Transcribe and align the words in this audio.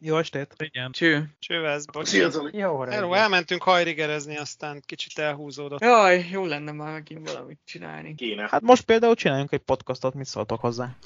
Jó 0.00 0.16
estét. 0.16 0.54
Igen. 0.58 0.92
Cső. 0.92 1.30
Csővesz, 1.38 1.84
bocs. 1.84 2.08
Szia, 2.08 2.30
Zoli. 2.30 2.58
Jó 2.58 2.80
Hello, 2.80 3.12
elmentünk 3.12 3.62
hajrigerezni, 3.62 4.36
aztán 4.36 4.82
kicsit 4.86 5.18
elhúzódott. 5.18 5.80
Jaj, 5.80 6.26
jó 6.30 6.44
lenne 6.44 6.72
már 6.72 6.92
megint 6.92 7.30
valamit 7.30 7.58
csinálni. 7.64 8.14
Kéne. 8.14 8.48
Hát 8.50 8.62
most 8.62 8.84
például 8.84 9.14
csináljunk 9.14 9.52
egy 9.52 9.60
podcastot, 9.60 10.14
mit 10.14 10.26
szóltok 10.26 10.60
hozzá? 10.60 10.96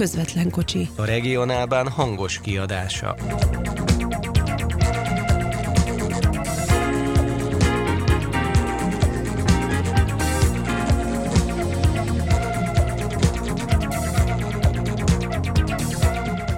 Közvetlen 0.00 0.50
kocsi. 0.50 0.88
A 0.96 1.04
regionálban 1.04 1.88
hangos 1.88 2.40
kiadása. 2.40 3.16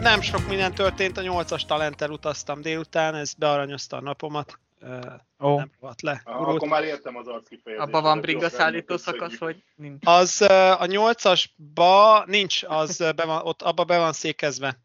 Nem 0.01 0.21
sok 0.21 0.49
minden 0.49 0.75
történt, 0.75 1.19
a 1.19 1.23
8-as 1.23 1.67
talenttel 1.67 2.11
utaztam 2.11 2.61
délután, 2.61 3.15
ez 3.15 3.35
bearanyozta 3.35 3.97
a 3.97 4.01
napomat. 4.01 4.59
Ö, 4.83 4.99
Ó, 5.41 5.57
Nem 5.57 5.71
rohadt 5.81 6.03
le. 6.03 6.21
Ah, 6.25 6.49
akkor 6.49 6.69
már 6.69 6.85
értem 6.85 7.17
az 7.17 7.27
arckifejezést. 7.27 7.89
Abba 7.89 8.01
van 8.01 8.17
Ez 8.17 8.23
bringa 8.23 8.43
jó, 8.43 8.49
szállító 8.49 8.97
szakasz, 8.97 9.37
vagy 9.39 9.63
nincs? 9.75 10.07
Az 10.07 10.41
a 10.79 10.87
8-asba 10.87 12.25
nincs, 12.27 12.63
az 12.63 12.97
be 13.17 13.25
van, 13.25 13.41
ott 13.47 13.63
abba 13.63 13.85
be 13.85 13.99
van 13.99 14.13
székezve. 14.13 14.81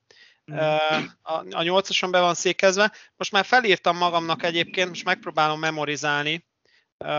Ö, 0.45 0.75
A, 1.21 1.41
8-ason 1.41 2.07
be 2.11 2.19
van 2.19 2.33
székezve. 2.33 2.91
Most 3.15 3.31
már 3.31 3.45
felírtam 3.45 3.97
magamnak 3.97 4.43
egyébként, 4.43 4.89
most 4.89 5.03
megpróbálom 5.05 5.59
memorizálni, 5.59 6.47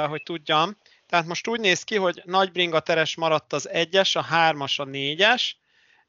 hogy 0.09 0.23
tudjam. 0.23 0.77
Tehát 1.07 1.27
most 1.27 1.49
úgy 1.49 1.61
néz 1.61 1.83
ki, 1.83 1.97
hogy 1.97 2.23
nagy 2.25 2.53
bringa 2.53 2.81
teres 2.81 3.17
maradt 3.17 3.53
az 3.53 3.69
1-es, 3.73 4.17
a 4.17 4.27
3-as, 4.35 4.81
a 4.81 4.85
4-es, 4.85 5.51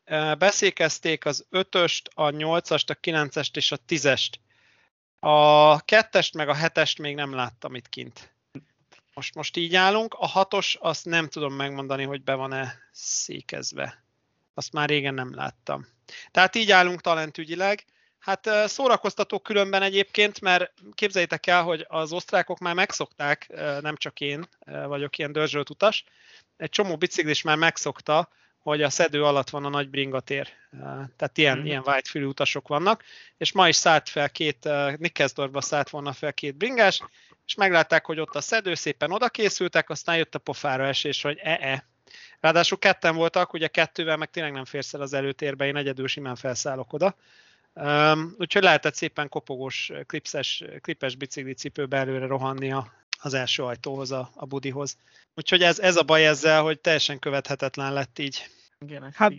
Ö, 0.05 0.33
beszékezték 0.38 1.25
az 1.25 1.47
5-öst, 1.52 2.02
a 2.13 2.30
8-ast, 2.30 2.89
a 2.89 2.93
9-est 2.93 3.55
és 3.58 3.71
a 3.71 3.77
10-est. 3.88 4.30
A 5.19 5.85
2-est 5.85 6.33
meg 6.33 6.49
a 6.49 6.55
7-est 6.55 7.01
még 7.01 7.15
nem 7.15 7.33
láttam 7.33 7.75
itt 7.75 7.89
kint. 7.89 8.33
Most, 9.13 9.35
most 9.35 9.57
így 9.57 9.75
állunk. 9.75 10.13
A 10.13 10.31
6-os 10.45 10.77
azt 10.79 11.05
nem 11.05 11.27
tudom 11.27 11.53
megmondani, 11.53 12.03
hogy 12.03 12.23
be 12.23 12.33
van-e 12.33 12.77
székezve. 12.91 14.03
Azt 14.53 14.73
már 14.73 14.89
régen 14.89 15.13
nem 15.13 15.35
láttam. 15.35 15.87
Tehát 16.31 16.55
így 16.55 16.71
állunk 16.71 17.01
talentügyileg. 17.01 17.85
Hát 18.19 18.49
szórakoztató 18.65 19.39
különben 19.39 19.81
egyébként, 19.81 20.41
mert 20.41 20.73
képzeljétek 20.93 21.47
el, 21.47 21.63
hogy 21.63 21.85
az 21.87 22.11
osztrákok 22.11 22.59
már 22.59 22.73
megszokták, 22.73 23.47
nem 23.81 23.95
csak 23.95 24.19
én 24.19 24.47
vagyok 24.63 25.17
ilyen 25.17 25.31
dörzsölt 25.31 25.69
utas, 25.69 26.03
egy 26.57 26.69
csomó 26.69 26.97
biciklis 26.97 27.41
már 27.41 27.57
megszokta, 27.57 28.29
hogy 28.63 28.81
a 28.81 28.89
szedő 28.89 29.23
alatt 29.23 29.49
van 29.49 29.65
a 29.65 29.69
nagy 29.69 29.89
bringatér. 29.89 30.47
Tehát 31.15 31.38
ilyen, 31.38 31.57
Mhm. 31.57 31.65
ilyen 31.65 31.83
whitefülű 31.85 32.25
utasok 32.25 32.67
vannak, 32.67 33.03
és 33.38 33.52
ma 33.52 33.67
is 33.67 33.75
szállt 33.75 34.09
fel 34.09 34.29
két, 34.29 34.65
ö, 34.65 34.91
Nikkelsdorfba 34.97 35.61
szállt 35.61 35.89
volna 35.89 36.13
fel 36.13 36.33
két 36.33 36.55
bringás, 36.55 37.02
és 37.45 37.55
meglátták, 37.55 38.05
hogy 38.05 38.19
ott 38.19 38.35
a 38.35 38.41
szedő, 38.41 38.73
szépen 38.73 39.11
oda 39.11 39.30
készültek, 39.30 39.89
aztán 39.89 40.17
jött 40.17 40.35
a 40.35 40.39
pofára 40.39 40.85
esés, 40.85 41.21
hogy 41.21 41.39
e-e. 41.43 41.85
Ráadásul 42.39 42.77
ketten 42.77 43.15
voltak, 43.15 43.53
ugye 43.53 43.67
kettővel 43.67 44.17
meg 44.17 44.30
tényleg 44.30 44.52
nem 44.53 44.65
férsz 44.65 44.93
el 44.93 45.02
az 45.02 45.13
előtérbe, 45.13 45.65
én 45.65 45.75
egyedül 45.75 46.07
simán 46.07 46.35
felszállok 46.35 46.93
oda. 46.93 47.15
Um, 47.73 48.36
úgyhogy 48.37 48.64
lehetett 48.64 48.95
szépen 48.95 49.30
kopogós, 49.30 49.91
klipses, 50.05 50.64
klipes 50.81 51.15
biciklicipőbe 51.15 51.97
előre 51.97 52.26
rohanni 52.26 52.71
a, 52.71 52.93
az 53.21 53.33
első 53.33 53.63
ajtóhoz, 53.63 54.11
a, 54.11 54.30
a 54.35 54.45
budihoz. 54.45 54.97
Úgyhogy 55.35 55.61
ez, 55.61 55.80
ez 55.80 55.95
a 55.95 56.03
baj 56.03 56.27
ezzel, 56.27 56.61
hogy 56.61 56.80
teljesen 56.80 57.19
követhetetlen 57.19 57.93
lett 57.93 58.19
így. 58.19 58.45
Igen, 58.85 59.11
Hát. 59.15 59.33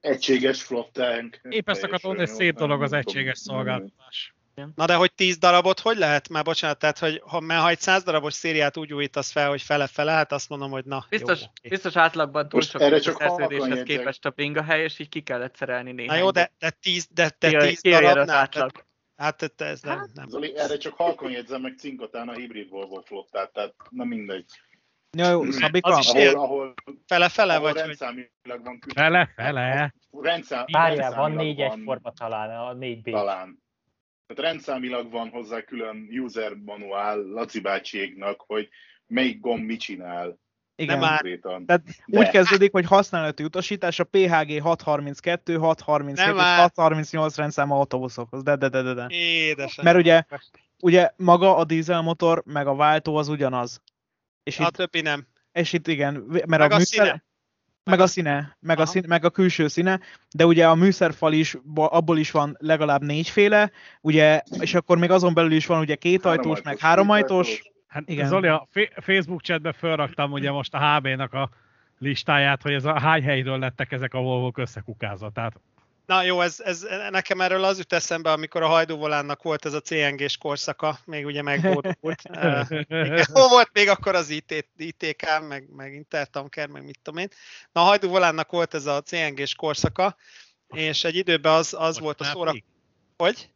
Egységes 0.00 0.62
flottánk. 0.62 1.40
Épp 1.48 1.68
ezt 1.68 1.82
akartam 1.82 2.10
mondani, 2.10 2.28
hogy 2.28 2.38
szép 2.38 2.56
dolog 2.56 2.82
az 2.82 2.92
egységes 2.92 3.38
szolgáltatás. 3.38 4.34
Na 4.74 4.86
de 4.86 4.94
hogy 4.94 5.12
10 5.14 5.38
darabot 5.38 5.80
hogy 5.80 5.96
lehet? 5.96 6.28
Már 6.28 6.44
bocsánat, 6.44 6.78
tehát 6.78 6.98
hogy 6.98 7.22
ha, 7.24 7.40
mert 7.40 7.60
ha 7.60 7.68
egy 7.68 7.80
100 7.80 8.02
darabos 8.02 8.34
szériát 8.34 8.76
úgy 8.76 8.92
újítasz 8.92 9.30
fel, 9.30 9.48
hogy 9.48 9.62
fele-fele, 9.62 10.12
hát 10.12 10.32
azt 10.32 10.48
mondom, 10.48 10.70
hogy 10.70 10.84
na, 10.84 11.06
Biztos, 11.08 11.40
jó, 11.40 11.46
oké. 11.46 11.68
biztos 11.68 11.96
átlagban 11.96 12.48
túl 12.48 12.60
sok 12.60 12.80
erre 12.80 12.98
csak 12.98 13.18
szerződéshez 13.18 13.82
képest 13.82 14.24
a 14.24 14.30
bringa 14.30 14.62
hely, 14.62 14.82
és 14.82 14.98
így 14.98 15.08
ki 15.08 15.20
kellett 15.20 15.56
szerelni 15.56 15.90
Na 15.90 15.96
néhány. 15.96 16.18
jó, 16.18 16.30
de, 16.30 16.52
de 16.58 16.70
10, 16.70 17.06
de, 17.10 17.30
de 17.38 17.48
10 17.66 17.68
az 17.68 17.80
darabnál, 17.80 18.36
átlag. 18.36 18.70
tehát, 18.72 18.86
hát 19.16 19.52
te- 19.56 19.64
ez 19.64 19.80
nem, 19.82 20.06
nem. 20.14 20.28
Zoli, 20.28 20.56
erre 20.56 20.76
csak 20.76 20.94
halkan 20.94 21.30
jegyzem 21.30 21.60
meg 21.60 21.78
cinkatán 21.78 22.28
a 22.28 22.32
hibrid 22.32 22.68
Volvo 22.68 23.00
flottát, 23.00 23.52
tehát 23.52 23.74
na 23.90 24.04
mindegy. 24.04 24.44
ja, 25.16 25.30
jó, 25.30 25.50
Szabika, 25.50 25.88
Az 25.88 25.98
is 25.98 26.06
Ahol, 26.08 26.20
ilyen. 26.20 26.34
ahol, 26.34 26.74
Fele-fele 27.06 27.54
ahol 27.54 27.72
vagy, 27.72 27.82
rendszámilag 27.82 28.62
van 28.64 28.78
küzdő. 28.78 29.00
Fele, 29.00 29.32
fele. 29.34 29.94
Rendszám, 30.10 30.64
Várjál, 30.72 31.14
van 31.14 31.32
négyes 31.32 31.68
van 31.68 31.82
forma 31.82 32.12
talán, 32.12 32.50
a 32.50 32.74
4B. 32.74 33.10
Talán. 33.10 33.62
Tehát 34.26 34.52
rendszámilag 34.52 35.10
van 35.10 35.28
hozzá 35.28 35.60
külön 35.60 36.08
user 36.20 36.54
manuál 36.54 37.18
Laci 37.22 37.60
bácsiéknak, 37.60 38.40
hogy 38.46 38.68
melyik 39.06 39.40
gomb 39.40 39.64
mit 39.64 39.80
csinál 39.80 40.38
igen. 40.76 40.98
nem 40.98 41.08
konkrétan. 41.08 41.66
Tehát 41.66 41.82
De. 42.06 42.18
úgy 42.18 42.28
kezdődik, 42.28 42.72
hogy 42.72 42.84
használati 42.86 43.44
utasítás 43.44 43.98
a 44.00 44.04
PHG 44.04 44.60
632, 44.62 45.56
637 45.56 46.26
Nem 46.26 46.36
és 46.36 46.42
áll. 46.42 46.60
638 46.60 47.36
rendszám 47.36 47.70
autóbuszokhoz. 47.72 48.42
De, 48.42 48.56
de, 48.56 48.68
de, 48.68 48.82
de, 48.82 48.94
de. 48.94 49.06
Édesen. 49.08 49.84
Mert 49.84 49.96
ugye, 49.96 50.22
ugye 50.80 51.10
maga 51.16 51.56
a 51.56 51.64
dízelmotor, 51.64 52.42
meg 52.46 52.66
a 52.66 52.74
váltó 52.74 53.16
az 53.16 53.28
ugyanaz. 53.28 53.82
És 54.42 54.58
A 54.58 54.62
itt, 54.62 54.68
többi 54.72 55.00
nem. 55.00 55.26
és 55.52 55.72
itt 55.72 55.86
igen, 55.86 56.14
mert 56.28 56.46
Meg 56.46 56.70
a, 56.70 56.74
a 56.74 56.76
műszer, 56.76 57.06
színe. 57.06 57.24
meg 57.84 58.00
a 58.00 58.06
színe, 58.06 58.56
meg 58.60 58.78
a, 58.78 58.82
Aha. 58.82 58.90
színe, 58.90 59.06
meg 59.06 59.24
a 59.24 59.30
külső 59.30 59.68
színe, 59.68 60.00
de 60.34 60.46
ugye 60.46 60.68
a 60.68 60.74
műszerfal 60.74 61.32
is, 61.32 61.56
abból 61.74 62.18
is 62.18 62.30
van 62.30 62.56
legalább 62.58 63.02
négyféle, 63.02 63.70
ugye, 64.00 64.42
és 64.60 64.74
akkor 64.74 64.98
még 64.98 65.10
azon 65.10 65.34
belül 65.34 65.52
is 65.52 65.66
van 65.66 65.80
ugye 65.80 65.94
két 65.94 66.24
ajtós, 66.24 66.62
meg 66.62 66.78
három 66.78 67.10
ajtós. 67.10 67.62
Hát 67.96 68.08
Igen. 68.08 68.28
Zoli, 68.28 68.48
a 68.48 68.68
Facebook 68.96 69.40
chatbe 69.40 69.72
felraktam 69.72 70.32
ugye 70.32 70.50
most 70.50 70.74
a 70.74 70.96
HB-nak 70.96 71.32
a 71.32 71.50
listáját, 71.98 72.62
hogy 72.62 72.72
ez 72.72 72.84
a 72.84 73.00
hány 73.00 73.22
helyről 73.22 73.58
lettek 73.58 73.92
ezek 73.92 74.14
a 74.14 74.20
Volvo 74.20 74.50
összekukázva. 74.54 75.30
Tehát 75.30 75.60
Na 76.06 76.22
jó, 76.22 76.40
ez, 76.40 76.60
ez, 76.60 76.86
nekem 77.10 77.40
erről 77.40 77.64
az 77.64 77.78
jut 77.78 77.92
eszembe, 77.92 78.32
amikor 78.32 78.62
a 78.62 78.66
hajdúvolánnak 78.66 79.42
volt 79.42 79.64
ez 79.64 79.72
a 79.72 79.80
CNG-s 79.80 80.36
korszaka, 80.36 80.98
még 81.04 81.24
ugye 81.24 81.42
megbódult. 81.42 82.22
Hol 83.32 83.48
volt 83.48 83.70
még 83.72 83.88
akkor 83.88 84.14
az 84.14 84.30
IT, 84.30 84.68
ITK, 84.76 85.48
meg, 85.48 85.68
meg 85.76 85.94
Intertanker, 85.94 86.68
meg 86.68 86.84
mit 86.84 86.98
tudom 87.02 87.20
én. 87.20 87.28
Na 87.72 87.80
a 87.80 87.84
hajdúvolánnak 87.84 88.50
volt 88.50 88.74
ez 88.74 88.86
a 88.86 89.02
CNG-s 89.02 89.54
korszaka, 89.54 90.16
és 90.68 91.04
egy 91.04 91.16
időben 91.16 91.52
az, 91.52 91.74
az 91.74 91.98
most 91.98 92.00
volt 92.00 92.20
a 92.20 92.24
szóra... 92.24 92.52
Hogy? 93.16 93.50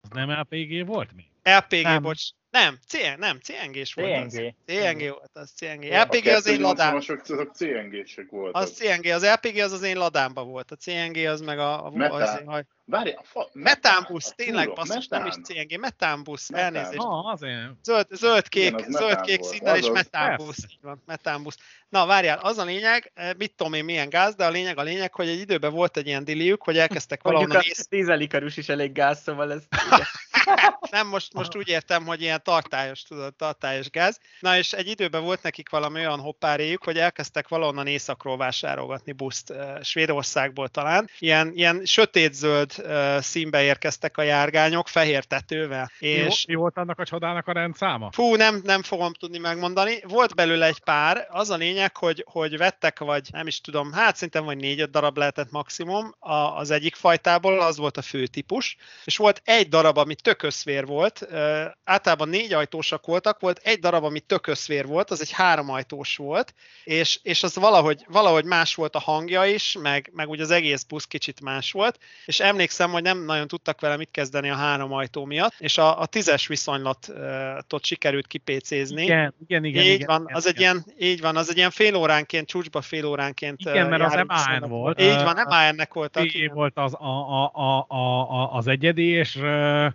Az 0.00 0.08
nem 0.12 0.30
LPG 0.30 0.86
volt 0.86 1.12
még? 1.12 1.26
LPG, 1.42 1.82
Nem. 1.82 2.02
bocs. 2.02 2.30
Nem, 2.54 2.78
CN, 2.86 3.18
nem, 3.18 3.38
CNG-s 3.40 3.94
volt. 3.94 4.24
Az. 4.24 4.32
CNG. 4.32 4.54
CNG 4.66 5.08
volt, 5.08 5.30
az 5.32 5.50
CNG. 5.56 5.92
A 5.92 6.00
LPG 6.00 6.26
az 6.26 6.46
én 6.46 6.60
ladám. 6.60 6.96
280-asok, 6.98 7.32
azok 7.32 7.54
CNG-sek 7.54 8.30
voltak. 8.30 8.62
Az 8.62 8.70
CNG, 8.70 9.06
az 9.06 9.26
LPG 9.26 9.58
az 9.58 9.72
az 9.72 9.82
én 9.82 9.96
ladámban 9.96 10.48
volt. 10.48 10.70
A 10.70 10.76
CNG 10.76 11.16
az 11.16 11.40
meg 11.40 11.58
a... 11.58 11.86
a 11.86 11.90
Metán. 11.90 12.20
az 12.20 12.40
én 12.40 12.46
haj... 12.46 12.64
Várj, 12.84 13.10
a 13.10 13.22
fa... 13.22 13.48
Metánbusz, 13.52 14.30
a 14.30 14.34
tényleg 14.34 14.72
basszus, 14.72 15.08
nem 15.08 15.26
is. 15.26 15.34
CNG, 15.34 15.78
metánbusz, 15.80 16.50
Metán. 16.50 16.74
elnézést. 16.74 16.98
Ah, 16.98 17.26
azért. 17.26 17.70
Zöld, 17.82 18.06
zöld 18.10 18.48
kék, 18.48 18.70
Igen, 18.72 18.84
az 18.84 18.94
zöld 18.94 19.20
kék 19.20 19.42
színnel 19.42 19.76
és 19.76 19.90
metánbusz. 19.90 20.66
Van, 20.80 21.02
metánbusz. 21.06 21.56
Na 21.88 22.06
várjál, 22.06 22.38
az 22.38 22.58
a 22.58 22.64
lényeg, 22.64 23.10
eh, 23.14 23.30
mit 23.36 23.54
tudom 23.54 23.72
én 23.72 23.84
milyen 23.84 24.08
gáz, 24.08 24.34
de 24.34 24.44
a 24.44 24.50
lényeg 24.50 24.78
a 24.78 24.82
lényeg, 24.82 25.14
hogy 25.14 25.28
egy 25.28 25.40
időben 25.40 25.72
volt 25.72 25.96
egy 25.96 26.06
ilyen 26.06 26.24
diliük, 26.24 26.62
hogy 26.62 26.78
elkezdtek 26.78 27.22
Mondjuk 27.22 27.46
valahonnan 27.46 27.70
a 27.70 27.78
ész... 27.78 27.88
dízelikarus 27.88 28.56
is 28.56 28.68
elég 28.68 28.92
gáz, 28.92 29.22
szóval 29.22 29.52
ez... 29.52 29.62
Nem, 30.90 31.08
most, 31.08 31.32
most 31.32 31.56
úgy 31.56 31.68
értem, 31.68 32.06
hogy 32.06 32.20
ilyen 32.20 32.42
tartályos, 32.42 33.02
tudod, 33.02 33.34
tartályos 33.34 33.90
gáz. 33.90 34.20
Na 34.40 34.56
és 34.56 34.72
egy 34.72 34.88
időben 34.88 35.22
volt 35.22 35.42
nekik 35.42 35.68
valami 35.68 35.98
olyan 35.98 36.20
hoppáréjuk, 36.20 36.84
hogy 36.84 36.98
elkezdtek 36.98 37.48
valahonnan 37.48 37.86
északról 37.86 38.36
vásárolgatni 38.36 39.12
buszt, 39.12 39.52
Svédországból 39.82 40.68
talán. 40.68 41.10
Ilyen, 41.18 41.52
ilyen 41.54 41.82
sötétzöld 41.84 42.72
színbe 43.18 43.62
érkeztek 43.62 44.16
a 44.16 44.22
járgányok, 44.22 44.88
fehér 44.88 45.24
tetővel. 45.24 45.90
És... 45.98 46.44
Mi 46.46 46.54
volt 46.54 46.76
annak 46.76 46.98
a 46.98 47.04
csodának 47.04 47.46
a 47.46 47.52
rendszáma? 47.52 48.10
Fú, 48.12 48.34
nem, 48.34 48.60
nem 48.64 48.82
fogom 48.82 49.12
tudni 49.12 49.38
megmondani. 49.38 49.98
Volt 50.08 50.34
belőle 50.34 50.66
egy 50.66 50.80
pár, 50.80 51.26
az 51.30 51.50
a 51.50 51.56
lényeg, 51.56 51.96
hogy, 51.96 52.24
hogy 52.30 52.56
vettek, 52.56 52.98
vagy 52.98 53.28
nem 53.32 53.46
is 53.46 53.60
tudom, 53.60 53.92
hát 53.92 54.14
szerintem 54.14 54.44
vagy 54.44 54.56
négy-öt 54.56 54.90
darab 54.90 55.16
lehetett 55.16 55.50
maximum 55.50 56.14
a, 56.18 56.32
az 56.32 56.70
egyik 56.70 56.94
fajtából, 56.94 57.60
az 57.60 57.76
volt 57.76 57.96
a 57.96 58.02
fő 58.02 58.26
típus, 58.26 58.76
és 59.04 59.16
volt 59.16 59.42
egy 59.44 59.68
darab, 59.68 59.96
ami 59.96 60.14
tök 60.14 60.33
tököszvér 60.34 60.86
volt. 60.86 61.28
Általában 61.84 62.28
négy 62.28 62.52
ajtósak 62.52 63.06
voltak, 63.06 63.40
volt 63.40 63.60
egy 63.62 63.78
darab, 63.78 64.04
ami 64.04 64.20
tököszvér 64.20 64.86
volt, 64.86 65.10
az 65.10 65.20
egy 65.20 65.30
háromajtós 65.30 66.16
volt, 66.16 66.54
és, 66.84 67.18
és 67.22 67.42
az 67.42 67.56
valahogy, 67.56 68.04
valahogy 68.08 68.44
más 68.44 68.74
volt 68.74 68.94
a 68.94 68.98
hangja 68.98 69.44
is, 69.44 69.76
meg, 69.82 70.10
meg 70.14 70.28
ugye 70.28 70.42
az 70.42 70.50
egész 70.50 70.82
busz 70.82 71.04
kicsit 71.04 71.40
más 71.40 71.72
volt, 71.72 71.98
és 72.24 72.40
emlékszem, 72.40 72.90
hogy 72.90 73.02
nem 73.02 73.24
nagyon 73.24 73.48
tudtak 73.48 73.80
vele 73.80 73.96
mit 73.96 74.08
kezdeni 74.10 74.50
a 74.50 74.54
három 74.54 74.92
ajtó 74.92 75.24
miatt, 75.24 75.54
és 75.58 75.78
a, 75.78 76.00
a 76.00 76.06
tízes 76.06 76.46
viszonylatot 76.46 77.84
sikerült 77.84 78.26
kipécézni. 78.26 79.02
Igen, 79.02 79.34
igen, 79.46 79.64
igen. 79.64 79.84
így 79.84 79.92
igen, 79.92 80.06
van, 80.06 80.22
igen, 80.22 80.36
az 80.36 80.46
egy 80.46 80.60
igen. 80.60 80.84
ilyen, 80.96 81.10
így 81.10 81.20
van, 81.20 81.36
az 81.36 81.50
egy 81.50 81.56
ilyen 81.56 81.70
fél 81.70 81.94
óránként, 81.94 82.48
csúcsba 82.48 82.80
fél 82.80 83.06
óránként 83.06 83.60
Igen, 83.60 83.88
mert 83.88 84.02
az 84.02 84.24
MAN 84.26 84.70
volt. 84.70 85.00
Így 85.00 85.22
van, 85.22 85.36
MAN-nek 85.48 85.94
voltak. 85.94 86.34
Igen. 86.34 86.54
volt 86.54 86.78
az, 86.78 86.94
a, 86.94 87.42
a, 87.42 87.50
a, 87.54 87.86
a, 87.88 88.52
az 88.52 88.66
egyedi, 88.66 89.08
és, 89.08 89.38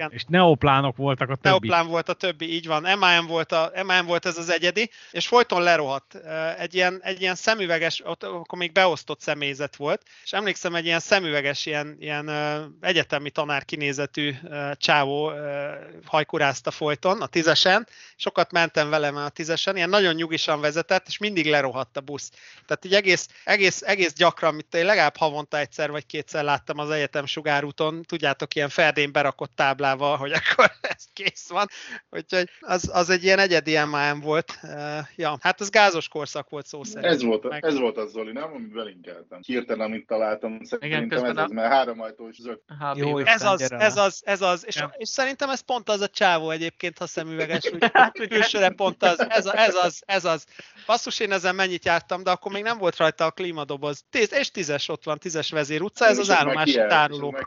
és 0.09 0.23
neoplánok 0.29 0.95
voltak 0.95 1.29
a 1.29 1.35
többi. 1.35 1.67
Neoplán 1.67 1.87
volt 1.87 2.09
a 2.09 2.13
többi, 2.13 2.53
így 2.53 2.67
van. 2.67 2.97
MAN 2.99 3.27
volt, 3.27 3.51
a, 3.51 3.71
MAN 3.85 4.05
volt 4.05 4.25
ez 4.25 4.37
az 4.37 4.49
egyedi, 4.49 4.89
és 5.11 5.27
folyton 5.27 5.61
lerohadt. 5.61 6.15
Egy 6.57 6.75
ilyen, 6.75 6.99
egy 7.03 7.21
ilyen 7.21 7.35
szemüveges, 7.35 8.01
ott, 8.05 8.23
akkor 8.23 8.57
még 8.57 8.71
beosztott 8.71 9.21
személyzet 9.21 9.75
volt, 9.75 10.01
és 10.23 10.33
emlékszem, 10.33 10.75
egy 10.75 10.85
ilyen 10.85 10.99
szemüveges, 10.99 11.65
ilyen, 11.65 11.97
ilyen 11.99 12.29
egyetemi 12.81 13.29
tanár 13.29 13.65
kinézetű 13.65 14.35
csávó 14.73 15.31
hajkurázta 16.05 16.71
folyton 16.71 17.21
a 17.21 17.27
tízesen, 17.27 17.87
sokat 18.15 18.51
mentem 18.51 18.89
vele 18.89 19.11
már 19.11 19.25
a 19.25 19.29
tízesen, 19.29 19.75
ilyen 19.75 19.89
nagyon 19.89 20.13
nyugisan 20.13 20.61
vezetett, 20.61 21.07
és 21.07 21.17
mindig 21.17 21.45
lerohadt 21.45 21.97
a 21.97 22.01
busz. 22.01 22.31
Tehát 22.65 22.85
így 22.85 22.93
egész, 22.93 23.27
egész, 23.43 23.81
egész 23.81 24.13
gyakran, 24.13 24.53
mint 24.53 24.75
én 24.75 24.85
legalább 24.85 25.17
havonta 25.17 25.57
egyszer 25.57 25.91
vagy 25.91 26.05
kétszer 26.05 26.43
láttam 26.43 26.77
az 26.77 26.89
egyetem 26.89 27.25
sugárúton, 27.25 28.01
tudjátok, 28.01 28.55
ilyen 28.55 28.69
ferdén 28.69 29.11
berakott 29.11 29.55
táblával, 29.55 30.17
hogy 30.19 30.31
akkor 30.31 30.71
ez 30.95 31.03
kész 31.13 31.49
van. 31.49 31.67
Úgyhogy 32.09 32.49
az, 32.59 32.89
az 32.93 33.09
egy 33.09 33.23
ilyen 33.23 33.39
egyedi 33.39 33.77
MAM 33.77 34.19
volt. 34.19 34.59
Uh, 34.63 34.97
ja, 35.15 35.37
hát 35.41 35.61
az 35.61 35.69
gázos 35.69 36.07
korszak 36.07 36.49
volt 36.49 36.65
szó 36.65 36.83
szerint. 36.83 37.05
Ez 37.13 37.23
volt, 37.23 37.49
Meg- 37.49 37.65
ez 37.65 37.77
volt 37.79 37.97
az, 37.97 38.11
Zoli, 38.11 38.31
nem? 38.31 38.43
Amit 38.53 38.71
belinkeltem. 38.73 39.39
Hirtelen, 39.45 39.85
amit 39.85 40.07
találtam, 40.07 40.59
szerintem 40.63 41.07
közben 41.07 41.29
ez 41.31 41.37
a- 41.37 41.43
az, 41.43 41.51
mert 41.51 41.71
három 41.71 42.01
ajtós 42.01 42.35
zöld. 42.35 42.59
Jó, 42.95 43.09
volt. 43.11 43.27
Ez 43.27 43.43
az, 43.43 43.71
ez 43.71 43.95
le. 43.95 44.01
az, 44.01 44.21
ez 44.25 44.41
az, 44.41 44.65
és, 44.65 44.75
Ja. 44.75 44.93
és 44.97 45.09
szerintem 45.09 45.49
ez 45.49 45.59
pont 45.59 45.89
az 45.89 46.01
a 46.01 46.07
csávó 46.07 46.49
egyébként, 46.49 46.97
ha 46.97 47.07
szemüveges, 47.07 47.63
úgy 48.19 48.27
külsőre 48.27 48.69
pont 48.69 49.03
az, 49.03 49.25
ez, 49.29 49.45
a, 49.45 49.59
ez 49.59 49.75
az, 49.75 50.01
ez 50.05 50.25
az. 50.25 50.45
Basszus, 50.85 51.19
én 51.19 51.31
ezen 51.31 51.55
mennyit 51.55 51.85
jártam, 51.85 52.23
de 52.23 52.31
akkor 52.31 52.51
még 52.51 52.63
nem 52.63 52.77
volt 52.77 52.97
rajta 52.97 53.25
a 53.25 53.31
klímadoboz. 53.31 54.03
Tíz, 54.09 54.33
és 54.33 54.51
tízes 54.51 54.87
ott 54.89 55.03
van, 55.03 55.17
tízes 55.17 55.51
vezér 55.51 55.81
utca, 55.81 56.05
ez 56.05 56.19
És 56.19 56.27
az 56.29 56.37
kijelző- 56.63 56.87
tároló. 56.87 57.37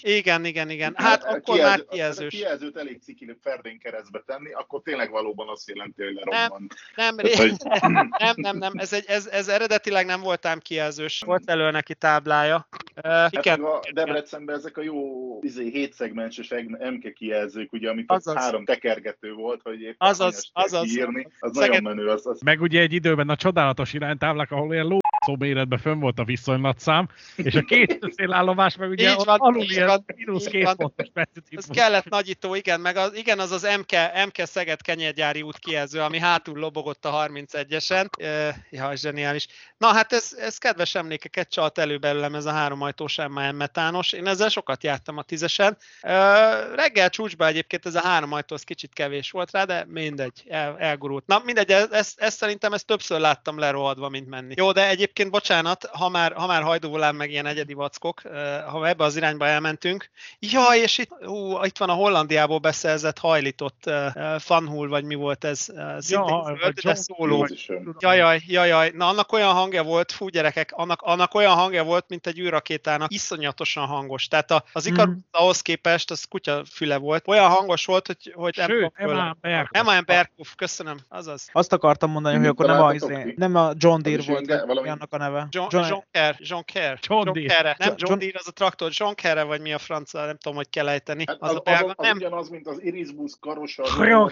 Igen, 0.00 0.44
igen, 0.44 0.70
igen. 0.70 0.94
Hát 0.96 1.24
a 1.24 1.28
akkor 1.30 1.58
már 1.58 1.84
kijelző- 1.84 1.86
A 1.90 1.94
kijelzős. 1.98 2.34
kijelzőt 2.34 2.76
elég 2.76 3.00
ciki 3.02 3.36
ferdén 3.42 3.78
keresztbe 3.78 4.22
tenni, 4.26 4.52
akkor 4.52 4.80
tényleg 4.82 5.10
valóban 5.10 5.48
azt 5.48 5.68
jelenti, 5.68 6.02
hogy 6.04 6.14
lerobbant. 6.14 6.74
Nem, 6.96 7.16
Tehát, 7.16 7.20
ré- 7.22 7.34
hogy- 7.36 7.90
nem, 7.92 8.34
nem, 8.36 8.56
nem, 8.56 8.72
ez, 8.74 8.92
egy, 8.92 9.04
ez, 9.06 9.26
ez 9.26 9.48
eredetileg 9.48 10.06
nem 10.06 10.20
voltám 10.20 10.58
kijelzős. 10.58 11.22
Volt 11.26 11.50
elő 11.50 11.70
neki 11.70 11.94
táblája. 11.94 12.68
Uh, 13.04 13.10
Hát 13.10 13.32
igen, 13.32 13.60
a 13.62 13.80
Debrecenben 13.92 14.56
ezek 14.56 14.76
a 14.76 14.82
jó 14.82 14.98
izé, 15.42 15.70
hétszegmenses 15.70 16.54
MK 16.90 17.12
kijelzők, 17.12 17.72
ugye, 17.72 17.90
amit 17.90 18.10
Azaz. 18.10 18.36
az 18.36 18.42
három 18.42 18.64
tekergető 18.64 19.32
volt, 19.32 19.60
hogy 19.62 19.80
éppen 19.80 19.94
Azaz, 20.08 20.50
azaz. 20.52 20.82
kiírni, 20.82 21.26
az 21.38 21.56
Szeged- 21.56 21.82
nagyon 21.82 21.96
menő, 21.96 22.10
az, 22.10 22.26
az 22.26 22.40
Meg 22.40 22.60
ugye 22.60 22.80
egy 22.80 22.92
időben 22.92 23.28
a 23.28 23.36
csodálatos 23.36 23.92
iránytáblák, 23.92 24.50
ahol 24.50 24.72
ilyen 24.72 24.86
ló 24.86 24.98
méretben 25.36 25.78
fönn 25.78 26.00
volt 26.00 26.18
a 26.18 26.24
viszonylatszám, 26.24 27.08
és 27.36 27.54
a 27.54 27.62
két 27.62 27.98
szélállomás 28.16 28.76
meg 28.76 28.90
ugye 28.90 29.10
Így 29.10 29.24
van, 29.24 29.38
alul 29.38 29.64
ilyen 29.64 30.04
mínusz 30.16 30.46
két 30.46 30.74
pontos 30.74 31.06
Ez 31.50 31.66
kellett 31.66 32.08
nagyító, 32.08 32.54
igen, 32.54 32.80
meg 32.80 32.96
az, 32.96 33.16
igen, 33.16 33.38
az 33.38 33.50
az 33.50 33.62
MK, 33.78 33.92
MK 34.26 34.46
Szeged 34.46 34.82
kenyérgyári 34.82 35.42
út 35.42 35.58
kijelző, 35.58 36.00
ami 36.00 36.18
hátul 36.18 36.58
lobogott 36.58 37.04
a 37.04 37.26
31-esen. 37.28 38.08
Uh, 38.18 38.54
ja, 38.70 38.96
zseniális. 38.96 39.46
Na 39.78 39.86
hát 39.86 40.12
ez, 40.12 40.36
ez 40.38 40.58
kedves 40.58 40.94
emlékeket 40.94 41.50
csalt 41.50 41.78
elő 41.78 41.98
belőlem 41.98 42.34
ez 42.34 42.44
a 42.44 42.52
háromajtós 42.52 43.16
MAN 43.28 43.54
metános. 43.54 44.12
Én 44.12 44.26
ezzel 44.26 44.48
sokat 44.48 44.84
jártam 44.84 45.16
a 45.16 45.22
tízesen. 45.22 45.76
Reggel 46.74 47.08
csúcsba 47.08 47.46
egyébként 47.46 47.86
ez 47.86 47.94
a 47.94 48.00
háromajtó 48.00 48.54
az 48.54 48.62
kicsit 48.62 48.92
kevés 48.92 49.30
volt 49.30 49.50
rá, 49.50 49.64
de 49.64 49.84
mindegy, 49.88 50.42
el, 50.48 50.76
elgurult. 50.78 51.26
Na 51.26 51.42
mindegy, 51.44 51.70
ezt 51.70 51.92
ez, 51.92 52.14
ez 52.16 52.34
szerintem 52.34 52.72
ezt 52.72 52.86
többször 52.86 53.20
láttam 53.20 53.58
lerohadva, 53.58 54.08
mint 54.08 54.28
menni. 54.28 54.54
Jó, 54.56 54.72
de 54.72 54.88
egyébként 54.88 55.17
bocsánat, 55.26 55.84
ha 55.92 56.08
már, 56.08 56.32
ha 56.32 56.46
már 56.46 56.62
hajdúvolán 56.62 57.14
meg 57.14 57.30
ilyen 57.30 57.46
egyedi 57.46 57.72
vackok, 57.74 58.20
ha 58.68 58.88
ebbe 58.88 59.04
az 59.04 59.16
irányba 59.16 59.46
elmentünk, 59.46 60.10
Ja, 60.38 60.64
és 60.82 60.98
itt, 60.98 61.26
ú, 61.26 61.64
itt 61.64 61.78
van 61.78 61.88
a 61.88 61.92
Hollandiából 61.92 62.58
beszerzett 62.58 63.18
hajlított 63.18 63.82
uh, 63.86 64.38
fanhull, 64.38 64.88
vagy 64.88 65.04
mi 65.04 65.14
volt 65.14 65.44
ez? 65.44 65.66
Uh, 65.68 65.98
szintén 65.98 66.36
Ja, 66.36 66.56
zöld, 66.60 66.74
de 66.74 66.94
szóló. 66.94 67.48
Jajaj, 67.98 68.42
jajaj, 68.46 68.90
na 68.94 69.08
annak 69.08 69.32
olyan 69.32 69.52
hangja 69.52 69.82
volt, 69.82 70.12
fú 70.12 70.28
gyerekek, 70.28 70.72
annak, 70.72 71.02
annak 71.02 71.34
olyan 71.34 71.54
hangja 71.54 71.84
volt, 71.84 72.04
mint 72.08 72.26
egy 72.26 72.38
űrrakétának, 72.38 73.12
iszonyatosan 73.12 73.86
hangos. 73.86 74.28
Tehát 74.28 74.50
a, 74.50 74.64
az 74.72 74.86
Icarus 74.86 75.06
Mhm. 75.14 75.18
ahhoz 75.30 75.60
képest, 75.60 76.10
az 76.10 76.24
kutya 76.24 76.62
füle 76.72 76.96
volt. 76.96 77.28
Olyan 77.28 77.48
hangos 77.48 77.84
volt, 77.86 78.06
hogy, 78.06 78.32
hogy 78.34 78.54
Sőt, 78.54 78.92
Emma 78.94 79.36
Berg. 79.40 79.68
Emma 79.70 80.00
Berkhoff, 80.00 80.48
köszönöm, 80.56 80.96
azaz. 81.08 81.48
Azt 81.52 81.72
akartam 81.72 82.10
mondani, 82.10 82.36
hogy 82.36 82.46
akkor 82.46 82.66
nem 82.66 82.82
a, 82.82 82.92
izé, 82.94 83.34
nem 83.36 83.54
a 83.54 83.70
John 83.76 84.02
Deere 84.02 84.22
volt, 84.26 84.64
valami- 84.66 84.88
a 85.12 85.16
neve. 85.16 85.46
John, 85.50 85.68
John, 85.76 85.86
John 85.88 86.02
Kerr, 86.10 86.34
John 86.38 86.62
Kerr. 86.64 86.96
John 87.08 87.26
John 87.26 87.32
Deere. 87.46 87.54
Kerr. 87.62 87.78
Nem 87.78 87.88
John- 87.88 88.00
John 88.08 88.18
Deere, 88.18 88.38
az 88.38 88.48
a 88.48 88.52
traktor, 88.52 88.90
John 88.92 89.14
Kerr, 89.14 89.46
vagy 89.46 89.60
mi 89.60 89.72
a 89.72 89.78
francia, 89.78 90.24
nem 90.24 90.36
tudom, 90.36 90.56
hogy 90.56 90.70
kell 90.70 90.88
ejteni. 90.88 91.24
Hát 91.26 91.36
Az, 91.40 91.48
az, 91.50 91.54
a 91.54 91.58
az, 91.58 91.62
belga, 91.64 91.86
az, 91.88 91.94
az 91.96 92.06
nem, 92.06 92.16
ugyanaz, 92.16 92.48
mint 92.48 92.66
az 92.66 92.82
Irisbus 92.82 93.32
karosa, 93.40 93.82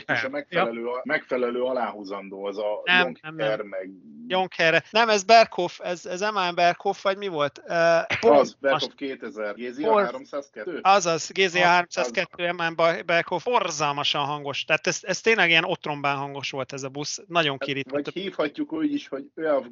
és 0.06 0.22
a 0.22 0.28
megfelelő, 0.28 0.84
megfelelő 1.02 1.62
aláhúzandó, 1.62 2.44
az 2.44 2.58
a 2.58 2.80
Nem, 2.84 3.00
Jonker, 3.00 3.32
nem, 3.32 3.56
nem. 3.56 3.66
meg 3.66 3.90
Jonkerre. 4.28 4.82
Nem, 4.90 5.08
ez 5.08 5.22
Berghoff, 5.22 5.78
ez, 5.80 6.06
ez 6.06 6.20
Emán 6.22 6.54
Berghoff, 6.54 7.02
vagy 7.02 7.16
mi 7.16 7.28
volt? 7.28 7.62
Uh, 7.68 8.30
az, 8.32 8.56
Berkov 8.60 8.94
2000, 8.94 9.54
Gézia 9.54 9.90
Hol- 9.92 10.04
302. 10.04 10.78
Azaz, 10.82 11.30
Az- 11.34 11.54
302 11.56 12.40
Emán 12.46 12.74
Berghoff, 13.06 13.44
borzalmasan 13.44 14.24
hangos. 14.24 14.64
Tehát 14.64 14.86
ez, 14.86 14.98
ez 15.02 15.20
tényleg 15.20 15.48
ilyen 15.48 15.64
otrombán 15.64 16.16
hangos 16.16 16.50
volt 16.50 16.72
ez 16.72 16.82
a 16.82 16.88
busz. 16.88 17.20
Nagyon 17.28 17.56
Hát, 17.58 17.68
kirított. 17.68 17.92
Vagy 18.04 18.14
hívhatjuk 18.14 18.72
úgy 18.72 18.92
is, 18.94 19.08
hogy 19.08 19.24
Öav 19.34 19.64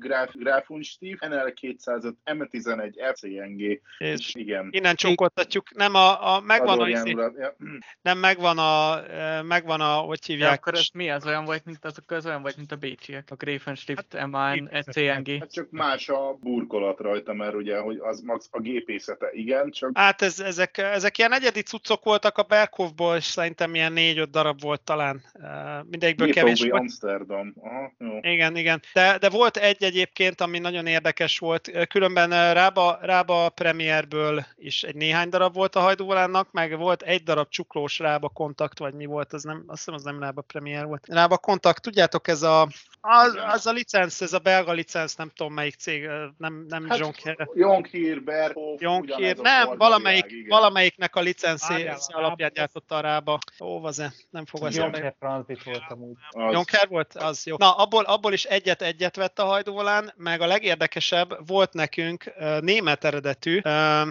Graf, 0.85 1.19
Grafenstív, 1.19 1.19
NL205, 1.21 2.15
M11, 2.25 3.13
FCNG, 3.15 3.81
és 3.99 4.35
igen. 4.35 4.69
Innen 4.71 4.95
csókoltatjuk. 4.95 5.75
Nem, 5.75 5.95
a, 5.95 6.35
a 6.35 6.41
megvan, 6.41 6.81
a, 6.81 6.89
izé- 6.89 7.17
ja. 7.39 7.57
nem 8.03 8.19
megvan 8.19 8.59
a, 8.59 9.05
eh, 9.11 9.43
megvan 9.43 9.81
a, 9.81 9.95
hogy 9.95 10.25
hívják? 10.27 10.59
akkor 10.59 10.75
ez 10.75 10.89
mi? 10.93 11.11
Az 11.11 11.27
olyan 11.27 11.45
volt, 11.45 11.65
mint 11.65 11.85
azok 11.85 12.11
az 12.11 12.27
olyan 12.27 12.43
volt, 12.43 12.57
mint 12.57 12.73
a 12.73 12.77
bécsiek. 12.77 13.29
A 13.31 13.35
Greifenstift, 13.35 14.15
Hát, 14.15 14.27
MAN, 14.27 14.71
CNG. 14.91 15.39
Hát 15.39 15.53
csak 15.53 15.71
más 15.71 16.09
a 16.09 16.39
burkolat 16.41 16.99
rajta, 16.99 17.33
mert 17.33 17.55
ugye, 17.55 17.79
hogy 17.79 17.99
az 18.01 18.21
max 18.21 18.49
a 18.51 18.61
gépészete, 18.61 19.31
igen, 19.33 19.71
csak 19.71 19.91
Hát 19.95 20.23
ez, 20.23 20.41
ezek, 20.41 20.79
ezek 20.79 21.19
ilyen 21.19 21.33
egyedi 21.33 21.61
cuccok 21.61 22.05
voltak 22.05 22.39
a 22.39 22.43
Berghoffból, 22.43 23.17
és 23.17 23.25
szerintem 23.25 23.75
ilyen 23.75 23.93
négy-öt 23.93 24.31
darab 24.31 24.61
volt 24.61 24.81
talán. 24.81 25.23
Eh, 25.33 25.83
Mindegyikből 25.91 26.33
kevés 26.33 26.61
volt. 26.61 26.73
Amsterdam. 26.73 27.55
Aha, 27.61 27.93
jó. 27.99 28.19
Igen, 28.21 28.57
igen. 28.57 28.83
De, 28.93 29.19
de 29.19 29.29
volt 29.29 29.57
egy 29.57 29.83
egyébként, 29.83 30.41
ami 30.41 30.59
nagyon 30.59 30.74
érdekes 30.83 31.39
volt. 31.39 31.87
Különben 31.89 32.33
eh, 32.33 32.53
Rába, 32.53 32.99
Rába 33.01 33.49
Premierből 33.49 34.45
is 34.57 34.83
egy 34.83 34.95
néhány 34.95 35.29
darab 35.29 35.55
volt 35.55 35.77
a 35.77 35.81
hajdúvolánnak, 35.81 36.49
meg 36.53 36.79
volt 36.79 37.03
egy 37.03 37.23
darab 37.23 37.49
csuklós 37.49 37.99
Rába 37.99 38.29
kontakt, 38.29 38.79
vagy 38.79 38.95
mi 38.95 39.05
volt, 39.05 39.33
az 39.33 39.43
nem, 39.43 39.65
azt 39.67 39.79
hiszem 39.79 39.95
az 39.95 40.03
nem 40.03 40.21
Rába 40.21 40.41
Premier 40.41 40.87
volt. 40.87 41.07
Rába 41.07 41.39
kontakt, 41.39 41.83
tudjátok, 41.83 42.29
ez 42.29 42.43
a, 42.43 42.69
az, 43.01 43.39
az 43.53 43.67
a 43.67 43.73
licenc, 43.73 44.21
ez 44.21 44.33
a 44.33 44.39
belga 44.39 44.73
licenc, 44.73 45.15
nem 45.15 45.31
tudom 45.37 45.53
melyik 45.53 45.75
cég, 45.75 46.05
eh, 46.05 46.23
nem, 46.39 46.65
nem 46.69 46.89
Hát, 46.89 46.99
John 46.99 47.13
Kerr. 47.23 47.43
Jonkhír, 47.55 48.23
Berhoff, 48.23 48.81
a 48.83 49.43
nem, 49.43 49.77
valamelyik, 49.77 50.25
világ, 50.25 50.45
igen. 50.45 50.59
valamelyiknek 50.59 51.17
a 51.17 51.21
licenszé 51.21 51.91
alapján 52.07 52.51
gyártotta 52.55 52.97
a 52.97 53.01
Rába. 53.01 53.39
Ó, 53.61 53.81
vaze, 53.81 54.13
nem 54.31 54.47
fog 54.47 54.65
az. 54.65 54.77
Jonker 54.77 55.15
Transit 55.19 55.63
volt 55.63 55.83
amúgy. 55.89 56.17
Az- 56.31 56.53
Jonker 56.53 56.89
volt? 56.89 57.15
Az 57.15 57.47
jó. 57.47 57.57
Na, 57.59 57.77
abból, 57.77 58.05
abból 58.05 58.33
is 58.33 58.45
egyet-egyet 58.45 59.17
vett 59.17 59.39
a 59.39 59.45
hajdúvolán, 59.45 60.13
meg 60.17 60.41
a 60.41 60.47
legérdekesebb 60.65 61.47
volt 61.47 61.73
nekünk 61.73 62.33
német 62.61 63.05
eredetű, 63.05 63.61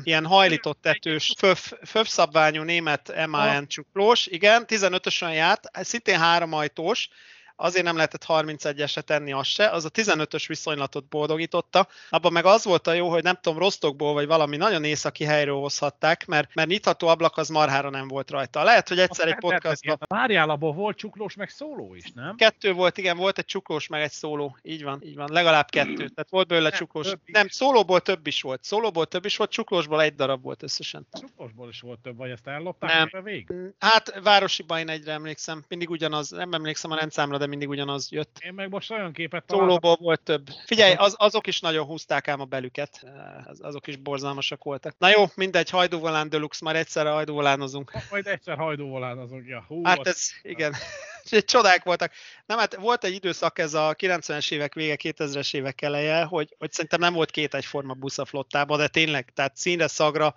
ilyen 0.03 0.25
hajlított 0.25 0.81
tetős, 0.81 1.33
föf, 1.37 1.71
német 2.63 3.27
MAN 3.27 3.67
csuklós, 3.67 4.27
igen, 4.27 4.63
15-ösen 4.67 5.33
járt, 5.33 5.69
szintén 5.83 6.19
háromajtós, 6.19 7.09
azért 7.55 7.85
nem 7.85 7.95
lehetett 7.95 8.25
31-esre 8.27 9.01
tenni 9.01 9.31
azt 9.31 9.49
se, 9.49 9.69
az 9.69 9.85
a 9.85 9.89
15-ös 9.89 10.43
viszonylatot 10.47 11.05
boldogította, 11.05 11.87
abban 12.09 12.31
meg 12.31 12.45
az 12.45 12.63
volt 12.63 12.87
a 12.87 12.93
jó, 12.93 13.09
hogy 13.09 13.23
nem 13.23 13.37
tudom, 13.41 13.59
Rostokból 13.59 14.13
vagy 14.13 14.27
valami 14.27 14.57
nagyon 14.57 14.83
északi 14.83 15.23
helyről 15.23 15.59
hozhatták, 15.59 16.25
mert, 16.25 16.55
mert 16.55 16.69
nyitható 16.69 17.07
ablak 17.07 17.37
az 17.37 17.49
marhára 17.49 17.89
nem 17.89 18.07
volt 18.07 18.31
rajta. 18.31 18.63
Lehet, 18.63 18.87
hogy 18.87 18.99
egyszer 18.99 19.27
egy 19.27 19.37
podcastban... 19.37 19.97
Várjál, 20.07 20.49
abból 20.49 20.73
volt 20.73 20.97
csuklós 20.97 21.35
meg 21.35 21.49
szóló 21.49 21.95
is, 21.95 22.11
nem? 22.11 22.35
Kettő 22.35 22.73
volt, 22.73 22.97
igen, 22.97 23.17
volt 23.17 23.37
egy 23.37 23.45
csuklós 23.45 23.87
meg 23.87 24.01
egy 24.01 24.11
szóló. 24.11 24.57
Így 24.61 24.83
van, 24.83 25.01
így 25.03 25.15
van. 25.15 25.29
Legalább 25.31 25.69
kettő. 25.69 25.95
Tehát 25.95 26.29
volt 26.29 26.47
belőle 26.47 26.69
Nem, 26.69 26.77
csuklós. 26.77 27.07
Nem, 27.25 27.47
szólóból 27.47 28.01
több 28.01 28.27
is 28.27 28.41
volt. 28.41 28.63
Szólóból 28.63 29.05
több 29.05 29.25
is 29.25 29.37
volt, 29.37 29.51
csuklósból 29.51 30.01
egy 30.01 30.15
darab 30.15 30.41
volt 30.41 30.63
összesen. 30.63 31.07
Csuklósból 31.19 31.69
is 31.69 31.81
volt 31.81 31.99
több, 31.99 32.17
vagy 32.17 32.29
ezt 32.29 32.47
ellopták 32.47 33.11
Nem. 33.11 33.23
végig? 33.23 33.47
Hát 33.79 34.19
városiban 34.23 34.79
én 34.79 34.89
egyre 34.89 35.11
emlékszem, 35.11 35.63
mindig 35.67 35.89
ugyanaz, 35.89 36.29
nem 36.29 36.53
emlékszem 36.53 36.91
a 36.91 36.95
rendszámra, 36.95 37.37
de 37.43 37.49
mindig 37.49 37.69
ugyanaz 37.69 38.11
jött. 38.11 38.37
Én 38.39 38.53
meg 38.53 38.69
most 38.69 38.91
olyan 38.91 39.11
képet 39.11 39.45
találtam, 39.45 39.79
Szólóból 39.79 39.97
volt 40.05 40.21
több. 40.21 40.47
Figyelj, 40.65 40.93
az, 40.93 41.15
azok 41.17 41.47
is 41.47 41.59
nagyon 41.59 41.85
húzták 41.85 42.27
ám 42.27 42.39
a 42.39 42.45
belüket. 42.45 43.03
Az, 43.45 43.59
azok 43.61 43.87
is 43.87 43.95
borzalmasak 43.95 44.63
voltak. 44.63 44.95
Na 44.97 45.09
jó, 45.09 45.23
mindegy, 45.35 45.69
hajdúvolán 45.69 46.29
deluxe, 46.29 46.65
már 46.65 46.75
egyszerre 46.75 47.09
hajdúvolánozunk. 47.09 47.91
majd 48.11 48.27
egyszer 48.27 48.57
hajdóvolán 48.57 49.17
azok. 49.17 49.41
Ja, 49.45 49.65
hú, 49.67 49.83
Hát 49.83 50.07
ez, 50.07 50.29
igen, 50.41 50.73
csodák 51.45 51.83
voltak. 51.83 52.11
Nem, 52.45 52.57
hát 52.57 52.75
volt 52.75 53.03
egy 53.03 53.13
időszak, 53.13 53.59
ez 53.59 53.73
a 53.73 53.95
90-es 53.97 54.51
évek 54.51 54.73
vége, 54.73 54.95
2000-es 54.99 55.55
évek 55.55 55.81
eleje, 55.81 56.23
hogy, 56.23 56.55
hogy 56.57 56.71
szerintem 56.71 56.99
nem 56.99 57.13
volt 57.13 57.31
két 57.31 57.53
egyforma 57.53 57.93
busz 57.93 58.17
a 58.17 58.25
flottában, 58.25 58.77
de 58.77 58.87
tényleg, 58.87 59.31
tehát 59.33 59.55
színre, 59.55 59.87
szagra, 59.87 60.33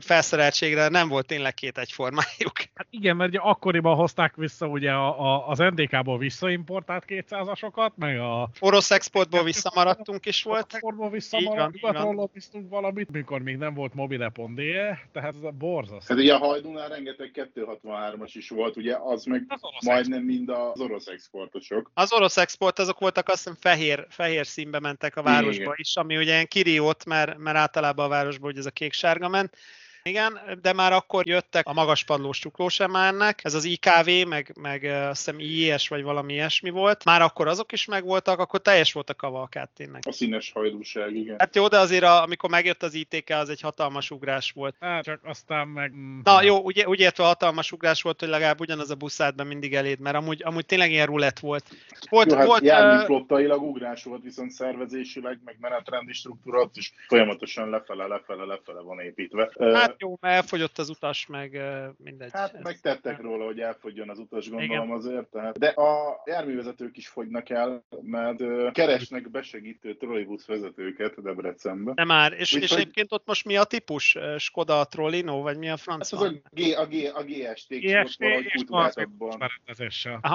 felszereltségre 0.00 0.88
nem 0.88 1.08
volt 1.08 1.26
tényleg 1.26 1.54
két 1.54 1.78
egyformájuk. 1.78 2.52
Hát 2.74 2.88
igen, 2.90 3.16
mert 3.16 3.30
ugye 3.30 3.38
akkoriban 3.38 3.96
hozták 3.96 4.36
vissza 4.36 4.66
ugye 4.66 4.90
a, 4.90 5.20
a, 5.20 5.48
az 5.48 5.58
NDK-ból 5.58 6.18
visszaimportált 6.18 7.04
200-asokat, 7.06 7.90
meg 7.94 8.18
a 8.18 8.50
Orosz 8.60 8.90
exportból 8.90 9.42
visszamaradtunk 9.44 10.26
is 10.26 10.42
volt. 10.42 10.72
exportból 10.72 10.92
Így 10.92 11.00
van, 11.00 11.10
visszamaradt, 11.10 11.74
így 11.74 11.80
van. 11.80 11.90
nyugatról 11.90 12.14
lobbiztunk 12.14 12.70
valamit, 12.70 13.10
mikor 13.10 13.42
még 13.42 13.56
nem 13.56 13.74
volt 13.74 13.94
mobile.de, 13.94 15.08
tehát 15.12 15.34
ez 15.34 15.42
a 15.42 15.50
borzasztó. 15.50 16.14
Hát 16.14 16.22
ugye 16.22 16.34
a 16.34 16.38
Hajdúnál 16.38 16.88
rengeteg 16.88 17.50
263-as 17.54 18.30
is 18.32 18.48
volt, 18.48 18.76
ugye 18.76 18.96
az 18.96 19.24
meg 19.24 19.44
Az 19.48 19.60
orosz 19.62 19.99
majdnem 20.08 20.22
mind 20.22 20.48
az 20.48 20.80
orosz 20.80 21.06
exportosok. 21.06 21.90
Az 21.94 22.12
orosz 22.12 22.36
export, 22.36 22.78
azok 22.78 22.98
voltak 22.98 23.28
azt 23.28 23.36
hiszem 23.36 23.56
fehér, 23.60 24.06
fehér 24.08 24.46
színbe 24.46 24.80
mentek 24.80 25.16
a 25.16 25.22
városba 25.22 25.62
Igen. 25.62 25.74
is, 25.76 25.96
ami 25.96 26.16
ugye 26.16 26.32
ilyen 26.32 26.46
kiriót, 26.46 27.04
mert, 27.04 27.36
mert 27.38 27.56
általában 27.56 28.04
a 28.04 28.08
városba 28.08 28.48
ugye 28.48 28.58
ez 28.58 28.66
a 28.66 28.70
kék-sárga 28.70 29.28
ment. 29.28 29.56
Igen, 30.02 30.40
de 30.62 30.72
már 30.72 30.92
akkor 30.92 31.26
jöttek 31.26 31.66
a 31.66 31.72
magaspadlós 31.72 32.38
csuklós 32.38 32.80
ennek, 32.80 33.40
ez 33.44 33.54
az 33.54 33.64
IKV, 33.64 34.28
meg, 34.28 34.52
meg 34.60 34.84
azt 34.84 35.24
hiszem 35.24 35.40
IES 35.40 35.88
vagy 35.88 36.02
valami 36.02 36.32
ilyesmi 36.32 36.70
volt. 36.70 37.04
Már 37.04 37.22
akkor 37.22 37.48
azok 37.48 37.72
is 37.72 37.84
megvoltak, 37.84 38.38
akkor 38.38 38.60
teljes 38.60 38.92
volt 38.92 39.10
a 39.10 39.14
kavalkát 39.14 39.70
tényleg. 39.70 40.02
A 40.06 40.12
színes 40.12 40.52
hajdúság, 40.52 41.16
igen. 41.16 41.36
Hát 41.38 41.56
jó, 41.56 41.68
de 41.68 41.78
azért 41.78 42.04
a, 42.04 42.22
amikor 42.22 42.50
megjött 42.50 42.82
az 42.82 42.94
ITK, 42.94 43.30
az 43.30 43.48
egy 43.48 43.60
hatalmas 43.60 44.10
ugrás 44.10 44.50
volt. 44.50 44.76
Hát 44.80 45.04
csak 45.04 45.20
aztán 45.24 45.68
meg... 45.68 45.92
mm, 45.94 46.20
Na 46.22 46.42
jó, 46.42 46.58
úgy, 46.62 46.84
úgy 46.86 47.00
értve 47.00 47.24
hatalmas 47.24 47.72
ugrás 47.72 48.02
volt, 48.02 48.20
hogy 48.20 48.28
legalább 48.28 48.60
ugyanaz 48.60 48.90
a 48.90 48.94
buszádban 48.94 49.46
mindig 49.46 49.74
eléd, 49.74 49.98
mert 49.98 50.16
amúgy, 50.16 50.42
amúgy 50.44 50.66
tényleg 50.66 50.90
ilyen 50.90 51.06
rulett 51.06 51.38
volt. 51.38 51.64
Volt, 52.10 52.30
Jó, 52.30 52.36
hát 52.36 52.46
volt 52.46 52.62
jármű 52.62 53.02
ö, 53.02 53.04
flottailag 53.04 53.62
ugrás 53.62 54.04
volt, 54.04 54.22
viszont 54.22 54.50
szervezésileg, 54.50 55.40
meg 55.44 55.56
menetrendi 55.60 56.12
struktúra 56.12 56.60
ott 56.60 56.76
is 56.76 56.92
folyamatosan 57.08 57.70
lefele, 57.70 58.06
lefele, 58.06 58.44
lefele 58.44 58.80
van 58.80 59.00
építve. 59.00 59.50
Ö, 59.54 59.72
Hát 59.90 60.00
jó, 60.00 60.16
mert 60.20 60.34
elfogyott 60.34 60.78
az 60.78 60.88
utas, 60.88 61.26
meg 61.26 61.60
mindegy. 61.96 62.30
Hát 62.32 62.54
Ez- 62.54 62.62
megtettek 62.62 63.20
róla, 63.20 63.44
hogy 63.44 63.60
elfogyjon 63.60 64.08
az 64.10 64.18
utas, 64.18 64.48
gondolom 64.50 64.84
Igen. 64.86 64.96
azért. 64.96 65.26
Tehát. 65.26 65.58
De 65.58 65.68
a 65.68 66.22
járművezetők 66.26 66.96
is 66.96 67.08
fogynak 67.08 67.50
el, 67.50 67.84
mert 68.02 68.42
keresnek 68.72 69.30
besegítő 69.30 69.94
trollibusz 69.96 70.46
vezetőket 70.46 71.22
Debrecenbe. 71.22 71.92
Nem 71.94 72.06
már. 72.06 72.32
És, 72.32 72.38
és 72.38 72.54
Úgyhogy- 72.54 72.78
egyébként 72.80 73.12
ott 73.12 73.26
most 73.26 73.44
mi 73.44 73.56
a 73.56 73.64
típus? 73.64 74.16
Skoda 74.38 74.84
Trollino, 74.84 75.42
vagy 75.42 75.58
mi 75.58 75.66
a 75.66 75.70
Hát 75.70 75.80
franc 75.80 76.12
az 76.12 76.22
a? 76.22 76.28
G, 76.50 76.60
a, 76.76 76.86
G, 76.86 76.94
a 77.14 77.22
GST 77.22 77.68
GST 77.68 78.20
és 78.22 78.52
kultúráltabban. 78.54 79.50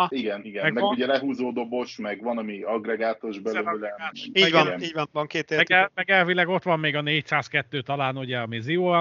Igen, 0.09 0.43
igen. 0.43 0.63
Meg 0.63 0.73
Meg, 0.73 0.83
van- 0.83 0.93
ugye 0.93 1.05
lehúzó 1.05 1.51
dobos, 1.51 1.97
meg 1.97 2.21
van, 2.23 2.37
ami 2.37 2.61
agregátos 2.61 3.39
belőle. 3.39 3.95
Így 4.33 4.51
van, 4.51 4.81
így 4.81 4.93
van, 4.93 5.07
van 5.11 5.27
két 5.27 5.49
Meg, 5.49 5.91
meg 5.93 6.09
elvileg 6.09 6.47
ott 6.47 6.63
van 6.63 6.79
még 6.79 6.95
a 6.95 7.01
402 7.01 7.81
talán, 7.81 8.17
ugye, 8.17 8.37
ami 8.37 8.59
Zio 8.61 8.91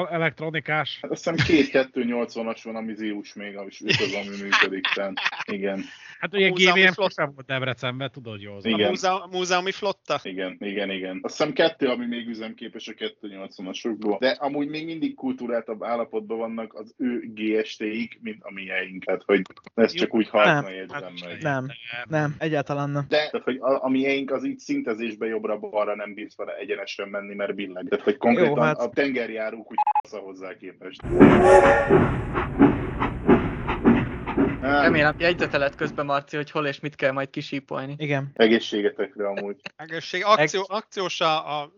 elektronikás. 0.44 0.98
Hát 1.02 1.10
Azt 1.10 1.24
hiszem 1.30 1.46
két 1.46 1.70
280-as 1.72 2.60
van, 2.62 2.76
ami 2.76 2.94
Zius 2.94 3.34
még, 3.34 3.56
ami 3.56 3.68
az, 3.86 4.14
ami 4.14 4.36
működik. 4.42 4.86
Tehát, 4.94 5.12
igen, 5.44 5.84
Hát 6.24 6.34
ugye 6.34 6.48
A 6.48 6.52
GVM 6.52 6.92
sosem 6.92 7.32
volt 7.34 7.46
Debrecenben, 7.46 8.10
tudod 8.10 8.40
jól. 8.40 8.60
A 8.62 8.68
igen. 8.68 8.88
múzeum, 8.88 9.20
múzeumi 9.30 9.72
flotta? 9.72 10.20
igen, 10.22 10.56
igen, 10.60 10.90
igen. 10.90 11.18
Azt 11.22 11.36
hiszem 11.36 11.52
kettő, 11.52 11.86
ami 11.88 12.06
még 12.06 12.28
üzemképes 12.28 12.88
a 12.88 12.92
280-asokból. 12.92 14.16
De 14.18 14.28
amúgy 14.28 14.68
még 14.68 14.84
mindig 14.84 15.14
kultúráltabb 15.14 15.82
állapotban 15.82 16.38
vannak 16.38 16.74
az 16.74 16.94
ő 16.98 17.30
GST-ik, 17.34 18.18
mint 18.22 18.42
a 18.42 18.52
miénk. 18.52 19.04
Tehát, 19.04 19.22
hogy 19.26 19.42
ezt 19.74 19.94
csak 19.94 20.14
úgy 20.14 20.28
haszna 20.28 20.60
Nem. 20.60 20.72
érzem 20.72 21.12
meg. 21.24 21.42
Nem, 21.42 21.66
nem, 22.08 22.34
egyáltalán 22.38 22.90
nem. 22.90 23.04
De, 23.08 23.16
tehát, 23.16 23.44
hogy 23.44 23.56
a, 23.60 23.84
a 23.84 23.88
miénk 23.88 24.30
az 24.30 24.44
így 24.44 24.58
szintezésbe 24.58 25.26
jobbra-balra 25.26 25.94
nem 25.94 26.14
bíz 26.14 26.36
vele 26.36 26.56
egyenesen 26.56 27.08
menni, 27.08 27.34
mert 27.34 27.54
billeg. 27.54 27.86
Tehát, 27.88 28.04
hogy 28.04 28.16
konkrétan 28.16 28.56
Jó, 28.56 28.62
hát- 28.62 28.78
a 28.78 28.90
tengerjárók 28.90 29.70
úgy 29.70 29.76
a 30.04 30.08
hozzá 30.34 30.56
képest. 30.56 31.00
Hát, 34.64 34.83
Remélem 34.83 35.14
jegyzetelet 35.18 35.75
közben, 35.75 36.06
Marci, 36.06 36.37
hogy 36.37 36.50
hol 36.50 36.66
és 36.66 36.80
mit 36.80 36.94
kell 36.94 37.12
majd 37.12 37.30
kisípolni. 37.30 37.94
Igen. 37.99 38.30
egészségetekre 38.35 39.26
amúgy. 39.26 39.56
Egészség. 39.76 40.23
Akció, 40.25 40.64
akciós 40.68 41.21
a, 41.21 41.61
a 41.62 41.73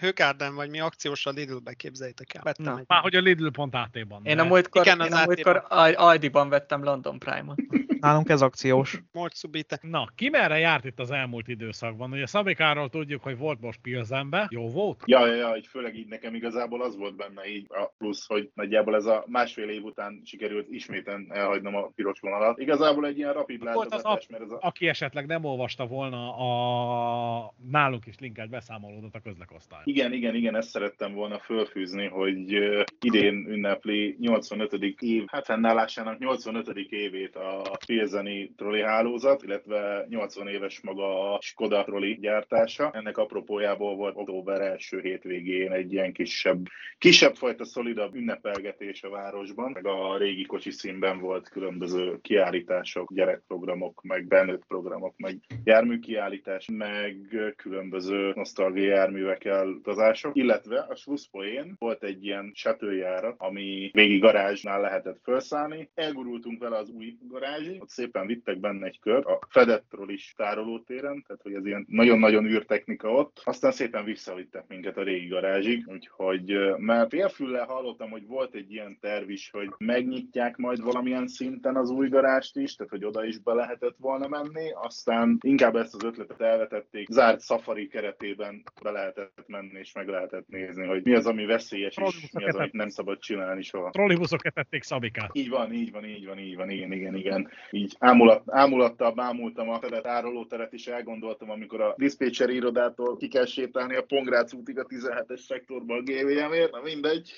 Högárden, 0.00 0.54
vagy 0.54 0.70
mi 0.70 0.80
akciós 0.80 1.26
a 1.26 1.30
Lidl-be 1.30 1.72
képzeljétek 1.74 2.34
el. 2.34 2.42
Vettem 2.44 2.64
Na. 2.64 2.78
egy. 2.78 2.84
Már 2.86 3.00
hogy 3.00 3.14
a 3.14 3.20
Lidl 3.20 3.48
pont 3.48 3.74
AT-ban. 3.74 4.24
Én 4.24 4.38
a 4.38 4.44
múltkor, 4.44 4.82
Igen, 4.86 5.00
én 5.00 5.12
az 5.12 5.20
a 5.20 5.24
múltkor 5.24 5.64
Aldi-ban 5.94 6.48
vettem 6.48 6.84
London 6.84 7.18
Prime-ot. 7.18 7.58
Nálunk 8.00 8.28
ez 8.28 8.42
akciós. 8.42 9.02
Molt 9.12 9.34
szubite. 9.34 9.78
Na, 9.82 10.08
ki 10.14 10.28
merre 10.28 10.58
járt 10.58 10.84
itt 10.84 11.00
az 11.00 11.10
elmúlt 11.10 11.48
időszakban? 11.48 12.12
Ugye 12.12 12.26
Szabikáról 12.26 12.88
tudjuk, 12.88 13.22
hogy 13.22 13.38
volt 13.38 13.60
most 13.60 13.80
Pilzenbe. 13.80 14.46
Jó 14.50 14.68
volt? 14.68 15.02
Ja, 15.04 15.26
ja, 15.26 15.34
ja, 15.34 15.56
így 15.56 15.66
főleg 15.66 15.96
így 15.96 16.08
nekem 16.08 16.34
igazából 16.34 16.82
az 16.82 16.96
volt 16.96 17.16
benne 17.16 17.48
így 17.48 17.66
a 17.68 17.92
plusz, 17.98 18.26
hogy 18.26 18.50
nagyjából 18.54 18.94
ez 18.94 19.04
a 19.04 19.24
másfél 19.26 19.68
év 19.68 19.84
után 19.84 20.22
sikerült 20.24 20.66
isméten 20.70 21.32
elhagynom 21.56 21.84
a 21.84 21.90
piros 21.94 22.20
vonalat. 22.20 22.58
Igazából 22.58 23.06
egy 23.06 23.18
ilyen 23.18 23.32
rapid 23.32 23.62
Volt 23.62 23.76
az 23.76 23.90
látogatás, 23.90 24.26
mert 24.28 24.42
ez 24.42 24.50
a... 24.50 24.58
Aki 24.60 24.88
esetleg 24.88 25.26
nem 25.26 25.44
olvasta 25.44 25.86
volna 25.86 26.36
a 26.36 27.54
nálunk 27.70 28.06
is 28.06 28.18
linkelt 28.18 28.50
beszámolódott 28.50 29.14
a 29.14 29.20
közlekosztály. 29.20 29.80
Igen, 29.84 30.12
igen, 30.12 30.34
igen, 30.34 30.56
ezt 30.56 30.68
szerettem 30.68 31.14
volna 31.14 31.38
fölfűzni, 31.38 32.06
hogy 32.06 32.58
idén 33.00 33.46
ünnepli 33.48 34.16
85. 34.20 34.72
év, 35.00 35.24
hát 35.26 35.44
fennállásának 35.44 36.18
85. 36.18 36.68
évét 36.90 37.36
a 37.36 37.78
Pilzeni 37.86 38.52
troli 38.56 38.82
hálózat, 38.82 39.42
illetve 39.42 40.06
80 40.08 40.48
éves 40.48 40.80
maga 40.80 41.34
a 41.34 41.40
Skoda 41.40 41.84
troli 41.84 42.18
gyártása. 42.20 42.90
Ennek 42.92 43.18
apropójából 43.18 43.96
volt 43.96 44.16
október 44.16 44.60
első 44.60 45.00
hétvégén 45.00 45.72
egy 45.72 45.92
ilyen 45.92 46.12
kisebb, 46.12 46.66
kisebb 46.98 47.34
fajta 47.34 47.64
szolidabb 47.64 48.14
ünnepelgetés 48.14 49.02
a 49.02 49.10
városban, 49.10 49.70
meg 49.70 49.86
a 49.86 50.16
régi 50.16 50.44
kocsi 50.44 50.70
színben 50.70 51.18
volt 51.20 51.45
különböző 51.48 52.18
kiállítások, 52.22 53.12
gyerekprogramok, 53.12 54.02
meg 54.02 54.26
benőtt 54.26 54.64
programok, 54.66 55.14
meg 55.16 55.38
járműkiállítás, 55.64 56.68
meg 56.72 57.16
különböző 57.56 58.32
nosztalgia 58.34 58.94
járművekkel 58.94 59.68
utazások, 59.68 60.36
illetve 60.36 60.86
a 60.88 60.94
Slusszpoén 60.94 61.74
volt 61.78 62.02
egy 62.02 62.24
ilyen 62.24 62.50
setőjárat, 62.54 63.34
ami 63.38 63.90
végig 63.92 64.20
garázsnál 64.20 64.80
lehetett 64.80 65.20
felszállni. 65.22 65.90
Elgurultunk 65.94 66.60
vele 66.60 66.76
az 66.76 66.88
új 66.90 67.16
garázsig, 67.28 67.80
ott 67.82 67.88
szépen 67.88 68.26
vittek 68.26 68.60
benne 68.60 68.86
egy 68.86 69.00
kört, 69.00 69.24
a 69.24 69.38
Fedettről 69.48 70.10
is 70.10 70.34
tárolótéren, 70.36 71.24
tehát 71.26 71.42
hogy 71.42 71.54
ez 71.54 71.66
ilyen 71.66 71.84
nagyon-nagyon 71.88 72.46
űrtechnika 72.46 73.12
ott. 73.12 73.40
Aztán 73.44 73.72
szépen 73.72 74.04
visszavittek 74.04 74.64
minket 74.68 74.96
a 74.96 75.02
régi 75.02 75.26
garázsig, 75.26 75.84
úgyhogy 75.86 76.58
mert 76.76 77.08
félfüllel 77.08 77.66
hallottam, 77.66 78.10
hogy 78.10 78.26
volt 78.26 78.54
egy 78.54 78.72
ilyen 78.72 78.98
terv 79.00 79.30
is, 79.30 79.50
hogy 79.50 79.68
megnyitják 79.78 80.56
majd 80.56 80.82
valamilyen 80.82 81.26
szinten 81.36 81.76
az 81.76 81.90
új 81.90 82.08
garást 82.08 82.56
is, 82.56 82.74
tehát 82.74 82.92
hogy 82.92 83.04
oda 83.04 83.24
is 83.24 83.38
be 83.38 83.52
lehetett 83.52 83.96
volna 83.98 84.28
menni, 84.28 84.70
aztán 84.72 85.38
inkább 85.40 85.76
ezt 85.76 85.94
az 85.94 86.04
ötletet 86.04 86.40
elvetették, 86.40 87.08
zárt 87.10 87.40
safari 87.40 87.88
keretében 87.88 88.62
be 88.82 88.90
lehetett 88.90 89.44
menni 89.46 89.78
és 89.78 89.92
meg 89.92 90.08
lehetett 90.08 90.48
nézni, 90.48 90.86
hogy 90.86 91.04
mi 91.04 91.14
az, 91.14 91.26
ami 91.26 91.44
veszélyes, 91.44 91.96
és 91.96 92.30
mi 92.32 92.44
az, 92.44 92.54
amit 92.54 92.72
nem 92.72 92.88
szabad 92.88 93.18
csinálni 93.18 93.62
soha. 93.62 93.90
Trollibuszok 93.90 94.46
etették 94.46 94.82
Szabikát. 94.82 95.30
Így 95.32 95.48
van, 95.48 95.72
így 95.72 95.92
van, 95.92 96.04
így 96.04 96.26
van, 96.26 96.38
így 96.38 96.56
van, 96.56 96.70
igen, 96.70 96.92
igen, 96.92 97.14
igen. 97.14 97.50
Így 97.70 97.96
ámulat, 97.98 98.42
ámulattal 98.46 99.12
bámultam 99.12 99.68
a 99.68 99.78
fedet 99.78 100.06
árulóteret 100.06 100.72
is 100.72 100.86
elgondoltam, 100.86 101.50
amikor 101.50 101.80
a 101.80 101.94
diszpécser 101.96 102.50
irodától 102.50 103.16
ki 103.16 103.28
kell 103.28 103.46
sétálni 103.46 103.96
a 103.96 104.02
Pongrác 104.02 104.52
útig 104.52 104.78
a 104.78 104.84
17-es 104.84 105.40
szektorba 105.46 105.94
a 105.94 106.02
GVM-ért, 106.02 106.72
na 106.72 106.80
mindegy. 106.82 107.32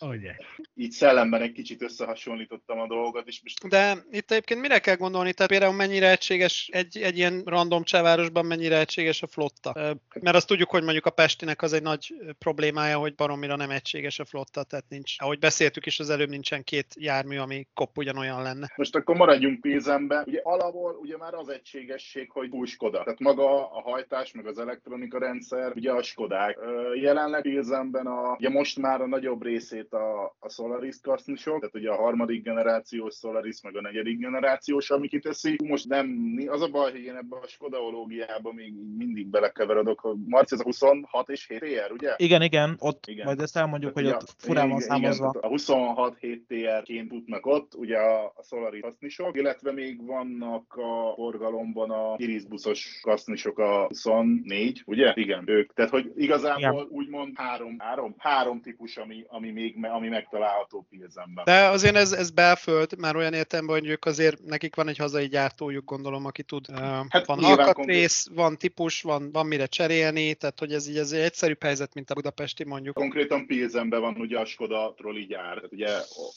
Ugye. 0.00 0.36
így 0.74 0.90
szellemben 0.90 1.42
egy 1.42 1.52
kicsit 1.52 1.82
összehasonlítottam 1.82 2.80
a 2.80 2.86
dolgokat, 2.86 3.26
és 3.26 3.40
most 3.42 3.68
De 3.68 4.04
itt 4.10 4.30
egyébként 4.30 4.60
mire 4.60 4.78
kell 4.78 4.96
gondolni? 4.96 5.32
Tehát 5.32 5.50
például 5.50 5.74
mennyire 5.74 6.10
egységes 6.10 6.68
egy, 6.72 6.98
egy 6.98 7.16
ilyen 7.16 7.42
random 7.44 7.82
csehvárosban, 7.82 8.46
mennyire 8.46 8.78
egységes 8.78 9.22
a 9.22 9.26
flotta? 9.26 9.98
Mert 10.20 10.36
azt 10.36 10.46
tudjuk, 10.46 10.70
hogy 10.70 10.82
mondjuk 10.82 11.06
a 11.06 11.10
Pestinek 11.10 11.62
az 11.62 11.72
egy 11.72 11.82
nagy 11.82 12.14
problémája, 12.38 12.98
hogy 12.98 13.14
baromira 13.14 13.56
nem 13.56 13.70
egységes 13.70 14.18
a 14.18 14.24
flotta, 14.24 14.62
tehát 14.62 14.84
nincs, 14.88 15.14
ahogy 15.18 15.38
beszéltük 15.38 15.86
is 15.86 16.00
az 16.00 16.10
előbb, 16.10 16.28
nincsen 16.28 16.64
két 16.64 16.86
jármű, 16.98 17.38
ami 17.38 17.66
kopp 17.74 17.96
ugyanolyan 17.96 18.42
lenne. 18.42 18.72
Most 18.76 18.96
akkor 18.96 19.16
maradjunk 19.16 19.60
Pilzenbe. 19.60 20.22
Ugye 20.26 20.40
alapból 20.42 20.96
ugye 21.00 21.16
már 21.16 21.34
az 21.34 21.48
egységesség, 21.48 22.30
hogy 22.30 22.48
új 22.50 22.66
Skoda. 22.66 23.02
Tehát 23.02 23.18
maga 23.18 23.70
a 23.70 23.80
hajtás, 23.80 24.32
meg 24.32 24.46
az 24.46 24.58
elektronika 24.58 25.18
rendszer, 25.18 25.72
ugye 25.74 25.92
a 25.92 26.02
Skodák. 26.02 26.58
Jelenleg 27.00 27.42
Pilzenben 27.42 28.06
a, 28.06 28.34
ugye 28.38 28.50
most 28.50 28.78
már 28.78 29.00
a 29.00 29.06
nagyobb 29.06 29.42
részét 29.42 29.89
a, 29.92 30.36
a 30.38 30.48
Solaris 30.48 30.96
kasznisok, 31.02 31.58
tehát 31.60 31.74
ugye 31.74 31.90
a 31.90 31.96
harmadik 32.02 32.42
generációs 32.42 33.14
Solaris, 33.14 33.60
meg 33.62 33.76
a 33.76 33.80
negyedik 33.80 34.18
generációs, 34.18 34.90
ami 34.90 35.08
kiteszi. 35.08 35.56
Most 35.64 35.88
nem, 35.88 36.34
az 36.46 36.62
a 36.62 36.68
baj, 36.68 36.90
hogy 36.90 37.00
én 37.02 37.16
ebbe 37.16 37.36
a 37.36 37.46
Skodaológiába 37.46 38.52
még 38.52 38.74
mindig 38.96 39.26
belekeveredok. 39.26 40.16
Marci, 40.26 40.54
ez 40.54 40.60
a 40.60 40.64
26 40.64 41.28
és 41.28 41.46
7 41.48 41.58
TR, 41.58 41.92
ugye? 41.92 42.14
Igen, 42.16 42.42
igen, 42.42 42.76
ott 42.78 43.06
Igen. 43.06 43.26
majd 43.26 43.40
ezt 43.40 43.56
elmondjuk, 43.56 43.92
hogy 43.92 44.04
Tehát 44.04 44.22
ott 44.22 44.28
ugye- 44.28 44.46
furán 44.46 44.68
van 44.68 44.76
igen, 44.80 44.88
számozva. 44.88 45.28
Igen, 45.28 45.42
a 45.42 45.48
26 45.48 46.16
7 46.18 46.44
TR-ként 46.48 47.08
futnak 47.08 47.46
ott, 47.46 47.74
ugye 47.74 47.96
a, 47.98 48.24
a 48.24 48.42
Solaris 48.42 48.80
kasznisok, 48.80 49.36
illetve 49.36 49.72
még 49.72 50.06
vannak 50.06 50.74
a 50.76 51.12
forgalomban 51.14 51.90
a 51.90 52.14
Iris 52.16 52.44
buszos 52.44 52.98
kasznisok 53.02 53.58
a 53.58 53.86
24, 53.86 54.82
ugye? 54.86 55.12
Igen, 55.14 55.48
ők. 55.48 55.72
Tehát, 55.72 55.90
hogy 55.90 56.12
igazából 56.16 56.86
úgymond 56.90 57.32
három, 57.36 57.78
három, 57.78 58.14
három 58.18 58.60
típus, 58.60 58.96
ami, 58.96 59.24
ami 59.28 59.50
még 59.50 59.76
ami 59.88 60.08
megtalálható 60.08 60.86
Pilzenben. 60.90 61.44
De 61.44 61.66
azért 61.66 61.96
ez, 61.96 62.12
ez 62.12 62.30
belföld, 62.30 62.98
már 62.98 63.16
olyan 63.16 63.32
értelemben, 63.32 63.78
hogy 63.78 63.88
ők 63.88 64.04
azért, 64.04 64.44
nekik 64.44 64.76
van 64.76 64.88
egy 64.88 64.96
hazai 64.96 65.26
gyártójuk, 65.26 65.84
gondolom, 65.84 66.26
aki 66.26 66.42
tud. 66.42 66.66
Hát 67.08 67.26
van 67.26 67.44
alkatrész, 67.44 68.28
van 68.34 68.56
típus, 68.56 69.02
van, 69.02 69.32
van 69.32 69.46
mire 69.46 69.66
cserélni, 69.66 70.34
tehát 70.34 70.58
hogy 70.58 70.72
ez 70.72 70.88
így 70.88 70.96
ez 70.96 71.12
egy 71.12 71.20
egyszerűbb 71.20 71.62
helyzet, 71.62 71.94
mint 71.94 72.10
a 72.10 72.14
budapesti 72.14 72.64
mondjuk. 72.64 72.94
Konkrétan 72.94 73.46
Pilzenben 73.46 74.00
van 74.00 74.16
ugye 74.16 74.38
a 74.38 74.44
Skoda 74.44 74.94
troli 74.96 75.26
gyár, 75.26 75.54
tehát 75.54 75.72
ugye 75.72 75.88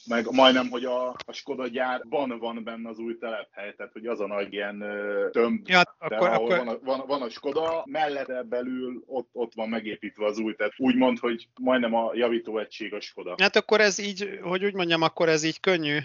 meg 0.05 0.27
majdnem, 0.31 0.69
hogy 0.69 0.85
a, 0.85 1.07
a 1.09 1.31
Skoda 1.31 1.67
gyárban 1.67 2.37
van 2.39 2.63
benne 2.63 2.89
az 2.89 2.97
új 2.97 3.17
telephely, 3.17 3.73
tehát 3.77 3.91
hogy 3.91 4.05
az 4.05 4.19
a 4.19 4.27
nagy 4.27 4.53
ilyen 4.53 4.83
tömb, 5.31 5.69
Ja, 5.69 5.81
de 6.07 6.15
akkor, 6.15 6.29
ahol 6.29 6.45
akkor, 6.45 6.57
van, 6.57 6.67
a, 6.67 6.79
van, 6.83 7.03
van 7.07 7.21
a 7.21 7.29
Skoda, 7.29 7.83
mellette 7.85 8.43
belül 8.43 9.03
ott, 9.05 9.29
ott 9.31 9.53
van 9.53 9.69
megépítve 9.69 10.25
az 10.25 10.37
új, 10.37 10.53
tehát 10.53 10.73
úgymond, 10.77 11.19
hogy 11.19 11.47
majdnem 11.61 11.93
a 11.93 12.11
javító 12.13 12.57
egység 12.57 12.93
a 12.93 13.01
Skoda. 13.01 13.32
Hát 13.37 13.55
akkor 13.55 13.81
ez 13.81 13.99
így, 13.99 14.39
hogy 14.43 14.65
úgy 14.65 14.73
mondjam, 14.73 15.01
akkor 15.01 15.29
ez 15.29 15.43
így 15.43 15.59
könnyű. 15.59 15.97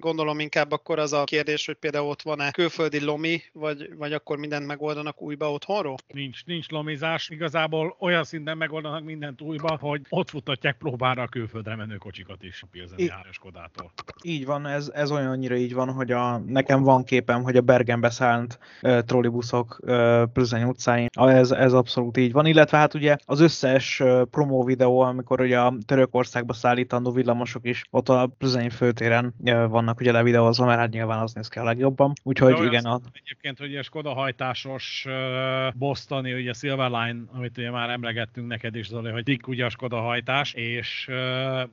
Gondolom 0.00 0.40
inkább 0.40 0.72
akkor 0.72 0.98
az 0.98 1.12
a 1.12 1.24
kérdés, 1.24 1.66
hogy 1.66 1.74
például 1.74 2.08
ott 2.08 2.22
van-e 2.22 2.50
külföldi 2.50 3.04
lomi, 3.04 3.42
vagy, 3.52 3.90
vagy 3.96 4.12
akkor 4.12 4.38
mindent 4.38 4.66
megoldanak 4.66 5.22
újba 5.22 5.52
otthonról? 5.52 5.94
Nincs, 6.12 6.44
nincs 6.44 6.68
lomizás. 6.68 7.28
Igazából 7.28 7.96
olyan 8.00 8.24
szinten 8.24 8.56
megoldanak 8.56 9.04
mindent 9.04 9.40
újba, 9.40 9.76
hogy 9.80 10.00
ott 10.08 10.30
futatják 10.30 10.76
próbára 10.78 11.22
a 11.22 11.26
külföldre 11.26 11.76
menő 11.76 11.96
kocsikat 11.96 12.42
is 12.42 12.62
a 12.62 12.66
Pilzeni 12.70 13.02
I- 13.02 13.10
Háreskodától. 13.10 13.92
Így 14.22 14.46
van, 14.46 14.66
ez, 14.66 14.90
ez 14.94 15.10
olyannyira 15.10 15.56
így 15.56 15.74
van, 15.74 15.92
hogy 15.92 16.10
a, 16.12 16.38
nekem 16.38 16.82
van 16.82 17.04
képem, 17.04 17.42
hogy 17.42 17.56
a 17.56 17.60
Bergenbe 17.60 18.10
szállt 18.10 18.58
uh, 18.82 18.98
trollibuszok 18.98 19.78
uh, 19.82 20.22
Plüzeny 20.32 20.62
utcáin. 20.62 21.08
A- 21.12 21.28
Ez, 21.28 21.50
ez 21.50 21.72
abszolút 21.72 22.16
így 22.16 22.32
van, 22.32 22.46
illetve 22.46 22.78
hát 22.78 22.94
ugye 22.94 23.16
az 23.24 23.40
összes 23.40 24.02
promó 24.30 24.64
videó, 24.64 25.00
amikor 25.00 25.40
ugye 25.40 25.58
a 25.60 25.74
Törökországba 26.46 26.52
szállítandó 26.52 27.12
villamosok 27.12 27.66
is 27.66 27.84
ott 27.90 28.08
a 28.08 28.30
Plüzeny 28.38 28.70
főtéren 28.70 29.34
vannak 29.68 30.00
ugye 30.00 30.12
levideózva, 30.12 30.66
mert 30.66 30.78
hát 30.78 30.90
nyilván 30.90 31.18
az 31.18 31.32
néz 31.32 31.48
ki 31.48 31.58
a 31.58 31.64
legjobban. 31.64 32.12
Úgyhogy 32.22 32.64
igen, 32.64 32.84
a, 32.84 33.00
Egyébként, 33.12 33.58
hogy 33.58 33.76
a 33.76 33.82
Skoda 33.82 34.12
hajtásos 34.12 35.06
Bostoni, 35.74 36.32
ugye 36.34 36.52
Silverline, 36.52 37.22
amit 37.32 37.58
ugye 37.58 37.70
már 37.70 37.90
emlegettünk 37.90 38.46
neked 38.46 38.76
is, 38.76 38.86
Zoli, 38.86 39.10
hogy 39.10 39.22
Dick 39.22 39.48
ugye 39.48 39.64
a 39.64 39.68
Skoda 39.68 40.00
hajtás, 40.00 40.52
és 40.52 41.10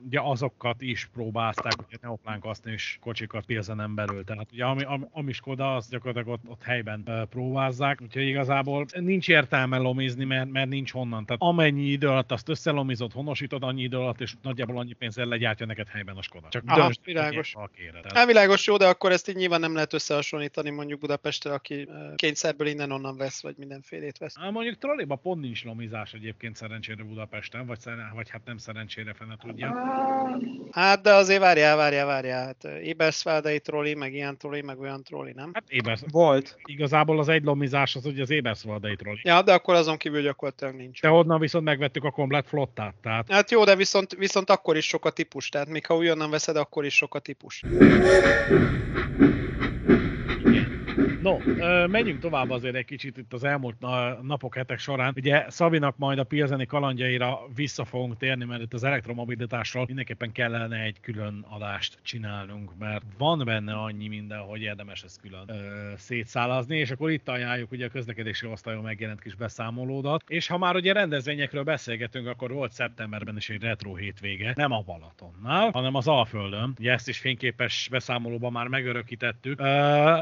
ugye 0.06 0.20
azokat 0.20 0.82
is 0.82 1.08
próbázták, 1.12 1.72
ugye 1.86 1.96
Neoplán 2.00 2.42
is 2.64 2.98
kocsikat 3.00 3.44
Pilzenen 3.44 3.94
belül. 3.94 4.24
Tehát 4.24 4.46
ugye 4.52 4.64
ami, 4.64 4.82
ami, 4.82 5.04
ami 5.12 5.32
Skoda, 5.32 5.74
az 5.74 5.88
gyakorlatilag 5.88 6.38
ott, 6.38 6.50
ott 6.50 6.62
helyben 6.62 7.26
próbázzák, 7.30 8.00
úgyhogy 8.02 8.26
igazából 8.26 8.86
nincs 9.00 9.28
értelme 9.28 9.76
lomizni, 9.76 10.24
mert, 10.24 10.50
mert 10.50 10.68
nincs 10.68 10.92
honnan. 10.92 11.24
Tehát 11.24 11.42
amennyi 11.42 11.82
idő 11.82 12.08
alatt 12.08 12.32
azt 12.32 12.48
összelomizod, 12.48 13.12
honosítod 13.12 13.62
annyi 13.62 13.82
idő 13.82 13.96
alatt, 13.96 14.20
és 14.20 14.34
nagyjából 14.42 14.63
annyi 14.68 14.92
pénzzel 14.92 15.26
legyártja 15.26 15.66
neked 15.66 15.88
helyben 15.88 16.16
a 16.16 16.22
Skoda. 16.22 16.48
Csak 16.48 16.62
Aha, 16.66 16.80
döntsd, 16.80 17.00
világos. 17.04 17.52
ha 17.54 17.70
kéred. 17.76 18.04
Elvilágos 18.14 18.66
jó, 18.66 18.76
de 18.76 18.86
akkor 18.86 19.12
ezt 19.12 19.28
így 19.28 19.36
nyilván 19.36 19.60
nem 19.60 19.74
lehet 19.74 19.92
összehasonlítani 19.92 20.70
mondjuk 20.70 21.00
Budapestre, 21.00 21.52
aki 21.52 21.88
kényszerből 22.14 22.66
innen-onnan 22.66 23.16
vesz, 23.16 23.42
vagy 23.42 23.54
mindenfélét 23.56 24.18
vesz. 24.18 24.34
Á, 24.40 24.50
mondjuk 24.50 24.78
trolliba 24.78 25.14
pont 25.16 25.40
nincs 25.40 25.64
lomizás 25.64 26.12
egyébként 26.12 26.56
szerencsére 26.56 27.02
Budapesten, 27.02 27.66
vagy, 27.66 27.78
vagy 28.14 28.30
hát 28.30 28.40
nem 28.44 28.56
szerencsére 28.56 29.12
fene 29.14 29.36
tudja. 29.40 29.74
Hát 30.70 31.02
de 31.02 31.12
azért 31.14 31.40
várjál, 31.40 31.76
várjál, 31.76 32.06
várjál. 32.06 32.44
Hát 32.44 32.64
ö, 32.64 32.68
Ebersvaldai 32.68 33.60
troli, 33.60 33.94
meg 33.94 34.14
ilyen 34.14 34.36
troli, 34.38 34.62
meg 34.62 34.80
olyan 34.80 35.02
troli, 35.02 35.32
nem? 35.32 35.50
Hát 35.52 35.64
Ébersz, 35.68 36.04
volt. 36.10 36.56
igazából 36.64 37.18
az 37.18 37.28
egy 37.28 37.44
lomizás 37.44 37.96
az 37.96 38.06
ugye 38.06 38.22
az 38.22 38.30
Éberszvaldai 38.30 38.96
trolli. 38.96 39.20
Ja, 39.22 39.42
de 39.42 39.52
akkor 39.52 39.74
azon 39.74 39.96
kívül 39.96 40.22
gyakorlatilag 40.22 40.74
nincs. 40.74 41.00
De 41.00 41.10
onnan 41.10 41.40
viszont 41.40 41.64
megvettük 41.64 42.04
a 42.04 42.10
komplet 42.10 42.48
flottát, 42.48 42.94
tehát 43.02 43.32
Hát 43.32 43.50
jó, 43.50 43.64
de 43.64 43.76
viszont, 43.76 44.14
viszont 44.14 44.43
akkor 44.50 44.76
is 44.76 44.86
sok 44.86 45.04
a 45.04 45.10
típus, 45.10 45.48
tehát 45.48 45.68
még 45.68 45.86
ha 45.86 45.96
újonnan 45.96 46.30
veszed, 46.30 46.56
akkor 46.56 46.84
is 46.84 46.96
sok 46.96 47.14
a 47.14 47.18
típus. 47.18 47.62
No, 51.24 51.38
menjünk 51.86 52.20
tovább 52.20 52.50
azért 52.50 52.74
egy 52.74 52.84
kicsit 52.84 53.16
itt 53.16 53.32
az 53.32 53.44
elmúlt 53.44 53.80
na- 53.80 54.22
napok, 54.22 54.54
hetek 54.54 54.78
során. 54.78 55.12
Ugye 55.16 55.44
Szabinak 55.48 55.96
majd 55.96 56.18
a 56.18 56.24
Pilzeni 56.24 56.66
kalandjaira 56.66 57.38
vissza 57.54 57.84
fogunk 57.84 58.16
térni, 58.16 58.44
mert 58.44 58.62
itt 58.62 58.72
az 58.74 58.84
elektromobilitásról 58.84 59.84
mindenképpen 59.86 60.32
kellene 60.32 60.80
egy 60.80 61.00
külön 61.00 61.44
adást 61.48 61.98
csinálnunk, 62.02 62.70
mert 62.78 63.02
van 63.18 63.42
benne 63.44 63.72
annyi 63.72 64.08
minden, 64.08 64.38
hogy 64.38 64.60
érdemes 64.60 65.02
ezt 65.02 65.20
külön 65.20 65.44
ö, 65.46 65.54
szétszálazni, 65.96 66.76
és 66.76 66.90
akkor 66.90 67.10
itt 67.10 67.28
ajánljuk 67.28 67.72
ugye 67.72 67.86
a 67.86 67.88
közlekedési 67.88 68.46
osztályon 68.46 68.82
megjelent 68.82 69.20
kis 69.20 69.34
beszámolódat. 69.34 70.22
És 70.26 70.46
ha 70.46 70.58
már 70.58 70.74
ugye 70.74 70.92
rendezvényekről 70.92 71.62
beszélgetünk, 71.62 72.26
akkor 72.26 72.52
volt 72.52 72.72
szeptemberben 72.72 73.36
is 73.36 73.50
egy 73.50 73.62
retro 73.62 73.94
hétvége, 73.94 74.52
nem 74.56 74.72
a 74.72 74.80
Balatonnál, 74.80 75.70
hanem 75.70 75.94
az 75.94 76.08
Alföldön. 76.08 76.74
Ugye 76.78 76.92
ezt 76.92 77.08
is 77.08 77.18
fényképes 77.18 77.88
beszámolóban 77.90 78.52
már 78.52 78.66
megörökítettük. 78.66 79.60
Ö, 79.60 79.64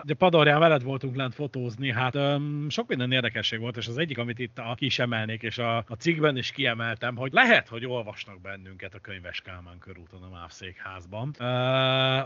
de 0.02 0.14
Padorján 0.14 0.60
veled 0.60 0.82
voltunk 0.92 1.16
lent 1.16 1.34
fotózni, 1.34 1.92
hát 1.92 2.14
öm, 2.14 2.66
sok 2.68 2.88
minden 2.88 3.12
érdekesség 3.12 3.60
volt, 3.60 3.76
és 3.76 3.88
az 3.88 3.98
egyik, 3.98 4.18
amit 4.18 4.38
itt 4.38 4.58
a, 4.58 4.74
ki 4.76 4.84
is 4.84 4.98
emelnék, 4.98 5.42
és 5.42 5.58
a, 5.58 5.76
a 5.76 5.94
cikkben 5.98 6.36
is 6.36 6.50
kiemeltem, 6.50 7.16
hogy 7.16 7.32
lehet, 7.32 7.68
hogy 7.68 7.86
olvasnak 7.86 8.40
bennünket 8.40 8.94
a 8.94 8.98
könyves 8.98 9.40
Kálmán 9.40 9.78
körúton 9.78 10.22
a 10.22 10.28
MÁV 10.28 10.50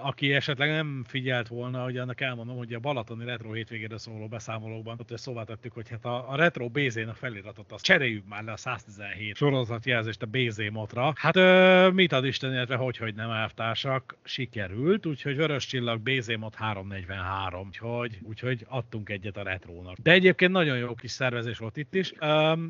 aki 0.02 0.34
esetleg 0.34 0.68
nem 0.68 1.04
figyelt 1.08 1.48
volna, 1.48 1.82
hogy 1.82 1.96
annak 1.96 2.20
elmondom, 2.20 2.56
hogy 2.56 2.74
a 2.74 2.78
Balatoni 2.78 3.24
retro 3.24 3.52
hétvégére 3.52 3.98
szóló 3.98 4.28
beszámolókban 4.28 4.98
ott 5.00 5.18
szóvá 5.18 5.44
tettük, 5.44 5.72
hogy 5.72 5.88
hát 5.88 6.04
a, 6.04 6.30
a 6.30 6.36
retro 6.36 6.68
BZ-n 6.68 7.08
a 7.08 7.14
feliratot 7.14 7.72
azt 7.72 7.84
cseréljük 7.84 8.28
már 8.28 8.44
le 8.44 8.52
a 8.52 8.56
117 8.56 9.36
sorozatjelzést 9.36 10.22
a 10.22 10.26
BZ 10.26 10.60
motra. 10.72 11.12
Hát 11.16 11.36
ö, 11.36 11.90
mit 11.90 12.12
ad 12.12 12.24
Isten, 12.24 12.52
illetve 12.52 12.76
hogy, 12.76 12.96
hogy 12.96 13.14
nem 13.14 13.30
elvtársak, 13.30 14.16
sikerült, 14.24 15.06
úgyhogy 15.06 15.36
Vörös 15.36 15.66
Csillag 15.66 16.00
BZ 16.00 16.36
mod 16.36 16.54
343, 16.54 17.66
úgyhogy, 17.66 18.18
úgyhogy 18.22 18.55
adtunk 18.68 19.08
egyet 19.08 19.36
a 19.36 19.42
retrónak. 19.42 19.96
De 20.02 20.10
egyébként 20.10 20.52
nagyon 20.52 20.76
jó 20.76 20.94
kis 20.94 21.10
szervezés 21.10 21.58
volt 21.58 21.76
itt 21.76 21.94
is, 21.94 22.12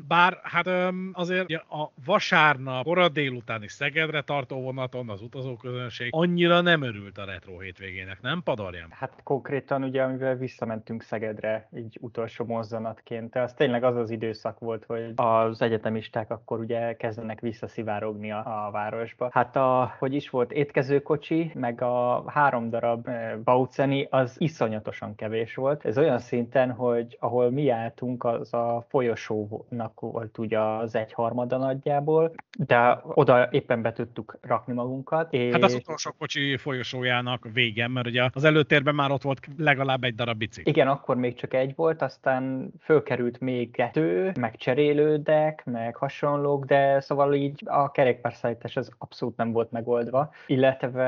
bár 0.07 0.39
hát 0.43 0.67
azért 1.11 1.51
a 1.51 1.91
vasárnap 2.05 2.83
kora 2.83 3.09
délutáni 3.09 3.67
Szegedre 3.67 4.21
tartó 4.21 4.61
vonaton 4.61 5.09
az 5.09 5.21
utazóközönség 5.21 6.09
annyira 6.11 6.61
nem 6.61 6.81
örült 6.81 7.17
a 7.17 7.25
retro 7.25 7.59
hétvégének, 7.59 8.21
nem 8.21 8.41
Padarján? 8.43 8.87
Hát 8.89 9.19
konkrétan 9.23 9.83
ugye, 9.83 10.03
amivel 10.03 10.35
visszamentünk 10.35 11.01
Szegedre, 11.01 11.69
így 11.75 11.97
utolsó 12.01 12.45
mozzanatként, 12.45 13.35
az 13.35 13.53
tényleg 13.53 13.83
az 13.83 13.95
az 13.95 14.09
időszak 14.09 14.59
volt, 14.59 14.85
hogy 14.85 15.11
az 15.15 15.61
egyetemisták 15.61 16.31
akkor 16.31 16.59
ugye 16.59 16.95
kezdenek 16.95 17.39
visszaszivárogni 17.39 18.31
a, 18.31 18.65
a 18.67 18.71
városba. 18.71 19.29
Hát 19.31 19.55
a, 19.55 19.95
hogy 19.99 20.13
is 20.13 20.29
volt, 20.29 20.51
étkezőkocsi, 20.51 21.51
meg 21.53 21.81
a 21.81 22.23
három 22.27 22.69
darab 22.69 23.07
eh, 23.07 23.35
Bauceni, 23.43 24.07
az 24.09 24.35
iszonyatosan 24.37 25.15
kevés 25.15 25.55
volt. 25.55 25.76
Volt. 25.83 25.97
Ez 25.97 26.03
olyan 26.03 26.19
szinten, 26.19 26.71
hogy 26.71 27.17
ahol 27.19 27.51
mi 27.51 27.69
álltunk, 27.69 28.23
az 28.23 28.53
a 28.53 28.85
folyosónak 28.89 29.99
volt 29.99 30.37
ugye 30.37 30.59
az 30.59 30.95
egyharmada 30.95 31.57
nagyjából, 31.57 32.33
de 32.57 33.01
oda 33.03 33.47
éppen 33.51 33.81
be 33.81 33.93
tudtuk 33.93 34.37
rakni 34.41 34.73
magunkat. 34.73 35.33
És... 35.33 35.53
Hát 35.53 35.63
az 35.63 35.73
utolsó 35.73 36.11
kocsi 36.17 36.57
folyosójának 36.57 37.47
vége, 37.53 37.87
mert 37.87 38.07
ugye 38.07 38.29
az 38.33 38.43
előtérben 38.43 38.95
már 38.95 39.11
ott 39.11 39.21
volt 39.21 39.47
legalább 39.57 40.03
egy 40.03 40.15
darab 40.15 40.37
bicikli. 40.37 40.71
Igen, 40.71 40.87
akkor 40.87 41.15
még 41.15 41.33
csak 41.33 41.53
egy 41.53 41.75
volt, 41.75 42.01
aztán 42.01 42.71
fölkerült 42.81 43.39
még 43.39 43.71
kettő, 43.71 44.31
meg 44.39 44.55
cserélődek, 44.55 45.65
meg 45.65 45.95
hasonlók, 45.95 46.65
de 46.65 46.99
szóval 46.99 47.33
így 47.33 47.61
a 47.65 47.91
kerékpárszállítás 47.91 48.75
az 48.77 48.91
abszolút 48.97 49.37
nem 49.37 49.51
volt 49.51 49.71
megoldva, 49.71 50.29
illetve 50.47 51.05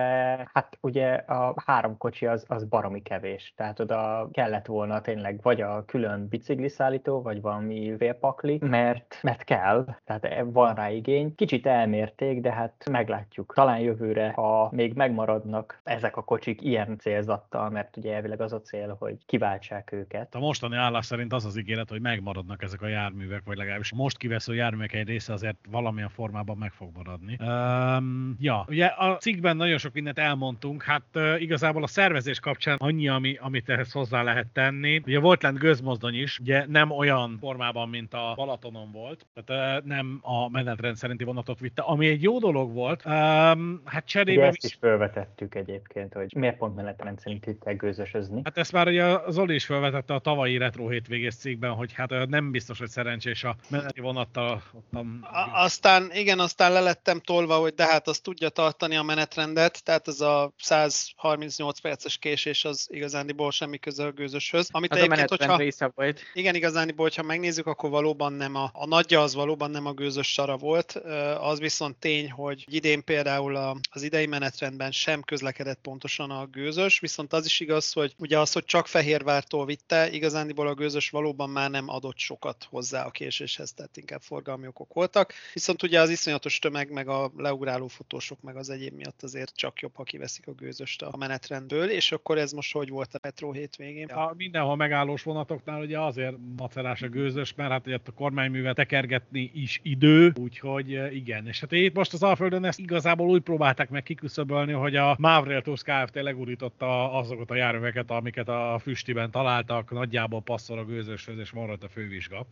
hát 0.54 0.78
ugye 0.82 1.14
a 1.14 1.54
három 1.66 1.98
kocsi 1.98 2.26
az, 2.26 2.46
az 2.48 2.64
baromi 2.64 3.02
kevés, 3.02 3.54
tehát 3.56 3.80
oda 3.80 4.30
kellett 4.32 4.59
volna 4.68 5.02
tényleg 5.02 5.40
vagy 5.42 5.62
a 5.62 5.86
külön 5.86 6.28
bicikliszállító, 6.28 7.22
vagy 7.22 7.42
valami 7.42 7.96
vérpakli, 7.98 8.58
mert, 8.62 9.20
mert 9.22 9.44
kell, 9.44 9.96
tehát 10.06 10.44
van 10.46 10.76
rá 10.76 10.90
igény. 10.90 11.36
Kicsit 11.36 11.66
elmérték, 11.66 12.42
de 12.42 12.52
hát 12.52 12.84
meglátjuk. 12.92 13.54
Talán 13.54 13.80
jövőre, 13.80 14.32
ha 14.32 14.70
még 14.72 14.94
megmaradnak 14.94 15.82
ezek 15.84 16.18
a 16.18 16.24
kocsik 16.24 16.62
ilyen 16.62 16.98
célzattal, 16.98 17.70
mert 17.70 17.98
ugye 17.98 18.14
elvileg 18.14 18.42
az 18.42 18.54
a 18.54 18.62
cél, 18.62 18.96
hogy 19.00 19.18
kiváltsák 19.26 19.92
őket. 19.92 20.36
A 20.36 20.40
mostani 20.40 20.76
állás 20.76 21.06
szerint 21.06 21.34
az 21.34 21.46
az 21.46 21.58
ígéret, 21.58 21.90
hogy 21.90 22.02
megmaradnak 22.02 22.64
ezek 22.64 22.82
a 22.82 22.88
járművek, 22.88 23.42
vagy 23.46 23.58
legalábbis 23.58 23.94
most 23.94 24.18
kivesző 24.18 24.56
járművek 24.56 24.94
egy 24.94 25.08
része 25.08 25.34
azért 25.34 25.58
valamilyen 25.70 26.10
formában 26.10 26.58
meg 26.58 26.72
fog 26.72 26.90
maradni. 26.96 27.38
Um, 27.42 28.36
ja, 28.40 28.66
ugye 28.68 28.86
a 28.86 29.18
cikkben 29.18 29.58
nagyon 29.58 29.78
sok 29.78 29.94
mindent 29.94 30.20
elmondtunk, 30.20 30.84
hát 30.84 31.04
uh, 31.14 31.42
igazából 31.42 31.84
a 31.84 31.88
szervezés 31.88 32.40
kapcsán 32.40 32.78
annyi, 32.80 33.08
ami, 33.08 33.38
amit 33.42 33.70
ehhez 33.70 33.92
hozzá 33.92 34.24
lehet 34.24 34.48
tenni. 34.54 35.02
Ugye 35.06 35.20
volt 35.20 35.44
lent 35.44 35.58
gőzmozdony 35.58 36.16
is, 36.16 36.40
ugye 36.40 36.66
nem 36.68 36.92
olyan 36.92 37.38
formában, 37.40 37.90
mint 37.90 38.14
a 38.14 38.34
Balatonon 38.36 38.92
volt, 38.92 39.26
tehát 39.46 39.86
nem 39.86 40.20
a 40.22 40.50
menetrend 40.50 40.96
szerinti 40.96 41.24
vonatot 41.24 41.60
vitte, 41.60 41.82
ami 41.82 42.08
egy 42.08 42.24
jó 42.24 42.40
dolog 42.40 42.74
volt. 42.74 43.06
Um, 43.06 43.82
hát 43.86 44.06
cserébe... 44.06 44.40
Ugye 44.40 44.48
ezt 44.48 44.66
is 44.66 44.78
felvetettük 44.80 45.56
egyébként, 45.56 46.14
hogy 46.14 46.34
miért 46.36 46.58
pont 46.58 46.76
menetrend 46.76 47.20
szerint 47.20 47.46
itt 47.46 47.64
gőzösözni. 47.78 48.42
Hát 48.44 48.58
ezt 48.58 48.72
már 48.72 48.88
ugye 48.88 49.18
Zoli 49.30 49.54
is 49.54 49.66
felvetette 49.66 50.14
a 50.14 50.20
tavalyi 50.20 50.58
retro 50.58 50.88
hétvégés 50.90 51.36
cikkben, 51.36 51.72
hogy 51.72 51.94
hát 51.94 52.28
nem 52.28 52.52
biztos, 52.52 52.80
hogy 52.80 52.90
szerencsés 52.90 53.44
a 53.44 53.56
meneti 53.70 54.02
vonattal. 54.02 54.64
Ottan... 54.74 55.28
Aztán, 55.54 56.10
igen, 56.14 56.40
aztán 56.40 56.72
le 56.72 56.80
lettem 56.80 57.20
tolva, 57.20 57.56
hogy 57.56 57.74
de 57.74 57.86
hát 57.86 58.08
az 58.08 58.20
tudja 58.20 58.50
tartani 58.50 58.96
a 58.96 59.04
menetrendet, 59.04 59.84
tehát 59.84 60.08
ez 60.08 60.22
a 60.22 60.52
138 60.58 61.80
perces 61.80 62.18
késés 62.18 62.66
az 62.66 62.88
igazándiból 62.92 63.52
semmi 63.52 63.78
köze 63.78 64.06
a 64.06 64.12
gőzöshöz. 64.40 64.68
Amit 64.72 64.92
az 64.92 65.02
a 65.02 65.26
hogyha, 65.28 65.58
része 65.58 65.92
volt. 65.96 66.22
Igen, 66.34 66.56
igazándiból, 66.56 67.06
hogyha 67.06 67.24
megnézzük, 67.24 67.68
akkor 67.68 67.90
valóban 67.90 68.34
nem 68.34 68.56
a, 68.56 68.70
a 68.74 68.86
nagyja 68.86 69.22
az 69.22 69.34
valóban 69.34 69.72
nem 69.72 69.86
a 69.86 69.94
gőzös 69.94 70.32
sara 70.32 70.58
volt, 70.58 70.92
az 71.40 71.60
viszont 71.60 71.96
tény, 71.96 72.32
hogy 72.32 72.66
idén 72.68 73.04
például 73.04 73.56
a, 73.56 73.76
az 73.92 74.02
idei 74.02 74.26
menetrendben 74.26 74.92
sem 74.92 75.22
közlekedett 75.22 75.80
pontosan 75.82 76.32
a 76.32 76.46
gőzös, 76.46 77.00
viszont 77.00 77.34
az 77.34 77.46
is 77.46 77.60
igaz, 77.60 77.94
hogy 77.94 78.14
ugye 78.18 78.40
az, 78.40 78.52
hogy 78.52 78.66
csak 78.66 78.88
Fehérvártól 78.88 79.66
vitte, 79.66 80.12
igazándiból 80.12 80.68
a 80.68 80.74
gőzös 80.74 81.10
valóban 81.10 81.50
már 81.50 81.70
nem 81.70 81.90
adott 81.90 82.18
sokat 82.18 82.68
hozzá 82.70 83.06
a 83.06 83.12
késéshez, 83.12 83.74
tehát 83.74 83.98
inkább 83.98 84.22
forgalmi 84.22 84.68
okok 84.68 84.94
voltak. 84.94 85.34
Viszont 85.54 85.84
ugye 85.84 86.00
az 86.02 86.10
iszonyatos 86.10 86.60
tömeg, 86.60 86.92
meg 86.92 87.08
a 87.08 87.32
leugráló 87.38 87.88
fotósok, 87.88 88.42
meg 88.42 88.56
az 88.56 88.70
egyéb 88.70 88.94
miatt 88.94 89.24
azért 89.24 89.56
csak 89.56 89.80
jobb, 89.80 89.96
ha 89.96 90.04
kiveszik 90.04 90.48
a 90.48 90.52
gőzöst 90.52 91.02
a 91.02 91.18
menetrendből, 91.18 91.90
és 91.90 92.12
akkor 92.12 92.38
ez 92.38 92.52
most 92.52 92.74
hogy 92.74 92.90
volt 92.90 93.14
a 93.14 93.20
retro 93.22 93.52
hétvégén? 93.52 94.10
A 94.20 94.34
mindenhol 94.38 94.76
megállós 94.76 95.24
vonatoknál 95.24 95.82
ugye 95.82 96.00
azért 96.00 96.36
macerás 96.58 97.02
a 97.02 97.08
gőzös, 97.08 97.54
mert 97.56 97.72
hát 97.72 97.88
ugye 97.88 97.98
a 98.06 98.12
kormányművet 98.12 98.76
tekergetni 98.76 99.52
is 99.54 99.80
idő, 99.84 100.34
úgyhogy 100.40 100.94
eh, 100.94 101.16
igen. 101.16 101.48
És 101.48 101.60
hát 101.60 101.72
itt 101.72 101.96
most 101.96 102.14
az 102.14 102.24
Alföldön 102.24 102.66
ezt 102.66 102.80
igazából 102.80 103.30
úgy 103.30 103.42
próbálták 103.42 103.90
meg 103.90 104.04
kiküszöbölni, 104.04 104.72
hogy 104.72 104.96
a 104.96 105.16
Mavrail 105.20 105.62
Tours 105.62 105.82
Kft. 105.84 106.16
legurította 106.16 107.14
azokat 107.14 107.52
a 107.52 107.56
járműveket, 107.56 108.12
amiket 108.12 108.50
a 108.50 108.80
füstiben 108.82 109.32
találtak, 109.32 109.92
nagyjából 109.92 110.42
passzol 110.42 110.78
a 110.78 110.86
gőzöshöz, 110.86 111.38
és 111.38 111.50
van 111.50 111.68
rajta 111.68 111.88
fővizsga. 111.88 112.46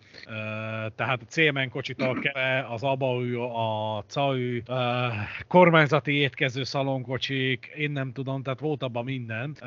Tehát 0.95 1.21
a 1.21 1.25
Célmen 1.27 1.69
kocsitól 1.69 2.19
keve, 2.19 2.65
az 2.69 2.83
Abaú, 2.83 3.39
a 3.41 4.03
CAU, 4.07 4.59
kormányzati 5.47 6.11
étkező 6.11 6.63
szalonkocsik, 6.63 7.73
én 7.77 7.91
nem 7.91 8.11
tudom, 8.11 8.43
tehát 8.43 8.59
volt 8.59 8.83
abban 8.83 9.03
mindent. 9.03 9.59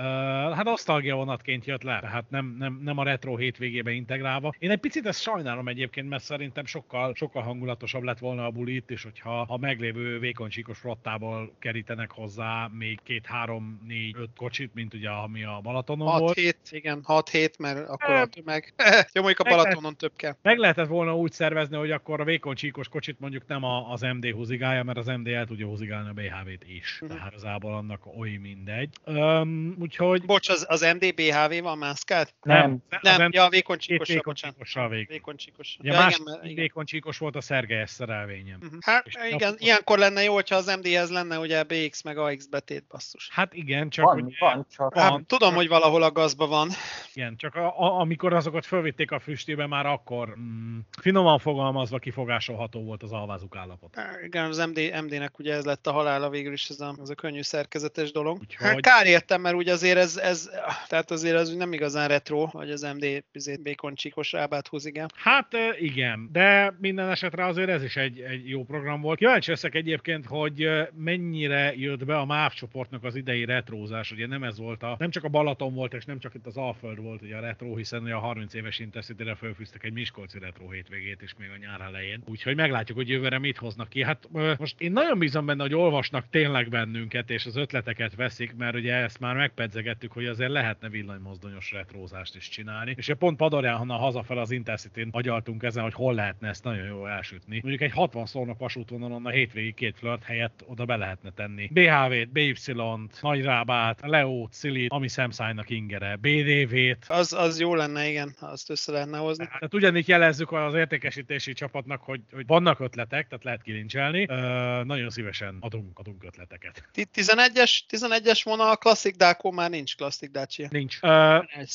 Hát 0.54 0.68
osztalgia 0.68 1.14
vonatként 1.14 1.64
jött 1.64 1.82
le, 1.82 1.89
tehát 1.98 2.30
nem, 2.30 2.56
nem, 2.58 2.80
nem 2.82 2.98
a 2.98 3.04
retro 3.04 3.36
hétvégébe 3.36 3.90
integrálva. 3.90 4.54
Én 4.58 4.70
egy 4.70 4.78
picit 4.78 5.06
ezt 5.06 5.20
sajnálom 5.20 5.68
egyébként, 5.68 6.08
mert 6.08 6.22
szerintem 6.22 6.64
sokkal, 6.64 7.14
sokkal 7.14 7.42
hangulatosabb 7.42 8.02
lett 8.02 8.18
volna 8.18 8.44
a 8.44 8.50
bulit, 8.50 8.90
és 8.90 9.02
hogyha 9.02 9.40
a 9.40 9.56
meglévő 9.56 10.18
vékoncsíkos 10.18 10.78
flottából 10.78 11.52
kerítenek 11.58 12.10
hozzá 12.10 12.68
még 12.72 12.98
két, 13.02 13.26
három, 13.26 13.80
négy, 13.86 14.14
öt 14.18 14.30
kocsit, 14.36 14.74
mint 14.74 14.94
ugye 14.94 15.08
ami 15.08 15.44
a 15.44 15.60
Balatonon 15.62 16.08
6, 16.08 16.20
volt. 16.20 16.38
7, 16.38 16.56
igen, 16.70 17.04
6-7, 17.06 17.58
mert 17.58 17.88
akkor 17.88 18.14
a 18.14 18.26
tömeg. 18.26 18.74
Jó, 19.14 19.22
mondjuk 19.22 19.46
a 19.46 19.50
Balatonon 19.50 19.96
több 19.96 20.12
kell. 20.16 20.36
Meg 20.42 20.58
lehetett 20.58 20.86
volna 20.86 21.16
úgy 21.16 21.32
szervezni, 21.32 21.76
hogy 21.76 21.90
akkor 21.90 22.20
a 22.20 22.24
vékony 22.24 22.54
csíkos 22.54 22.88
kocsit 22.88 23.20
mondjuk 23.20 23.46
nem 23.46 23.64
a, 23.64 23.92
az 23.92 24.00
MD 24.00 24.30
húzigálja, 24.30 24.82
mert 24.82 24.98
az 24.98 25.06
MD 25.06 25.26
el 25.26 25.46
tudja 25.46 25.66
húzigálni 25.66 26.08
a 26.08 26.12
BHV-t 26.12 26.64
is. 26.68 26.98
Uh-huh. 27.00 27.16
Tehát 27.16 27.32
igazából 27.32 27.74
annak 27.74 28.06
oly 28.18 28.30
mindegy. 28.30 28.88
Um, 29.06 29.76
úgyhogy... 29.78 30.24
Bocs, 30.24 30.48
az, 30.48 30.66
az 30.68 30.80
MD 30.80 31.14
BHV 31.14 31.62
van 31.62 31.78
mászkált? 31.80 32.34
Nem. 32.42 32.78
Nem, 33.02 33.16
nem 33.16 33.30
ja, 33.32 33.48
vékony 33.48 33.78
csíkos. 33.78 34.08
Vékony 34.08 34.34
csíkossal 34.34 34.88
vég. 34.88 35.08
Vékony 35.08 35.36
csíkos. 35.36 35.76
Ja, 35.80 35.92
ja, 35.92 35.98
más 35.98 36.20
igen, 36.42 36.54
vékony 36.54 36.84
csíkos 36.84 37.18
volt 37.18 37.36
a 37.36 37.40
Szergely 37.40 37.84
szerelvényem. 37.86 38.58
Uh-huh. 38.62 38.78
Hát 38.80 39.06
és 39.06 39.14
igen, 39.14 39.30
napokon... 39.30 39.56
ilyenkor 39.58 39.98
lenne 39.98 40.22
jó, 40.22 40.34
hogyha 40.34 40.56
az 40.56 40.76
MD-hez 40.76 41.10
lenne 41.10 41.38
ugye 41.38 41.62
BX 41.62 42.02
meg 42.02 42.18
AX 42.18 42.46
betét 42.46 42.84
basszus. 42.88 43.28
Hát 43.32 43.54
igen, 43.54 43.90
csak 43.90 44.04
van, 44.04 44.22
ugye, 44.22 44.36
van, 44.38 44.66
csak 44.76 44.94
van. 44.94 45.02
Hát, 45.02 45.26
tudom, 45.26 45.54
hogy 45.54 45.68
valahol 45.68 46.02
a 46.02 46.12
gazba 46.12 46.46
van. 46.46 46.68
Igen, 47.14 47.36
csak 47.36 47.54
a, 47.54 47.80
a, 47.80 48.00
amikor 48.00 48.32
azokat 48.32 48.66
fölvitték 48.66 49.10
a 49.10 49.20
füstébe, 49.20 49.66
már 49.66 49.86
akkor 49.86 50.36
mm, 50.38 50.78
finoman 51.00 51.38
fogalmazva 51.38 51.98
kifogásolható 51.98 52.84
volt 52.84 53.02
az 53.02 53.12
alvázuk 53.12 53.56
állapot. 53.56 53.94
Há, 53.94 54.10
igen, 54.24 54.44
az 54.44 54.58
MD, 54.58 55.02
MD-nek 55.04 55.38
ugye 55.38 55.54
ez 55.54 55.64
lett 55.64 55.86
a 55.86 55.92
halála 55.92 56.28
végül 56.28 56.52
is, 56.52 56.68
ez 56.68 56.80
a, 56.80 56.94
ez 57.02 57.08
a 57.08 57.14
könnyű 57.14 57.42
szerkezetes 57.42 58.12
dolog. 58.12 58.38
Úgyhogy... 58.40 58.66
Hát 58.66 58.80
kár 58.80 59.06
értem, 59.06 59.40
mert 59.40 59.54
ugye 59.54 59.72
azért 59.72 59.98
ez, 59.98 60.16
ez, 60.16 60.50
tehát 60.88 61.10
azért 61.10 61.36
az 61.36 61.54
nem 61.54 61.69
igazán 61.72 62.08
retro, 62.08 62.46
hogy 62.46 62.70
az 62.70 62.82
MD 62.98 63.24
békon 63.62 63.94
csíkos 63.94 64.32
rábát 64.32 64.68
húz, 64.68 64.86
igen. 64.86 65.10
Hát 65.14 65.56
igen, 65.78 66.28
de 66.32 66.74
minden 66.80 67.10
esetre 67.10 67.46
azért 67.46 67.68
ez 67.68 67.82
is 67.82 67.96
egy, 67.96 68.20
egy 68.20 68.48
jó 68.48 68.64
program 68.64 69.00
volt. 69.00 69.18
Kíváncsi 69.18 69.50
leszek 69.50 69.74
egyébként, 69.74 70.26
hogy 70.26 70.70
mennyire 70.94 71.72
jött 71.76 72.04
be 72.04 72.18
a 72.18 72.24
MÁV 72.24 72.52
csoportnak 72.52 73.04
az 73.04 73.14
idei 73.14 73.44
retrózás. 73.44 74.12
Ugye 74.12 74.26
nem 74.26 74.42
ez 74.42 74.58
volt 74.58 74.82
a, 74.82 74.96
nem 74.98 75.10
csak 75.10 75.24
a 75.24 75.28
Balaton 75.28 75.74
volt, 75.74 75.94
és 75.94 76.04
nem 76.04 76.18
csak 76.18 76.34
itt 76.34 76.46
az 76.46 76.56
Alföld 76.56 77.02
volt 77.02 77.22
ugye 77.22 77.36
a 77.36 77.40
retro, 77.40 77.76
hiszen 77.76 78.04
a 78.04 78.18
30 78.18 78.54
éves 78.54 78.78
Intercity-re 78.78 79.34
fölfűztek 79.34 79.84
egy 79.84 79.92
Miskolci 79.92 80.38
retro 80.38 80.70
hétvégét 80.70 81.22
is 81.22 81.34
még 81.38 81.48
a 81.54 81.56
nyár 81.56 81.80
elején. 81.80 82.22
Úgyhogy 82.26 82.56
meglátjuk, 82.56 82.98
hogy 82.98 83.08
jövőre 83.08 83.38
mit 83.38 83.58
hoznak 83.58 83.88
ki. 83.88 84.02
Hát 84.02 84.28
most 84.58 84.80
én 84.80 84.92
nagyon 84.92 85.18
bízom 85.18 85.46
benne, 85.46 85.62
hogy 85.62 85.74
olvasnak 85.74 86.28
tényleg 86.30 86.68
bennünket, 86.68 87.30
és 87.30 87.46
az 87.46 87.56
ötleteket 87.56 88.14
veszik, 88.14 88.56
mert 88.56 88.74
ugye 88.74 88.94
ezt 88.94 89.20
már 89.20 89.36
megpedzegettük, 89.36 90.12
hogy 90.12 90.26
azért 90.26 90.50
lehetne 90.50 90.88
villanymozdonyos 90.88 91.59
retrózást 91.70 92.36
is 92.36 92.48
csinálni. 92.48 92.94
És 92.96 93.12
pont 93.18 93.36
Padorján, 93.36 93.76
honnan 93.76 93.98
hazafel 93.98 94.38
az 94.38 94.50
Intercity-n 94.50 95.08
agyaltunk 95.10 95.62
ezen, 95.62 95.82
hogy 95.82 95.94
hol 95.94 96.14
lehetne 96.14 96.48
ezt 96.48 96.64
nagyon 96.64 96.86
jól 96.86 97.08
elsütni. 97.08 97.58
Mondjuk 97.62 97.82
egy 97.82 97.92
60 97.92 98.26
szólnak 98.26 98.58
vasútvonalon 98.58 99.26
a 99.26 99.30
hétvégi 99.30 99.72
két 99.72 99.96
flirt 99.98 100.22
helyett 100.22 100.64
oda 100.66 100.84
be 100.84 100.96
lehetne 100.96 101.30
tenni. 101.30 101.70
BHV-t, 101.72 102.32
BY-t, 102.32 103.20
Nagyrábát, 103.20 104.00
Leót, 104.02 104.52
Szilit, 104.52 104.92
ami 104.92 105.08
szemszájnak 105.08 105.70
ingere, 105.70 106.16
BDV-t. 106.16 107.04
Az, 107.08 107.32
az 107.32 107.60
jó 107.60 107.74
lenne, 107.74 108.08
igen, 108.08 108.34
azt 108.40 108.70
össze 108.70 108.92
lehetne 108.92 109.18
hozni. 109.18 109.44
Tehát 109.44 109.74
ugyanígy 109.74 110.08
jelezzük 110.08 110.52
az 110.52 110.74
értékesítési 110.74 111.52
csapatnak, 111.52 112.02
hogy, 112.02 112.20
hogy 112.32 112.46
vannak 112.46 112.80
ötletek, 112.80 113.28
tehát 113.28 113.44
lehet 113.44 113.62
kilincselni. 113.62 114.22
Uh, 114.22 114.84
nagyon 114.84 115.10
szívesen 115.10 115.56
adunk, 115.60 115.98
adunk 115.98 116.24
ötleteket. 116.24 116.88
11-es, 116.94 117.80
11-es 117.90 118.40
vonal 118.44 118.76
klasszik 118.76 119.16
Dákó 119.16 119.50
már 119.50 119.70
nincs 119.70 119.96
klasszik 119.96 120.30
Dacia. 120.30 120.68
Nincs. 120.70 120.98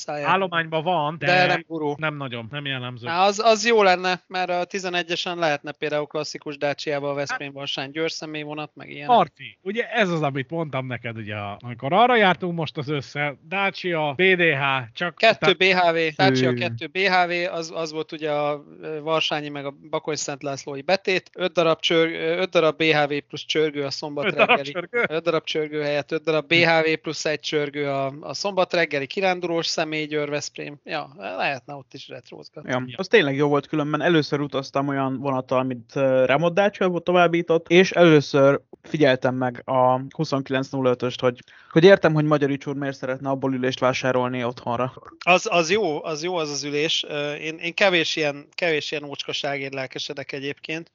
Uh, 0.07 0.29
állományban 0.29 0.83
van, 0.83 1.15
de, 1.19 1.25
de 1.25 1.45
nem, 1.45 1.63
gurú. 1.67 1.93
nem 1.97 2.17
nagyon, 2.17 2.47
nem 2.51 2.65
jellemző. 2.65 3.07
Há, 3.07 3.25
az, 3.25 3.39
az 3.39 3.65
jó 3.65 3.83
lenne, 3.83 4.23
mert 4.27 4.49
a 4.49 4.65
11-esen 4.65 5.35
lehetne 5.35 5.71
például 5.71 6.05
klasszikus 6.05 6.57
Dacia-val 6.57 7.09
a 7.09 7.13
Veszprém 7.13 7.51
Varsány 7.51 7.91
Győr 7.91 8.11
vonat, 8.43 8.71
meg 8.73 8.89
ilyen. 8.89 9.07
Marti, 9.07 9.57
ugye 9.61 9.89
ez 9.89 10.09
az, 10.09 10.21
amit 10.21 10.49
mondtam 10.49 10.87
neked, 10.87 11.17
ugye, 11.17 11.35
amikor 11.35 11.93
arra 11.93 12.15
jártunk 12.15 12.55
most 12.55 12.77
az 12.77 12.89
össze, 12.89 13.37
Dacia, 13.47 14.13
BDH, 14.13 14.63
csak... 14.93 15.15
2 15.15 15.53
BHV, 15.53 16.15
Dacia 16.15 16.53
2 16.53 16.87
BHV, 16.87 17.53
az, 17.53 17.71
az 17.75 17.91
volt 17.91 18.11
ugye 18.11 18.31
a 18.31 18.63
Varsányi 19.01 19.49
meg 19.49 19.65
a 19.65 19.75
Bakoly 19.89 20.15
Szent 20.15 20.43
Lászlói 20.43 20.81
betét, 20.81 21.29
5 21.33 21.53
darab, 21.53 21.79
csör, 21.79 22.11
5 22.39 22.49
darab 22.49 22.77
BHV 22.77 23.13
plusz 23.27 23.45
csörgő 23.45 23.83
a 23.83 23.89
szombat 23.89 24.33
reggeli. 24.33 24.75
5 24.89 25.23
darab 25.23 25.43
csörgő 25.43 25.81
helyett 25.81 26.11
5 26.11 26.23
darab 26.23 26.47
BHV 26.47 26.93
plusz 27.01 27.25
egy 27.25 27.39
csörgő 27.39 27.89
a, 27.89 28.13
a 28.21 28.33
szombat 28.33 28.73
reggeli 28.73 29.07
kirándulós 29.07 29.64
Város, 29.65 29.89
Személy, 29.89 30.05
Győr, 30.05 30.29
Veszprém. 30.29 30.79
Ja, 30.83 31.15
lehetne 31.17 31.73
ott 31.73 31.93
is 31.93 32.07
retrózgatni. 32.07 32.69
Ja, 32.71 32.85
az 32.95 33.07
tényleg 33.07 33.35
jó 33.35 33.47
volt, 33.47 33.67
különben 33.67 34.01
először 34.01 34.39
utaztam 34.39 34.87
olyan 34.87 35.17
vonattal, 35.19 35.59
amit 35.59 35.93
Remodácsol 36.25 37.01
továbbított, 37.01 37.67
és 37.69 37.91
először 37.91 38.61
figyeltem 38.81 39.35
meg 39.35 39.61
a 39.65 39.97
2905-öst, 39.97 41.17
hogy, 41.19 41.39
hogy 41.71 41.83
értem, 41.83 42.13
hogy 42.13 42.25
Magyarics 42.25 42.65
úr 42.65 42.75
miért 42.75 42.97
szeretne 42.97 43.29
abból 43.29 43.53
ülést 43.53 43.79
vásárolni 43.79 44.43
otthonra. 44.43 44.93
Az, 45.25 45.47
az 45.49 45.71
jó, 45.71 46.03
az 46.03 46.23
jó 46.23 46.35
az 46.35 46.49
az 46.49 46.63
ülés. 46.63 47.05
Én, 47.41 47.57
én 47.57 47.73
kevés 47.73 48.15
ilyen, 48.15 48.47
kevés 48.53 48.91
ilyen 48.91 49.03
ócskaságért 49.03 49.73
lelkesedek 49.73 50.31
egyébként. 50.31 50.91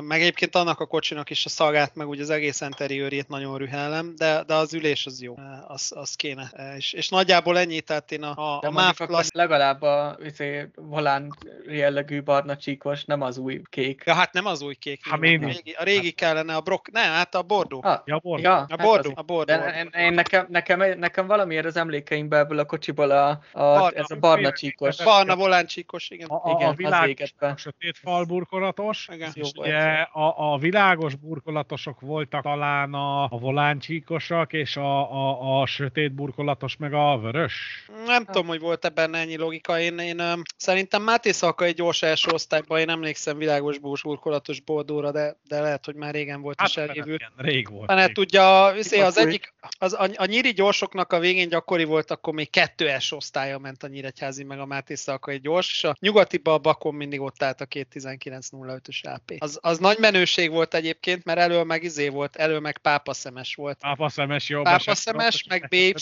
Meg 0.00 0.20
egyébként 0.20 0.54
annak 0.54 0.80
a 0.80 0.86
kocsinak 0.86 1.30
is 1.30 1.44
a 1.44 1.48
szagát, 1.48 1.94
meg 1.94 2.08
ugye 2.08 2.22
az 2.22 2.30
egész 2.30 2.60
interiőrét 2.60 3.28
nagyon 3.28 3.58
rühellem, 3.58 4.14
de, 4.16 4.42
de 4.46 4.54
az 4.54 4.74
ülés 4.74 5.06
az 5.06 5.22
jó. 5.22 5.34
Az, 5.66 5.92
az 5.94 6.14
kéne. 6.14 6.52
És, 6.76 6.92
és 6.92 7.08
nagyjából 7.08 7.58
ennyi, 7.58 7.80
tehát 7.80 8.12
én 8.14 8.22
a, 8.22 8.54
a, 8.56 8.58
De 8.60 8.66
a 8.66 8.70
MÁV 8.70 8.96
klassz... 8.96 9.32
legalább 9.32 9.82
a 9.82 10.16
izé, 10.24 10.68
volán 10.76 11.32
jellegű 11.68 12.22
barna 12.22 12.56
csíkos, 12.56 13.04
nem 13.04 13.20
az 13.22 13.38
új 13.38 13.62
kék. 13.70 14.02
Ja, 14.06 14.14
hát 14.14 14.32
nem 14.32 14.46
az 14.46 14.62
új 14.62 14.74
kék. 14.74 15.00
Hát 15.08 15.20
nyilván. 15.20 15.38
még 15.40 15.48
a, 15.48 15.52
régi, 15.54 15.72
a 15.78 15.82
régi 15.84 16.10
kellene, 16.10 16.54
a 16.54 16.60
brok... 16.60 16.90
Nem, 16.90 17.12
hát 17.12 17.34
a 17.34 17.42
bordó. 17.42 17.80
Ah, 17.84 18.00
Ja, 18.04 18.18
bor. 18.18 18.40
ja, 18.40 18.56
A 18.56 18.66
hát 18.68 18.82
bordó, 18.82 19.08
az- 19.10 19.16
a 19.18 19.22
bordó. 19.22 19.54
De 19.54 19.74
én, 19.78 20.02
én 20.06 20.12
nekem, 20.12 20.46
nekem, 20.48 20.98
nekem 20.98 21.26
valamiért 21.26 21.64
az 21.66 21.76
emlékeimben 21.76 22.40
ebből 22.40 22.58
a 22.58 22.64
kocsiból 22.64 23.10
a, 23.10 23.28
a, 23.28 23.38
Barna. 23.52 23.90
ez 23.98 24.10
a 24.10 24.16
barna 24.16 24.52
csíkos. 24.52 25.02
Barna 25.04 25.36
voláncsíkos, 25.36 26.10
igen. 26.10 26.28
A, 26.28 26.34
a, 26.34 26.50
Igen, 26.50 26.66
a 26.66 26.70
az 26.70 26.76
világos, 26.76 27.32
a 27.38 27.56
sötét 27.56 27.98
fal 27.98 28.24
burkolatos, 28.24 29.08
Igen. 29.12 29.30
Jó 29.34 29.42
és 29.44 29.50
volt. 29.54 29.68
ugye 29.68 29.80
a, 30.12 30.52
a 30.52 30.58
világos 30.58 31.14
burkolatosok 31.14 32.00
voltak 32.00 32.42
talán 32.42 32.94
a, 32.94 33.22
a 33.22 33.38
voláncsíkosak, 33.38 34.52
és 34.52 34.76
a, 34.76 35.12
a, 35.12 35.60
a 35.60 35.66
sötét 35.66 36.12
burkolatos 36.12 36.76
meg 36.76 36.94
a 36.94 37.18
vörös. 37.18 37.86
Nem 38.06 38.24
tudom, 38.24 38.46
hogy 38.46 38.60
volt 38.60 38.84
ebben 38.84 39.14
ennyi 39.14 39.36
logika. 39.36 39.80
Én, 39.80 39.98
én 39.98 40.20
um, 40.20 40.42
szerintem 40.56 41.02
Máté 41.02 41.32
Szalka 41.32 41.64
egy 41.64 41.74
gyors 41.74 42.02
első 42.02 42.30
osztályban, 42.30 42.78
én 42.78 42.88
emlékszem 42.88 43.38
világos 43.38 43.78
bús 43.78 44.02
burkolatos 44.02 44.60
boldóra, 44.60 45.10
de, 45.10 45.36
de 45.48 45.60
lehet, 45.60 45.84
hogy 45.84 45.94
már 45.94 46.14
régen 46.14 46.40
volt 46.40 46.60
Hát 46.60 46.68
is 46.68 46.76
elévült. 46.76 47.20
igen, 47.20 47.32
rég 47.36 47.70
volt. 47.70 47.92
Rég. 47.92 48.12
tudja, 48.12 48.70
viszi, 48.74 49.00
az 49.00 49.18
egyik, 49.18 49.54
az, 49.78 49.92
a, 49.92 50.08
a 50.14 50.24
nyíri 50.24 50.52
gyorsoknak 50.52 51.12
a 51.12 51.18
végén 51.18 51.48
gyakori 51.48 51.84
volt, 51.84 52.10
akkor 52.10 52.34
még 52.34 52.50
kettő 52.50 52.88
első 52.88 53.16
osztálya 53.16 53.58
ment 53.58 53.82
a 53.82 53.86
Nyíregyházi 53.86 54.44
meg 54.44 54.58
a 54.58 54.66
Máté 54.66 54.94
Szalkai 54.94 55.38
gyors, 55.40 55.70
és 55.70 55.84
a 55.84 55.96
nyugatiba 56.00 56.52
a 56.52 56.58
bakon 56.58 56.94
mindig 56.94 57.20
ott 57.20 57.42
állt 57.42 57.60
a 57.60 57.66
két 57.66 57.88
19.05-ös 57.94 59.00
AP. 59.02 59.32
Az, 59.38 59.58
az 59.62 59.78
nagy 59.78 59.98
menőség 59.98 60.50
volt 60.50 60.74
egyébként, 60.74 61.24
mert 61.24 61.38
elől 61.38 61.64
meg 61.64 61.82
izé 61.82 62.08
volt, 62.08 62.36
elől 62.36 62.60
meg 62.60 62.78
pápaszemes 62.78 63.54
volt. 63.54 63.78
Pápaszemes 63.78 64.48
jobb. 64.48 64.64
Pápaszemes, 64.64 65.44
meg 65.48 65.66
BY, 65.68 65.94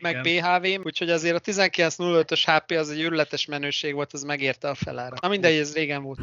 meg. 0.00 0.20
BHV, 0.20 0.86
úgyhogy 0.86 1.10
azért 1.10 1.33
a 1.34 1.40
19.05-ös 1.40 2.42
HP 2.46 2.70
az 2.70 2.90
egy 2.90 3.00
őrületes 3.00 3.46
menőség 3.46 3.94
volt, 3.94 4.12
az 4.12 4.22
megérte 4.22 4.68
a 4.68 4.74
felára. 4.74 5.16
Na 5.20 5.28
mindegy, 5.28 5.56
ez 5.56 5.74
régen 5.74 6.02
volt. 6.02 6.18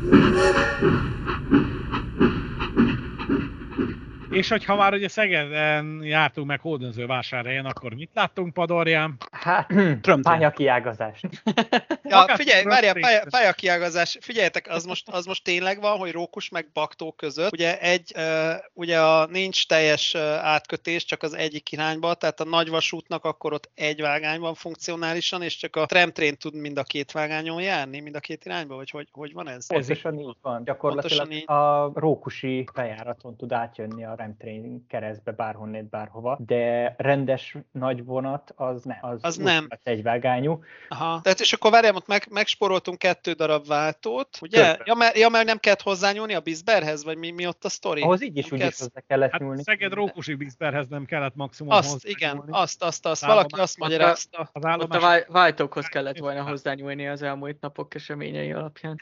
És 4.32 4.50
hogyha 4.50 4.76
már 4.76 4.94
ugye 4.94 5.08
Szegeden 5.08 6.04
jártunk 6.04 6.48
meg 6.48 6.60
Hódönző 6.60 7.06
vásárhelyen, 7.06 7.66
akkor 7.66 7.94
mit 7.94 8.10
láttunk 8.14 8.54
Padorján? 8.54 9.18
Hát, 9.32 9.68
Trömtén. 9.68 10.22
pályakiágazást. 10.22 11.28
Ja, 12.04 12.36
figyelj, 12.36 12.64
várjál, 12.64 12.94
pálya, 12.94 13.24
pályakiágazás, 13.30 14.18
figyeljetek, 14.22 14.68
az 14.70 14.86
most, 14.86 15.10
az 15.10 15.26
most 15.26 15.44
tényleg 15.44 15.82
van, 15.82 15.98
hogy 15.98 16.12
Rókus 16.12 16.50
meg 16.50 16.68
Baktó 16.74 17.12
között, 17.12 17.52
ugye 17.52 17.80
egy, 17.80 18.14
uh, 18.16 18.54
ugye 18.74 19.00
a, 19.00 19.26
nincs 19.26 19.68
teljes 19.68 20.14
uh, 20.14 20.22
átkötés, 20.22 21.06
csak 21.06 21.24
az 21.24 21.34
egyik 21.34 21.72
irányba, 21.72 22.14
tehát 22.14 22.40
a 22.40 22.44
nagyvasútnak 22.44 23.26
akkor 23.26 23.54
ott 23.54 23.70
egy 23.76 24.02
vágányban 24.02 24.54
funkcionálisan, 24.54 25.42
és 25.42 25.58
csak 25.58 25.76
a 25.76 25.86
tramtrain 25.86 26.38
tud 26.38 26.56
mind 26.56 26.78
a 26.78 26.84
két 26.84 27.12
vágányon 27.12 27.62
járni, 27.62 28.00
mind 28.00 28.16
a 28.16 28.20
két 28.20 28.46
irányba, 28.46 28.76
vagy 28.76 28.90
hogy, 28.90 29.08
hogy 29.12 29.34
van 29.34 29.50
ez? 29.50 29.68
Pontosan 29.68 30.20
így 30.20 30.36
van. 30.42 30.64
Gyakorlatilag 30.64 31.32
így. 31.32 31.50
a 31.50 31.92
Rókusi 31.94 32.68
bejáraton 32.74 33.36
tud 33.36 33.52
átjönni 33.52 34.04
a 34.04 34.16
Remtrain 34.22 34.86
keresztbe 34.88 35.32
bárhonnét 35.32 35.90
bárhova, 35.90 36.38
de 36.46 36.94
rendes 36.98 37.58
nagy 37.72 38.06
vonat 38.06 38.54
az, 38.56 38.84
ne, 38.84 38.98
az, 39.02 39.20
Az 39.22 39.36
nem. 39.36 39.66
lesz 39.70 39.80
egyvágányú. 39.84 40.64
Aha. 40.90 41.22
Tehát 41.22 41.40
és 41.40 41.54
akkor 41.54 41.72
várjál, 41.72 41.96
ott 41.96 42.08
meg, 42.08 42.28
megsporoltunk 42.30 42.98
kettő 42.98 43.32
darab 43.32 43.68
váltót, 43.68 44.38
ugye? 44.42 44.78
Ja 44.84 44.94
mert, 44.94 45.18
ja, 45.18 45.30
mert 45.30 45.46
nem 45.46 45.58
kellett 45.58 45.82
hozzányúlni 45.82 46.34
a 46.34 46.40
Bizberhez, 46.40 47.04
vagy 47.04 47.18
mi, 47.18 47.32
mi 47.32 47.48
ott 47.48 47.64
a 47.66 47.70
sztori? 47.70 48.02
Ahhoz 48.02 48.22
így 48.24 48.38
is 48.38 48.44
Nem 48.44 48.54
úgy 48.54 48.60
kell- 48.60 48.70
is 48.70 48.78
hozzá 48.80 49.00
kellett 49.08 49.32
Hát 49.32 49.42
nyúlni. 49.42 49.64
Szeged 49.64 49.94
Rókusi 49.94 50.36
Bizberhez 50.36 50.88
nem 50.88 51.06
kellett 51.06 51.36
maximum 51.36 51.72
Azt, 51.72 52.06
igen, 52.08 52.36
nyúlni. 52.36 52.52
azt, 52.52 52.84
azt, 52.84 53.06
azt. 53.06 53.24
Állomás- 53.24 53.46
Valaki 53.50 53.64
azt 53.64 53.78
magyarázta. 53.78 54.40
Az 54.40 54.50
Ott 54.54 54.64
a 54.64 54.68
állomás... 54.68 55.24
váltókhoz 55.28 55.86
kellett 55.86 56.18
volna 56.18 56.44
hozzányúlni 56.44 57.08
az 57.08 57.22
elmúlt 57.22 57.62
napok 57.62 57.96
eseményei 57.96 58.52
alapján. 58.52 59.00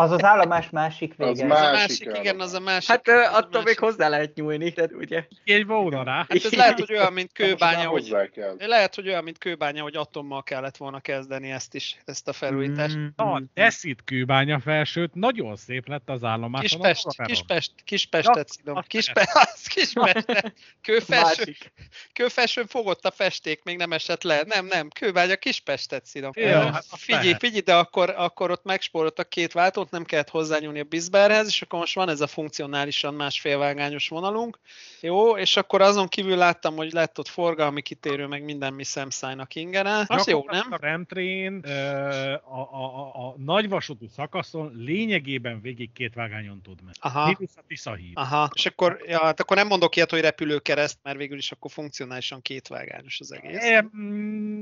Az 0.00 0.10
az 0.10 0.24
állomás 0.24 0.70
másik 0.70 1.14
Az 1.16 1.16
vége. 1.16 1.30
Az 1.30 1.40
a 1.40 1.46
Másik 1.46 1.72
másik, 1.72 2.06
igen, 2.06 2.26
állomás. 2.26 2.46
az 2.46 2.52
a 2.52 2.60
másik. 2.60 2.88
Hát 2.88 3.08
ö, 3.08 3.12
attól 3.22 3.48
még 3.50 3.64
másik. 3.64 3.78
hozzá 3.78 4.08
lehet 4.08 4.34
nyúlni, 4.34 4.68
de 4.68 4.88
ugye. 4.92 5.26
Egy 5.44 5.66
volna 5.66 6.02
rá. 6.02 6.12
Hát 6.16 6.44
ez 6.44 6.52
lehet, 6.52 6.78
hogy 6.78 6.92
olyan, 6.92 7.12
mint 7.12 7.32
kőbánya, 7.32 7.88
hogy 7.88 8.14
lehet, 8.58 8.94
hogy 8.94 9.08
olyan, 9.08 9.24
mint 9.24 9.38
kőbánya, 9.38 9.82
hogy 9.82 9.96
atommal 9.96 10.42
kellett 10.42 10.76
volna 10.76 11.00
kezdeni 11.00 11.50
ezt 11.50 11.74
is, 11.74 11.96
ezt 12.04 12.28
a 12.28 12.32
felújítást. 12.32 12.96
Mm, 12.96 13.06
Na, 13.16 13.42
Deszit 13.54 14.04
kőbánya 14.04 14.60
felsőt, 14.60 15.14
nagyon 15.14 15.56
szép 15.56 15.88
lett 15.88 16.08
az 16.10 16.24
állomáson. 16.24 16.80
Kispest. 16.80 17.22
Kispest, 17.22 17.72
Kispestet 17.84 18.36
Ja, 18.36 18.44
szidom. 18.46 18.82
Kispest, 18.86 19.34
az 19.54 19.66
Kispestet. 19.66 20.52
Kőfelső, 20.82 21.24
Másik. 21.38 21.72
kőfelsőn 22.12 22.66
fogott 22.66 23.04
a 23.04 23.10
festék, 23.10 23.62
még 23.64 23.76
nem 23.76 23.92
esett 23.92 24.22
le. 24.22 24.42
Nem, 24.46 24.66
nem, 24.66 24.88
kőbánya 24.88 25.36
Kispestet 25.36 26.06
szidom. 26.06 26.30
Ö, 26.34 26.48
hát 26.48 26.84
figyelj, 26.90 27.34
figyelj, 27.38 27.60
de 27.60 27.74
akkor, 27.74 28.14
akkor 28.16 28.50
ott 28.50 28.64
megspóroltak 28.64 29.28
két 29.28 29.52
váltót, 29.52 29.89
nem 29.90 30.04
kellett 30.04 30.28
hozzányúlni 30.28 30.80
a 30.80 30.84
Bizberhez, 30.84 31.46
és 31.46 31.62
akkor 31.62 31.78
most 31.78 31.94
van 31.94 32.08
ez 32.08 32.20
a 32.20 32.26
funkcionálisan 32.26 33.14
másfélvágányos 33.14 34.08
vonalunk. 34.08 34.58
Jó, 35.00 35.36
és 35.36 35.56
akkor 35.56 35.80
azon 35.80 36.08
kívül 36.08 36.36
láttam, 36.36 36.76
hogy 36.76 36.92
lett 36.92 37.18
ott 37.18 37.28
forgalmi 37.28 37.82
kitérő, 37.82 38.26
meg 38.26 38.44
minden 38.44 38.72
mi 38.72 38.84
szemszájnak 38.84 39.54
ingene. 39.54 40.04
Az 40.06 40.26
jó, 40.26 40.44
nem? 40.46 40.66
A 40.70 40.78
Remtrain 40.80 41.60
ö, 41.64 41.70
a, 42.32 42.68
a, 42.70 42.84
a, 42.94 43.26
a 43.26 43.34
nagyvasúti 43.36 44.08
szakaszon 44.14 44.72
lényegében 44.76 45.60
végig 45.60 45.92
két 45.92 46.14
vágányon 46.14 46.60
tud 46.62 46.82
menni. 46.82 46.96
Aha. 47.00 47.38
Tisza 47.66 47.94
híd. 47.94 48.12
Aha, 48.14 48.50
és 48.54 48.66
akkor, 48.66 48.98
ja, 49.06 49.18
hát 49.18 49.40
akkor 49.40 49.56
nem 49.56 49.66
mondok 49.66 49.96
ilyet, 49.96 50.10
hogy 50.10 50.20
repülőkereszt, 50.20 50.98
mert 51.02 51.16
végül 51.16 51.38
is 51.38 51.52
akkor 51.52 51.70
funkcionálisan 51.70 52.42
kétvágányos 52.42 53.20
az 53.20 53.32
egész. 53.32 53.62
E, 53.62 53.86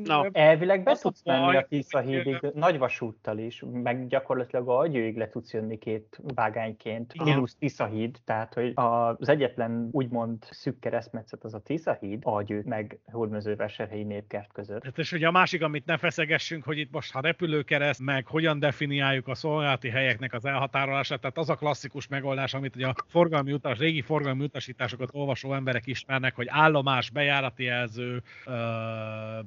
Na. 0.04 0.28
Elvileg 0.32 0.82
be 0.82 0.96
tudsz 0.96 1.20
menni 1.24 1.56
a 1.56 1.66
Tisza 1.68 2.00
hídig 2.00 2.40
nagy 2.54 2.78
vasúttal 2.78 3.38
is, 3.38 3.62
meg 3.72 4.06
gyakorlatilag 4.06 4.68
a 4.68 4.86
agyőig 5.09 5.16
le 5.16 5.29
tudsz 5.29 5.53
jönni 5.53 5.79
két 5.79 6.21
vágányként, 6.35 7.12
Igen. 7.14 7.27
mínusz 7.27 7.57
Tisza 7.59 7.87
híd, 7.87 8.16
tehát 8.25 8.55
hogy 8.55 8.73
az 8.75 9.29
egyetlen 9.29 9.88
úgymond 9.92 10.44
szűk 10.51 10.79
keresztmetszet 10.79 11.44
az 11.44 11.55
a 11.55 11.59
Tisza 11.59 11.97
híd, 12.01 12.21
agyő 12.23 12.62
meg 12.64 12.99
Hódmezővásárhelyi 13.05 14.03
népkert 14.03 14.53
között. 14.53 14.85
Hát 14.85 14.99
és 14.99 15.12
ugye 15.12 15.27
a 15.27 15.31
másik, 15.31 15.62
amit 15.62 15.87
ne 15.87 15.97
feszegessünk, 15.97 16.64
hogy 16.64 16.79
itt 16.79 16.90
most 16.90 17.12
ha 17.12 17.21
repülőkereszt, 17.21 18.01
meg 18.01 18.27
hogyan 18.27 18.59
definiáljuk 18.59 19.29
a 19.29 19.35
szolgálati 19.35 19.88
helyeknek 19.88 20.33
az 20.33 20.44
elhatárolását, 20.44 21.21
tehát 21.21 21.38
az 21.38 21.51
a 21.51 21.55
klasszikus 21.55 22.09
megoldás, 22.09 22.55
amit 22.55 22.77
ugye 22.77 22.87
a 22.87 22.94
forgalmi 23.07 23.53
utas, 23.53 23.79
régi 23.79 24.03
forgalmi 24.03 24.44
utasításokat 24.44 25.09
olvasó 25.12 25.55
emberek 25.55 25.87
ismernek, 25.87 26.35
hogy 26.35 26.47
állomás, 26.51 27.11
bejárati 27.11 27.62
jelző, 27.62 28.23
ö, 28.47 28.53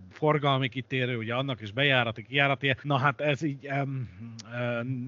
forgalmi 0.10 0.68
kitérő, 0.68 1.18
ugye 1.18 1.34
annak 1.34 1.62
is 1.62 1.72
bejárati, 1.72 2.24
kijárati, 2.24 2.76
na 2.82 2.98
hát 2.98 3.22
ez 3.22 3.42
így 3.42 3.68
um, 3.72 4.10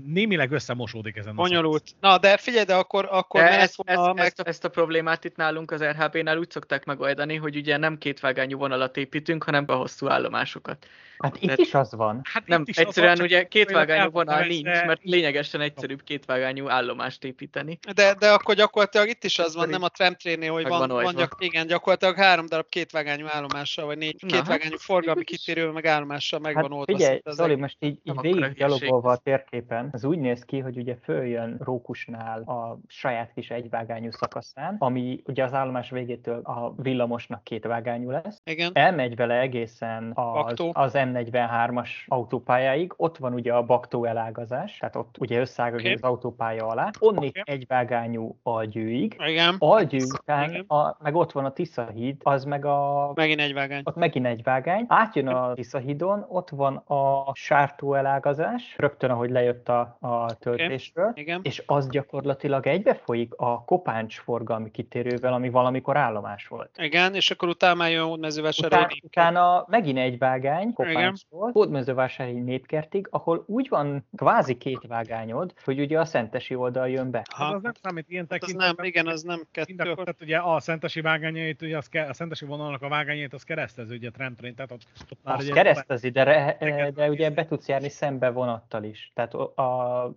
némileg 0.06 0.43
összemosódik 0.52 1.18
ezen 1.18 1.32
a 1.32 1.36
Bonyolult. 1.36 1.84
Na, 2.00 2.18
de 2.18 2.38
figyelj, 2.38 2.66
de 2.66 2.76
akkor, 2.76 3.08
akkor 3.12 3.42
De 3.42 3.50
ezt, 3.50 3.62
ezt, 3.62 3.96
volna 3.98 4.14
meg... 4.14 4.26
ezt, 4.26 4.40
ezt, 4.40 4.64
a 4.64 4.70
problémát 4.70 5.24
itt 5.24 5.36
nálunk 5.36 5.72
az 5.72 5.84
RHB-nál 5.84 6.38
úgy 6.38 6.52
szokták 6.52 6.86
megoldani, 6.86 7.36
hogy 7.36 7.56
ugye 7.56 7.78
nem 7.78 7.98
kétvágányú 7.98 8.58
vonalat 8.58 8.98
építünk, 8.98 9.44
hanem 9.44 9.64
a 9.68 9.74
hosszú 9.74 10.08
állomásokat. 10.08 10.88
Hát 11.18 11.38
itt 11.40 11.58
is 11.58 11.74
az 11.74 11.96
van. 11.96 12.22
Hát 12.24 12.48
Nem, 12.48 12.64
is 12.66 12.78
egyszerűen 12.78 13.16
van, 13.16 13.26
ugye 13.26 13.44
kétvágányú 13.44 14.10
vonal 14.10 14.46
nincs, 14.46 14.64
mert 14.64 15.04
lényegesen 15.04 15.62
egyszerűbb 15.62 16.04
kétvágányú 16.04 16.70
állomást 16.70 17.24
építeni. 17.24 17.80
De, 17.94 18.14
de 18.14 18.32
akkor 18.32 18.56
gyakorlatilag 18.56 19.08
itt 19.08 19.24
is 19.24 19.40
az 19.40 19.56
van, 19.56 19.70
nem 19.70 19.84
a 19.84 19.90
tramtrénél, 19.90 20.52
hogy 20.52 20.68
van, 20.68 20.88
van 20.88 21.04
van, 21.04 21.16
gyak, 21.16 21.36
igen, 21.40 21.68
gyakorlatilag 21.68 22.16
három 22.16 22.46
darab 22.46 22.70
kétvágányú 22.70 23.26
állomással, 23.30 23.86
vagy 23.86 23.98
négy 23.98 24.16
Na, 24.20 24.28
kétvágányú 24.28 24.72
hát, 24.72 24.82
forgalmi 24.82 25.24
kitérővel, 25.24 25.72
meg 25.72 25.86
állomással 25.86 26.40
meg 26.40 26.54
van 26.54 26.64
Hát 26.64 26.72
oldva. 26.72 26.98
figyelj, 26.98 27.22
Zoli, 27.26 27.56
most 27.56 27.78
így, 27.80 28.00
így 28.04 28.20
végig 28.22 28.54
gyalogolva 28.54 29.12
a 29.12 29.18
térképen, 29.18 29.90
az 29.92 30.04
úgy 30.04 30.18
néz 30.20 30.33
néz 30.34 30.46
ki, 30.46 30.60
hogy 30.60 30.78
ugye 30.78 30.96
följön 31.02 31.58
Rókusnál 31.64 32.42
a 32.42 32.78
saját 32.88 33.32
kis 33.34 33.50
egyvágányú 33.52 34.12
szakaszán, 34.12 34.76
ami 34.80 35.22
ugye 35.26 35.44
az 35.44 35.54
állomás 35.54 35.90
végétől 35.90 36.40
a 36.44 36.74
villamosnak 36.78 37.44
két 37.44 37.66
vágányú 37.66 38.10
lesz. 38.10 38.42
Igen. 38.44 38.72
Elmegy 38.74 39.16
vele 39.16 39.40
egészen 39.40 40.12
az, 40.16 40.64
az 40.72 40.92
M43-as 40.96 41.90
autópályáig, 42.08 42.94
ott 42.98 43.18
van 43.18 43.34
ugye 43.34 43.54
a 43.54 43.64
Baktó 43.64 44.06
elágazás, 44.06 44.78
tehát 44.78 44.96
ott 44.96 45.16
ugye 45.20 45.40
összeágaz 45.40 45.80
Oké. 45.80 45.94
az 45.94 46.02
autópálya 46.02 46.68
alá, 46.68 46.90
onnit 47.00 47.38
Oké. 47.38 47.42
egyvágányú 47.52 48.38
Algyőig, 48.44 49.16
Igen. 49.28 49.56
Algyő 49.60 50.04
után, 50.20 50.50
Igen. 50.50 50.66
a, 50.68 50.98
meg 51.00 51.16
ott 51.16 51.32
van 51.32 51.46
a 51.46 51.52
Tisza 51.52 51.86
híd, 51.94 52.16
az 52.24 52.44
meg 52.44 52.66
a 52.66 53.12
Megint 53.16 53.40
egy 53.40 53.54
vágány. 53.54 53.82
ott 53.84 53.96
megint 53.96 54.26
egy 54.26 54.44
vágány, 54.44 54.86
átjön 54.88 55.28
a 55.28 55.54
Tiszahidon, 55.54 56.26
ott 56.28 56.50
van 56.50 56.76
a 56.76 57.32
sártó 57.34 57.94
elágazás, 57.94 58.76
rögtön 58.78 59.10
ahogy 59.10 59.30
lejött 59.30 59.70
a, 59.70 59.98
a 60.00 60.23
töltésről, 60.28 61.12
Igen. 61.16 61.40
és 61.44 61.64
az 61.66 61.90
gyakorlatilag 61.90 62.68
egybefolyik 62.68 63.34
a 63.36 63.64
kopáncs 63.64 64.20
forgalmi 64.20 64.72
kitérővel, 64.72 65.34
ami 65.34 65.50
valamikor 65.50 65.98
állomás 65.98 66.48
volt. 66.48 66.70
Igen, 66.78 67.16
és 67.16 67.32
akkor 67.32 67.50
utána 67.50 67.74
már 67.76 67.90
jön 67.90 67.98
Után, 68.00 68.10
hódmezővásárhelyi. 68.10 69.02
utána 69.04 69.66
megint 69.68 69.98
egy 69.98 70.18
vágány 70.18 70.74
kopáncsról, 70.74 71.52
hódmezővásárhelyi 71.52 72.40
népkertig, 72.40 73.08
ahol 73.10 73.44
úgy 73.48 73.68
van 73.70 74.08
kvázi 74.16 74.58
két 74.58 74.82
vágányod, 74.88 75.54
hogy 75.64 75.80
ugye 75.80 76.00
a 76.00 76.06
szentesi 76.06 76.56
oldal 76.56 76.90
jön 76.90 77.12
be. 77.12 77.26
Hát 77.36 77.54
az 77.54 77.62
nem 77.62 77.72
számít 77.82 78.10
ilyen 78.10 78.28
Hát 78.30 78.42
az 78.42 78.48
tekintetben. 78.48 78.76
nem, 78.78 78.86
igen, 78.86 79.08
az 79.08 79.22
nem 79.22 79.36
Mind 79.36 79.48
kettő. 79.52 79.92
Akkor... 79.92 80.04
tehát 80.04 80.22
ugye 80.22 80.38
a 80.38 80.60
szentesi 80.60 81.02
vágányait, 81.02 81.62
ugye 81.62 81.78
az 81.78 81.90
ke, 81.90 82.04
a 82.04 82.14
szentesi 82.14 82.46
vonalnak 82.46 82.82
a 82.82 82.88
vágányait, 82.88 83.34
az 83.34 83.44
keresztező, 83.44 83.96
ugye 83.96 84.10
tramtrain, 84.10 84.56
tehát 84.56 84.72
ott, 84.72 84.82
ott 85.12 85.20
már 85.24 85.36
Azt 85.36 85.44
ugye 85.46 85.54
keresztezi, 85.54 86.10
de, 86.10 86.24
re, 86.24 86.92
de 86.96 87.10
ugye 87.10 87.30
be 87.30 87.46
tudsz 87.46 87.68
járni 87.68 87.90
szembe 87.90 88.30
vonattal 88.30 88.84
is. 88.84 89.12
Tehát 89.14 89.34
o- 89.34 89.54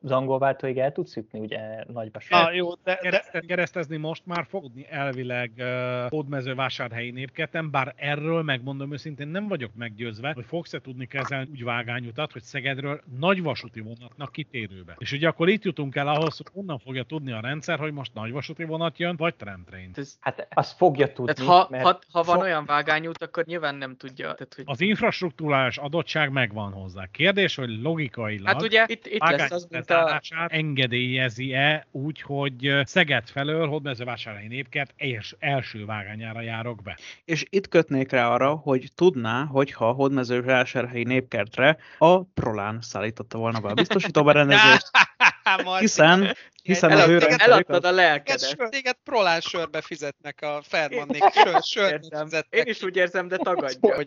az 0.03 0.11
angol 0.11 0.39
váltóig 0.39 0.79
el 0.79 0.93
tudsz 0.93 1.17
jutni 1.17 1.39
ugye 1.39 1.59
nagyba. 1.93 2.21
Na 2.29 2.53
jó, 2.53 2.75
de, 2.75 2.79
de 2.85 2.97
Kereszte, 2.97 3.41
keresztezni 3.41 3.97
most 3.97 4.27
már 4.27 4.47
fog 4.49 4.63
tudni 4.63 4.87
elvileg 4.91 5.53
uh, 5.57 6.09
hódmezővásárhelyi 6.09 7.11
népketen, 7.11 7.71
bár 7.71 7.95
erről 7.97 8.43
megmondom 8.43 8.93
őszintén 8.93 9.29
nem 9.29 9.49
vagyok 9.49 9.71
meggyőzve, 9.75 10.33
hogy 10.35 10.45
fogsz-e 10.45 10.81
tudni 10.81 11.07
kezelni 11.07 11.49
úgy 11.51 11.65
vágányutat, 11.65 12.33
hogy 12.33 12.43
Szegedről 12.43 13.01
nagy 13.19 13.43
vasúti 13.43 13.81
vonatnak 13.81 14.33
kitérőbe. 14.33 14.95
És 14.99 15.13
ugye 15.13 15.29
akkor 15.29 15.49
itt 15.49 15.65
jutunk 15.65 15.97
el 15.97 16.09
ahhoz, 16.09 16.37
hogy 16.37 16.47
onnan 16.53 16.79
fogja 16.79 17.03
tudni 17.03 17.33
a 17.33 17.41
rendszer, 17.41 17.79
hogy 17.79 17.93
most 17.93 18.15
nagy 18.15 18.33
vasúti 18.33 18.65
vonat 18.65 18.99
jön, 18.99 19.17
vagy 19.17 19.35
tramtrain. 19.35 19.91
Hát 20.21 20.49
azt 20.55 20.77
fogja 20.77 21.13
tudni, 21.13 21.33
tehát 21.33 21.51
ha, 21.51 21.67
mert 21.71 21.85
ha, 21.85 21.99
ha 22.11 22.23
van 22.23 22.35
so- 22.35 22.45
olyan 22.45 22.65
vágányút, 22.65 23.23
akkor 23.23 23.45
nyilván 23.45 23.75
nem 23.75 23.97
tudja. 23.97 24.35
Tehát, 24.35 24.55
hogy... 24.55 24.65
Az 24.67 24.81
infrastruktúrális 24.81 25.77
adottság 25.77 26.31
megvan 26.31 26.73
hozzá. 26.73 27.07
Kérdés, 27.11 27.55
hogy 27.55 27.83
logikailag 27.83 28.47
Hát 28.47 28.63
ugye 28.63 28.85
itt, 28.89 29.07
itt 29.07 29.21
lesz 29.21 29.51
az, 29.51 29.67
a... 29.91 30.21
engedélyezi-e 30.49 31.87
úgy, 31.91 32.21
hogy 32.21 32.73
Szeged 32.85 33.29
felől 33.29 33.69
Hódmezővásárhelyi 33.69 34.47
népkert 34.49 34.95
els, 34.97 35.35
első 35.39 35.85
vágányára 35.85 36.41
járok 36.41 36.83
be. 36.83 36.99
És 37.25 37.45
itt 37.51 37.69
kötnék 37.69 38.11
rá 38.11 38.29
arra, 38.29 38.55
hogy 38.55 38.89
tudná, 38.95 39.45
hogyha 39.45 39.89
a 39.89 39.93
hódmezővásárhelyi 39.93 41.05
népkertre 41.05 41.77
a 41.99 42.23
Prolán 42.23 42.79
szállította 42.81 43.39
volna 43.39 43.61
be 43.61 43.69
a 43.69 43.75
biztosító 43.75 44.25
berendezést, 44.25 44.91
hiszen, 45.79 46.35
hiszen 46.63 46.91
az 46.91 46.99
Elad- 46.99 47.11
ő 47.11 47.19
téged 47.19 47.41
Eladtad 47.41 47.85
az- 47.85 47.85
a 47.85 47.95
Téged, 47.95 47.95
lelkedet. 47.95 48.49
sör, 48.49 48.69
téged 48.69 48.97
prolán 49.05 49.41
sörbe 49.41 49.81
fizetnek 49.81 50.43
a 50.43 50.61
Fermannék, 50.63 51.23
sör, 51.63 51.99
fizetnek. 52.01 52.47
Én 52.51 52.65
is 52.67 52.83
úgy 52.83 52.97
érzem, 52.97 53.29
de 53.29 53.37
tagadja. 53.37 53.95
Hogy 53.95 54.07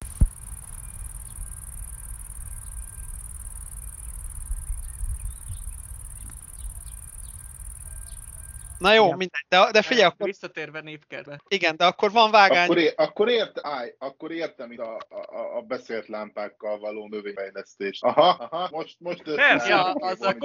Na 8.80 8.94
jó, 8.94 9.06
Igen. 9.06 9.18
mindegy, 9.18 9.46
de, 9.50 9.72
de 9.72 9.82
figyelj, 9.82 10.06
akkor, 10.06 10.26
Visszatérve 10.26 10.82
népkertbe. 10.82 11.42
igen, 11.48 11.76
de 11.78 11.86
akkor 11.86 12.12
van 12.12 12.32
vágány. 12.32 12.64
Akkor, 12.64 12.78
é- 12.78 12.94
akkor, 12.98 13.30
ért, 13.30 13.60
állj, 13.62 13.96
akkor 13.98 14.32
értem 14.32 14.72
itt 14.72 14.80
a, 14.80 14.98
a, 15.10 15.58
a 15.58 15.62
beszélt 15.62 16.08
lámpákkal 16.08 16.80
való 16.80 17.08
növényfejlesztést. 17.08 18.04
Aha, 18.04 18.48
aha, 18.50 18.68
most, 18.72 18.96
most 19.00 19.22
Persze, 19.36 19.68
Ja, 19.68 19.92
az 19.92 20.22
a 20.22 20.36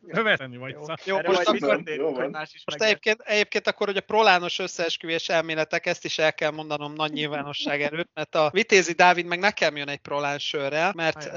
növelni 0.00 0.56
vagy. 0.56 0.76
Jó, 1.04 1.16
most 1.24 1.50
Most 2.64 2.82
egyébként, 2.82 3.20
egyébként 3.20 3.66
akkor, 3.66 3.86
hogy 3.86 3.96
a 3.96 4.00
prolános 4.00 4.58
összeesküvés 4.58 5.28
elméletek, 5.28 5.86
ezt 5.86 6.04
is 6.04 6.18
el 6.18 6.34
kell 6.34 6.50
mondanom 6.50 6.92
nagy 6.92 7.12
nyilvánosság 7.12 7.82
előtt, 7.82 8.10
mert 8.14 8.34
a 8.34 8.50
Vitézi 8.52 8.92
Dávid 8.92 9.26
meg 9.26 9.38
nekem 9.38 9.76
jön 9.76 9.88
egy 9.88 10.00
prolán 10.00 10.38
sörrel, 10.38 10.92
mert 10.96 11.30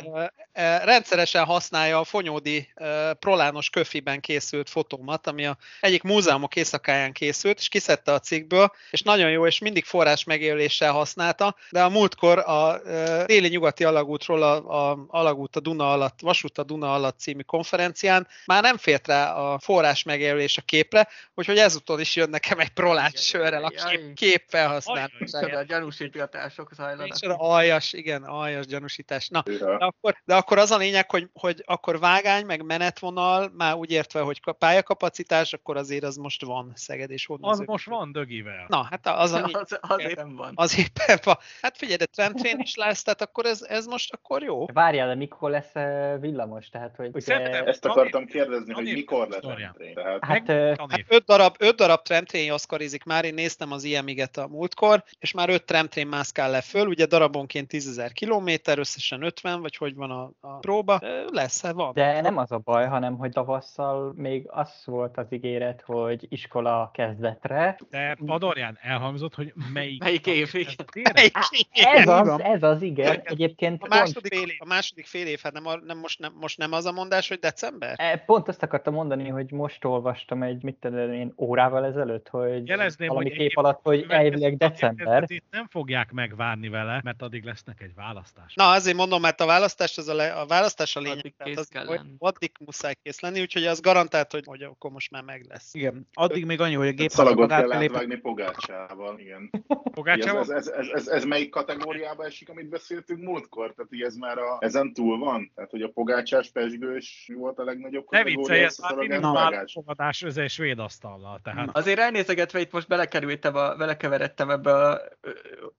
rendszeresen 0.83 1.43
használja 1.43 1.99
a 1.99 2.03
Fonyódi 2.03 2.73
prolános 3.19 3.69
köfiben 3.69 4.19
készült 4.25 4.69
fotómat, 4.69 5.27
ami 5.27 5.45
a 5.45 5.57
egyik 5.79 6.03
múzeumok 6.03 6.55
éjszakáján 6.55 7.11
készült, 7.11 7.59
és 7.59 7.67
kiszedte 7.67 8.13
a 8.13 8.19
cikkből, 8.19 8.71
és 8.89 9.01
nagyon 9.01 9.29
jó, 9.29 9.45
és 9.47 9.59
mindig 9.59 9.83
forrás 9.83 10.23
megéléssel 10.23 10.91
használta, 10.91 11.55
de 11.69 11.83
a 11.83 11.89
múltkor 11.89 12.39
a 12.39 12.81
déli 13.25 13.47
nyugati 13.47 13.83
alagútról 13.83 14.43
a, 14.43 14.55
a 14.89 15.05
alagút 15.07 15.55
a 15.55 15.59
Duna 15.59 15.91
alatt, 15.91 16.19
vasút 16.21 16.57
a 16.57 16.63
Duna 16.63 16.93
alatt 16.93 17.19
című 17.19 17.41
konferencián 17.41 18.27
már 18.45 18.61
nem 18.61 18.77
fért 18.77 19.07
rá 19.07 19.33
a 19.33 19.59
forrás 19.59 20.03
megjelölés 20.03 20.57
a 20.57 20.61
képre, 20.61 21.07
úgyhogy 21.33 21.57
ezúttal 21.57 21.99
is 21.99 22.15
jön 22.15 22.29
nekem 22.29 22.59
egy 22.59 22.69
prolás 22.69 23.13
sörrel 23.15 23.63
a 23.63 23.69
kép, 23.69 24.13
kép 24.13 24.43
felhasználóságára. 24.47 25.45
Micsoda 25.45 25.63
gyanúsítgatások 25.63 26.71
zajlanak. 26.73 27.17
Aljas, 27.21 27.93
igen, 27.93 28.23
aljas 28.23 28.65
gyanúsítás. 28.65 29.27
Na, 29.27 29.43
de 29.59 29.85
akkor, 29.85 30.15
de 30.25 30.35
akkor 30.35 30.57
az 30.57 30.71
a 30.71 30.77
lényeg, 30.77 31.11
hogy, 31.11 31.27
hogy 31.33 31.63
akkor 31.65 31.99
vágány, 31.99 32.45
meg 32.45 32.63
menetvonal, 32.63 33.51
már 33.57 33.73
úgy 33.73 33.91
értve, 34.15 34.21
hogy 34.21 34.41
ka- 34.41 34.57
pályakapacitás, 34.57 35.53
akkor 35.53 35.77
azért 35.77 36.03
az 36.03 36.15
most 36.15 36.45
van 36.45 36.71
Szeged 36.75 37.11
és 37.11 37.21
Az 37.21 37.27
Hódmező. 37.27 37.63
most 37.67 37.85
van 37.85 38.11
dögivel. 38.11 38.65
Na, 38.67 38.87
hát 38.89 39.07
az 39.07 39.31
a 39.31 39.43
Az, 39.53 39.79
azért 39.81 40.15
nem 40.15 40.35
van. 40.35 40.51
az 40.55 40.77
éppen 40.77 41.19
van. 41.23 41.37
Hát 41.61 41.77
figyelj, 41.77 41.97
de 41.97 42.05
tramtrain 42.05 42.59
is 42.59 42.75
lesz, 42.75 43.03
tehát 43.03 43.21
akkor 43.21 43.45
ez, 43.45 43.61
ez 43.61 43.85
most 43.85 44.13
akkor 44.13 44.43
jó. 44.43 44.65
Várjál, 44.73 45.07
de 45.07 45.15
mikor 45.15 45.49
lesz 45.49 45.75
eh, 45.75 46.19
villamos? 46.19 46.69
Tehát, 46.69 46.95
hogy 46.95 47.09
ugye, 47.13 47.63
Ezt 47.63 47.85
akartam 47.85 48.25
kérdezni, 48.25 48.73
hogy 48.73 48.83
mikor 48.83 49.27
lesz 49.27 49.43
a 49.43 49.55
Tehát 49.93 50.25
hát 50.25 50.49
eh. 50.49 50.75
Hát 50.77 51.05
öt 51.07 51.25
darab, 51.25 51.55
öt 51.59 51.75
darab 51.75 52.01
tramtrain 52.01 52.51
oszkarizik 52.51 53.03
már, 53.03 53.25
én 53.25 53.33
néztem 53.33 53.71
az 53.71 53.83
IMIG-et 53.83 54.37
a 54.37 54.47
múltkor, 54.47 55.03
és 55.19 55.31
már 55.31 55.49
öt 55.49 55.65
tramtrain 55.65 56.07
mászkál 56.07 56.49
le 56.49 56.61
föl, 56.61 56.87
ugye 56.87 57.05
darabonként 57.05 57.73
10.000 57.73 58.09
kilométer, 58.13 58.79
összesen 58.79 59.21
50, 59.21 59.61
vagy 59.61 59.75
hogy 59.75 59.95
van 59.95 60.11
a, 60.11 60.31
a 60.39 60.57
próba. 60.57 60.99
Lesz, 61.31 61.63
van. 61.71 61.93
de 61.93 62.21
nem 62.21 62.37
az 62.37 62.51
a 62.51 62.57
baj, 62.57 62.85
hanem 62.87 63.17
hogy 63.17 63.31
tavasszal 63.31 64.04
még 64.15 64.45
az 64.47 64.81
volt 64.85 65.17
az 65.17 65.25
ígéret, 65.29 65.81
hogy 65.85 66.25
iskola 66.29 66.91
kezdetre. 66.93 67.77
De 67.89 68.17
Padorján 68.25 68.77
elhangzott, 68.81 69.35
hogy 69.35 69.53
melyik... 69.73 70.03
Melyik 70.03 70.27
év, 70.27 70.49
igen. 70.53 70.73
Tényleg? 70.91 71.31
Ez 71.71 72.07
az, 72.07 72.39
ez 72.39 72.63
az 72.63 72.81
igen. 72.81 73.21
Egyébként 73.23 73.73
A 73.73 73.77
pont, 73.87 73.91
második, 74.01 74.33
fél 74.33 74.47
év, 74.47 74.55
a 74.59 74.65
második 74.65 75.05
fél 75.05 75.27
év, 75.27 75.39
hát 75.43 75.53
nem, 75.53 75.65
a- 75.67 75.79
nem, 75.85 75.97
most, 75.97 76.19
nem, 76.19 76.33
most 76.39 76.57
nem 76.57 76.71
az 76.71 76.85
a 76.85 76.91
mondás, 76.91 77.27
hogy 77.27 77.39
december? 77.39 77.93
eh, 77.97 78.21
pont 78.25 78.47
azt 78.47 78.63
akartam 78.63 78.93
mondani, 78.93 79.29
hogy 79.29 79.51
most 79.51 79.85
olvastam 79.85 80.43
egy, 80.43 80.63
mit 80.63 80.75
tudom 80.75 81.11
én, 81.11 81.33
órával 81.37 81.85
ezelőtt, 81.85 82.27
hogy 82.29 82.67
Jelezném, 82.67 83.07
valami 83.07 83.29
hogy 83.29 83.37
kép 83.37 83.57
alatt, 83.57 83.79
hogy 83.83 84.05
elvileg 84.09 84.57
december. 84.57 85.05
tanévkezdetét 85.05 85.43
nem 85.51 85.67
fogják 85.67 86.11
megvárni 86.11 86.69
vele, 86.69 86.99
mert 87.03 87.21
addig 87.21 87.43
lesznek 87.43 87.81
egy 87.81 87.93
választás. 87.95 88.53
Na, 88.53 88.69
azért 88.71 88.97
mondom, 88.97 89.21
mert 89.21 89.41
a 89.41 89.45
választás, 89.45 89.97
az 89.97 90.07
a, 90.07 90.13
le, 90.13 90.31
a 90.33 90.45
választás 90.45 90.95
a 90.95 90.99
lényeg. 90.99 91.17
Addig 91.17 91.33
tehát 91.37 91.57
az, 91.57 91.67
kell 91.67 91.85
hogy 91.85 91.99
addig 92.17 92.51
muszáj 92.65 92.93
kész 93.03 93.19
lenni, 93.19 93.41
úgyhogy 93.41 93.65
az 93.65 93.79
garantált, 93.95 94.31
hogy, 94.31 94.43
hogy 94.45 94.61
akkor 94.61 94.91
most 94.91 95.11
már 95.11 95.23
meg 95.23 95.45
lesz. 95.49 95.73
Igen, 95.73 96.07
addig 96.13 96.45
még 96.45 96.61
annyi, 96.61 96.73
hogy 96.73 96.87
a 96.87 96.91
gép 96.91 97.09
szalagot 97.09 97.49
kell 97.49 97.71
átvágni 97.71 98.15
Pogácsával, 98.15 99.19
igen. 99.19 99.49
Ez, 99.51 99.59
Pogácsával? 99.93 100.41
ez, 100.41 100.49
ez, 100.49 100.67
ez, 100.67 100.87
ez, 100.87 101.07
ez, 101.07 101.23
melyik 101.23 101.49
kategóriába 101.49 102.25
esik, 102.25 102.49
amit 102.49 102.69
beszéltünk 102.69 103.23
múltkor? 103.23 103.73
Tehát 103.73 103.93
így 103.93 104.01
ez 104.01 104.15
már 104.15 104.37
a, 104.37 104.57
ezen 104.59 104.93
túl 104.93 105.17
van? 105.17 105.51
Tehát, 105.55 105.71
hogy 105.71 105.81
a 105.81 105.87
pogácsás, 105.87 106.49
pesgős 106.51 107.25
mi 107.27 107.35
volt 107.35 107.59
a 107.59 107.63
legnagyobb 107.63 108.05
Ne 108.09 108.17
kategória? 108.17 108.63
viccelj, 108.65 109.55
ez 109.55 109.71
fogadás, 109.71 110.21
ez 110.21 110.37
egy 110.37 110.49
svéd 110.49 110.79
asztallal. 110.79 111.39
Tehát 111.43 111.69
Azért 111.71 111.99
elnézegetve 111.99 112.59
itt 112.59 112.71
most 112.71 112.87
belekerültem, 112.87 113.55
a, 113.55 113.75
belekeveredtem 113.75 114.49
ebbe 114.49 114.73
a 114.73 115.01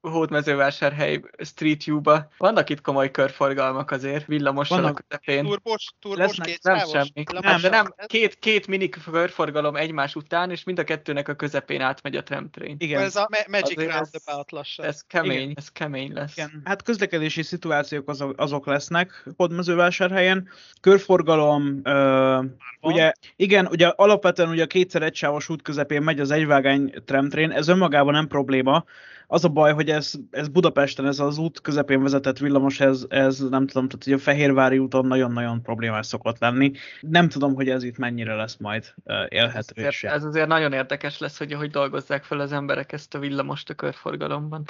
hódmezővásárhely 0.00 1.20
Street 1.38 1.85
View-ba. 1.85 2.29
Vannak 2.38 2.70
itt 2.70 2.81
komoly 2.81 3.11
körforgalmak 3.11 3.90
azért, 3.90 4.26
villamossal 4.26 4.85
a 4.85 4.92
közepén. 4.92 5.44
Turbos, 5.44 5.94
turbos, 6.00 6.37
Lesznek- 6.38 6.62
Nem 6.62 6.79
semmi. 6.79 7.24
Nem, 7.40 7.61
de 7.61 7.68
nem, 7.68 7.87
két, 8.07 8.38
két 8.38 8.66
mini 8.66 8.88
körforgalom 8.88 9.77
egymás 9.77 10.14
után, 10.14 10.51
és 10.51 10.64
mind 10.64 10.79
a 10.79 10.85
kettőnek 10.85 11.29
a 11.29 11.35
közepén 11.35 11.81
átmegy 11.81 12.16
a 12.16 12.23
tramtrain. 12.23 12.77
Igen. 12.79 13.03
Ez 13.03 13.16
a 13.16 13.29
Ma- 13.31 13.59
Magic 13.59 13.77
Azért 13.77 13.92
Roundabout 13.92 14.51
lassan. 14.51 14.85
Ez 14.85 15.01
kemény, 15.07 15.40
Igen. 15.40 15.55
ez 15.57 15.69
kemény 15.69 16.12
lesz. 16.12 16.37
Igen. 16.37 16.62
Hát 16.64 16.83
közlekedési 16.83 17.42
szituációk 17.42 18.09
azok, 18.09 18.40
azok 18.40 18.66
lesznek 18.66 19.25
Hódmezővásárhelyen. 19.37 20.49
Körforgalom, 20.81 21.81
ö, 21.85 22.42
ugye, 22.81 23.12
igen, 23.37 23.66
ugye 23.66 23.87
alapvetően 23.87 24.49
ugye 24.49 24.62
a 24.62 24.66
kétszer 24.66 25.03
egysávos 25.03 25.49
út 25.49 25.62
közepén 25.62 26.03
megy 26.03 26.21
az 26.21 26.31
egyvágány 26.31 26.92
tramtrain, 27.05 27.51
ez 27.51 27.69
önmagában 27.69 28.12
nem 28.12 28.27
probléma, 28.27 28.85
az 29.26 29.44
a 29.44 29.48
baj, 29.48 29.72
hogy 29.72 29.90
ez, 29.90 30.12
ez 30.30 30.48
Budapesten, 30.48 31.06
ez 31.06 31.18
az 31.18 31.38
út 31.38 31.60
közepén 31.60 32.02
vezetett 32.02 32.38
villamos, 32.38 32.80
ez, 32.80 33.06
ez 33.08 33.38
nem 33.38 33.66
tudom, 33.66 33.88
tehát 33.88 34.04
hogy 34.04 34.12
a 34.12 34.18
Fehérvári 34.18 34.78
úton 34.78 35.06
nagyon-nagyon 35.06 35.62
problémás 35.62 36.06
szokott 36.06 36.38
lenni. 36.38 36.72
Nem 37.00 37.28
tudom, 37.28 37.54
hogy 37.54 37.68
ez 37.68 37.82
itt 37.82 37.98
mennyire 37.98 38.34
lesz 38.34 38.56
majd 38.56 38.94
élhető. 39.28 39.82
Ez 39.82 39.86
azért, 39.86 40.14
ez 40.14 40.24
azért 40.24 40.48
nagyon 40.48 40.72
érdekes 40.72 41.18
lesz, 41.18 41.38
hogy 41.38 41.52
hogy 41.52 41.70
dolgozzák 41.70 42.24
fel 42.24 42.40
az 42.40 42.52
emberek 42.52 42.92
ezt 42.92 43.14
a 43.14 43.18
villamost 43.18 43.70
a 43.70 43.74
körforgalomban. 43.74 44.64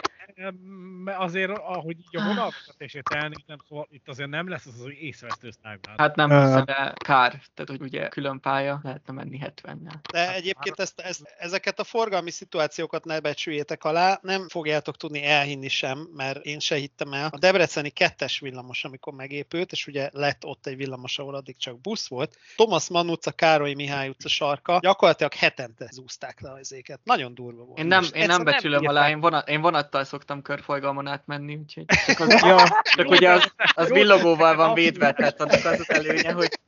Azért, 1.04 1.50
ahogy 1.50 1.98
így 1.98 2.16
a 2.16 2.24
vonalvezetését 2.24 3.08
elnézem, 3.14 3.58
szóval 3.68 3.86
itt 3.90 4.08
azért 4.08 4.28
nem 4.28 4.48
lesz 4.48 4.66
az, 4.66 4.82
hogy 4.82 4.92
észvesztő 4.92 5.50
Hát 5.96 6.16
nem 6.16 6.28
hiszem, 6.30 6.64
de 6.64 6.92
kár. 6.96 7.30
Tehát, 7.30 7.70
hogy 7.70 7.80
ugye 7.80 8.08
külön 8.08 8.40
pálya 8.40 8.80
lehetne 8.82 9.12
menni 9.12 9.40
70-nel. 9.42 9.94
De 10.12 10.18
hát, 10.18 10.34
egyébként 10.34 10.80
ezt, 10.80 11.00
ezt, 11.00 11.34
ezeket 11.38 11.78
a 11.78 11.84
forgalmi 11.84 12.30
szituációkat 12.30 13.04
ne 13.04 13.20
becsüljétek 13.20 13.84
alá, 13.84 14.18
nem 14.22 14.45
fogjátok 14.48 14.96
tudni 14.96 15.24
elhinni 15.24 15.68
sem, 15.68 16.08
mert 16.14 16.44
én 16.44 16.58
se 16.58 16.74
hittem 16.74 17.12
el. 17.12 17.28
A 17.32 17.38
Debreceni 17.38 17.90
kettes 17.90 18.38
villamos, 18.38 18.84
amikor 18.84 19.12
megépült, 19.12 19.72
és 19.72 19.86
ugye 19.86 20.10
lett 20.12 20.44
ott 20.44 20.66
egy 20.66 20.76
villamos, 20.76 21.18
ahol 21.18 21.34
addig 21.34 21.56
csak 21.56 21.80
busz 21.80 22.08
volt, 22.08 22.36
Thomas 22.56 22.88
Mann 22.88 23.10
utca, 23.10 23.30
Károly 23.30 23.74
Mihály 23.74 24.08
utca 24.08 24.28
sarka, 24.28 24.78
gyakorlatilag 24.82 25.34
hetente 25.34 25.88
zúzták 25.90 26.40
le 26.40 26.52
az 26.52 26.72
éket. 26.72 27.00
Nagyon 27.04 27.34
durva 27.34 27.64
volt. 27.64 27.78
Én 27.78 27.86
nem, 27.86 28.04
én 28.12 28.26
nem 28.26 28.44
becsülöm 28.44 28.80
nem 28.80 28.90
alá, 28.90 29.10
én, 29.10 29.20
vonat, 29.20 29.48
én 29.48 29.60
vonattal 29.60 30.04
szoktam 30.04 30.42
körforgalmon 30.42 31.06
átmenni, 31.06 31.56
úgyhogy 31.56 31.84
csak, 32.06 32.20
az, 32.20 32.42
ja, 32.42 32.82
csak 32.82 33.08
ugye 33.08 33.30
az, 33.30 33.52
az 33.74 33.88
villogóval 33.88 34.56
van 34.56 34.74
védve, 34.74 35.12
tehát 35.12 35.40
annak 35.40 35.64
az 35.64 35.80
az 35.80 35.90
előnye, 35.90 36.32
hogy 36.32 36.58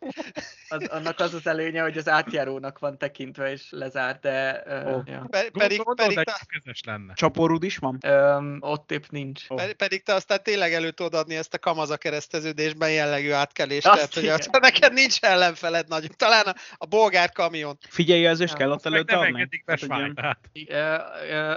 az, 0.68 0.86
annak 0.86 1.20
az 1.20 1.34
az 1.34 1.46
előnye, 1.46 1.82
hogy 1.82 1.98
az 1.98 2.08
átjárónak 2.08 2.78
van 2.78 2.98
tekintve 2.98 3.50
és 3.50 3.66
lezárt, 3.70 4.20
de... 4.20 4.62
Uh, 4.66 5.02
ja. 5.06 5.26
Pe- 5.30 5.50
pedig, 5.50 5.82
pedig 5.96 6.16
te... 6.16 6.38
lenne. 6.84 7.14
Csaporúd 7.14 7.64
is 7.68 7.76
van? 7.76 7.98
Um, 8.06 8.58
ott 8.60 8.90
épp 8.90 9.04
nincs. 9.08 9.44
Oh. 9.48 9.56
Pedig, 9.56 9.74
pedig 9.74 10.02
te 10.02 10.14
aztán 10.14 10.42
tényleg 10.42 10.72
elő 10.72 10.90
tudod 10.90 11.14
adni 11.14 11.36
ezt 11.36 11.54
a 11.54 11.58
kamaza 11.58 11.96
kereszteződésben 11.96 12.90
jellegű 12.90 13.30
átkelést, 13.30 13.86
Azt 13.86 14.10
tehát 14.12 14.40
hogy 14.40 14.46
a, 14.52 14.58
neked 14.60 14.92
nincs 14.92 15.20
ellenfeled 15.20 15.88
nagy. 15.88 16.10
Talán 16.16 16.44
a, 16.46 16.54
a 16.76 16.86
bolgár 16.86 17.32
kamion. 17.32 17.78
Figyelj, 17.88 18.26
ez 18.26 18.40
is 18.40 18.52
kell 18.52 18.70
ott 18.70 18.86
előtt 18.86 19.10
adni? 19.10 19.48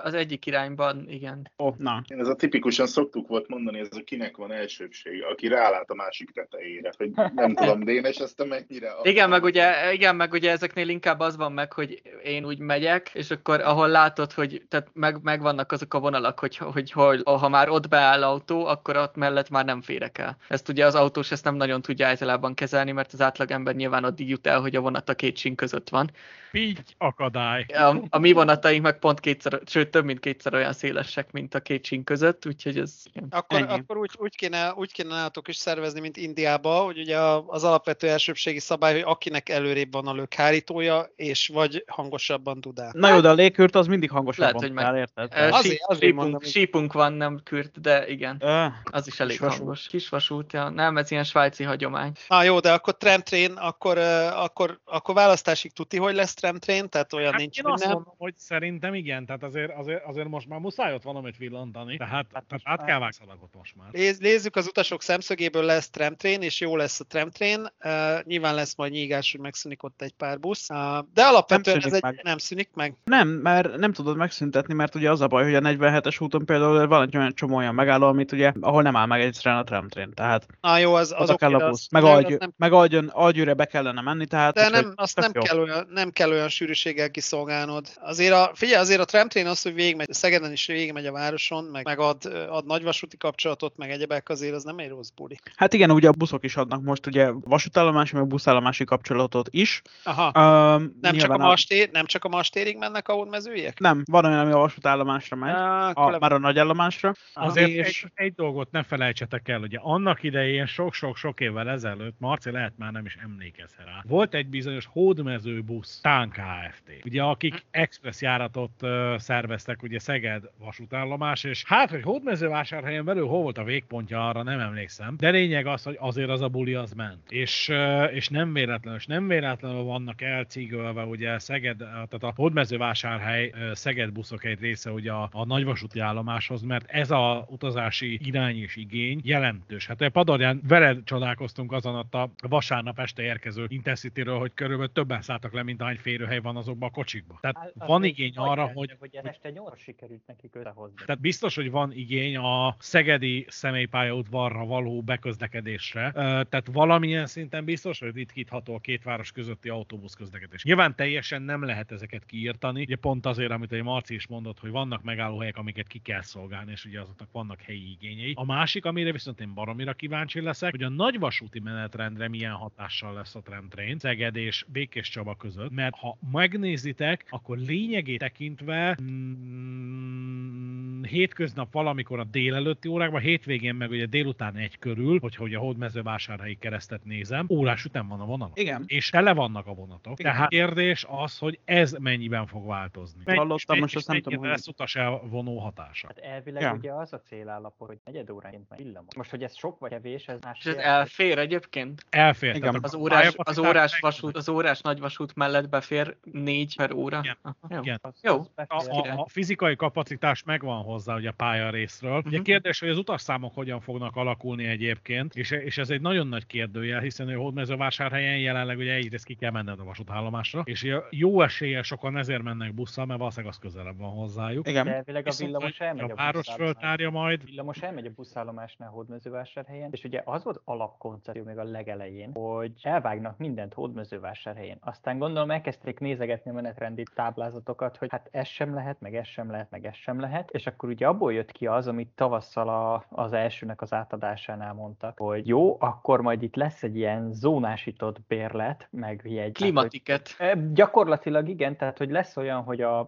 Az 0.03 0.13
egyik 0.13 0.45
irányban, 0.45 1.05
igen. 1.09 1.51
Oh, 1.55 1.75
na. 1.77 2.03
Ez 2.07 2.27
a 2.27 2.35
tipikusan 2.35 2.87
szoktuk 2.87 3.27
volt 3.27 3.47
mondani, 3.47 3.79
ez 3.79 3.87
a 3.91 4.03
kinek 4.03 4.37
van 4.37 4.51
elsőbség, 4.51 5.23
aki 5.23 5.47
rálát 5.47 5.89
a 5.89 5.95
másik 5.95 6.31
tetejére, 6.31 6.91
hogy 6.97 7.11
nem 7.35 7.53
tudom, 7.55 7.83
Dénes, 7.83 8.17
ezt 8.17 8.39
a 8.39 8.45
mennyire... 8.45 8.93
Igen, 9.03 9.29
meg 9.29 9.43
ugye, 9.43 9.93
igen, 9.93 10.15
meg 10.15 10.33
ugye 10.33 10.51
ezeknél 10.51 10.89
inkább 10.89 11.19
az 11.19 11.35
van 11.35 11.51
meg, 11.51 11.73
hogy 11.73 12.01
én 12.23 12.45
úgy 12.45 12.59
megyek, 12.59 13.09
és 13.13 13.31
akkor 13.31 13.61
ahol 13.61 13.87
látod, 13.87 14.31
hogy 14.31 14.61
tehát 14.69 14.87
meg, 14.93 15.21
megvannak 15.21 15.71
azok 15.71 15.93
a 15.93 15.99
vonalak, 16.01 16.39
hogy, 16.39 16.57
hogy, 16.57 16.91
hogy 16.91 17.21
ha 17.23 17.49
már 17.49 17.69
ott 17.69 17.87
beáll 17.87 18.23
autó, 18.23 18.65
akkor 18.65 18.97
ott 18.97 19.15
mellett 19.15 19.49
már 19.49 19.65
nem 19.65 19.81
férek 19.81 20.17
el. 20.17 20.37
Ezt 20.47 20.69
ugye 20.69 20.85
az 20.85 20.95
autós 20.95 21.31
ezt 21.31 21.43
nem 21.43 21.55
nagyon 21.55 21.81
tudja 21.81 22.07
általában 22.07 22.53
kezelni, 22.53 22.91
mert 22.91 23.13
az 23.13 23.21
átlagember 23.21 23.75
nyilván 23.75 24.03
addig 24.03 24.29
jut 24.29 24.47
el, 24.47 24.61
hogy 24.61 24.75
a 24.75 24.81
vonat 24.81 25.09
a 25.09 25.13
két 25.13 25.37
sín 25.37 25.55
között 25.55 25.89
van. 25.89 26.11
Így 26.51 26.79
akadály. 26.97 27.65
A, 27.67 28.03
a 28.09 28.17
mi 28.17 28.31
vonataink 28.31 28.83
meg 28.83 28.99
pont 28.99 29.19
kétszer, 29.19 29.59
sőt 29.65 29.89
több 29.91 30.05
mint 30.05 30.19
kétszer 30.19 30.53
olyan 30.53 30.73
szélesek, 30.73 31.31
mint 31.31 31.55
a 31.55 31.59
két 31.59 31.85
sín 31.85 32.03
között, 32.03 32.45
úgyhogy 32.45 32.77
ez 32.77 32.93
Akkor, 33.29 33.65
akkor 33.69 33.97
úgy, 33.97 34.11
úgy, 34.17 34.35
kéne, 34.35 34.73
úgy 34.75 34.91
kéne 34.91 35.09
nálatok 35.09 35.47
is 35.47 35.55
szervezni, 35.55 35.99
mint 35.99 36.17
Indiába, 36.17 36.73
hogy 36.73 36.99
ugye 36.99 37.17
az 37.47 37.63
alapvető 37.63 38.07
elsőbségi 38.07 38.59
szabály, 38.59 38.93
hogy 38.93 39.03
akinek 39.05 39.49
előrébb 39.49 39.91
van 39.91 40.07
a 40.07 40.13
lökhárítója, 40.13 41.11
és 41.15 41.47
vagy 41.53 41.83
hangosabban 41.87 42.61
dudál. 42.61 42.91
Na 42.93 43.13
jó, 43.13 43.19
de 43.19 43.29
a 43.29 43.33
légkürt 43.33 43.75
az 43.75 43.87
mindig 43.87 44.11
hangosabban 44.11 44.53
Lehet, 44.53 44.75
hogy 44.75 44.83
meg... 44.83 44.95
érted? 44.95 45.53
Azért, 45.53 45.81
azért 45.91 46.11
sípunk, 46.11 46.21
mondom, 46.21 46.49
sípunk 46.49 46.93
van, 46.93 47.13
nem 47.13 47.39
kürt, 47.43 47.81
de 47.81 48.07
igen. 48.07 48.37
Uh, 48.41 48.65
az 48.83 49.07
is 49.07 49.19
elég 49.19 49.31
kisvasút. 49.31 49.57
hangos. 49.57 49.87
Kisvasút, 49.87 50.53
ja. 50.53 50.69
Nem, 50.69 50.97
ez 50.97 51.11
ilyen 51.11 51.23
svájci 51.23 51.63
hagyomány. 51.63 52.11
Na 52.27 52.43
jó, 52.43 52.59
de 52.59 52.71
akkor 52.73 52.97
tramtrain, 52.97 53.51
akkor, 53.51 53.97
uh, 53.97 54.43
akkor, 54.43 54.79
akkor 54.85 55.15
választásig 55.15 55.73
tuti, 55.73 55.97
hogy 55.97 56.15
lesz 56.15 56.33
tramtrain, 56.33 56.89
tehát 56.89 57.13
olyan 57.13 57.31
hát 57.31 57.39
nincs, 57.39 57.57
én 57.57 57.65
azt 57.65 57.83
nem. 57.83 57.91
mondom, 57.91 58.13
hogy 58.17 58.33
szerintem 58.37 58.93
igen, 58.93 59.25
tehát 59.25 59.43
azért, 59.43 59.71
azért, 59.77 60.05
azért 60.05 60.27
most 60.27 60.47
már 60.47 60.59
muszáj 60.59 60.93
ott 60.93 61.03
valamit 61.03 61.37
villantani, 61.37 61.97
tehát, 61.97 62.27
hát, 62.33 62.45
tehát 62.47 62.79
át 62.79 62.85
kell 62.85 62.99
vágni 62.99 63.25
most 63.57 63.75
már. 63.75 63.87
Nézz, 63.91 64.17
nézzük 64.17 64.55
az 64.55 64.67
utasok 64.67 65.01
szemszögéből 65.01 65.63
lesz 65.63 65.89
tramtrain, 65.89 66.41
és 66.41 66.59
jó 66.59 66.75
lesz 66.75 66.99
a 66.99 67.03
tramtrain. 67.03 67.59
Uh, 67.83 68.23
nyilván 68.23 68.55
lesz 68.55 68.75
majd 68.75 68.91
nyígás, 68.91 69.31
hogy 69.31 69.39
megszűnik 69.39 69.83
ott 69.83 70.01
egy 70.01 70.13
pár 70.13 70.39
busz, 70.39 70.69
uh, 70.69 70.77
de 71.13 71.23
alapvetően 71.23 71.77
nem 71.77 71.87
ez 71.87 71.93
egy, 71.93 72.01
meg. 72.01 72.19
nem 72.23 72.37
szűnik 72.37 72.69
meg. 72.73 72.95
Nem, 73.03 73.27
mert 73.27 73.77
nem 73.77 73.93
tudod 73.93 74.17
megszüntetni, 74.17 74.73
mert 74.73 74.95
ugye 74.95 75.11
az 75.11 75.21
a 75.21 75.27
baj, 75.27 75.43
hogy 75.43 75.55
a 75.55 75.59
47-es 75.81 76.21
úton 76.21 76.45
például 76.45 76.87
van 76.87 77.01
egy 77.01 77.17
olyan 77.17 77.33
csomó 77.33 77.55
olyan 77.55 77.75
megálló, 77.75 78.07
amit 78.07 78.31
ugye, 78.31 78.51
ahol 78.59 78.81
nem 78.81 78.95
áll 78.95 79.05
meg 79.05 79.21
egyszerűen 79.21 79.61
a 79.61 79.63
tramtrain, 79.63 80.13
tehát 80.13 80.45
ah, 80.59 80.79
jó, 80.79 80.93
az, 80.93 81.13
az, 81.17 81.29
az 81.29 81.35
kell 81.37 81.53
a 81.53 81.69
busz. 81.69 81.87
Meg, 81.91 82.03
algy, 82.03 82.35
nem... 82.39 82.53
meg 82.57 82.73
algy, 82.73 82.99
algyőre 83.09 83.53
be 83.53 83.65
kellene 83.65 84.01
menni, 84.01 84.25
tehát... 84.25 84.53
De 84.53 84.69
nem, 84.69 84.93
azt 84.95 85.19
nem 85.19 85.31
kell, 85.31 85.59
olyan, 85.59 85.87
nem 85.89 86.09
kell 86.09 86.29
olyan 86.29 86.49
sűrűséggel 86.49 87.11
kiszolgálnod. 87.11 87.87
Azért 88.01 88.33
a, 88.33 88.51
figyelj, 88.53 88.81
azért 88.81 88.99
a 88.99 89.05
tramtrain 89.05 89.47
az, 89.47 89.61
hogy 89.61 89.73
végigmegy, 89.73 90.13
Szegeden 90.13 90.51
is 90.51 90.65
végigmegy 90.65 91.05
a 91.05 91.11
városon, 91.11 91.63
meg, 91.63 91.85
meg 91.85 91.99
ad, 91.99 92.25
ad 92.49 92.65
nagyvasúti 92.65 93.17
kapcsolatot, 93.17 93.77
meg 93.77 93.91
egyebek 93.91 94.29
azért 94.29 94.53
az 94.55 94.63
nem 94.63 94.77
egy 94.77 94.89
rossz 94.89 95.09
buli. 95.09 95.39
Hát 95.55 95.73
igen, 95.73 95.91
ugye 95.91 96.07
a 96.07 96.11
buszok 96.11 96.43
is 96.43 96.55
adnak 96.55 96.81
most 96.81 97.07
ugye 97.07 97.31
vasútállomási, 97.31 98.15
meg 98.15 98.27
buszállomási 98.27 98.83
kapcsolatot 98.83 99.47
is. 99.51 99.81
Aha. 100.03 100.25
Um, 100.25 100.97
nem, 101.01 101.15
csak 101.15 101.31
a 101.31 101.37
mastér, 101.37 101.89
nem 101.91 102.05
csak 102.05 102.23
a 102.23 102.29
mastérig 102.29 102.77
mennek 102.77 103.07
a 103.07 103.25
mezőjek? 103.25 103.79
Nem, 103.79 104.03
van 104.05 104.25
olyan, 104.25 104.39
ami 104.39 104.51
a 104.51 104.57
vasútállomásra 104.57 105.35
megy, 105.35 105.53
a, 105.93 106.17
már 106.19 106.31
a 106.31 106.37
nagy 106.37 106.59
állomásra. 106.59 107.13
Azért 107.33 107.69
és... 107.69 108.03
egy, 108.03 108.11
egy 108.25 108.33
dolgot 108.33 108.71
ne 108.71 108.83
felejtsetek 108.83 109.47
el, 109.47 109.61
ugye 109.61 109.77
annak 109.81 110.23
idején 110.23 110.65
sok-sok-sok 110.65 111.39
évvel 111.39 111.69
ezelőtt, 111.69 112.15
Marci 112.19 112.51
lehet 112.51 112.73
már 112.77 112.91
nem 112.91 113.05
is 113.05 113.15
emlékezhet 113.15 113.85
rá, 113.85 114.03
volt 114.07 114.33
egy 114.33 114.47
bizonyos 114.47 114.85
hódmező 114.85 115.61
busz, 115.61 115.99
Tán 116.01 116.29
Kft. 116.29 117.05
Ugye 117.05 117.23
akik 117.23 117.65
express 117.71 118.21
járatot 118.21 118.71
uh, 118.81 119.17
szerveztek, 119.17 119.83
ugye 119.83 119.99
Szeged 119.99 120.43
vasútállomás, 120.57 121.43
és 121.43 121.63
hát, 121.65 121.89
hogy 121.89 122.01
hódmezővásárhelyen 122.01 123.05
belül 123.05 123.27
hol 123.27 123.41
volt 123.41 123.57
a 123.57 123.63
végpontja, 123.63 124.27
arra 124.27 124.43
nem 124.43 124.59
emlékszem, 124.59 125.15
de 125.17 125.29
lényeg 125.29 125.65
az, 125.65 125.83
hogy 125.83 125.97
azért 125.99 126.29
az 126.29 126.41
a 126.41 126.47
buli 126.47 126.73
az 126.73 126.93
ment. 126.93 127.31
És, 127.31 127.69
uh, 127.69 128.15
és 128.15 128.27
nem 128.27 128.53
véletlenül, 128.53 128.99
és 128.99 129.05
nem 129.05 129.27
véletlenül 129.27 129.83
vannak 129.83 130.21
elcígölve 130.21 131.03
ugye 131.03 131.39
Szeged, 131.39 131.77
tehát 131.77 132.13
a 132.13 132.33
hódmezővásárhely 132.35 133.53
Szeged 133.73 134.11
buszok 134.11 134.43
egy 134.43 134.59
része 134.59 134.91
ugye 134.91 135.11
a, 135.11 135.29
a 135.31 135.45
nagyvasúti 135.51 135.99
állomáshoz, 135.99 136.61
mert 136.61 136.89
ez 136.89 137.11
a 137.11 137.45
utazási 137.49 138.19
irány 138.23 138.57
és 138.57 138.75
igény 138.75 139.21
jelentős. 139.23 139.87
Hát 139.87 140.09
Padarján 140.09 140.61
veled 140.67 141.03
csodálkoztunk 141.03 141.71
azon 141.71 142.05
a 142.11 142.29
vasárnap 142.47 142.99
este 142.99 143.21
érkező 143.21 143.65
intercity 143.67 144.21
hogy 144.21 144.53
körülbelül 144.53 144.91
többen 144.91 145.21
szálltak 145.21 145.53
le, 145.53 145.63
mint 145.63 145.81
ahány 145.81 145.97
férőhely 145.97 146.39
van 146.39 146.55
azokban 146.55 146.89
a 146.89 146.91
kocsikban. 146.91 147.37
Tehát 147.41 147.57
hát, 147.57 147.73
van 147.87 148.03
igény 148.03 148.33
arra, 148.35 148.71
hogy... 148.73 148.95
hogy 148.99 149.19
este 149.23 149.49
nyolc 149.49 149.81
sikerült 149.81 150.21
nekik 150.27 150.55
összehozni. 150.55 150.95
Tehát 151.05 151.21
biztos, 151.21 151.55
hogy 151.55 151.71
van 151.71 151.91
igény 151.93 152.37
a 152.37 152.75
szegedi 152.79 153.45
személypályaudvarra 153.49 154.65
való 154.65 155.01
beközlekedésre. 155.01 156.11
Tehát 156.13 156.69
valamilyen 156.71 157.25
szinten 157.25 157.65
biztos, 157.65 157.99
hogy 157.99 158.13
ritkítható 158.13 158.75
a 158.75 158.79
két 158.79 159.03
város 159.03 159.31
közötti 159.31 159.69
autóbusz 159.69 160.13
közlekedés. 160.13 160.63
Nyilván 160.63 160.95
teljesen 160.95 161.41
nem 161.41 161.63
lehet 161.63 161.91
ezeket 161.91 162.25
kiírtani, 162.25 162.81
ugye 162.81 162.95
pont 162.95 163.25
azért, 163.25 163.51
amit 163.51 163.71
a 163.71 163.83
Marci 163.83 164.13
is 164.13 164.27
mondott, 164.27 164.59
hogy 164.59 164.71
vannak 164.71 165.03
megállóhelyek, 165.41 165.57
amiket 165.57 165.87
ki 165.87 165.99
kell 165.99 166.21
szolgálni, 166.21 166.71
és 166.71 166.85
ugye 166.85 166.99
azoknak 166.99 167.31
vannak 167.31 167.61
helyi 167.61 167.91
igényei. 167.91 168.33
A 168.35 168.45
másik, 168.45 168.85
amire 168.85 169.11
viszont 169.11 169.39
én 169.39 169.53
baromira 169.53 169.93
kíváncsi 169.93 170.41
leszek, 170.41 170.71
hogy 170.71 170.83
a 170.83 170.89
nagyvasúti 170.89 171.59
menetrendre 171.59 172.27
milyen 172.27 172.53
hatással 172.53 173.13
lesz 173.13 173.35
a 173.35 173.41
tramtrain 173.41 173.99
Szeged 173.99 174.35
és 174.35 174.65
Békés 174.67 175.09
Csaba 175.09 175.35
között, 175.35 175.71
mert 175.71 175.95
ha 175.95 176.17
megnézitek, 176.31 177.25
akkor 177.29 177.57
lényegét 177.57 178.19
tekintve 178.19 178.97
mm, 179.01 181.03
hétköznap 181.03 181.73
valamikor 181.73 182.19
a 182.19 182.23
délelőtti 182.23 182.87
órákban, 182.87 183.21
hétvégén 183.21 183.75
meg 183.75 183.89
ugye 183.89 184.05
délután 184.05 184.55
egy 184.55 184.79
körül, 184.79 185.19
hogyha 185.19 185.43
ugye 185.43 185.57
a 185.57 185.59
hódmezővásárhelyi 185.59 186.57
keresztet 186.59 187.03
nézem, 187.03 187.45
órás 187.49 187.85
után 187.85 188.07
van 188.07 188.19
a 188.19 188.25
vonal. 188.25 188.51
Igen. 188.53 188.83
És 188.87 189.09
tele 189.09 189.33
vannak 189.33 189.67
a 189.67 189.73
vonatok. 189.73 190.19
Igen. 190.19 190.31
Tehát 190.31 190.49
kérdés 190.49 191.05
az, 191.09 191.37
hogy 191.37 191.59
ez 191.65 191.91
mennyiben 191.91 192.47
fog 192.47 192.67
változni. 192.67 193.21
Hallottam, 193.25 193.79
most 193.79 193.95
azt 193.95 194.07
nem 194.07 194.21
tudom, 194.21 194.39
hogy... 194.39 194.47
lesz 194.47 194.67
utas 194.67 194.95
elvonó 195.31 195.57
hatása. 195.57 196.07
Hát 196.07 196.17
elvileg 196.17 196.61
ja. 196.61 196.73
ugye 196.73 196.91
az 196.93 197.13
a 197.13 197.21
célállapot, 197.21 197.87
hogy 197.87 197.99
negyed 198.05 198.29
óránként 198.29 198.69
meg 198.69 198.79
villamos. 198.79 199.15
Most, 199.15 199.29
hogy 199.29 199.43
ez 199.43 199.57
sok 199.57 199.79
vagy 199.79 199.89
kevés, 199.89 200.27
ez 200.27 200.39
más. 200.41 200.57
És 200.59 200.65
ez 200.65 200.75
elfér 200.75 201.37
egyébként? 201.37 202.05
Elfér. 202.09 202.55
Igen. 202.55 202.79
Az 202.81 202.95
órás, 202.95 203.33
az, 203.35 203.57
órás 203.57 203.99
vasút, 203.99 204.35
az 204.35 204.49
órás 204.49 204.81
nagyvasút 204.81 205.35
mellett 205.35 205.69
befér 205.69 206.17
négy 206.31 206.75
per 206.75 206.91
óra? 206.91 207.19
Igen. 207.23 207.37
Aha, 207.41 207.55
jó. 207.69 207.81
Igen. 207.81 207.99
jó. 208.21 208.45
A, 208.55 208.63
a, 208.67 209.19
a, 209.19 209.27
fizikai 209.29 209.75
kapacitás 209.75 210.43
megvan 210.43 210.83
hozzá 210.83 211.15
ugye 211.15 211.29
a 211.29 211.33
pálya 211.37 211.69
részről. 211.69 212.17
Uh-huh. 212.17 212.31
Ugye 212.31 212.41
kérdés, 212.41 212.79
hogy 212.79 212.89
az 212.89 212.97
utasszámok 212.97 213.53
hogyan 213.53 213.79
fognak 213.79 214.15
alakulni 214.15 214.65
egyébként, 214.65 215.35
és, 215.35 215.51
és 215.51 215.77
ez 215.77 215.89
egy 215.89 216.01
nagyon 216.01 216.27
nagy 216.27 216.45
kérdőjel, 216.45 216.99
hiszen 216.99 217.27
a 217.27 217.37
Hódmezővásárhelyen 217.37 218.37
jelenleg 218.37 218.77
ugye 218.77 218.93
egyrészt 218.93 219.25
ki 219.25 219.35
kell 219.35 219.51
menned 219.51 219.79
a 219.79 219.83
vasútállomásra, 219.83 220.61
és 220.65 220.95
jó 221.09 221.41
eséllyel 221.41 221.81
sokan 221.81 222.17
ezért 222.17 222.43
mennek 222.43 222.73
busszal, 222.73 223.05
mert 223.05 223.19
valószínűleg 223.19 223.53
az 223.53 223.59
közelebb 223.61 223.97
van 223.97 224.09
hozzájuk. 224.09 224.67
Igen. 224.67 224.85
De 224.85 225.20
elvileg 225.25 225.33
a 225.41 225.45
villamos 225.45 225.79
elmegy 225.79 226.09
a 226.09 226.13
a 226.13 226.15
város 226.15 226.53
föltárja 226.53 227.09
majd. 227.09 227.45
villamos 227.45 227.81
elmegy 227.81 228.05
a 228.05 228.09
buszállomásnál 228.15 228.89
Hódmezővásárhelyen, 228.89 229.89
és 229.91 230.03
ugye 230.03 230.21
az 230.25 230.43
volt 230.43 230.61
alapkoncepció 230.63 231.43
még 231.43 231.57
a 231.57 231.63
legelején, 231.63 232.31
hogy 232.33 232.71
elvágnak 232.81 233.37
mindent 233.37 233.73
Hódmezővásárhelyen. 233.73 234.77
Aztán 234.81 235.17
gondolom 235.17 235.51
elkezdték 235.51 235.99
nézegetni 235.99 236.51
a 236.51 236.53
menetrendi 236.53 237.03
táblázatokat, 237.15 237.97
hogy 237.97 238.07
hát 238.11 238.27
ez 238.31 238.47
sem 238.47 238.73
lehet, 238.73 238.99
meg 238.99 239.15
ez 239.15 239.27
sem 239.27 239.51
lehet, 239.51 239.69
meg 239.69 239.85
ez 239.85 239.95
sem 239.95 240.19
lehet, 240.19 240.49
és 240.51 240.67
akkor 240.67 240.89
ugye 240.89 241.07
abból 241.07 241.33
jött 241.33 241.51
ki 241.51 241.67
az, 241.67 241.87
amit 241.87 242.09
tavasszal 242.15 242.69
a, 242.69 243.05
az 243.09 243.33
elsőnek 243.33 243.81
az 243.81 243.93
átadásánál 243.93 244.73
mondtak, 244.73 245.19
hogy 245.19 245.47
jó, 245.47 245.77
akkor 245.79 246.21
majd 246.21 246.41
itt 246.41 246.55
lesz 246.55 246.83
egy 246.83 246.95
ilyen 246.95 247.33
zónásított 247.33 248.21
bérlet, 248.27 248.87
meg 248.91 249.21
jegy. 249.23 249.35
hát, 249.37 249.43
hogy- 249.45 249.53
Klimatiket. 249.53 250.35
Gyakorlatilag 250.73 251.49
igen, 251.49 251.75
tehát 251.77 251.97
hogy 251.97 252.09
lesz 252.11 252.37
olyan, 252.37 252.63
hogy 252.63 252.81
a 252.81 253.03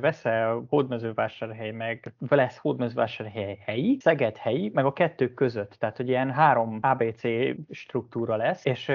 veszel 0.00 0.64
Hódmezővásárhely 1.56 1.70
meg 1.70 2.12
lesz 2.28 2.56
Hódmezővásárhely 2.56 3.58
helyi, 3.64 3.96
Szeged 4.00 4.36
helyi, 4.36 4.70
meg 4.74 4.84
a 4.84 4.92
kettő 4.92 5.34
között, 5.34 5.76
tehát 5.78 5.96
hogy 5.96 6.08
ilyen 6.08 6.30
három 6.30 6.78
ABC 6.82 7.22
struktúra 7.70 8.36
lesz, 8.36 8.64
és 8.64 8.88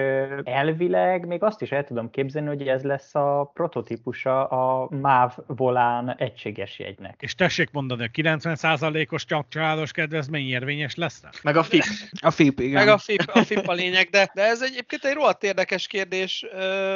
elvileg 0.43 1.27
még 1.27 1.43
azt 1.43 1.61
is 1.61 1.71
el 1.71 1.83
tudom 1.83 2.09
képzelni, 2.09 2.47
hogy 2.47 2.67
ez 2.67 2.83
lesz 2.83 3.15
a 3.15 3.51
prototípusa 3.53 4.47
a 4.47 4.87
MÁV 4.89 5.37
volán 5.47 6.15
egységes 6.17 6.79
jegynek. 6.79 7.15
És 7.19 7.35
tessék 7.35 7.71
mondani, 7.71 8.03
a 8.03 8.07
90%-os 8.07 9.25
csak 9.25 9.45
családos 9.49 9.91
kedvezmény 9.91 10.47
érvényes 10.47 10.95
lesz? 10.95 11.23
Meg 11.43 11.55
a 11.55 11.63
FIP. 11.63 11.83
A 12.21 12.31
FIP, 12.31 12.59
igen. 12.59 12.85
Meg 12.85 12.93
a 12.93 12.97
FIP, 12.97 13.29
a 13.33 13.43
FIP 13.43 13.67
a 13.67 13.73
lényeg, 13.73 14.09
de, 14.09 14.31
de 14.33 14.43
ez 14.43 14.61
egyébként 14.61 15.03
egy 15.03 15.13
rohadt 15.13 15.43
érdekes 15.43 15.87
kérdés, 15.87 16.45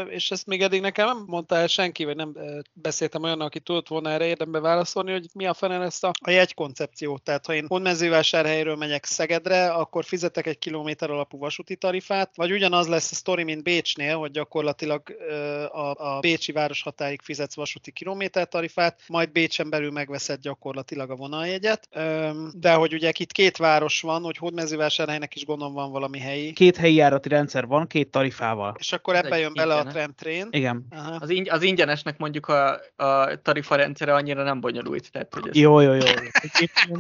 és 0.10 0.32
ezt 0.32 0.48
még 0.48 0.62
eddig 0.62 0.82
nekem 0.82 1.06
nem 1.06 1.24
mondta 1.28 1.56
el 1.56 1.68
senki, 1.68 2.06
vagy 2.06 2.16
nem 2.16 2.34
beszéltem 2.74 3.24
olyan, 3.24 3.42
aki 3.42 3.60
tudott 3.60 3.88
volna 3.88 4.10
erre 4.10 4.26
érdembe 4.26 4.60
válaszolni, 4.60 5.12
hogy 5.12 5.26
mi 5.34 5.46
a 5.46 5.54
fene 5.56 5.78
lesz 5.78 6.04
a, 6.04 6.12
a 6.22 6.30
jegykoncepció. 6.30 7.18
Tehát 7.18 7.46
ha 7.46 7.54
én 7.54 7.66
Hódmezővásárhelyről 7.68 8.76
megyek 8.76 9.06
Szegedre, 9.06 9.68
akkor 9.72 10.04
fizetek 10.06 10.46
egy 10.48 10.58
kilométer 10.60 11.10
alapú 11.10 11.38
vasúti 11.38 11.76
tarifát, 11.76 12.32
vagy 12.36 12.52
ugyanaz 12.52 12.88
lesz 12.88 13.12
a 13.12 13.16
sztori, 13.16 13.44
mint 13.44 13.64
Bécsnél, 13.64 14.18
hogy 14.18 14.32
gyakorlatilag 14.32 15.02
ö, 15.30 15.64
a, 15.64 16.16
a 16.16 16.20
Bécsi 16.20 16.52
város 16.52 16.82
határig 16.82 17.22
fizetsz 17.22 17.56
vasúti 17.56 17.92
kilométer 17.92 18.48
tarifát, 18.48 19.00
majd 19.08 19.32
Bécsen 19.32 19.70
belül 19.70 19.92
megveszed 19.92 20.40
gyakorlatilag 20.40 21.10
a 21.10 21.16
vonaljegyet. 21.16 21.88
Ö, 21.92 22.30
de 22.54 22.74
hogy 22.74 22.94
ugye 22.94 23.12
itt 23.18 23.32
két 23.32 23.58
város 23.58 24.02
van, 24.02 24.22
hogy 24.24 24.38
Hódmezővásárhelynek 24.38 25.36
is 25.36 25.46
gondolom 25.46 25.74
van 25.74 25.92
valami 25.92 26.20
helyi, 26.20 26.54
Két 26.54 26.78
helyi 26.78 26.96
járati 26.96 27.30
rendszer 27.30 27.68
van, 27.68 27.88
két 27.88 28.12
tarifával. 28.12 28.76
és 28.80 28.92
akkor 28.92 29.16
ebbe 29.16 29.38
jön 29.40 29.54
bele 29.54 29.74
a 29.74 29.78
ingyenes. 29.78 29.94
tramtrain. 29.94 30.48
Igen. 30.52 30.86
Aha. 30.90 31.18
Az, 31.20 31.30
ing- 31.30 31.50
az 31.50 31.62
ingyenesnek 31.62 32.18
mondjuk 32.18 32.48
a, 32.48 32.80
a 32.96 33.42
tarifa 33.42 33.76
rendszere 33.76 34.14
annyira 34.14 34.44
nem 34.44 34.60
bonyolult. 34.62 35.12
Tehát, 35.12 35.34
hogy 35.34 35.45
ez 35.48 35.56
Jó, 35.56 35.80
jó, 35.80 35.94
jó. 35.94 36.00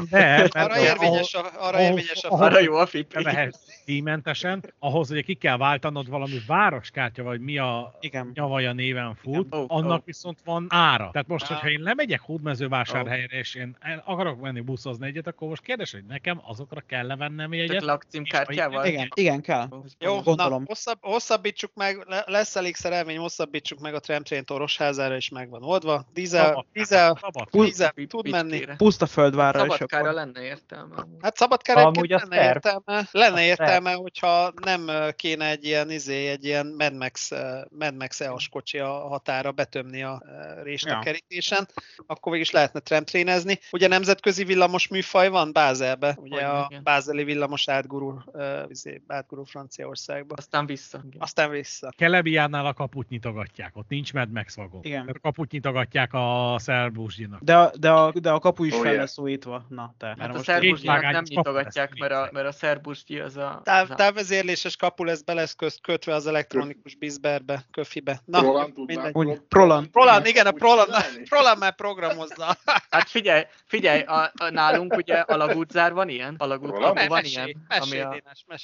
De, 0.09 0.49
Arra 0.51 0.79
érvényes 0.79 1.33
a, 1.33 1.51
arra 1.57 1.81
érvényes 1.81 2.23
a 2.23 2.31
arra 2.31 2.59
jó 2.59 2.75
a 2.75 2.85
FIP. 2.85 3.21
mehetsz 3.23 3.59
díjmentesen, 3.85 4.73
ahhoz 4.79 5.11
ugye 5.11 5.21
ki 5.21 5.33
kell 5.33 5.57
váltanod 5.57 6.09
valami 6.09 6.37
városkártya, 6.47 7.23
vagy 7.23 7.39
mi 7.39 7.57
a 7.57 7.97
Igen. 7.99 8.31
nyavaja 8.33 8.73
néven 8.73 9.15
fut, 9.15 9.45
Igen. 9.47 9.59
Ó, 9.59 9.65
annak 9.67 9.99
ó. 9.99 10.03
viszont 10.05 10.39
van 10.45 10.65
ára. 10.69 11.09
Tehát 11.11 11.27
most, 11.27 11.45
Á. 11.45 11.47
hogyha 11.53 11.69
én 11.69 11.81
lemegyek 11.81 12.21
Hódmezővásárhelyre, 12.21 13.37
és 13.37 13.55
én 13.55 13.77
akarok 14.05 14.41
menni 14.41 14.59
buszozni 14.59 15.07
egyet, 15.07 15.27
akkor 15.27 15.47
most 15.47 15.61
kérdés, 15.61 15.91
hogy 15.91 16.03
nekem 16.05 16.41
azokra 16.45 16.81
kell 16.87 17.05
levennem 17.07 17.49
Csak 17.51 17.59
jegyet. 17.59 17.81
lakcímkártyával. 17.81 18.85
Igen, 18.85 19.07
igen, 19.13 19.41
kell. 19.41 19.67
Jó, 19.99 20.21
Gondolom. 20.21 20.59
na, 20.59 20.65
hosszabb, 20.67 20.97
hosszabbítsuk 21.01 21.71
meg, 21.73 22.03
le- 22.07 22.23
lesz 22.27 22.55
elég 22.55 22.75
szerelmény, 22.75 23.17
hosszabbítsuk 23.17 23.79
meg 23.79 23.93
a 23.93 23.99
tramtrain 23.99 24.43
Orosházára 24.47 25.15
is 25.15 25.29
meg 25.29 25.49
van 25.49 25.63
oldva. 25.63 26.05
Dízel, 26.13 26.65
dízel, 26.73 27.17
dízel 27.51 27.93
tud 28.07 28.29
menni. 28.35 28.65
Puszta 28.77 29.05
földvárra 29.05 29.59
Szabadkára 29.59 30.03
akkor. 30.03 30.13
lenne 30.15 30.41
értelme. 30.41 30.95
Hát 31.21 31.37
Szabadkára 31.37 31.81
Amúgy 31.85 32.09
lenne 32.09 32.27
terv. 32.35 32.45
értelme, 32.55 33.07
lenne 33.11 33.33
Az 33.41 33.47
értelme, 33.47 33.91
hogyha 33.91 34.53
nem 34.63 34.89
kéne 35.15 35.49
egy 35.49 35.65
ilyen, 35.65 35.91
izé, 35.91 36.27
egy 36.27 36.45
ilyen 36.45 36.75
Mad 36.77 36.93
Max, 36.95 37.31
Mad 37.69 37.95
Max 37.95 38.21
EOS 38.21 38.49
kocsi 38.49 38.77
a 38.79 39.07
határa 39.07 39.51
betömni 39.51 40.03
a 40.03 40.21
rést 40.63 40.85
a 40.85 40.89
Ja. 40.89 40.99
kerítésen, 40.99 41.67
akkor 42.07 42.31
végig 42.31 42.47
is 42.47 42.53
lehetne 42.53 42.79
tramtrainezni. 42.79 43.59
Ugye 43.71 43.87
nemzetközi 43.87 44.43
villamos 44.43 44.87
műfaj 44.87 45.29
van 45.29 45.51
Bázelbe, 45.53 46.15
ugye 46.19 46.35
Hogyne, 46.45 46.59
a 46.59 46.65
igen. 46.69 46.83
bázeli 46.83 47.23
villamos 47.23 47.69
átgurul, 47.69 48.23
izé, 48.67 49.01
átgurul 49.07 49.45
Franciaországba. 49.45 50.35
Aztán 50.37 50.65
vissza. 50.65 51.01
Igen. 51.07 51.21
Aztán 51.21 51.49
vissza. 51.49 51.89
Kelebiánál 51.97 52.65
a 52.65 52.73
kaput 52.73 53.09
nyitogatják, 53.09 53.75
ott 53.77 53.87
nincs 53.89 54.13
Mad 54.13 54.31
Max 54.31 54.55
vagon. 54.55 54.79
Igen. 54.83 55.09
A 55.13 55.19
kaput 55.19 55.51
nyitogatják 55.51 56.13
a 56.13 56.55
Szerbusgyinak. 56.59 57.41
De, 57.41 57.57
a- 57.57 57.71
de, 57.77 57.91
a, 57.91 58.11
de 58.19 58.29
a 58.31 58.39
kapu 58.39 58.63
is 58.63 58.73
Oh, 58.73 58.77
fel 58.79 58.87
yeah. 58.87 58.99
lesz 58.99 59.17
újítva. 59.17 59.65
Na, 59.69 59.93
te. 59.97 60.07
Hát 60.07 60.17
Mert 60.17 60.47
a 60.47 60.59
vágány 60.83 61.11
nem 61.11 61.23
nyitogatják, 61.27 61.97
mert 61.99 62.13
a, 62.13 62.29
mert 62.31 62.47
a 62.47 62.51
szerbusgyi 62.51 63.19
az 63.19 63.37
a... 63.37 63.61
Táv, 63.63 63.83
az 63.83 63.89
a- 63.89 63.95
távvezérléses 63.95 64.75
kapu 64.75 65.03
lesz 65.03 65.21
be 65.21 65.33
lesz 65.33 65.55
közt, 65.55 65.81
kötve 65.81 66.13
az 66.13 66.27
elektronikus 66.27 66.95
bizberbe, 66.95 67.65
köfibe. 67.71 68.19
Na, 68.25 68.39
Prolan. 68.39 68.71
Úgy, 68.75 68.95
Pro- 69.11 69.39
Prolan. 69.47 69.91
Prolan, 69.91 70.25
igen, 70.25 70.45
a 70.45 70.51
Prolan? 70.51 70.87
Prolan 71.29 71.57
már 71.57 71.75
programozza. 71.75 72.55
Hát 72.89 73.09
figyelj, 73.09 73.43
figyelj, 73.65 74.01
a, 74.01 74.31
a, 74.35 74.49
nálunk 74.49 74.95
ugye 74.95 75.15
alagútzár 75.15 75.93
van 75.93 76.09
ilyen, 76.09 76.35
alagút 76.37 76.71
kapu 76.71 77.07
van 77.07 77.23
ilyen. 77.23 77.65
mesélj, 77.67 78.01
Ami 78.01 78.19
a, 78.21 78.21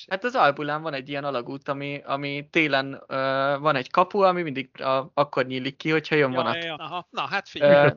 hát 0.09 0.23
az 0.23 0.35
Albulán 0.35 0.81
van 0.81 0.93
egy 0.93 1.09
ilyen 1.09 1.23
alagút, 1.23 1.69
ami, 1.69 2.01
ami 2.05 2.47
télen 2.51 2.93
uh, 2.93 3.17
van 3.59 3.75
egy 3.75 3.91
kapu, 3.91 4.19
ami 4.21 4.41
mindig 4.41 4.69
uh, 4.79 4.87
akkor 5.13 5.45
nyílik 5.45 5.75
ki, 5.75 5.89
hogyha 5.89 6.15
jön 6.15 6.31
vonat. 6.31 6.55
Ja, 6.55 6.59
ja, 6.61 6.65
ja. 6.65 6.83
Aha, 6.83 7.07
na 7.09 7.27
hát 7.27 7.49
figyelj. 7.49 7.91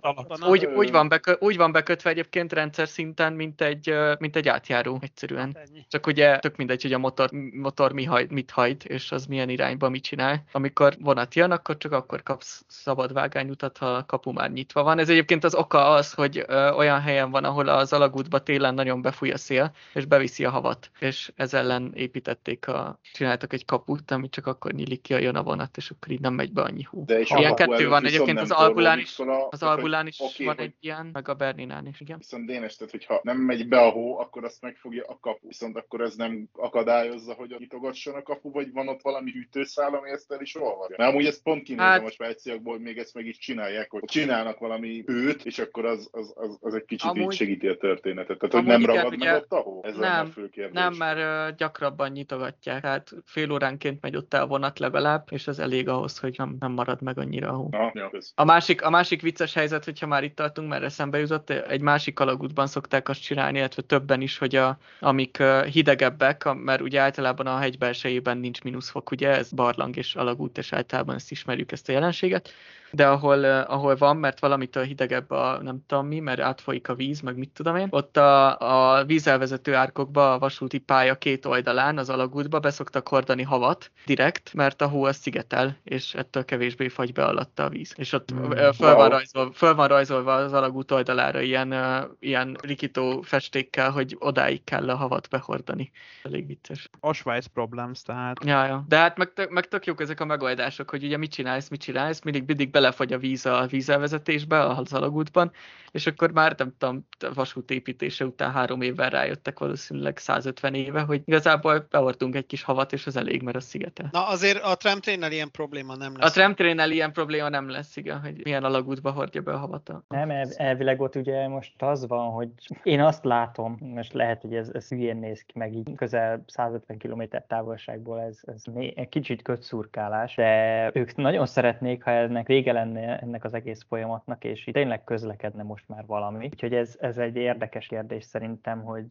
Úgy, 0.46 0.64
úgy, 0.64 0.90
van 0.90 1.08
bekö, 1.08 1.32
úgy 1.44 1.56
van 1.56 1.72
bekötve 1.72 2.10
egyébként 2.10 2.52
rendszer 2.52 2.88
szinten, 2.88 3.32
mint 3.32 3.60
egy, 3.60 3.94
mint 4.18 4.36
egy 4.36 4.48
átjáró 4.48 4.98
egyszerűen. 5.02 5.56
Ennyi. 5.68 5.86
Csak 5.88 6.06
ugye 6.06 6.38
tök 6.38 6.56
mindegy, 6.56 6.82
hogy 6.82 6.92
a 6.92 6.98
motor, 6.98 7.30
motor 7.52 7.92
mi 7.92 8.04
hajt, 8.04 8.30
mit 8.30 8.50
hajt, 8.50 8.84
és 8.84 9.12
az 9.12 9.26
milyen 9.26 9.48
irányba 9.48 9.88
mit 9.88 10.02
csinál. 10.02 10.44
Amikor 10.52 10.96
vonat 11.00 11.34
jön, 11.34 11.50
akkor 11.50 11.76
csak 11.76 11.92
akkor 11.92 12.22
kapsz 12.22 12.64
szabad 12.66 13.12
vágányutat, 13.12 13.78
ha 13.78 13.86
a 13.86 14.04
kapu 14.06 14.32
már 14.32 14.50
nyitva 14.50 14.82
van. 14.82 14.98
Ez 14.98 15.08
egyébként 15.08 15.44
az 15.44 15.54
oka 15.54 15.88
az, 15.88 16.12
hogy 16.12 16.44
ö, 16.46 16.70
olyan 16.70 17.00
helyen 17.00 17.30
van, 17.30 17.44
ahol 17.44 17.68
az 17.68 17.92
alagútba 17.92 18.38
télen 18.38 18.74
nagyon 18.74 19.02
befúj 19.02 19.30
a 19.30 19.38
szél, 19.38 19.72
és 19.94 20.04
beviszi 20.04 20.44
a 20.44 20.50
havat. 20.50 20.90
És 20.98 21.32
ez 21.36 21.54
ellen 21.54 21.92
építették 21.94 22.68
a, 22.68 22.98
csináltak 23.12 23.52
egy 23.52 23.64
kaput, 23.64 24.10
ami 24.10 24.28
csak 24.28 24.46
akkor 24.46 24.72
nyílik 24.72 25.00
ki, 25.00 25.12
ha 25.12 25.18
jön 25.18 25.36
a 25.36 25.42
vonat, 25.42 25.76
és 25.76 25.90
akkor 25.90 26.12
így 26.12 26.20
nem 26.20 26.34
megy 26.34 26.52
be 26.52 26.62
annyi 26.62 26.82
hú. 26.82 27.04
De 27.04 27.20
és 27.20 27.30
Ilyen 27.30 27.54
kettő 27.54 27.88
van 27.88 28.04
egyébként 28.04 28.40
az 28.40 28.50
Albulán 28.50 28.98
is, 28.98 29.18
az 29.50 29.62
Albulán 29.62 30.06
is 30.06 30.18
van 30.18 30.46
hogy 30.46 30.60
egy 30.64 30.74
ilyen, 30.80 31.10
meg 31.12 31.28
a 31.28 31.33
Berninán 31.34 31.86
is, 31.86 32.00
igen. 32.00 32.18
Viszont 32.18 32.46
Dénes, 32.46 32.76
tehát 32.76 32.92
hogyha 32.92 33.20
nem 33.22 33.36
megy 33.36 33.68
be 33.68 33.78
a 33.80 33.90
hó, 33.90 34.18
akkor 34.18 34.44
azt 34.44 34.62
megfogja 34.62 35.04
a 35.06 35.18
kapu. 35.20 35.46
Viszont 35.46 35.76
akkor 35.76 36.00
ez 36.00 36.14
nem 36.14 36.48
akadályozza, 36.52 37.32
hogy 37.32 37.54
nyitogasson 37.58 38.14
a 38.14 38.22
kapu, 38.22 38.50
vagy 38.50 38.72
van 38.72 38.88
ott 38.88 39.02
valami 39.02 39.30
hűtőszál, 39.30 39.94
ami 39.94 40.10
ezt 40.10 40.32
el 40.32 40.40
is 40.40 40.56
olvasja. 40.56 40.94
Mert 40.98 41.10
amúgy 41.10 41.26
ezt 41.26 41.42
pont 41.42 41.62
kinézem 41.62 41.86
Hát- 41.86 42.00
hát... 42.00 42.08
a 42.08 42.12
svájciakból, 42.12 42.72
hogy 42.72 42.82
még 42.82 42.98
ezt 42.98 43.14
meg 43.14 43.26
is 43.26 43.38
csinálják, 43.38 43.90
hogy 43.90 44.04
csinálnak 44.04 44.58
valami 44.58 45.02
hőt, 45.06 45.44
és 45.44 45.58
akkor 45.58 45.84
az, 45.84 46.08
az, 46.12 46.32
az, 46.36 46.58
az 46.60 46.74
egy 46.74 46.84
kicsit 46.84 47.10
Amúgy- 47.10 47.22
így 47.32 47.38
segíti 47.38 47.68
a 47.68 47.76
történetet. 47.76 48.38
Tehát, 48.38 48.54
hogy 48.54 48.64
nem 48.64 48.80
igen, 48.80 48.94
ragad 48.94 49.12
ugye- 49.14 49.32
meg 49.32 49.42
ott 49.42 49.52
a 49.52 49.56
hó? 49.60 49.80
Ez 49.84 49.96
lenne 49.96 50.12
a 50.12 50.22
Nem, 50.22 50.30
fő 50.30 50.48
kérdés. 50.48 50.72
Nem, 50.74 50.94
mert 50.94 51.18
ö, 51.18 51.54
gyakrabban 51.56 52.10
nyitogatják, 52.10 52.80
tehát 52.80 53.10
fél 53.24 53.50
óránként 53.52 54.00
megy 54.02 54.16
ott 54.16 54.34
el 54.34 54.42
a 54.42 54.46
vonat 54.46 54.78
legalább, 54.78 55.26
és 55.30 55.46
ez 55.46 55.58
elég 55.58 55.88
ahhoz, 55.88 56.18
hogy 56.18 56.34
nem, 56.38 56.56
nem 56.58 56.72
marad 56.72 57.02
meg 57.02 57.18
annyira 57.18 57.48
a 57.48 57.54
hó. 57.54 57.68
Na. 57.70 57.92
A 58.34 58.44
másik, 58.44 58.82
a 58.82 58.90
másik 58.90 59.22
vicces 59.22 59.54
helyzet, 59.54 59.84
hogyha 59.84 60.06
már 60.06 60.24
itt 60.24 60.36
tartunk, 60.36 60.68
mert 60.68 60.82
eszembe 60.82 61.18
jutott, 61.30 61.50
egy 61.50 61.80
másik 61.80 62.20
alagútban 62.20 62.66
szokták 62.66 63.08
azt 63.08 63.22
csinálni, 63.22 63.58
illetve 63.58 63.82
többen 63.82 64.20
is, 64.20 64.38
hogy 64.38 64.56
a, 64.56 64.78
amik 65.00 65.42
hidegebbek, 65.70 66.54
mert 66.54 66.80
ugye 66.80 67.00
általában 67.00 67.46
a 67.46 67.58
hegy 67.58 67.78
belsejében 67.78 68.38
nincs 68.38 68.62
mínuszfok, 68.62 69.10
ugye 69.10 69.28
ez 69.28 69.52
barlang 69.52 69.96
és 69.96 70.14
alagút, 70.14 70.58
és 70.58 70.72
általában 70.72 71.14
ezt 71.14 71.30
ismerjük, 71.30 71.72
ezt 71.72 71.88
a 71.88 71.92
jelenséget, 71.92 72.52
de 72.94 73.06
ahol, 73.06 73.44
ahol 73.44 73.96
van, 73.96 74.16
mert 74.16 74.40
valamitől 74.40 74.84
hidegebb 74.84 75.30
a 75.30 75.58
nem 75.62 75.84
tudom 75.86 76.06
mi, 76.06 76.20
mert 76.20 76.40
átfolyik 76.40 76.88
a 76.88 76.94
víz, 76.94 77.20
meg 77.20 77.36
mit 77.36 77.50
tudom 77.50 77.76
én, 77.76 77.86
ott 77.90 78.16
a, 78.16 78.58
a 78.96 79.04
vízelvezető 79.04 79.74
árkokba 79.74 80.32
a 80.32 80.38
vasúti 80.38 80.78
pálya 80.78 81.14
két 81.14 81.46
oldalán 81.46 81.98
az 81.98 82.10
alagútba 82.10 82.58
beszoktak 82.58 83.08
hordani 83.08 83.42
havat 83.42 83.90
direkt, 84.06 84.54
mert 84.54 84.82
a 84.82 84.88
hó 84.88 85.04
az 85.04 85.16
szigetel, 85.16 85.76
és 85.84 86.14
ettől 86.14 86.44
kevésbé 86.44 86.88
fagy 86.88 87.12
be 87.12 87.24
alatta 87.24 87.64
a 87.64 87.68
víz. 87.68 87.92
És 87.96 88.12
ott 88.12 88.34
mm. 88.34 88.50
föl, 88.50 88.94
van 88.94 89.08
rajzolva, 89.08 89.52
föl 89.52 89.74
van 89.74 89.88
rajzolva 89.88 90.34
az 90.34 90.52
alagút 90.52 90.90
oldalára 90.90 91.40
ilyen, 91.40 91.74
ilyen 92.20 92.56
rikító 92.62 93.20
festékkel, 93.20 93.90
hogy 93.90 94.16
odáig 94.18 94.64
kell 94.64 94.90
a 94.90 94.96
havat 94.96 95.28
behordani. 95.28 95.90
Elég 96.22 96.46
vicces. 96.46 96.90
Osweiss 97.00 97.46
problems, 97.52 98.02
tehát. 98.02 98.44
Ja, 98.44 98.66
ja. 98.66 98.84
De 98.88 98.96
hát 98.96 99.16
meg, 99.16 99.32
tök- 99.32 99.50
meg 99.50 99.68
tök 99.68 99.86
jók 99.86 100.00
ezek 100.00 100.20
a 100.20 100.24
megoldások, 100.24 100.90
hogy 100.90 101.04
ugye 101.04 101.16
mit 101.16 101.32
csinálsz, 101.32 101.68
mit 101.68 101.80
csinálsz, 101.80 102.22
mindig, 102.22 102.44
mindig 102.46 102.70
bele 102.70 102.83
belefogy 102.84 103.12
a 103.12 103.18
víz 103.18 103.46
a 103.46 103.66
vízelvezetésbe, 103.70 104.60
a 104.60 104.82
alagútban, 104.90 105.52
és 105.94 106.06
akkor 106.06 106.32
már 106.32 106.54
nem 106.56 106.74
tudom, 106.78 107.06
vasút 107.34 107.70
építése 107.70 108.24
után 108.24 108.52
három 108.52 108.80
évvel 108.80 109.10
rájöttek 109.10 109.58
valószínűleg 109.58 110.18
150 110.18 110.74
éve, 110.74 111.00
hogy 111.00 111.22
igazából 111.24 111.86
beortunk 111.90 112.34
egy 112.34 112.46
kis 112.46 112.62
havat, 112.62 112.92
és 112.92 113.06
az 113.06 113.16
elég, 113.16 113.42
mert 113.42 113.56
a 113.56 113.60
szigete. 113.60 114.08
Na 114.12 114.28
azért 114.28 114.62
a 114.62 114.76
tramtrénnel 114.76 115.32
ilyen 115.32 115.50
probléma 115.50 115.96
nem 115.96 116.16
lesz. 116.16 116.30
A 116.30 116.32
tramtrénnel 116.32 116.90
ilyen 116.90 117.12
probléma 117.12 117.48
nem 117.48 117.70
lesz, 117.70 117.96
igen, 117.96 118.20
hogy 118.20 118.40
milyen 118.44 118.64
alagútba 118.64 119.10
hordja 119.10 119.40
be 119.40 119.52
a 119.52 119.56
havat. 119.56 119.92
Nem, 120.08 120.30
elvileg 120.56 121.00
ott 121.00 121.16
ugye 121.16 121.48
most 121.48 121.82
az 121.82 122.06
van, 122.06 122.30
hogy 122.30 122.48
én 122.82 123.00
azt 123.00 123.24
látom, 123.24 123.78
most 123.80 124.12
lehet, 124.12 124.40
hogy 124.40 124.54
ez, 124.54 124.70
ez 124.72 124.88
hülyén 124.88 125.16
néz 125.16 125.42
ki, 125.46 125.58
meg 125.58 125.74
így 125.74 125.94
közel 125.96 126.44
150 126.46 126.98
km 126.98 127.22
távolságból 127.48 128.20
ez, 128.20 128.40
ez 128.46 128.62
egy 128.94 129.08
kicsit 129.08 129.42
kötszurkálás, 129.42 130.34
de 130.34 130.90
ők 130.94 131.16
nagyon 131.16 131.46
szeretnék, 131.46 132.02
ha 132.02 132.10
ennek 132.10 132.46
vége 132.46 132.72
lenne 132.74 133.18
ennek 133.18 133.44
az 133.44 133.54
egész 133.54 133.84
folyamatnak, 133.88 134.44
és 134.44 134.66
itt 134.66 134.74
tényleg 134.74 135.04
közlekedne 135.04 135.62
most 135.62 135.88
már 135.88 136.06
valami. 136.06 136.44
Úgyhogy 136.44 136.74
ez, 136.74 136.96
ez 137.00 137.18
egy 137.18 137.36
érdekes 137.36 137.86
kérdés 137.86 138.24
szerintem, 138.24 138.82
hogy 138.82 139.06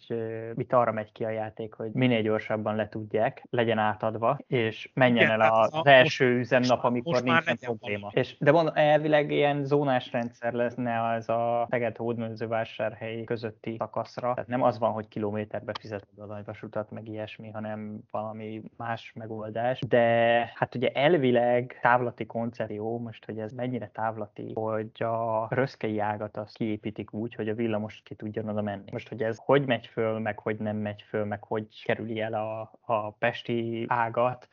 mit 0.55 0.73
arra 0.73 0.91
megy 0.91 1.11
ki 1.11 1.23
a 1.23 1.29
játék, 1.29 1.73
hogy 1.73 1.91
minél 1.91 2.21
gyorsabban 2.21 2.75
le 2.75 2.89
tudják, 2.89 3.43
legyen 3.49 3.77
átadva, 3.77 4.37
és 4.47 4.91
menjen 4.93 5.25
Igen, 5.25 5.41
el 5.41 5.51
az, 5.51 5.69
az 5.73 5.85
első 5.85 6.25
most, 6.25 6.39
üzemnap, 6.39 6.83
amikor 6.83 7.13
most 7.13 7.23
nincsen 7.23 7.57
probléma. 7.57 8.09
És, 8.13 8.35
de 8.39 8.51
mondom, 8.51 8.73
elvileg 8.75 9.31
ilyen 9.31 9.65
zónás 9.65 10.11
rendszer 10.11 10.53
leszne 10.53 11.09
az 11.09 11.29
a 11.29 11.67
Szeged 11.69 11.97
hódműzővásárhely 11.97 13.23
közötti 13.23 13.75
szakaszra. 13.77 14.33
Tehát 14.33 14.49
nem 14.49 14.63
az 14.63 14.79
van, 14.79 14.91
hogy 14.91 15.07
kilométerbe 15.07 15.71
fizeted 15.79 16.19
a 16.19 16.25
nagyvasutat, 16.25 16.91
meg 16.91 17.07
ilyesmi, 17.07 17.49
hanem 17.49 17.99
valami 18.11 18.61
más 18.77 19.11
megoldás. 19.15 19.79
De 19.87 19.99
hát 20.55 20.75
ugye 20.75 20.89
elvileg 20.89 21.79
távlati 21.81 22.25
koncepció, 22.25 22.99
most 22.99 23.25
hogy 23.25 23.39
ez 23.39 23.52
mennyire 23.55 23.89
távlati, 23.93 24.51
hogy 24.53 25.03
a 25.03 25.47
röszkei 25.49 25.99
ágat 25.99 26.37
azt 26.37 26.57
kiépítik 26.57 27.13
úgy, 27.13 27.35
hogy 27.35 27.49
a 27.49 27.53
villamos 27.53 28.01
ki 28.05 28.15
tudjon 28.15 28.49
oda 28.49 28.61
menni. 28.61 28.91
Most, 28.91 29.09
hogy 29.09 29.23
ez 29.23 29.37
hogy 29.39 29.65
megy 29.65 29.87
föl, 29.87 30.19
meg 30.19 30.39
hogy 30.39 30.57
nem 30.57 30.77
megy 30.77 31.01
föl, 31.01 31.25
meg 31.25 31.43
hogy 31.43 31.83
kerüli 31.83 32.21
el 32.21 32.33
a, 32.33 32.71
a 32.81 33.11
pesti 33.11 33.85
ágat, 33.87 34.47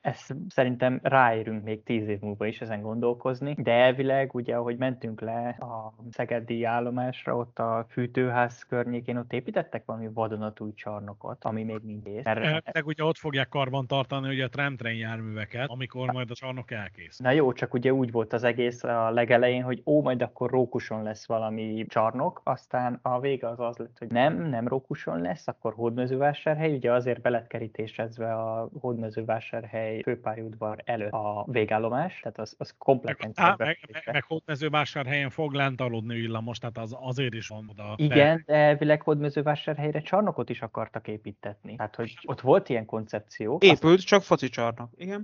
ezt 0.00 0.34
szerintem 0.48 1.00
ráérünk 1.02 1.64
még 1.64 1.82
tíz 1.82 2.08
év 2.08 2.20
múlva 2.20 2.46
is 2.46 2.60
ezen 2.60 2.82
gondolkozni, 2.82 3.54
de 3.58 3.72
elvileg 3.72 4.34
ugye, 4.34 4.56
ahogy 4.56 4.76
mentünk 4.76 5.20
le 5.20 5.48
a 5.48 5.94
Szegedi 6.10 6.64
állomásra, 6.64 7.36
ott 7.36 7.58
a 7.58 7.86
fűtőház 7.88 8.62
környékén 8.62 9.16
ott 9.16 9.32
építettek 9.32 9.84
valami 9.84 10.08
vadonatúj 10.12 10.74
csarnokot, 10.74 11.44
ami 11.44 11.62
még 11.62 11.80
nincs. 11.82 12.22
Mert... 12.22 12.72
Meg 12.72 12.86
ugye 12.86 13.04
ott 13.04 13.16
fogják 13.16 13.48
karban 13.48 13.86
tartani 13.86 14.28
ugye 14.28 14.44
a 14.44 14.48
tramtrain 14.48 14.98
járműveket, 14.98 15.68
amikor 15.68 16.12
majd 16.12 16.30
a 16.30 16.34
csarnok 16.34 16.70
elkészül. 16.70 17.26
Na 17.26 17.32
jó, 17.32 17.52
csak 17.52 17.74
ugye 17.74 17.92
úgy 17.92 18.10
volt 18.10 18.32
az 18.36 18.44
egész 18.44 18.84
a 18.84 19.10
legelején, 19.10 19.62
hogy 19.62 19.82
ó, 19.86 20.02
majd 20.02 20.22
akkor 20.22 20.50
Rókuson 20.50 21.02
lesz 21.02 21.26
valami 21.26 21.84
csarnok, 21.88 22.40
aztán 22.44 22.98
a 23.02 23.20
vége 23.20 23.48
az 23.48 23.60
az 23.60 23.76
lett, 23.76 23.98
hogy 23.98 24.08
nem, 24.08 24.48
nem 24.48 24.68
Rókuson 24.68 25.20
lesz, 25.20 25.48
akkor 25.48 25.74
Hódmezővásárhely, 25.74 26.74
ugye 26.74 26.92
azért 26.92 27.20
beletkerítésezve 27.20 28.34
a 28.34 28.68
Hódmezővásárhely 28.80 30.00
főpályaudvar 30.02 30.82
előtt 30.84 31.12
a 31.12 31.44
végállomás, 31.46 32.20
tehát 32.20 32.38
az, 32.38 32.54
az 32.58 32.74
kompletten 32.78 33.32
meg, 33.36 33.56
meg, 33.58 33.78
meg, 33.92 34.02
meg 34.12 34.24
Hódmezővásárhelyen 34.24 35.30
fog 35.30 35.52
lent 35.52 35.80
aludni 35.80 36.14
villamos, 36.14 36.58
tehát 36.58 36.78
az 36.78 36.96
azért 37.00 37.34
is 37.34 37.48
van 37.48 37.68
oda. 37.70 37.94
Igen, 37.96 38.42
de 38.46 38.54
elvileg 38.54 39.02
Hódmezővásárhelyre 39.02 40.00
csarnokot 40.00 40.50
is 40.50 40.62
akartak 40.62 41.08
építetni. 41.08 41.76
Tehát, 41.76 41.96
hogy 41.96 42.18
ott 42.22 42.40
volt 42.40 42.68
ilyen 42.68 42.84
koncepció. 42.84 43.58
Épült, 43.60 43.96
azt... 43.96 44.06
csak 44.06 44.22
foci 44.22 44.48
csarnok, 44.48 44.90
igen. 44.96 45.22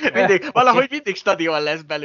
mindig, 0.14 0.44
valahogy 0.52 0.86
mindig 0.90 1.16
stadion 1.16 1.62
lesz 1.62 1.82
belőle. 1.82 1.99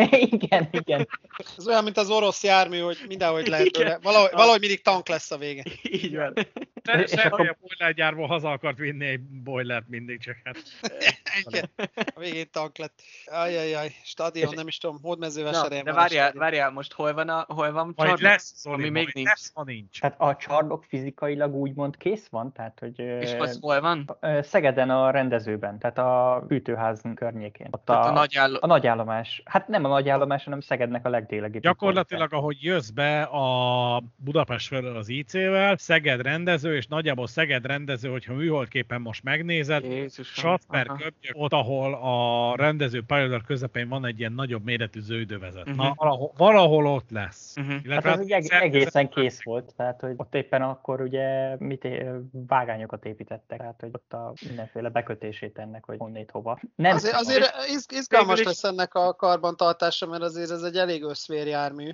igen, 0.30 0.68
igen. 0.70 1.08
Ez 1.56 1.68
olyan, 1.68 1.84
mint 1.84 1.96
az 1.96 2.10
orosz 2.10 2.42
jármű, 2.42 2.78
hogy 2.78 2.98
mindenhogy 3.08 3.46
lehet 3.46 3.70
tőle. 3.72 3.98
Valahogy, 4.02 4.30
valahogy 4.32 4.60
mindig 4.60 4.82
tank 4.82 5.08
lesz 5.08 5.30
a 5.30 5.38
vége. 5.38 5.62
Így 5.82 6.16
van. 6.16 6.34
Se, 6.86 7.06
se 7.06 7.22
akkor... 7.22 7.48
a 7.48 7.56
boilergyárból 7.60 8.26
haza 8.26 8.50
akart 8.50 8.78
vinni 8.78 9.06
egy 9.06 9.20
boilert 9.20 9.88
mindig, 9.88 10.20
csak 10.20 10.36
hát... 10.44 10.56
Igen. 11.44 11.70
A 12.14 12.18
végén 12.20 12.50
tank 12.50 12.78
lett. 12.78 13.02
Ajajaj, 13.26 13.92
stadion, 14.02 14.54
nem 14.54 14.66
is 14.66 14.78
tudom, 14.78 14.98
hódmezővásárhelyen 15.02 15.84
De 15.84 15.92
várjál, 15.92 16.32
várjál, 16.32 16.70
most 16.70 16.92
hol 16.92 17.14
van, 17.14 17.28
a, 17.28 17.44
hol 17.48 17.72
van 17.72 17.94
csarnok? 17.96 18.20
lesz, 18.20 18.54
Zoli, 18.56 18.74
ami 18.74 18.88
még 18.88 19.10
nincs. 19.14 19.28
Lesz, 19.28 19.52
ma 19.54 19.64
nincs. 19.64 20.00
Tehát 20.00 20.20
a 20.20 20.36
csarnok 20.36 20.84
fizikailag 20.84 21.54
úgymond 21.54 21.96
kész 21.96 22.28
van, 22.30 22.52
tehát 22.52 22.78
hogy... 22.78 22.98
És 22.98 23.32
az 23.32 23.58
hol 23.60 23.80
van? 23.80 24.16
Szegeden 24.40 24.90
a 24.90 25.10
rendezőben, 25.10 25.78
tehát 25.78 25.98
a 25.98 26.44
fűtőház 26.48 27.00
környékén. 27.14 27.68
Ott 27.70 27.84
tehát 27.84 28.04
a, 28.04 28.08
a, 28.08 28.12
nagy 28.12 28.36
álló... 28.36 28.58
a 28.60 28.66
nagy 28.66 28.86
állomás. 28.86 29.42
Hát 29.44 29.68
nem 29.68 29.84
a 29.84 29.88
nagy 29.88 30.08
állomás, 30.08 30.44
hanem 30.44 30.60
Szegednek 30.60 31.06
a 31.06 31.08
legdélegibb. 31.08 31.62
Gyakorlatilag, 31.62 32.32
ahogy 32.32 32.62
jössz 32.62 32.88
be 32.88 33.22
a 33.22 34.02
Budapest 34.16 34.68
felől 34.68 34.96
az 34.96 35.08
IC-vel, 35.08 35.76
Szeged 35.76 36.20
rendező, 36.20 36.75
és 36.76 36.86
nagyjából 36.86 37.26
Szeged 37.26 37.66
rendező, 37.66 38.08
hogyha 38.08 38.34
műholdképen 38.34 39.00
most 39.00 39.22
megnézed, 39.22 39.84
Satper 40.22 40.86
köpjök, 40.86 41.34
ott, 41.36 41.52
ahol 41.52 41.94
a 41.94 42.56
rendező 42.56 43.02
pályadar 43.02 43.44
közepén 43.44 43.88
van 43.88 44.06
egy 44.06 44.18
ilyen 44.18 44.32
nagyobb 44.32 44.64
méretű 44.64 45.00
zöldövezet. 45.00 45.68
Uh-huh. 45.68 45.76
Na, 45.76 45.92
valahol, 45.94 46.32
valahol 46.36 46.86
ott 46.86 47.10
lesz. 47.10 47.54
Uh-huh. 47.56 47.74
Illetve 47.84 48.08
hát 48.10 48.18
az 48.18 48.30
hát, 48.30 48.42
eg- 48.42 48.62
egészen 48.62 49.08
kész 49.08 49.42
volt, 49.42 49.74
tehát 49.76 50.00
hogy 50.00 50.14
ott 50.16 50.34
éppen 50.34 50.62
akkor 50.62 51.00
ugye 51.00 51.56
mit 51.58 51.84
é- 51.84 52.04
vágányokat 52.30 53.04
építettek, 53.04 53.58
tehát 53.58 53.80
hogy 53.80 53.90
ott 53.92 54.12
a 54.12 54.32
mindenféle 54.48 54.88
bekötését 54.88 55.58
ennek, 55.58 55.84
hogy 55.84 55.98
honnét 55.98 56.30
hova. 56.30 56.58
Nem 56.74 56.94
azért, 56.94 57.14
azért 57.14 57.54
izgalmas 57.92 58.42
lesz 58.42 58.64
ennek 58.64 58.94
a 58.94 59.14
karbantartása, 59.14 60.06
mert 60.06 60.22
azért 60.22 60.50
ez 60.50 60.62
egy 60.62 60.76
elég 60.76 61.02
összvérjármű. 61.02 61.90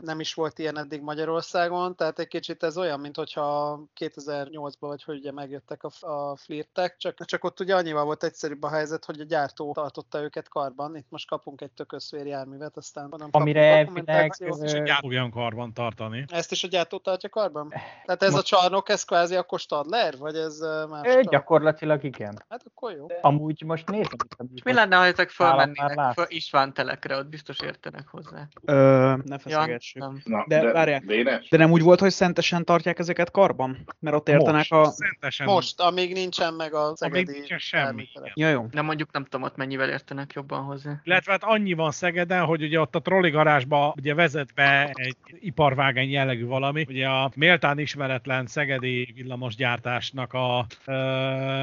Nem 0.00 0.20
is 0.20 0.34
volt 0.34 0.58
ilyen 0.58 0.78
eddig 0.78 1.02
Magyarországon, 1.02 1.96
tehát 1.96 2.18
egy 2.18 2.28
kicsit 2.28 2.62
ez 2.62 2.78
olyan, 2.78 3.00
mint 3.00 3.16
hogyha 3.16 3.80
2008-ban 4.26 4.76
vagy 4.78 5.02
hogy 5.02 5.18
ugye 5.18 5.32
megjöttek 5.32 5.84
a, 5.84 6.06
a 6.06 6.36
flirtek, 6.36 6.96
csak, 6.96 7.24
csak 7.24 7.44
ott 7.44 7.60
ugye 7.60 7.76
annyival 7.76 8.04
volt 8.04 8.24
egyszerűbb 8.24 8.62
a 8.62 8.68
helyzet, 8.70 9.04
hogy 9.04 9.20
a 9.20 9.24
gyártó 9.24 9.72
tartotta 9.72 10.22
őket 10.22 10.48
karban. 10.48 10.96
Itt 10.96 11.06
most 11.08 11.28
kapunk 11.28 11.60
egy 11.60 11.70
tök 11.70 11.92
összvérjárművet, 11.92 12.76
aztán 12.76 13.14
nem 13.16 13.28
Amire 13.30 13.60
elvileg... 13.60 14.34
Ezt 14.38 14.62
is 14.62 14.72
a 14.72 14.78
gyártó 14.78 15.28
karban 15.30 15.72
tartani. 15.72 16.24
Ezt 16.28 16.52
is 16.52 16.64
a 16.64 16.68
gyártó 16.68 16.98
tartja 16.98 17.28
karban? 17.28 17.68
Tehát 18.04 18.22
ez 18.22 18.32
most... 18.32 18.52
a 18.52 18.56
csarnok, 18.56 18.88
ez 18.88 19.04
kvázi 19.04 19.34
a 19.34 19.46
Stadler? 19.56 20.16
Vagy 20.18 20.36
ez 20.36 20.58
más? 20.88 21.14
É, 21.14 21.20
gyakorlatilag 21.20 22.04
igen. 22.04 22.44
Hát 22.48 22.62
akkor 22.66 22.92
jó. 22.92 23.06
Amúgy 23.20 23.62
most 23.66 23.90
nézem. 23.90 24.16
És 24.54 24.62
mi 24.62 24.72
lenne, 24.72 24.96
ha 24.96 25.04
ezek 25.04 25.30
fölmennének 25.30 26.12
föl 26.12 26.24
István 26.28 26.72
telekre, 26.72 27.16
ott 27.16 27.26
biztos 27.26 27.60
értenek 27.60 28.06
hozzá. 28.08 28.48
Ö, 28.64 29.14
ne 29.24 29.38
feszegessük. 29.38 30.02
Ja, 30.02 30.12
nem. 30.24 30.44
de, 30.48 30.60
de, 30.60 30.72
várják, 30.72 31.04
de, 31.04 31.42
de 31.50 31.56
nem 31.56 31.70
úgy 31.70 31.82
volt, 31.82 32.00
hogy 32.00 32.10
szentesen 32.10 32.64
tartják 32.64 32.98
ezeket 32.98 33.30
karban? 33.30 33.84
Mert 34.04 34.16
ott 34.16 34.28
értenek 34.28 34.54
most, 34.54 34.72
a... 34.72 34.84
Szentesen. 34.84 35.46
Most, 35.46 35.80
amíg 35.80 36.12
nincsen 36.12 36.54
meg 36.54 36.74
a 36.74 36.96
szegedi... 36.96 37.22
Amíg 37.22 37.36
nincsen 37.36 37.58
semmi. 37.58 38.08
Ja, 38.34 38.50
jó. 38.50 38.66
Nem 38.70 38.84
mondjuk 38.84 39.12
nem 39.12 39.24
tudom 39.24 39.42
ott 39.42 39.56
mennyivel 39.56 39.88
értenek 39.88 40.32
jobban 40.32 40.62
hozzá. 40.62 41.00
Illetve 41.04 41.32
hát 41.32 41.42
annyi 41.44 41.72
van 41.72 41.90
Szegeden, 41.90 42.44
hogy 42.44 42.62
ugye 42.62 42.80
ott 42.80 42.94
a 42.94 43.00
trolli 43.00 43.30
garázsba 43.30 43.94
ugye 43.96 44.14
vezet 44.14 44.54
be 44.54 44.90
egy 44.92 45.16
iparvágány 45.40 46.10
jellegű 46.10 46.46
valami. 46.46 46.86
Ugye 46.88 47.06
a 47.06 47.30
méltán 47.34 47.78
ismeretlen 47.78 48.46
szegedi 48.46 49.12
villamosgyártásnak 49.14 50.32
a 50.32 50.66
ö, 50.84 50.92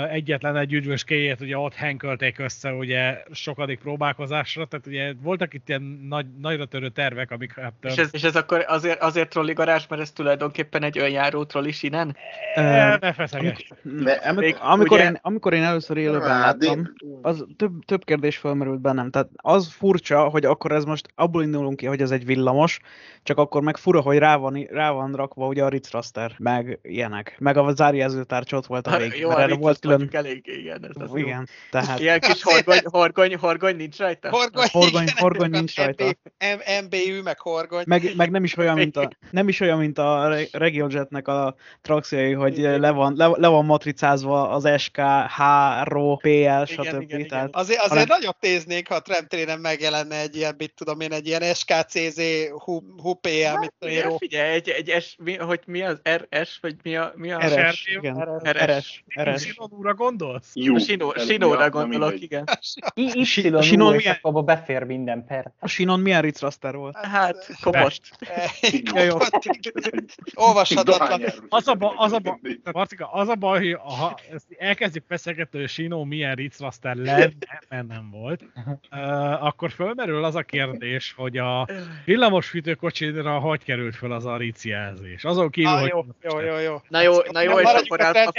egyetlen 0.10 0.58
egy 0.58 0.74
üdvöskéjét 0.74 1.42
ugye 1.42 1.58
ott 1.58 1.74
henkölték 1.74 2.40
össze 2.40 2.74
ugye 2.74 3.24
sokadik 3.32 3.80
próbálkozásra, 3.80 4.66
tehát 4.66 4.88
ugye 4.88 5.14
voltak 5.22 5.54
itt 5.54 5.70
ilyen 5.70 5.82
nagy, 6.08 6.26
nagyra 6.42 6.66
törő 6.66 6.90
tervek, 6.90 7.32
amik 7.32 7.54
hát... 7.54 7.74
És 7.82 7.96
ez, 7.96 8.10
és 8.12 8.24
ez 8.24 8.36
akkor 8.36 8.66
azért, 8.68 9.02
azért 9.02 9.30
trolli 9.30 9.54
garázs, 9.54 9.88
mert 9.88 10.02
ez 10.02 10.12
tulajdonképpen 10.12 10.84
egy 10.84 10.98
önjáró 10.98 11.44
trolli 11.44 11.72
sinen? 11.72 12.16
Ne, 12.56 12.98
ne 12.98 13.14
feszeges. 13.14 13.68
Amikor, 14.24 14.58
amikor, 14.62 15.00
én, 15.00 15.20
amikor 15.22 15.54
én 15.54 15.64
először 15.64 15.98
élőben 15.98 16.40
láttam, 16.40 16.94
az 17.22 17.46
több, 17.58 17.72
több 17.86 18.04
kérdés 18.04 18.38
felmerült 18.38 18.82
bennem. 18.82 19.10
Tehát 19.10 19.30
az 19.36 19.68
furcsa, 19.72 20.30
hogy 20.30 20.46
akkor 20.46 20.72
ez 20.72 20.84
most 20.84 21.08
abból 21.16 21.44
indulunk 21.44 21.78
ki, 21.78 21.86
hogy 21.86 22.02
ez 22.02 22.12
egy 22.12 22.26
villamos, 22.26 22.80
csak 23.24 23.38
akkor 23.38 23.62
meg 23.62 23.78
fura, 23.78 24.00
hogy 24.00 24.18
rá 24.18 24.36
van, 24.36 24.68
rá 24.70 24.92
van 24.92 25.14
rakva 25.14 25.48
ugye 25.48 25.64
a 25.64 25.70
Ritz 25.70 25.92
Raster, 25.92 26.36
meg 26.38 26.80
ilyenek. 26.82 27.36
Meg 27.40 27.58
a 27.58 27.74
zárjelzőtárcs 27.74 28.54
ott 28.54 28.66
volt 28.66 28.88
a 28.88 28.98
végén. 28.98 29.20
Jó, 29.20 29.28
mert 29.28 29.40
erre 29.40 29.56
volt 29.56 29.80
külön... 29.80 30.10
elég, 30.12 30.42
igen. 30.46 30.86
Ez 30.86 31.10
az 31.10 31.16
igen, 31.16 31.38
jó. 31.38 31.44
tehát... 31.72 32.00
Ilyen 32.00 32.20
kis 32.20 32.44
horgony, 32.44 32.82
horgony, 32.84 33.36
horgony 33.36 33.76
nincs 33.76 33.98
rajta? 33.98 34.30
Horgony, 34.30 34.68
horgony, 34.72 35.08
horgony 35.16 35.50
nincs 35.50 35.76
rajta. 35.76 36.06
MBU, 36.84 37.24
meg 37.24 37.40
horgony. 37.40 37.84
Meg, 37.88 38.14
meg 38.16 38.32
nem 38.32 38.44
is 38.44 38.58
olyan, 38.58 38.76
mint 38.76 38.98
a, 38.98 39.10
nem 39.32 39.48
is 39.48 39.60
olyan, 39.60 39.78
mint 39.78 39.98
a 39.98 40.36
Regiojetnek 40.52 41.28
a 41.28 41.56
Traxia 41.82 42.21
izé, 42.22 42.32
hogy 42.34 42.58
le 42.58 42.90
van, 42.92 43.14
le, 43.18 43.28
le 43.28 43.48
van 43.48 43.66
matricázva 43.66 44.50
az 44.50 44.70
SK, 44.82 44.98
H, 45.36 45.42
RO, 45.84 46.16
PL, 46.16 46.28
Igen, 46.30 46.66
stb. 46.66 46.84
igen, 46.84 47.02
igen. 47.02 47.28
Tehát, 47.28 47.50
Azért, 47.56 47.80
azért 47.80 48.00
hanem- 48.00 48.18
nagyobb 48.20 48.36
néznék, 48.40 48.88
ha 48.88 48.96
a 48.96 49.02
tramtrénen 49.02 49.60
megjelenne 49.60 50.20
egy 50.20 50.36
ilyen, 50.36 50.56
mit 50.58 50.74
tudom 50.74 51.00
én, 51.00 51.12
egy 51.14 51.28
ilyen 51.28 51.54
SKCZ, 51.54 52.22
HUPL, 53.02 53.58
mit 53.60 53.74
tudom 53.80 53.96
én, 53.96 54.18
figyelj, 54.18 54.54
egy, 54.54 54.70
egy 54.70 55.02
S, 55.02 55.16
mi, 55.24 55.36
hogy 55.38 55.60
mi 55.66 55.82
az 55.82 56.02
RS, 56.10 56.58
vagy 56.62 56.76
mi 56.84 56.96
a... 56.96 57.12
Mi 57.16 57.32
a 57.32 57.38
RS, 57.40 57.86
igen. 57.88 58.42
RS. 58.44 59.04
RS. 59.24 59.42
Sinonúra 59.42 59.94
gondolsz? 59.94 60.52
Jó. 60.54 60.78
Sinóra 61.18 61.70
gondolok, 61.70 62.22
igen. 62.22 62.44
Sinon 63.62 63.96
milyen- 63.96 64.20
abba 64.22 64.42
befér 64.42 64.84
minden 64.84 65.26
per. 65.26 65.52
A 65.60 65.68
Sinon 65.68 66.00
milyen 66.00 66.22
Ritz 66.22 66.40
Raster 66.42 66.76
volt? 66.76 66.96
Hát, 66.98 67.48
jó. 69.08 69.18
Olvashatatlan. 70.48 71.22
Az 71.50 71.68
a, 71.68 71.94
az 72.12 72.18
a, 72.18 72.20
ba, 72.20 72.40
Marcika, 72.72 73.12
az 73.12 73.28
a 73.28 73.36
baj, 73.36 73.60
hogy 73.60 73.78
ha 73.98 74.20
ezt 74.32 74.46
elkezdjük 74.58 75.04
feszegetni, 75.08 75.60
hogy 75.60 75.70
Sinó 75.70 76.04
milyen 76.04 76.36
Ritz 76.36 76.60
Raster 76.60 76.96
lenne, 76.96 77.32
mert 77.70 77.88
nem 77.88 78.10
volt, 78.12 78.44
uh, 78.92 79.46
akkor 79.46 79.72
fölmerül 79.72 80.24
az 80.24 80.36
a 80.36 80.42
kérdés, 80.42 81.14
hogy 81.18 81.38
a 81.38 81.68
villamos 82.06 82.50
fűtőkocsira 82.50 83.40
hogy 83.40 83.64
került 83.64 83.96
föl 83.96 84.12
az 84.12 84.26
a 84.26 84.38
Ritz 84.38 84.66
jelzés. 84.66 85.24
Azon 85.24 85.50
kívül, 85.50 85.72
Ah, 85.72 85.80
hogy 85.80 85.90
jó, 85.90 86.06
jó, 86.22 86.40
jó, 86.40 86.58
jó. 86.58 86.82
Na 86.88 87.02
jó, 87.02 87.14
na 87.32 87.42
jó, 87.42 87.60
és 87.60 87.66
a 87.66 87.70
a 87.70 88.28
a. 88.28 88.32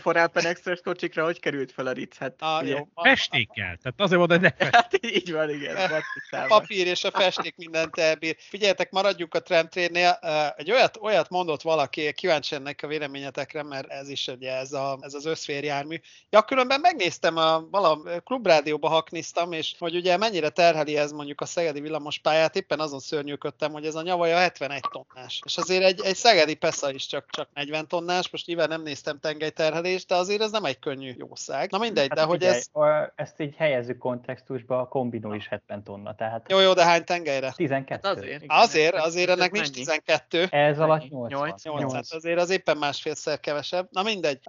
Forálpen 0.00 0.46
Express, 0.46 0.78
a 0.78 0.82
kocsikra 0.82 1.24
hogy 1.24 1.40
került 1.40 1.72
fel 1.72 1.86
a 1.86 1.92
Ritz? 1.92 2.18
Hát, 2.18 2.34
Ah, 2.38 2.68
jó. 2.68 2.88
A, 2.94 3.08
festékkel. 3.08 3.76
Tehát 3.82 4.00
azért 4.00 4.18
mondom, 4.18 4.38
hogy 4.40 4.52
ne 4.58 4.66
Hát 4.78 5.06
így 5.06 5.32
van, 5.32 5.50
igen. 5.50 5.76
a 5.76 5.80
matricában. 5.80 6.48
papír 6.48 6.86
és 6.86 7.04
a 7.04 7.10
festék 7.10 7.56
mindent 7.56 7.98
elbír. 7.98 8.36
Figyeljetek, 8.38 8.90
maradjunk 8.90 9.34
a 9.34 9.42
tramtrénnél. 9.42 10.18
Egy 10.56 10.70
olyat, 10.70 10.98
olyat 11.00 11.30
mondott 11.30 11.62
valaki, 11.62 12.12
kíváncsi 12.12 12.54
ennek 12.68 12.82
a 12.82 12.86
véleményetekre, 12.86 13.62
mert 13.62 13.88
ez 13.88 14.08
is 14.08 14.26
ugye 14.26 14.56
ez, 14.56 14.72
a, 14.72 14.98
ez 15.00 15.14
az 15.14 15.26
összférjármű. 15.26 15.96
Ja, 16.30 16.42
különben 16.42 16.80
megnéztem, 16.80 17.36
a, 17.36 17.68
vala 17.70 18.20
klubrádióba 18.24 18.88
hakniztam, 18.88 19.52
és 19.52 19.74
hogy 19.78 19.96
ugye 19.96 20.16
mennyire 20.16 20.48
terheli 20.48 20.96
ez 20.96 21.12
mondjuk 21.12 21.40
a 21.40 21.46
szegedi 21.46 21.80
villamospályát, 21.80 22.56
éppen 22.56 22.80
azon 22.80 22.98
szörnyűködtem, 22.98 23.72
hogy 23.72 23.86
ez 23.86 23.94
a 23.94 24.02
nyavaja 24.02 24.36
71 24.36 24.80
tonnás. 24.90 25.40
És 25.44 25.56
azért 25.56 25.84
egy, 25.84 26.00
egy 26.04 26.16
szegedi 26.16 26.54
Pesza 26.54 26.90
is 26.92 27.06
csak, 27.06 27.26
csak 27.30 27.48
40 27.54 27.88
tonnás, 27.88 28.30
most 28.30 28.46
nyilván 28.46 28.68
nem 28.68 28.82
néztem 28.82 29.18
tengelyterhelést, 29.20 30.08
de 30.08 30.14
azért 30.14 30.42
ez 30.42 30.50
nem 30.50 30.64
egy 30.64 30.78
könnyű 30.78 31.14
jószág. 31.18 31.70
Na 31.70 31.78
mindegy, 31.78 32.08
de 32.08 32.22
hogy 32.22 32.38
figyelj, 32.38 32.56
ez... 32.56 32.68
a- 32.82 33.12
ezt 33.16 33.40
így 33.40 33.54
helyezzük 33.56 33.98
kontextusba, 33.98 34.80
a 34.80 34.88
kombinó 34.88 35.32
is 35.32 35.48
70 35.48 35.82
tonna, 35.82 36.14
tehát 36.14 36.50
Jó, 36.50 36.58
jó, 36.58 36.72
de 36.72 36.84
hány 36.84 37.04
tengelyre? 37.04 37.52
12. 37.56 38.08
Hát 38.08 38.16
azért. 38.16 38.42
igen. 38.42 38.56
Azért, 38.58 38.94
azért 38.94 39.30
ennek 39.30 39.50
nincs 39.50 39.66
mennyi? 39.66 39.78
12. 39.78 40.46
Ez 40.50 40.78
alatt 40.78 40.98
Mennyi? 40.98 41.10
8 41.10 41.32
Nyolc? 41.32 41.64
8, 41.64 41.80
Nyolc. 41.80 41.94
hát 41.94 42.12
azért 42.12 42.38
az 42.38 42.50
éppen 42.58 42.76
másfélszer 42.76 43.40
kevesebb. 43.40 43.88
Na 43.90 44.02
mindegy. 44.02 44.40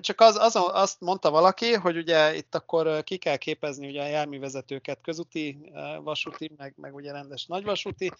Csak 0.00 0.20
az, 0.20 0.36
azon, 0.36 0.70
azt 0.72 1.00
mondta 1.00 1.30
valaki, 1.30 1.72
hogy 1.72 1.96
ugye 1.96 2.36
itt 2.36 2.54
akkor 2.54 3.04
ki 3.04 3.16
kell 3.16 3.36
képezni 3.36 3.88
ugye 3.88 4.02
a 4.02 4.06
járművezetőket 4.06 4.98
közúti, 5.02 5.58
vasúti, 6.02 6.50
meg, 6.56 6.74
meg 6.76 6.94
ugye 6.94 7.12
rendes 7.12 7.46
nagyvasúti 7.46 8.12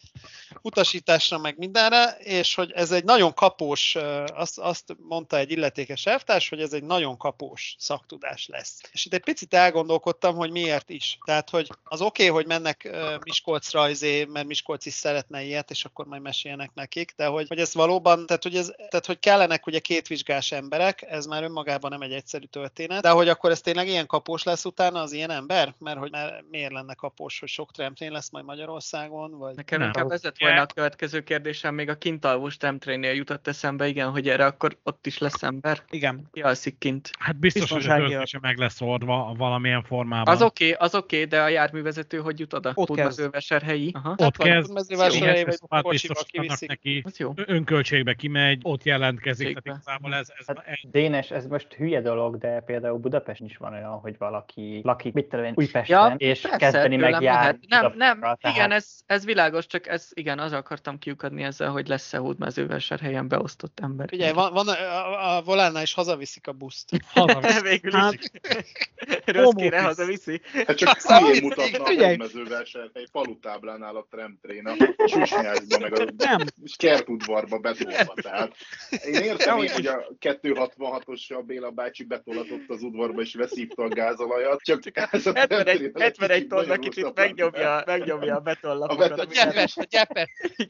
utasításra, 0.62 1.38
meg 1.38 1.58
mindenre, 1.58 2.16
és 2.18 2.54
hogy 2.54 2.70
ez 2.70 2.90
egy 2.90 3.04
nagyon 3.04 3.34
kapós, 3.34 3.96
azt, 4.34 4.58
azt 4.58 4.96
mondta 4.98 5.36
egy 5.36 5.50
illetékes 5.50 6.06
elvtárs, 6.06 6.48
hogy 6.48 6.60
ez 6.60 6.72
egy 6.72 6.84
nagyon 6.84 7.16
kapós 7.16 7.76
szaktudás 7.78 8.46
lesz. 8.46 8.80
És 8.92 9.06
itt 9.06 9.14
egy 9.14 9.24
picit 9.24 9.54
elgondolkodtam, 9.54 10.36
hogy 10.36 10.50
miért 10.50 10.90
is. 10.90 11.18
Tehát, 11.24 11.50
hogy 11.50 11.68
az 11.84 12.00
oké, 12.00 12.28
okay, 12.28 12.34
hogy 12.34 12.46
mennek 12.46 12.96
Miskolcra, 13.24 13.88
izé, 13.88 14.24
mert 14.24 14.46
Miskolc 14.46 14.86
is 14.86 14.94
szeretne 14.94 15.42
ilyet, 15.42 15.70
és 15.70 15.84
akkor 15.84 16.06
majd 16.06 16.22
meséljenek 16.22 16.70
nekik, 16.74 17.12
de 17.16 17.26
hogy, 17.26 17.48
hogy 17.48 17.58
ez 17.58 17.74
valóban, 17.74 18.26
tehát 18.26 18.42
hogy, 18.42 18.56
ez, 18.56 18.72
tehát 18.88 19.06
hogy 19.06 19.17
kellenek 19.20 19.66
ugye 19.66 19.78
két 19.78 20.06
vizsgás 20.06 20.52
emberek, 20.52 21.02
ez 21.08 21.26
már 21.26 21.42
önmagában 21.42 21.90
nem 21.90 22.00
egy 22.00 22.12
egyszerű 22.12 22.44
történet, 22.44 23.02
de 23.02 23.10
hogy 23.10 23.28
akkor 23.28 23.50
ez 23.50 23.60
tényleg 23.60 23.88
ilyen 23.88 24.06
kapós 24.06 24.42
lesz 24.42 24.64
utána 24.64 25.00
az 25.00 25.12
ilyen 25.12 25.30
ember? 25.30 25.74
Mert 25.78 25.98
hogy 25.98 26.10
már 26.10 26.44
miért 26.50 26.72
lenne 26.72 26.94
kapós, 26.94 27.38
hogy 27.40 27.48
sok 27.48 27.72
tramtrain 27.72 28.12
lesz 28.12 28.30
majd 28.30 28.44
Magyarországon, 28.44 29.38
vagy... 29.38 29.54
Nekem 29.54 29.78
Nem. 29.78 29.86
inkább 29.86 30.10
ez 30.10 30.22
lett 30.22 30.38
volna 30.38 30.60
a 30.60 30.66
következő 30.66 31.22
kérdésem, 31.22 31.74
még 31.74 31.88
a 31.88 31.94
kintalvos 31.94 32.56
tramtrainnél 32.56 33.12
jutott 33.12 33.46
eszembe, 33.46 33.88
igen, 33.88 34.10
hogy 34.10 34.28
erre 34.28 34.44
akkor 34.44 34.76
ott 34.82 35.06
is 35.06 35.18
lesz 35.18 35.42
ember. 35.42 35.82
Igen. 35.90 36.28
Ki 36.32 36.40
alszik 36.40 36.78
kint? 36.78 37.10
Hát 37.18 37.36
biztos, 37.36 37.70
hogy 37.70 37.86
a 37.86 38.38
meg 38.40 38.58
lesz 38.58 38.80
oldva 38.80 39.34
valamilyen 39.36 39.82
formában. 39.82 40.34
Az 40.34 40.42
oké, 40.42 40.72
okay, 40.72 40.86
az 40.86 40.94
oké, 40.94 41.16
okay, 41.16 41.28
de 41.28 41.42
a 41.42 41.48
járművezető 41.48 42.18
hogy 42.18 42.38
jut 42.38 42.52
oda? 42.52 42.72
Ott 42.74 42.86
Tudmezővásárhelyi? 42.86 43.90
Aha. 43.94 44.10
Ott 44.10 44.36
van, 44.36 44.48
kezd, 44.48 44.72
mezővásárhelyi, 44.72 45.34
éhes 45.34 45.44
vagy 45.44 45.56
szobát 45.56 45.82
kocsival 45.82 46.22
kiviszik. 46.26 46.68
neki, 46.68 47.02
Az 47.06 47.18
jó. 47.18 47.32
ö- 47.34 47.48
önköltségbe 47.48 48.14
kimegy, 48.14 48.60
ott 48.62 48.84
jelentkezik, 49.08 49.58
tehát 49.58 49.78
igazából 49.80 50.14
ez, 50.14 50.28
ez 50.38 50.46
Hát, 50.46 50.62
egy- 50.66 50.90
Dénes, 50.90 51.30
ez 51.30 51.46
most 51.46 51.72
hülye 51.72 52.00
dolog, 52.00 52.38
de 52.38 52.60
például 52.60 52.98
Budapesten 52.98 53.46
is 53.46 53.56
van 53.56 53.72
olyan, 53.72 53.90
hogy 53.90 54.18
valaki 54.18 54.80
lakik, 54.84 55.12
mit 55.12 55.28
tudom 55.28 55.44
én, 55.44 55.52
Újpesten, 55.56 55.96
Ja, 56.10 56.14
és 56.16 56.40
persze, 56.40 56.56
kezdeni 56.56 56.96
meg 56.96 57.22
jár. 57.22 57.58
Nem, 57.68 57.92
nem, 57.96 58.14
Budapestre, 58.14 58.50
igen, 58.50 58.68
tehát 58.68 58.82
ez, 58.82 58.98
ez 59.06 59.24
világos, 59.24 59.66
csak 59.66 59.86
ez, 59.86 60.08
igen, 60.12 60.38
az 60.38 60.52
akartam 60.52 60.98
kiukadni 60.98 61.42
ezzel, 61.42 61.70
hogy 61.70 61.88
lesz-e 61.88 62.18
hódmezővásárhelyen 62.18 63.28
beosztott 63.28 63.80
ember. 63.80 64.08
Figyelj, 64.08 64.32
van, 64.32 64.52
van 64.52 64.68
a, 64.68 64.72
a, 64.72 65.36
a 65.36 65.42
volánnál 65.42 65.82
is 65.82 65.94
hazaviszik 65.94 66.46
a 66.48 66.52
buszt. 66.52 66.88
haza. 67.12 67.40
Végül 67.70 67.92
Hát, 67.92 68.12
is. 68.22 68.26
Rossz 69.24 69.52
kére 69.54 69.76
office. 69.76 69.80
hazaviszi. 69.82 70.40
Hát 70.66 70.76
csak 70.76 70.96
mit 71.30 71.42
mutatna 71.42 71.84
a 71.84 72.06
hódmezővásárhely 72.06 73.06
falutáblánál 73.12 73.96
a 73.96 74.06
tramtrén 74.10 74.66
a 74.66 74.74
Susnyásba, 75.06 75.78
meg 75.78 75.92
a 76.00 76.04
Nem. 76.16 76.38
kertudvarba 76.76 77.58
betolva. 77.58 78.12
Tehát 78.22 78.54
én 79.04 79.22
értem 79.22 79.58
így, 79.58 79.70
hogy 79.70 79.86
a 79.86 80.06
266-os 80.20 81.36
a 81.38 81.42
Béla 81.42 81.70
bácsi 81.70 82.04
betolatott 82.04 82.68
az 82.68 82.82
udvarba 82.82 83.20
és 83.20 83.34
veszívta 83.34 83.82
a 83.82 83.88
gázolajat, 83.88 84.62
csak 84.62 84.80
ez 85.10 85.26
a 85.26 85.32
71, 85.34 85.90
tramtrénen 85.92 85.96
egy 85.96 86.00
71 86.00 86.28
kicsit 86.28 86.48
tonna 86.48 86.76
kicsit 86.76 87.14
megnyomja, 87.14 87.82
megnyomja 87.86 88.34
a 88.34 88.36
A 88.36 88.40
betollapokat. 88.40 89.10
A 89.10 89.24
gyepet, 89.24 89.70
a 89.74 89.86
gyepet, 89.90 90.28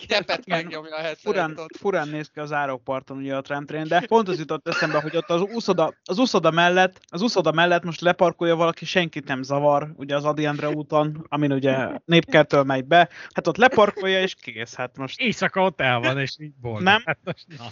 gyepet 0.09 0.47
megnyomja 0.47 0.97
a 0.97 1.01
70 1.01 1.17
Furán, 1.17 1.59
furán 1.79 2.09
néz 2.09 2.31
ki 2.31 2.41
az 2.41 2.53
árokparton 2.53 3.17
ugye 3.17 3.37
a 3.37 3.41
tramtrain, 3.41 3.89
de 3.89 4.01
pont 4.07 4.29
az 4.29 4.39
jutott 4.39 4.69
eszembe, 4.69 5.01
hogy 5.01 5.17
ott 5.17 5.31
az 5.31 5.41
úszoda, 5.41 5.95
az 6.05 6.19
úszoda 6.19 6.51
mellett, 6.51 7.01
az 7.09 7.23
úszoda 7.23 7.53
mellett 7.53 7.85
most 7.85 8.01
leparkolja 8.01 8.57
valaki, 8.57 8.85
senkit 8.85 9.27
nem 9.27 9.43
zavar, 9.43 9.93
ugye 9.97 10.17
az 10.17 10.25
Adi 10.25 10.45
Endre 10.45 10.69
úton, 10.69 11.27
amin 11.29 11.53
ugye 11.53 11.89
népkertől 12.05 12.63
megy 12.63 12.85
be, 12.85 13.09
hát 13.33 13.47
ott 13.47 13.57
leparkolja 13.57 14.21
és 14.21 14.35
kész, 14.35 14.75
hát 14.75 14.97
most 14.97 15.21
Éjszaka 15.21 15.63
ott 15.63 15.81
el 15.81 16.01
van, 16.01 16.19
és 16.19 16.37
így 16.39 16.55
boldog. 16.61 16.83
Nem. 16.83 17.03
Hát 17.05 17.19
most, 17.25 17.47
na. 17.59 17.65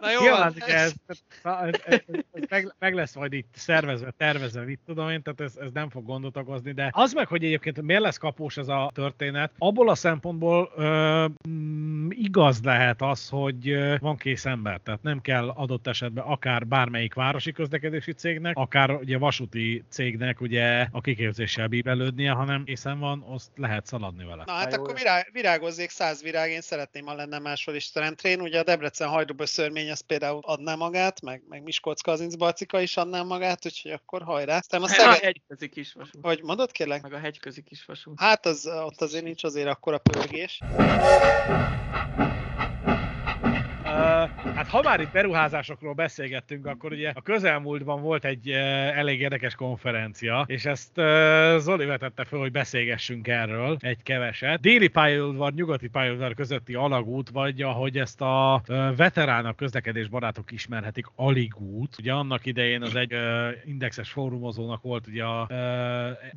Na 0.00 0.10
jó, 0.10 0.20
Nyilván, 0.20 0.54
ez, 0.58 0.92
ez, 1.06 1.18
ez, 1.42 1.78
ez 1.84 2.00
meg, 2.48 2.74
meg, 2.78 2.94
lesz 2.94 3.14
majd 3.14 3.32
itt 3.32 3.54
szervezve, 3.54 4.10
tervezve, 4.16 4.64
mit 4.64 4.80
tudom 4.86 5.08
én, 5.08 5.22
tehát 5.22 5.40
ez, 5.40 5.56
ez 5.56 5.70
nem 5.72 5.90
fog 5.90 6.04
gondot 6.04 6.36
okozni, 6.36 6.72
de 6.72 6.90
az 6.92 7.12
meg, 7.12 7.26
hogy 7.26 7.44
egyébként 7.44 7.82
miért 7.82 8.02
lesz 8.02 8.16
kapós 8.16 8.56
ez 8.56 8.68
a 8.68 8.90
történet, 8.94 9.52
abból 9.58 9.88
a 9.88 9.94
szempontból 9.94 10.72
ö, 10.76 11.26
mm, 11.48 12.08
igaz 12.10 12.60
lehet 12.62 13.02
az, 13.02 13.28
hogy 13.28 13.78
van 13.98 14.16
kész 14.16 14.44
ember, 14.44 14.80
tehát 14.84 15.02
nem 15.02 15.20
kell 15.20 15.48
adott 15.48 15.86
esetben 15.86 16.24
akár 16.24 16.66
bármelyik 16.66 17.14
városi 17.14 17.52
közlekedési 17.52 18.12
cégnek, 18.12 18.56
akár 18.56 18.90
ugye 18.90 19.18
vasúti 19.18 19.84
cégnek 19.88 20.40
ugye 20.40 20.86
a 20.90 21.00
kiképzéssel 21.00 21.66
bíbelődnie, 21.66 22.30
hanem 22.30 22.64
készen 22.64 22.98
van, 22.98 23.24
azt 23.28 23.50
lehet 23.56 23.86
szaladni 23.86 24.24
vele. 24.24 24.42
Na 24.46 24.52
hát 24.52 24.72
akkor 24.72 24.88
jó. 24.88 24.94
virág, 24.94 25.28
virágozzék 25.32 25.90
száz 25.90 26.22
virág, 26.22 26.50
én 26.50 26.60
szeretném, 26.60 27.06
ha 27.06 27.14
lenne 27.14 27.38
máshol 27.38 27.74
is 27.74 27.90
trendtrén. 27.90 28.40
Ugye 28.40 28.58
a 28.58 28.62
Debrecen 28.62 29.08
hajdúba 29.08 29.46
szörmény 29.46 29.81
az 29.90 30.00
például 30.00 30.40
adná 30.44 30.74
magát, 30.74 31.20
meg, 31.20 31.42
meg 31.48 31.62
Miskolc 31.62 32.00
Kazinc 32.00 32.34
Barcika 32.34 32.80
is 32.80 32.96
adná 32.96 33.22
magát, 33.22 33.66
úgyhogy 33.66 33.90
akkor 33.90 34.22
hajrá. 34.22 34.56
Aztán 34.56 34.80
a 34.80 34.84
A 34.84 34.88
Szeged, 34.88 35.20
hegyközi 35.20 35.68
kisvasút. 35.68 36.18
hogy 36.22 36.42
mondod 36.42 36.72
kérlek? 36.72 37.02
Meg 37.02 37.12
a 37.12 37.18
hegyközi 37.18 37.62
kisvasút. 37.62 38.20
Hát 38.20 38.46
az, 38.46 38.66
ott 38.66 39.00
azért 39.00 39.24
nincs 39.24 39.44
azért 39.44 39.68
akkora 39.68 39.98
pörgés. 39.98 40.60
Hát 44.54 44.68
ha 44.68 44.82
már 44.82 45.00
itt 45.00 45.12
beruházásokról 45.12 45.92
beszélgettünk, 45.92 46.66
akkor 46.66 46.92
ugye 46.92 47.12
a 47.14 47.20
közelmúltban 47.20 48.00
volt 48.02 48.24
egy 48.24 48.50
elég 48.50 49.20
érdekes 49.20 49.54
konferencia, 49.54 50.44
és 50.46 50.64
ezt 50.64 50.92
Zoli 51.58 51.84
vetette 51.84 52.24
fel, 52.24 52.38
hogy 52.38 52.52
beszélgessünk 52.52 53.28
erről 53.28 53.76
egy 53.80 54.02
keveset. 54.02 54.60
Déli 54.60 54.88
pályaudvar, 54.88 55.52
nyugati 55.52 55.88
pályaudvar 55.88 56.34
közötti 56.34 56.74
alagút, 56.74 57.28
vagy 57.28 57.62
ahogy 57.62 57.98
ezt 57.98 58.20
a 58.20 58.62
veteránok 58.96 59.56
közlekedés 59.56 60.08
barátok 60.08 60.52
ismerhetik, 60.52 61.06
aligút. 61.14 61.96
Ugye 61.98 62.12
annak 62.12 62.46
idején 62.46 62.82
az 62.82 62.96
egy 62.96 63.14
indexes 63.64 64.10
fórumozónak 64.10 64.82
volt 64.82 65.06
ugye 65.06 65.24
a 65.24 65.48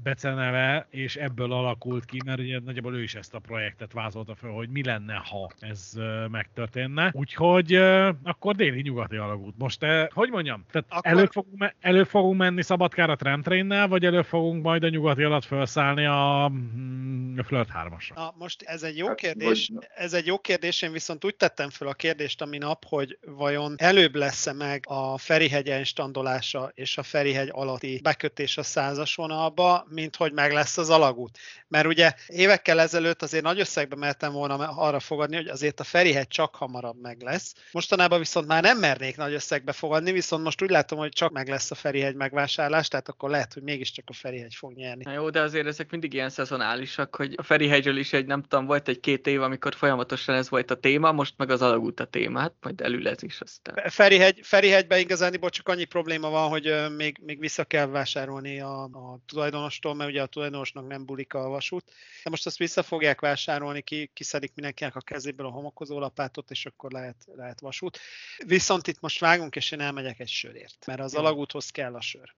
beceneve, 0.04 0.88
és 0.90 1.16
ebből 1.16 1.52
alakult 1.52 2.06
ki, 2.06 2.22
mert 2.26 2.40
ugye 2.40 2.60
nagyjából 2.60 2.96
ő 2.96 3.02
is 3.04 3.16
ezt 3.16 3.34
a 3.34 3.40
projektet 3.40 3.94
vázolta 3.94 4.36
fel, 4.36 4.50
hogy 4.50 4.70
mi 4.70 4.84
lenne, 4.84 5.14
ha 5.14 5.52
ez 5.60 5.92
megtörténne. 6.32 7.10
Úgyhogy 7.14 7.44
ö, 7.72 8.10
akkor 8.24 8.56
déli-nyugati 8.56 9.16
alagút. 9.16 9.54
Most, 9.58 9.84
ö, 9.84 10.04
hogy 10.14 10.30
mondjam, 10.30 10.66
tehát 10.72 10.88
Akkor- 10.90 11.12
elő, 11.12 11.26
fogunk, 11.26 11.74
elő 11.80 12.04
fogunk 12.04 12.38
menni 12.38 12.64
Szabadkára 12.64 13.16
tramtrainnel, 13.16 13.88
vagy 13.88 14.06
elő 14.06 14.22
fogunk 14.22 14.64
majd 14.64 14.84
a 14.84 14.90
nyugati 14.90 15.24
alatt 15.24 15.46
felszállni 15.46 16.06
a, 16.06 16.52
mm, 16.54 17.38
a 17.40 17.44
Flirt 17.44 17.70
3-asra? 17.74 18.14
Na, 18.16 18.34
most 18.38 18.62
ez 18.62 18.84
egy 18.84 18.98
jó 18.98 19.08
Hát, 19.08 19.16
kérdés. 19.16 19.72
Ez 19.96 20.14
egy 20.14 20.26
jó 20.26 20.40
kérdés, 20.40 20.82
én 20.82 20.92
viszont 20.92 21.26
úgy 21.26 21.36
tettem 21.36 21.70
fel 21.70 21.88
a 21.88 21.94
kérdést 21.94 22.42
a 22.42 22.46
minap, 22.46 22.86
hogy 22.88 23.18
vajon 23.26 23.74
előbb 23.78 24.16
lesz-e 24.16 24.54
meg 24.54 24.84
a 24.88 25.18
Ferihegy 25.18 25.86
standolása 25.86 26.72
és 26.74 26.98
a 26.98 27.04
Ferihegy 27.04 27.50
alatti 27.52 28.00
bekötés 28.04 28.58
a 28.58 28.64
százas 28.64 29.16
vonalba, 29.16 29.86
mint 29.90 30.16
hogy 30.16 30.34
meg 30.34 30.52
lesz 30.52 30.78
az 30.78 30.90
alagút. 30.90 31.38
Mert 31.68 31.86
ugye 31.88 32.14
évekkel 32.28 32.80
ezelőtt 32.80 33.22
azért 33.22 33.44
nagy 33.44 33.60
összegbe 33.60 33.96
mertem 33.96 34.32
volna 34.32 34.56
arra 34.56 35.00
fogadni, 35.00 35.36
hogy 35.36 35.48
azért 35.48 35.80
a 35.80 35.84
Ferihegy 35.84 36.28
csak 36.28 36.56
hamarabb 36.56 37.02
meg 37.02 37.22
lesz. 37.22 37.35
Mostanában 37.72 38.20
viszont 38.20 38.48
már 38.48 38.64
nem 38.64 38.78
mernék 38.78 39.18
nagy 39.18 39.34
összegbe 39.34 39.72
fogadni, 39.72 40.12
viszont 40.12 40.44
most 40.44 40.62
úgy 40.62 40.70
látom, 40.70 41.00
hogy 41.00 41.10
csak 41.12 41.32
meg 41.32 41.48
lesz 41.48 41.72
a 41.72 41.76
Ferihegy 41.76 42.16
megvásárlás, 42.16 42.88
tehát 42.88 43.10
akkor 43.10 43.30
lehet, 43.30 43.54
hogy 43.54 43.64
mégiscsak 43.64 44.06
a 44.08 44.14
Ferihegy 44.14 44.56
fog 44.56 44.74
nyerni. 44.74 45.04
Na 45.04 45.12
jó, 45.12 45.30
de 45.30 45.42
azért 45.42 45.68
ezek 45.68 45.92
mindig 45.92 46.14
ilyen 46.14 46.30
szezonálisak, 46.30 47.16
hogy 47.16 47.34
a 47.38 47.44
Ferihegyről 47.44 47.98
is 47.98 48.14
egy, 48.14 48.26
nem 48.26 48.42
tudom, 48.42 48.66
volt 48.66 48.88
egy-két 48.88 49.28
év, 49.28 49.42
amikor 49.42 49.76
folyamatosan 49.76 50.36
ez 50.36 50.50
volt 50.50 50.72
a 50.72 50.76
téma, 50.76 51.12
most 51.12 51.34
meg 51.38 51.50
az 51.50 51.62
alagút 51.62 52.00
a 52.00 52.06
téma, 52.06 52.40
hát 52.40 52.54
majd 52.62 52.82
elül 52.82 53.08
ez 53.08 53.24
is 53.24 53.40
aztán. 53.40 53.90
Ferihegy, 53.90 54.40
Ferihegyben 54.42 55.00
igazániból 55.00 55.50
csak 55.50 55.68
annyi 55.68 55.86
probléma 55.86 56.30
van, 56.30 56.50
hogy 56.50 56.74
még, 56.96 57.18
még 57.26 57.40
vissza 57.40 57.64
kell 57.64 57.86
vásárolni 57.86 58.60
a, 58.60 58.84
a 58.84 59.20
tulajdonostól, 59.26 59.94
mert 59.96 60.10
ugye 60.10 60.22
a 60.22 60.26
tulajdonosnak 60.26 60.88
nem 60.88 61.06
bulik 61.06 61.34
a 61.34 61.50
vasút. 61.50 61.86
De 62.24 62.30
most 62.30 62.46
azt 62.46 62.58
vissza 62.58 62.84
fogják 62.84 63.22
vásárolni, 63.22 63.82
ki, 63.82 64.10
kiszedik 64.14 64.52
mindenkinek 64.56 64.96
a 64.96 65.02
kezéből 65.02 65.46
a 65.46 65.50
homokozó 65.50 66.00
lapátot, 66.00 66.52
és 66.52 66.66
akkor 66.66 66.92
lehet, 66.92 67.25
lehet 67.26 67.60
vasút. 67.60 68.00
Viszont 68.46 68.88
itt 68.88 69.00
most 69.00 69.20
vágunk, 69.20 69.56
és 69.56 69.72
én 69.72 69.80
elmegyek 69.80 70.20
egy 70.20 70.30
sörért, 70.30 70.86
mert 70.86 71.00
az 71.00 71.16
alagúthoz 71.16 71.70
kell 71.70 71.96
a 71.96 72.02
sör. 72.02 72.36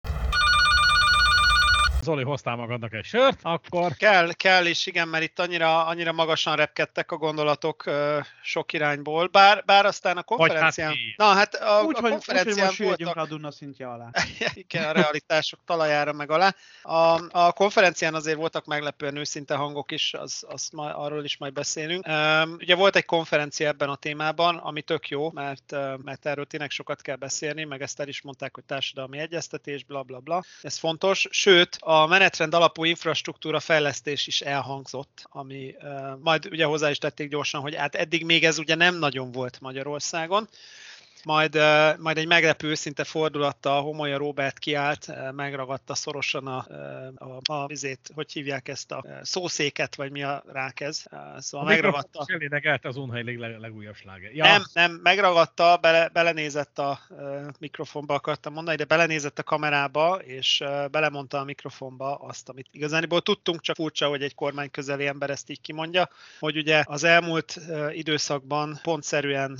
Zoli, 2.08 2.24
hoztál 2.24 2.56
magadnak 2.56 2.94
egy 2.94 3.04
sört, 3.04 3.40
akkor 3.42 3.94
Kell, 3.96 4.34
kell 4.34 4.66
is, 4.66 4.86
igen, 4.86 5.08
mert 5.08 5.24
itt 5.24 5.40
annyira, 5.40 5.86
annyira 5.86 6.12
magasan 6.12 6.56
repkedtek 6.56 7.12
a 7.12 7.18
gondolatok 7.18 7.86
ö, 7.86 8.20
sok 8.44 8.74
irányból, 8.74 9.28
bár, 9.28 9.64
bár 9.66 9.86
aztán 9.86 10.18
a 10.18 10.24
konferencián... 10.24 10.90
mi. 10.90 11.14
Na 11.18 11.26
hát 11.26 11.56
a, 11.56 11.58
Úgy, 11.60 11.64
a 11.70 11.84
hogy, 11.84 11.86
úgy, 11.86 12.00
hogy 12.00 12.12
konferencián 12.12 12.66
most 12.66 12.80
jöjjünk 12.80 13.04
voltak... 13.04 13.24
a 13.24 13.28
Duna 13.28 13.52
szintje 13.52 13.90
alá. 13.90 14.10
Igen, 14.54 14.84
a 14.84 14.92
realitások 14.92 15.60
talajára 15.66 16.14
meg 16.14 16.32
alá. 16.32 16.56
A, 16.82 17.20
a 17.32 17.52
konferencián 17.52 18.14
azért 18.14 18.38
voltak 18.38 18.66
meglepően 18.66 19.16
őszinte 19.16 19.56
hangok 19.56 19.92
is, 19.92 20.14
az, 20.14 20.44
az 20.48 20.70
majd, 20.72 20.94
arról 20.98 21.24
is 21.24 21.38
majd 21.38 21.54
beszélünk. 21.54 22.08
Um, 22.08 22.52
ugye 22.52 22.76
volt 22.76 22.96
egy 22.96 23.06
konferencia 23.06 23.68
ebben 23.68 23.90
a 23.90 23.96
témában, 23.96 24.58
ami 24.58 24.82
tök 24.82 25.10
jó, 25.10 25.32
mert, 25.32 25.72
mert 26.04 26.26
erről 26.26 26.46
tényleg 26.46 26.70
sokat 26.70 27.02
kell 27.02 27.16
beszélni, 27.16 27.64
meg 27.64 27.82
ezt 27.82 28.00
el 28.00 28.08
is 28.08 28.22
mondták, 28.22 28.54
hogy 28.54 28.64
társadalmi 28.64 29.18
egyeztetés, 29.18 29.84
bla 29.84 30.04
bla 30.04 30.20
bla. 30.20 30.44
Ez 30.62 30.78
fontos. 30.78 31.28
Sőt, 31.30 31.78
a 31.80 31.97
menetrend 32.06 32.54
alapú 32.54 32.84
infrastruktúra 32.84 33.60
fejlesztés 33.60 34.28
is 34.28 34.42
elhangzott, 34.42 35.24
ami 35.24 35.76
majd 36.20 36.48
ugye 36.52 36.66
hozzá 36.66 36.90
is 36.90 36.98
tették 36.98 37.30
gyorsan, 37.30 37.62
hogy 37.62 37.76
hát 37.76 37.96
eddig 37.96 38.26
még 38.26 38.44
ez 38.44 38.60
ugye 38.60 38.76
nem 38.76 38.96
nagyon 38.96 39.32
volt 39.32 39.60
Magyarországon 39.60 40.48
majd, 41.28 41.60
majd 42.00 42.18
egy 42.18 42.28
meglepő 42.28 42.76
szinte 42.76 43.04
fordulattal 43.04 43.82
Homolya 43.82 44.18
Robert 44.18 44.60
kiállt, 44.60 45.14
megragadta 45.32 45.96
szorosan 45.96 46.48
a, 46.48 46.66
a, 47.16 47.54
a 47.54 47.68
vizét, 47.68 48.12
hogy 48.14 48.32
hívják 48.32 48.68
ezt 48.68 48.92
a 48.92 49.04
szószéket, 49.22 49.96
vagy 49.96 50.12
mi 50.12 50.24
a 50.24 50.44
rákez. 50.52 51.06
Szóval 51.38 51.68
a 51.68 51.70
megragadta. 51.70 52.20
mikrofon 52.20 52.36
elénekelte 52.36 52.88
az 52.88 52.98
Unhely 52.98 53.24
leg, 53.24 53.38
leg, 53.38 53.60
legújabb 53.60 53.96
sláger. 53.96 54.34
Ja, 54.34 54.44
Nem, 54.44 54.64
nem, 54.74 55.00
megragadta, 55.04 55.78
bele, 55.82 56.08
belenézett 56.08 56.80
a 56.80 57.00
mikrofonba, 57.60 58.14
akartam 58.14 58.54
mondani, 58.54 58.78
de 58.78 58.86
belenézett 58.86 59.40
a 59.40 59.44
kamerába, 59.44 60.16
és 60.16 60.64
belemondta 60.92 61.40
a 61.40 61.44
mikrofonba 61.44 62.16
azt, 62.16 62.50
amit 62.50 62.68
igazániból 62.72 63.22
tudtunk, 63.22 63.62
csak 63.62 63.76
furcsa, 63.76 64.08
hogy 64.08 64.22
egy 64.22 64.36
kormány 64.36 64.72
közeli 64.72 65.06
ember 65.08 65.30
ezt 65.30 65.50
így 65.50 65.62
kimondja, 65.62 66.10
hogy 66.40 66.58
ugye 66.58 66.84
az 66.86 67.04
elmúlt 67.04 67.60
időszakban 67.92 68.80
pontszerűen 68.84 69.60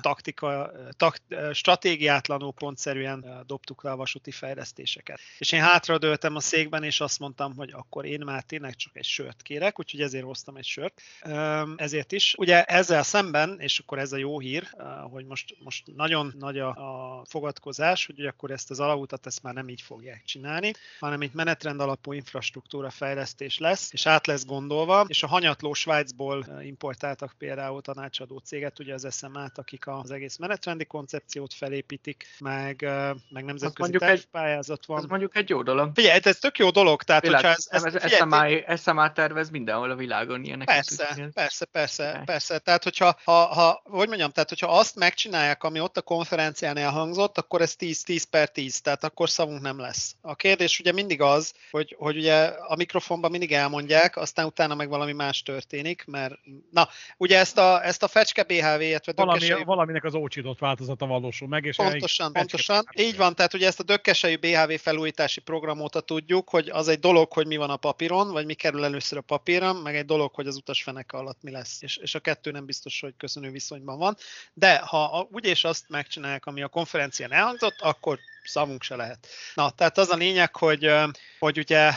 taktika, 0.00 0.72
tak, 0.96 1.18
stratégiátlanul 1.52 2.52
pontszerűen 2.52 3.44
dobtuk 3.46 3.82
le 3.82 3.90
a 3.90 3.96
vasúti 3.96 4.30
fejlesztéseket. 4.30 5.20
És 5.38 5.52
én 5.52 5.60
hátradőltem 5.60 6.36
a 6.36 6.40
székben, 6.40 6.82
és 6.82 7.00
azt 7.00 7.18
mondtam, 7.18 7.54
hogy 7.56 7.70
akkor 7.72 8.04
én 8.04 8.20
már 8.24 8.42
tényleg 8.42 8.74
csak 8.74 8.96
egy 8.96 9.04
sört 9.04 9.42
kérek, 9.42 9.78
úgyhogy 9.78 10.00
ezért 10.00 10.24
hoztam 10.24 10.56
egy 10.56 10.64
sört. 10.64 11.00
Ezért 11.76 12.12
is. 12.12 12.34
Ugye 12.38 12.64
ezzel 12.64 13.02
szemben, 13.02 13.60
és 13.60 13.78
akkor 13.78 13.98
ez 13.98 14.12
a 14.12 14.16
jó 14.16 14.38
hír, 14.38 14.68
hogy 15.10 15.24
most, 15.24 15.56
most 15.58 15.86
nagyon 15.96 16.34
nagy 16.38 16.58
a, 16.58 16.68
a 16.68 17.24
fogadkozás, 17.24 18.06
hogy 18.06 18.26
akkor 18.26 18.50
ezt 18.50 18.70
az 18.70 18.80
alautat 18.80 19.26
ezt 19.26 19.42
már 19.42 19.54
nem 19.54 19.68
így 19.68 19.80
fogják 19.80 20.24
csinálni, 20.24 20.72
hanem 20.98 21.22
itt 21.22 21.34
menetrend 21.34 21.80
alapú 21.80 22.12
infrastruktúra 22.12 22.90
fejlesztés 22.90 23.58
lesz, 23.58 23.92
és 23.92 24.06
át 24.06 24.26
lesz 24.26 24.44
gondolva, 24.44 25.04
és 25.08 25.22
a 25.22 25.26
hanyatló 25.26 25.72
Svájcból 25.72 26.46
importáltak 26.62 27.34
például 27.38 27.82
tanácsadó 27.82 28.38
céget, 28.38 28.78
ugye 28.78 28.94
az 28.94 29.16
SMA-t, 29.16 29.58
akik 29.58 29.86
az 29.86 30.10
egész 30.10 30.36
menetrendi 30.64 30.84
koncepciót 30.84 31.54
felépítik, 31.54 32.26
meg, 32.38 32.88
meg 33.28 33.44
nemzetközi 33.44 33.98
pályázat 34.30 34.78
Ez 34.80 34.86
van. 34.86 35.04
mondjuk 35.08 35.36
egy 35.36 35.48
jó 35.48 35.62
dolog. 35.62 35.90
Figyelj, 35.94 36.20
ez 36.22 36.38
tök 36.38 36.58
jó 36.58 36.70
dolog, 36.70 37.02
tehát 37.02 37.22
Világ, 37.22 37.44
hogyha 37.44 37.56
ez, 37.56 37.66
ez, 37.70 37.84
ez, 37.84 37.94
ez, 37.94 38.02
figyelj, 38.02 38.64
SMA, 38.66 38.76
SMA 38.76 39.12
tervez 39.12 39.50
mindenhol 39.50 39.90
a 39.90 39.94
világon 39.94 40.44
ilyenek. 40.44 40.66
Persze, 40.66 41.30
persze, 41.34 41.64
persze, 41.64 42.22
persze. 42.24 42.58
Tehát, 42.58 42.82
hogyha, 42.82 43.18
ha, 43.24 43.32
ha, 43.32 43.82
hogy 43.84 44.08
mondjam, 44.08 44.30
tehát, 44.30 44.48
hogyha 44.48 44.78
azt 44.78 44.96
megcsinálják, 44.96 45.62
ami 45.62 45.80
ott 45.80 45.96
a 45.96 46.02
konferencián 46.02 46.76
elhangzott, 46.76 47.38
akkor 47.38 47.60
ez 47.60 47.74
10-10 47.78 48.22
per 48.30 48.50
10, 48.50 48.80
tehát 48.80 49.04
akkor 49.04 49.30
szavunk 49.30 49.60
nem 49.60 49.78
lesz. 49.78 50.14
A 50.20 50.34
kérdés 50.34 50.80
ugye 50.80 50.92
mindig 50.92 51.20
az, 51.20 51.54
hogy, 51.70 51.96
hogy 51.98 52.16
ugye 52.16 52.44
a 52.44 52.76
mikrofonban 52.76 53.30
mindig 53.30 53.52
elmondják, 53.52 54.16
aztán 54.16 54.46
utána 54.46 54.74
meg 54.74 54.88
valami 54.88 55.12
más 55.12 55.42
történik, 55.42 56.04
mert 56.06 56.34
na, 56.70 56.88
ugye 57.16 57.38
ezt 57.38 57.58
a, 57.58 57.84
ezt 57.84 58.02
a 58.02 58.08
fecske 58.08 58.42
BHV, 58.42 58.80
illetve 58.80 59.12
valami, 59.16 59.38
dökkesei- 59.38 59.64
valaminek 59.64 60.04
az 60.04 60.14
ócsított 60.54 60.58
változata 60.68 61.06
valósul 61.06 61.48
meg, 61.48 61.64
és 61.64 61.76
Pontosan, 61.76 62.32
pontosan. 62.32 62.84
Így 62.96 63.16
van, 63.16 63.34
tehát 63.34 63.54
ugye 63.54 63.66
ezt 63.66 63.80
a 63.80 63.82
dökkesei 63.82 64.36
BHV 64.36 64.72
felújítási 64.72 65.40
program 65.40 65.80
óta 65.80 66.00
tudjuk, 66.00 66.48
hogy 66.48 66.68
az 66.68 66.88
egy 66.88 66.98
dolog, 66.98 67.32
hogy 67.32 67.46
mi 67.46 67.56
van 67.56 67.70
a 67.70 67.76
papíron, 67.76 68.32
vagy 68.32 68.46
mi 68.46 68.54
kerül 68.54 68.84
először 68.84 69.18
a 69.18 69.20
papíron, 69.20 69.76
meg 69.76 69.96
egy 69.96 70.04
dolog, 70.04 70.34
hogy 70.34 70.46
az 70.46 70.56
utasfeneke 70.56 71.16
alatt 71.16 71.42
mi 71.42 71.50
lesz. 71.50 71.82
És, 71.82 71.96
és 71.96 72.14
a 72.14 72.20
kettő 72.20 72.50
nem 72.50 72.64
biztos, 72.64 73.00
hogy 73.00 73.14
köszönő 73.16 73.50
viszonyban 73.50 73.98
van. 73.98 74.16
De 74.54 74.78
ha 74.78 75.04
a- 75.04 75.28
úgyis 75.32 75.64
azt 75.64 75.88
megcsinálják, 75.88 76.46
ami 76.46 76.62
a 76.62 76.68
konferencián 76.68 77.32
elhangzott, 77.32 77.80
akkor 77.80 78.18
szavunk 78.46 78.82
se 78.82 78.96
lehet. 78.96 79.26
Na, 79.54 79.70
tehát 79.70 79.98
az 79.98 80.10
a 80.10 80.16
lényeg, 80.16 80.56
hogy, 80.56 80.90
hogy 81.38 81.58
ugye 81.58 81.92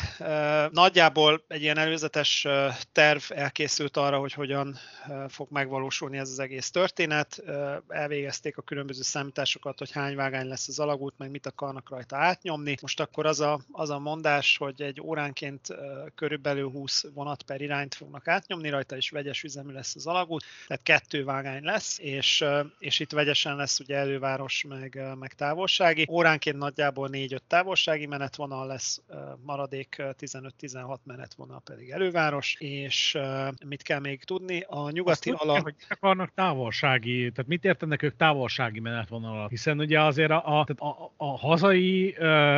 nagyjából 0.72 1.44
egy 1.48 1.62
ilyen 1.62 1.78
előzetes 1.78 2.48
terv 2.92 3.22
elkészült 3.30 3.98
arra, 3.98 4.18
hogy 4.18 4.34
hogyan 4.34 4.80
fog 5.28 5.48
megvalósulni 5.52 6.18
ez 6.18 6.30
az 6.30 6.40
egész 6.40 6.72
történet. 6.72 7.44
Elvégezték 7.88 8.58
a 8.58 8.62
különböző 8.62 9.02
számításokat, 9.02 9.78
hogy 9.78 9.92
hány 9.92 10.16
vágány 10.16 10.48
lesz 10.48 10.68
az 10.68 10.80
alagút, 10.80 11.14
meg 11.18 11.32
mit 11.32 11.46
akarnak 11.46 11.90
rajta 11.90 12.16
átnyomni. 12.16 12.78
Most 12.82 13.00
akkor 13.00 13.26
az 13.26 13.40
a, 13.40 13.60
az 13.72 13.90
a 13.90 14.00
mondás, 14.00 14.58
hogy 14.58 14.82
egy 14.82 15.02
óránként 15.02 15.68
körülbelül 16.16 16.70
20 16.70 17.06
vonat 17.14 17.44
per 17.44 17.62
irányt 17.62 17.96
fognak 17.96 18.28
átnyomni 18.28 18.70
rajta, 18.70 18.96
és 18.96 19.10
vegyes 19.10 19.44
üzemű 19.44 19.74
lesz 19.74 19.96
az 19.96 20.08
alagút, 20.08 20.44
tehát 20.68 20.84
kettő 20.84 21.24
vágány 21.24 21.64
lesz, 21.64 22.00
és, 22.00 22.46
és 22.80 23.00
itt 23.00 23.12
vegyesen 23.12 23.56
lesz 23.56 23.80
ugye 23.80 23.96
előváros, 23.96 24.66
meg, 24.68 25.02
meg 25.20 25.34
távolsági. 25.34 26.06
Óránként 26.38 26.64
nagyjából 26.64 27.10
4-5 27.12 27.38
távolsági 27.48 28.06
menetvonal 28.06 28.68
lesz, 28.68 29.02
maradék 29.46 29.96
ö, 29.98 30.10
15-16 30.20 30.98
menetvonal 31.04 31.62
pedig 31.66 31.90
előváros, 31.90 32.56
és 32.60 33.18
mit 33.66 33.82
kell 33.82 34.00
még 34.00 34.24
tudni? 34.24 34.64
A 34.68 34.90
nyugati 34.90 35.30
Azt 35.30 35.42
ala... 35.42 35.54
tudja, 35.54 35.64
hogy 35.64 35.76
akarnak 35.90 36.32
távolsági, 36.34 37.18
tehát 37.18 37.48
mit 37.48 37.66
értenek 37.66 38.04
ők 38.04 38.16
távolsági 38.16 38.80
menetvonalat? 38.80 39.50
Hiszen 39.50 39.80
ugye 39.80 40.02
azért 40.02 40.32
a, 40.32 40.60
a, 40.60 40.66
a, 40.78 41.12
a, 41.18 41.38
hazai 41.38 42.16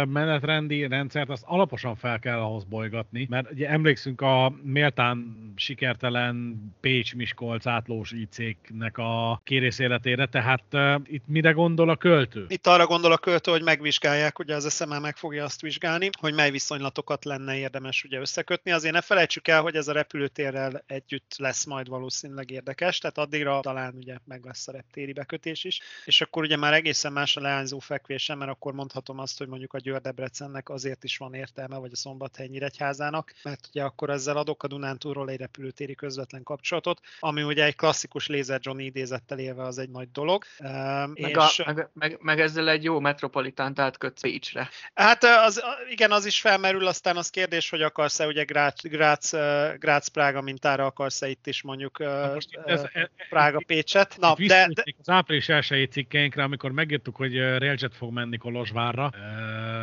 menetrendi 0.08 0.88
rendszert 0.88 1.30
azt 1.30 1.44
alaposan 1.46 1.96
fel 1.96 2.20
kell 2.20 2.40
ahhoz 2.40 2.64
bolygatni, 2.64 3.28
mert 3.30 3.52
ugye 3.52 3.70
emlékszünk 3.70 4.22
a 4.22 4.54
méltán 4.64 5.38
sikertelen 5.56 6.62
Pécs-Miskolc 6.80 7.68
átlós 7.68 8.12
IC-nek 8.12 8.98
a 8.98 9.42
kérészéletére, 9.44 10.26
tehát 10.26 10.64
ö, 10.70 10.96
itt 11.06 11.24
mire 11.28 11.52
gondol 11.52 11.90
a 11.90 11.96
költő? 11.96 12.46
Itt 12.48 12.68
arra 12.68 12.86
gondol 12.86 13.12
a 13.12 13.18
költő, 13.18 13.52
hogy 13.52 13.64
megvizsgálják, 13.70 14.39
ugye 14.39 14.55
az 14.55 14.76
SML 14.76 14.99
meg 14.99 15.17
fogja 15.17 15.43
azt 15.43 15.61
vizsgálni, 15.61 16.09
hogy 16.20 16.34
mely 16.34 16.51
viszonylatokat 16.51 17.26
lenne 17.26 17.57
érdemes 17.57 18.03
ugye 18.03 18.20
összekötni. 18.20 18.72
Azért 18.72 18.93
ne 18.93 19.01
felejtsük 19.01 19.47
el, 19.47 19.61
hogy 19.61 19.76
ez 19.76 19.88
a 19.88 19.91
repülőtérrel 19.91 20.84
együtt 20.88 21.34
lesz 21.38 21.65
majd 21.65 21.88
valószínűleg 21.88 22.51
érdekes, 22.51 22.97
tehát 22.97 23.17
addigra 23.17 23.59
talán 23.59 23.95
ugye 23.95 24.17
meg 24.26 24.45
lesz 24.45 24.67
a 24.67 24.72
reptéri 24.72 25.13
bekötés 25.13 25.63
is, 25.63 25.82
és 26.05 26.22
akkor 26.22 26.43
ugye 26.43 26.57
már 26.57 26.74
egészen 26.74 27.11
más 27.11 27.38
a 27.38 27.41
leányzó 27.41 27.80
fekvése, 27.80 28.36
mert 28.36 28.51
akkor 28.51 28.74
mondhatom 28.74 29.20
azt, 29.20 29.38
hogy 29.38 29.47
mondjuk 29.47 29.74
a 29.74 29.78
Győr 29.78 30.01
Debrecennek 30.01 30.70
azért 30.70 31.03
is 31.03 31.17
van 31.17 31.34
értelme, 31.34 31.78
vagy 31.78 31.91
a 31.93 31.95
Szombathely 31.95 32.47
Nyíregyházának, 32.47 33.34
mert 33.43 33.67
ugye 33.70 33.84
akkor 33.84 34.09
ezzel 34.09 34.38
adok 34.38 34.63
a 34.63 34.67
Dunántúról 34.67 35.30
egy 35.30 35.39
repülőtéri 35.39 35.95
közvetlen 35.95 36.43
kapcsolatot, 36.43 36.99
ami 37.20 37.43
ugye 37.43 37.63
egy 37.63 37.76
klasszikus 37.76 38.28
Laser 38.28 38.59
John 38.63 38.80
idézettel 38.80 39.39
élve 39.39 39.63
az 39.63 39.78
egy 39.78 39.89
nagy 39.89 40.11
dolog. 40.11 40.43
Meg, 40.59 41.15
és... 41.15 41.59
a, 41.59 41.63
meg, 41.65 41.89
meg, 41.93 42.17
meg, 42.22 42.39
ezzel 42.39 42.70
egy 42.70 42.84
jó 42.84 42.99
metropolitánt 43.60 43.80
átkötsz 43.80 44.22
Pécsre. 44.22 44.70
Hát 44.93 45.24
az, 45.24 45.64
igen, 45.89 46.12
az 46.12 46.26
is 46.26 46.39
felmerül, 46.39 46.88
aztán 46.88 47.18
az 47.18 47.30
kérdés, 47.30 47.70
hogy 47.70 47.82
akarsz-e 47.82 48.26
ugye 48.26 48.43
Grác, 48.43 48.82
Grác, 48.82 49.32
Grác 49.80 50.07
Prága 50.07 50.41
mintára 50.41 50.86
akarsz-e 50.86 51.30
itt 51.30 51.47
is 51.47 51.62
mondjuk 51.62 51.97
most 52.34 52.47
itt 52.51 52.66
ez, 52.66 52.82
Prága 53.30 53.62
Pécset. 53.68 54.16
Na, 54.20 54.36
de, 54.38 54.68
de, 54.74 54.84
az 54.99 55.10
április 55.10 55.49
elsői 55.49 55.86
cikkeinkre, 55.86 56.43
amikor 56.43 56.72
megírtuk, 56.72 57.16
hogy 57.16 57.38
Railjet 57.38 57.95
fog 57.95 58.14
menni 58.14 58.38
Kolozsvárra. 58.38 59.12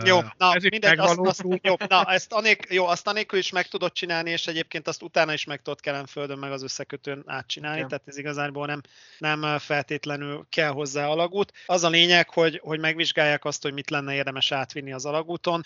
Jó, 0.04 0.20
na, 0.36 0.52
mindegy, 0.70 0.98
azt, 0.98 1.18
azt, 1.18 1.44
jó, 1.62 1.74
na, 1.88 2.04
ezt 2.04 2.32
anék, 2.32 2.66
jó, 2.70 2.86
azt 2.86 3.06
anélkül 3.06 3.38
is 3.38 3.50
meg 3.50 3.66
tudod 3.66 3.92
csinálni, 3.92 4.30
és 4.30 4.46
egyébként 4.46 4.88
azt 4.88 5.02
utána 5.02 5.32
is 5.32 5.44
meg 5.44 5.62
tudod 5.62 5.80
Kelenföldön 5.80 6.38
meg 6.38 6.52
az 6.52 6.62
összekötőn 6.62 7.22
átcsinálni, 7.26 7.80
ja. 7.80 7.86
tehát 7.86 8.02
ez 8.06 8.18
igazából 8.18 8.66
nem, 8.66 8.80
nem 9.18 9.58
feltétlenül 9.58 10.46
kell 10.48 10.70
hozzá 10.70 11.06
alagút. 11.06 11.52
Az 11.66 11.84
a 11.84 11.88
lényeg, 11.88 12.30
hogy, 12.30 12.60
hogy 12.62 12.80
megvizsgálják 12.80 13.44
azt, 13.44 13.65
hogy 13.66 13.74
mit 13.74 13.90
lenne 13.90 14.14
érdemes 14.14 14.52
átvinni 14.52 14.92
az 14.92 15.04
alagúton. 15.04 15.60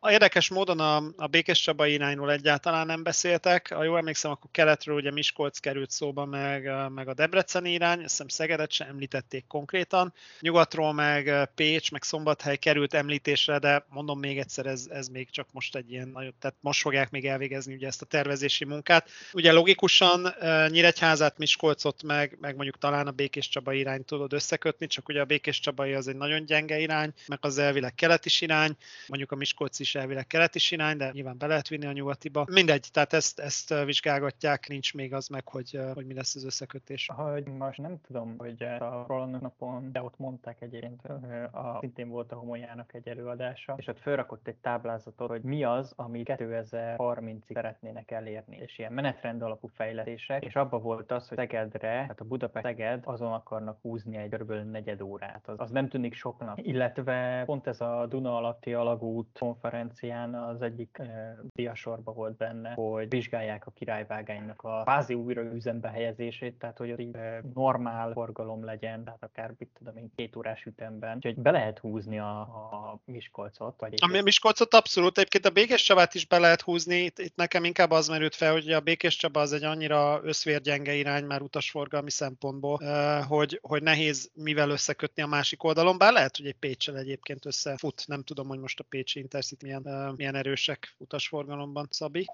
A 0.00 0.10
érdekes 0.10 0.48
módon 0.48 0.80
a, 0.80 0.96
a 1.16 1.26
Békés 1.26 1.60
Csaba 1.60 1.86
irányról 1.86 2.32
egyáltalán 2.32 2.86
nem 2.86 3.02
beszéltek. 3.02 3.72
Ha 3.72 3.84
jól 3.84 3.98
emlékszem, 3.98 4.30
akkor 4.30 4.50
keletről 4.50 4.96
ugye 4.96 5.10
Miskolc 5.10 5.58
került 5.58 5.90
szóba, 5.90 6.24
meg, 6.24 6.70
meg 6.88 7.08
a 7.08 7.14
Debreceni 7.14 7.72
irány, 7.72 7.98
azt 7.98 8.10
hiszem 8.10 8.28
Szegedet 8.28 8.72
sem 8.72 8.88
említették 8.88 9.46
konkrétan. 9.46 10.12
Nyugatról 10.40 10.92
meg 10.92 11.48
Pécs, 11.54 11.90
meg 11.90 12.02
Szombathely 12.02 12.56
került 12.56 12.94
említésre, 12.94 13.58
de 13.58 13.84
mondom 13.88 14.18
még 14.18 14.38
egyszer, 14.38 14.66
ez, 14.66 14.86
ez 14.90 15.08
még 15.08 15.30
csak 15.30 15.48
most 15.52 15.76
egy 15.76 15.90
ilyen 15.92 16.08
nagyon, 16.08 16.34
tehát 16.40 16.56
most 16.60 16.80
fogják 16.80 17.10
még 17.10 17.26
elvégezni 17.26 17.74
ugye 17.74 17.86
ezt 17.86 18.02
a 18.02 18.06
tervezési 18.06 18.64
munkát. 18.64 19.08
Ugye 19.32 19.52
logikusan 19.52 20.34
Nyíregyházát, 20.68 21.38
Miskolcot, 21.38 22.02
meg, 22.02 22.36
meg 22.40 22.54
mondjuk 22.54 22.78
talán 22.78 23.06
a 23.06 23.10
Békés 23.10 23.48
Csaba 23.48 23.72
irány 23.72 24.04
tudod 24.04 24.32
összekötni, 24.32 24.86
csak 24.86 25.08
ugye 25.08 25.20
a 25.20 25.24
Békés 25.24 25.60
Csabai 25.60 25.92
az 25.92 26.08
egy 26.08 26.16
nagyon 26.16 26.44
gyenge 26.44 26.78
irány, 26.78 27.12
meg 27.26 27.38
az 27.46 27.58
elvileg 27.58 27.94
kelet 27.94 28.24
is 28.24 28.40
irány, 28.40 28.76
mondjuk 29.08 29.32
a 29.32 29.36
Miskolc 29.36 29.78
is 29.78 29.94
elvileg 29.94 30.26
kelet 30.26 30.54
is 30.54 30.70
irány, 30.70 30.96
de 30.96 31.10
nyilván 31.12 31.38
be 31.38 31.46
lehet 31.46 31.68
vinni 31.68 31.86
a 31.86 31.92
nyugatiba. 31.92 32.46
Mindegy, 32.50 32.88
tehát 32.92 33.12
ezt, 33.12 33.38
ezt 33.38 33.74
vizsgálgatják, 33.84 34.68
nincs 34.68 34.94
még 34.94 35.14
az 35.14 35.28
meg, 35.28 35.48
hogy, 35.48 35.80
hogy 35.94 36.06
mi 36.06 36.14
lesz 36.14 36.34
az 36.34 36.44
összekötés. 36.44 37.10
Hogy 37.14 37.46
most 37.46 37.78
nem 37.78 38.00
tudom, 38.06 38.34
hogy 38.38 38.62
a 38.62 39.04
Roland 39.08 39.40
napon, 39.40 39.92
de 39.92 40.02
ott 40.02 40.18
mondták 40.18 40.60
egyébként, 40.60 41.04
a, 41.04 41.76
szintén 41.80 42.08
volt 42.08 42.32
a 42.32 42.36
Homolyának 42.36 42.94
egy 42.94 43.08
előadása, 43.08 43.74
és 43.78 43.86
ott 43.86 44.00
felrakott 44.00 44.48
egy 44.48 44.56
táblázatot, 44.56 45.28
hogy 45.28 45.42
mi 45.42 45.64
az, 45.64 45.92
ami 45.96 46.22
2030-ig 46.24 47.52
szeretnének 47.54 48.10
elérni, 48.10 48.56
és 48.56 48.78
ilyen 48.78 48.92
menetrend 48.92 49.42
alapú 49.42 49.70
fejlesztések, 49.74 50.44
és 50.44 50.54
abban 50.54 50.82
volt 50.82 51.12
az, 51.12 51.28
hogy 51.28 51.36
Szegedre, 51.36 51.88
hát 51.88 52.20
a 52.20 52.24
Budapest 52.24 52.64
Szeged 52.64 53.02
azon 53.04 53.32
akarnak 53.32 53.78
húzni 53.82 54.16
egy 54.16 54.30
kb. 54.30 54.52
negyed 54.52 55.00
órát. 55.00 55.42
Az, 55.48 55.54
az 55.60 55.70
nem 55.70 55.88
tűnik 55.88 56.14
soknak. 56.14 56.66
Illetve 56.66 57.35
pont 57.44 57.66
ez 57.66 57.80
a 57.80 58.06
Duna 58.08 58.36
alatti 58.36 58.74
alagút 58.74 59.38
konferencián 59.38 60.34
az 60.34 60.62
egyik 60.62 60.98
e, 60.98 61.38
diasorba 61.54 62.12
volt 62.12 62.36
benne, 62.36 62.72
hogy 62.72 63.08
vizsgálják 63.08 63.66
a 63.66 63.70
királyvágánynak 63.70 64.62
a 64.62 64.82
kvázi 64.82 65.14
újra 65.14 65.42
üzembe 65.42 65.88
helyezését, 65.88 66.54
tehát 66.58 66.78
hogy 66.78 66.98
így 66.98 67.14
e, 67.14 67.42
normál 67.54 68.12
forgalom 68.12 68.64
legyen, 68.64 69.04
tehát 69.04 69.22
akár 69.22 69.54
mit 69.58 69.70
tudom 69.78 69.96
én, 69.96 70.12
két 70.16 70.36
órás 70.36 70.64
ütemben. 70.64 71.16
Úgyhogy 71.16 71.38
be 71.38 71.50
lehet 71.50 71.78
húzni 71.78 72.18
a, 72.18 72.40
a 72.40 73.00
Miskolcot. 73.04 73.74
Vagy 73.80 73.94
a 73.98 74.22
Miskolcot 74.22 74.74
abszolút, 74.74 75.18
egyébként 75.18 75.46
a 75.46 75.50
Békés 75.50 75.82
Csabát 75.82 76.14
is 76.14 76.26
be 76.26 76.38
lehet 76.38 76.60
húzni, 76.60 76.96
itt, 76.96 77.18
itt 77.18 77.36
nekem 77.36 77.64
inkább 77.64 77.90
az 77.90 78.08
merült 78.08 78.34
fel, 78.34 78.52
hogy 78.52 78.70
a 78.70 78.80
Békés 78.80 79.16
Csaba 79.16 79.40
az 79.40 79.52
egy 79.52 79.64
annyira 79.64 80.20
összvérgyenge 80.22 80.94
irány 80.94 81.24
már 81.24 81.42
utasforgalmi 81.42 82.10
szempontból, 82.10 82.80
hogy, 83.28 83.58
hogy 83.62 83.82
nehéz 83.82 84.30
mivel 84.34 84.70
összekötni 84.70 85.22
a 85.22 85.26
másik 85.26 85.64
oldalon, 85.64 85.98
bár 85.98 86.12
lehet, 86.12 86.36
hogy 86.36 86.46
egy 86.46 86.56
Pécsel 86.58 86.96
egyébként 86.96 87.15
összefut, 87.44 88.02
nem 88.06 88.22
tudom, 88.22 88.48
hogy 88.48 88.58
most 88.58 88.80
a 88.80 88.84
Pécsi 88.88 89.20
Intercity 89.20 89.62
milyen, 89.62 90.14
milyen 90.16 90.34
erősek 90.34 90.94
utasforgalomban, 90.98 91.86
Szabi. 91.90 92.26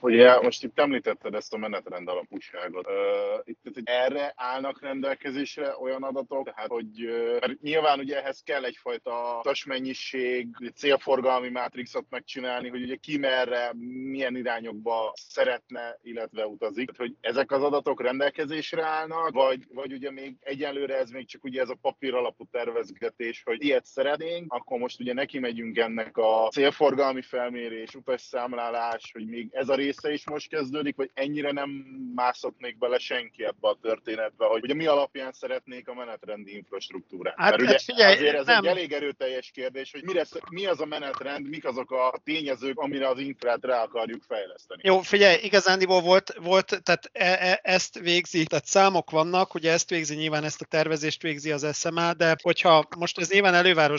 Ugye 0.00 0.40
most 0.40 0.64
itt 0.64 0.78
említetted 0.78 1.34
ezt 1.34 1.54
a 1.54 1.56
menetrend 1.56 2.08
alapúságot. 2.08 2.86
Itt, 3.44 3.80
erre 3.84 4.32
állnak 4.36 4.80
rendelkezésre 4.80 5.76
olyan 5.78 6.02
adatok, 6.02 6.44
tehát 6.54 6.70
hogy 6.70 6.86
mert 7.40 7.60
nyilván 7.60 7.98
ugye 7.98 8.22
ehhez 8.22 8.42
kell 8.44 8.64
egyfajta 8.64 9.38
utasmennyiség, 9.38 10.48
célforgalmi 10.74 11.48
mátrixot 11.48 12.06
megcsinálni, 12.10 12.68
hogy 12.68 12.82
ugye 12.82 12.96
ki 12.96 13.18
merre, 13.18 13.72
milyen 14.10 14.36
irányokba 14.36 15.12
szeretne, 15.14 15.98
illetve 16.02 16.46
utazik. 16.46 16.90
Hogy 16.96 17.14
ezek 17.20 17.52
az 17.52 17.62
adatok 17.62 18.02
rendelkezésre 18.02 18.84
állnak, 18.84 19.30
vagy, 19.30 19.64
vagy 19.72 19.92
ugye 19.92 20.10
még 20.10 20.36
egyelőre 20.40 20.96
ez 20.98 21.10
még 21.10 21.26
csak 21.26 21.44
ugye 21.44 21.60
ez 21.60 21.68
a 21.68 21.78
papír 21.80 22.14
alapú 22.14 22.44
tervezgetés, 22.50 23.42
hogy 23.44 23.64
ilyet 23.64 23.84
szeretnénk, 24.16 24.52
akkor 24.52 24.78
most 24.78 25.00
ugye 25.00 25.12
neki 25.12 25.38
megyünk 25.38 25.78
ennek 25.78 26.16
a 26.16 26.48
célforgalmi 26.52 27.22
felmérés, 27.22 27.94
utasszámlálás, 27.94 29.10
hogy 29.12 29.26
még 29.26 29.48
ez 29.52 29.68
a 29.68 29.74
része 29.74 30.12
is 30.12 30.28
most 30.28 30.48
kezdődik, 30.48 30.96
vagy 30.96 31.10
ennyire 31.14 31.52
nem 31.52 31.70
mászott 32.14 32.54
még 32.58 32.78
bele 32.78 32.98
senki 32.98 33.44
ebbe 33.44 33.68
a 33.68 33.78
történetbe, 33.82 34.46
hogy 34.46 34.62
ugye 34.62 34.74
mi 34.74 34.86
alapján 34.86 35.32
szeretnék 35.32 35.88
a 35.88 35.94
menetrendi 35.94 36.56
infrastruktúrát. 36.56 37.34
Hát, 37.36 37.50
Mert 37.50 37.62
ugye 37.62 37.78
figyelj, 37.78 38.14
azért 38.14 38.36
ez 38.36 38.46
nem. 38.46 38.64
egy 38.64 38.70
elég 38.70 38.92
erőteljes 38.92 39.50
kérdés, 39.50 39.92
hogy 39.92 40.04
mire, 40.04 40.24
mi 40.50 40.66
az 40.66 40.80
a 40.80 40.86
menetrend, 40.86 41.48
mik 41.48 41.64
azok 41.64 41.90
a 41.90 42.20
tényezők, 42.24 42.78
amire 42.78 43.08
az 43.08 43.18
infrát 43.18 43.64
rá 43.64 43.82
akarjuk 43.82 44.22
fejleszteni. 44.22 44.80
Jó, 44.84 45.00
figyelj, 45.00 45.38
igazándiból 45.42 46.00
volt, 46.00 46.34
volt 46.42 46.82
tehát 46.82 47.10
e, 47.12 47.50
e, 47.50 47.60
ezt 47.62 47.98
végzi, 47.98 48.44
tehát 48.44 48.66
számok 48.66 49.10
vannak, 49.10 49.54
ugye 49.54 49.72
ezt 49.72 49.90
végzi 49.90 50.14
nyilván, 50.14 50.44
ezt 50.44 50.60
a 50.60 50.64
tervezést 50.64 51.22
végzi 51.22 51.52
az 51.52 51.66
SMA, 51.72 52.14
de 52.14 52.36
hogyha 52.42 52.84
most 52.96 53.18
ez 53.18 53.30
nyilván 53.30 53.54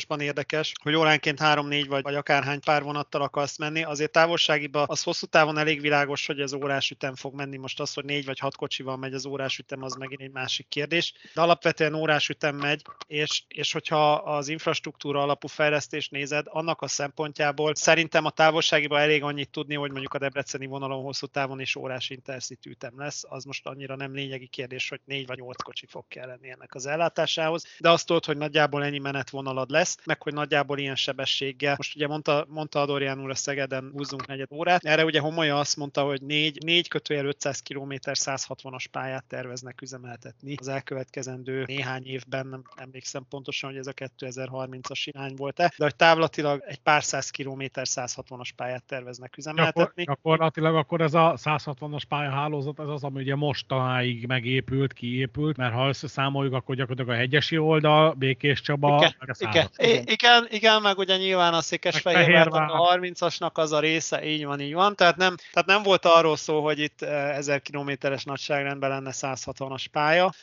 elővárosban 0.05 0.19
érdekes, 0.19 0.73
hogy 0.83 0.95
óránként 0.95 1.39
3-4 1.41 1.85
vagy, 1.87 2.03
vagy 2.03 2.15
akárhány 2.15 2.59
pár 2.59 2.83
vonattal 2.83 3.21
akarsz 3.21 3.57
menni, 3.57 3.83
azért 3.83 4.11
távolságiba 4.11 4.83
az 4.83 5.03
hosszú 5.03 5.25
távon 5.25 5.57
elég 5.57 5.81
világos, 5.81 6.25
hogy 6.25 6.39
az 6.39 6.53
órás 6.53 6.89
ütem 6.89 7.15
fog 7.15 7.33
menni. 7.33 7.57
Most 7.57 7.79
az, 7.79 7.93
hogy 7.93 8.05
4 8.05 8.25
vagy 8.25 8.39
6 8.39 8.55
kocsival 8.55 8.97
megy 8.97 9.13
az 9.13 9.25
órás 9.25 9.57
ütem, 9.57 9.83
az 9.83 9.93
megint 9.93 10.21
egy 10.21 10.31
másik 10.31 10.67
kérdés. 10.67 11.13
De 11.33 11.41
alapvetően 11.41 11.93
órás 11.93 12.29
ütem 12.29 12.55
megy, 12.55 12.81
és, 13.07 13.43
és 13.47 13.71
hogyha 13.71 14.13
az 14.13 14.47
infrastruktúra 14.47 15.21
alapú 15.21 15.47
fejlesztést 15.47 16.11
nézed, 16.11 16.45
annak 16.49 16.81
a 16.81 16.87
szempontjából 16.87 17.75
szerintem 17.75 18.25
a 18.25 18.29
távolságiba 18.29 18.99
elég 18.99 19.23
annyit 19.23 19.49
tudni, 19.49 19.75
hogy 19.75 19.91
mondjuk 19.91 20.13
a 20.13 20.17
debreceni 20.17 20.65
vonalon 20.65 21.03
hosszú 21.03 21.25
távon 21.25 21.59
is 21.59 21.75
órás 21.75 22.09
intercity 22.09 22.69
ütem 22.69 22.93
lesz. 22.97 23.23
Az 23.29 23.43
most 23.43 23.65
annyira 23.65 23.95
nem 23.95 24.13
lényegi 24.13 24.47
kérdés, 24.47 24.89
hogy 24.89 24.99
4 25.05 25.27
vagy 25.27 25.39
8 25.39 25.61
kocsi 25.61 25.85
fog 25.85 26.07
kelleni 26.07 26.49
ennek 26.49 26.75
az 26.75 26.85
ellátásához, 26.85 27.63
de 27.79 27.89
azt 27.89 28.05
tudod, 28.05 28.25
hogy 28.25 28.37
nagyjából 28.37 28.83
ennyi 28.83 28.99
menetvonalad 28.99 29.69
lesz, 29.69 29.94
meg 30.03 30.21
hogy 30.21 30.33
nagyjából 30.33 30.79
ilyen 30.79 30.95
sebességgel. 30.95 31.73
Most 31.77 31.95
ugye 31.95 32.07
mondta, 32.07 32.45
mondta 32.49 32.81
Adorján 32.81 33.21
úr 33.21 33.29
a 33.29 33.35
Szegeden 33.35 33.89
húzzunk 33.93 34.27
negyed 34.27 34.51
órát. 34.51 34.85
Erre 34.85 35.05
ugye 35.05 35.19
Homolya 35.19 35.59
azt 35.59 35.77
mondta, 35.77 36.01
hogy 36.01 36.21
4, 36.21 36.63
4 36.63 36.87
kötőjel 36.87 37.25
500 37.25 37.59
km 37.59 37.93
160-as 38.01 38.85
pályát 38.91 39.25
terveznek 39.27 39.81
üzemeltetni 39.81 40.55
az 40.59 40.67
elkövetkezendő 40.67 41.63
néhány 41.67 42.05
évben, 42.05 42.47
nem 42.47 42.63
emlékszem 42.75 43.25
pontosan, 43.29 43.69
hogy 43.69 43.79
ez 43.79 43.87
a 43.87 43.93
2030-as 43.93 45.01
irány 45.05 45.33
volt-e, 45.35 45.73
de 45.77 45.83
hogy 45.83 45.95
távlatilag 45.95 46.63
egy 46.67 46.79
pár 46.79 47.03
száz 47.03 47.29
kilométer 47.29 47.85
160-as 47.87 48.49
pályát 48.55 48.83
terveznek 48.83 49.37
üzemeltetni. 49.37 50.03
Gyakor, 50.03 50.15
gyakorlatilag 50.15 50.75
akkor 50.75 51.01
ez 51.01 51.13
a 51.13 51.35
160-as 51.37 52.01
pályahálózat, 52.07 52.79
ez 52.79 52.87
az, 52.87 53.03
ami 53.03 53.21
ugye 53.21 53.35
mostanáig 53.35 54.27
megépült, 54.27 54.93
kiépült, 54.93 55.57
mert 55.57 55.73
ha 55.73 55.87
összeszámoljuk, 55.87 56.53
akkor 56.53 56.75
gyakorlatilag 56.75 57.17
a 57.17 57.19
hegyesi 57.19 57.57
oldal, 57.57 58.13
Békés 58.13 58.61
Csaba, 58.61 58.95
igen, 58.97 59.15
meg 59.19 59.29
a 59.29 59.49
igen, 59.49 59.69
igen, 60.05 60.47
igen, 60.49 60.81
meg 60.81 60.97
ugye 60.97 61.17
nyilván 61.17 61.53
a 61.53 61.61
Székesfehérvár, 61.61 62.71
a 62.71 62.97
30-asnak 62.97 63.51
az 63.53 63.71
a 63.71 63.79
része, 63.79 64.25
így 64.25 64.45
van, 64.45 64.59
így 64.59 64.73
van, 64.73 64.95
tehát 64.95 65.17
nem, 65.17 65.35
tehát 65.51 65.67
nem 65.67 65.83
volt 65.83 66.05
arról 66.05 66.37
szó, 66.37 66.63
hogy 66.63 66.79
itt 66.79 67.01
1000 67.01 67.61
kilométeres 67.61 68.23
nagyságrendben 68.23 68.89
lenne 68.89 69.11
160-as 69.13 69.85
pálya. 69.91 70.33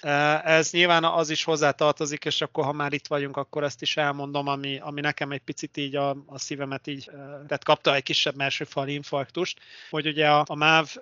Ez 0.44 0.70
nyilván 0.70 1.04
az 1.04 1.30
is 1.30 1.44
hozzátartozik, 1.44 2.24
és 2.24 2.40
akkor 2.40 2.64
ha 2.64 2.72
már 2.72 2.92
itt 2.92 3.06
vagyunk, 3.06 3.36
akkor 3.36 3.64
ezt 3.64 3.82
is 3.82 3.96
elmondom, 3.96 4.48
ami, 4.48 4.78
ami 4.78 5.00
nekem 5.00 5.30
egy 5.30 5.40
picit 5.40 5.76
így 5.76 5.96
a, 5.96 6.10
a 6.26 6.38
szívemet 6.38 6.86
így, 6.86 7.10
tehát 7.46 7.64
kapta 7.64 7.94
egy 7.94 8.02
kisebb 8.02 8.36
mersőfal 8.36 8.88
infarktust, 8.88 9.60
hogy 9.90 10.06
ugye 10.06 10.28
a, 10.28 10.44
a 10.46 10.54
MÁV 10.54 10.96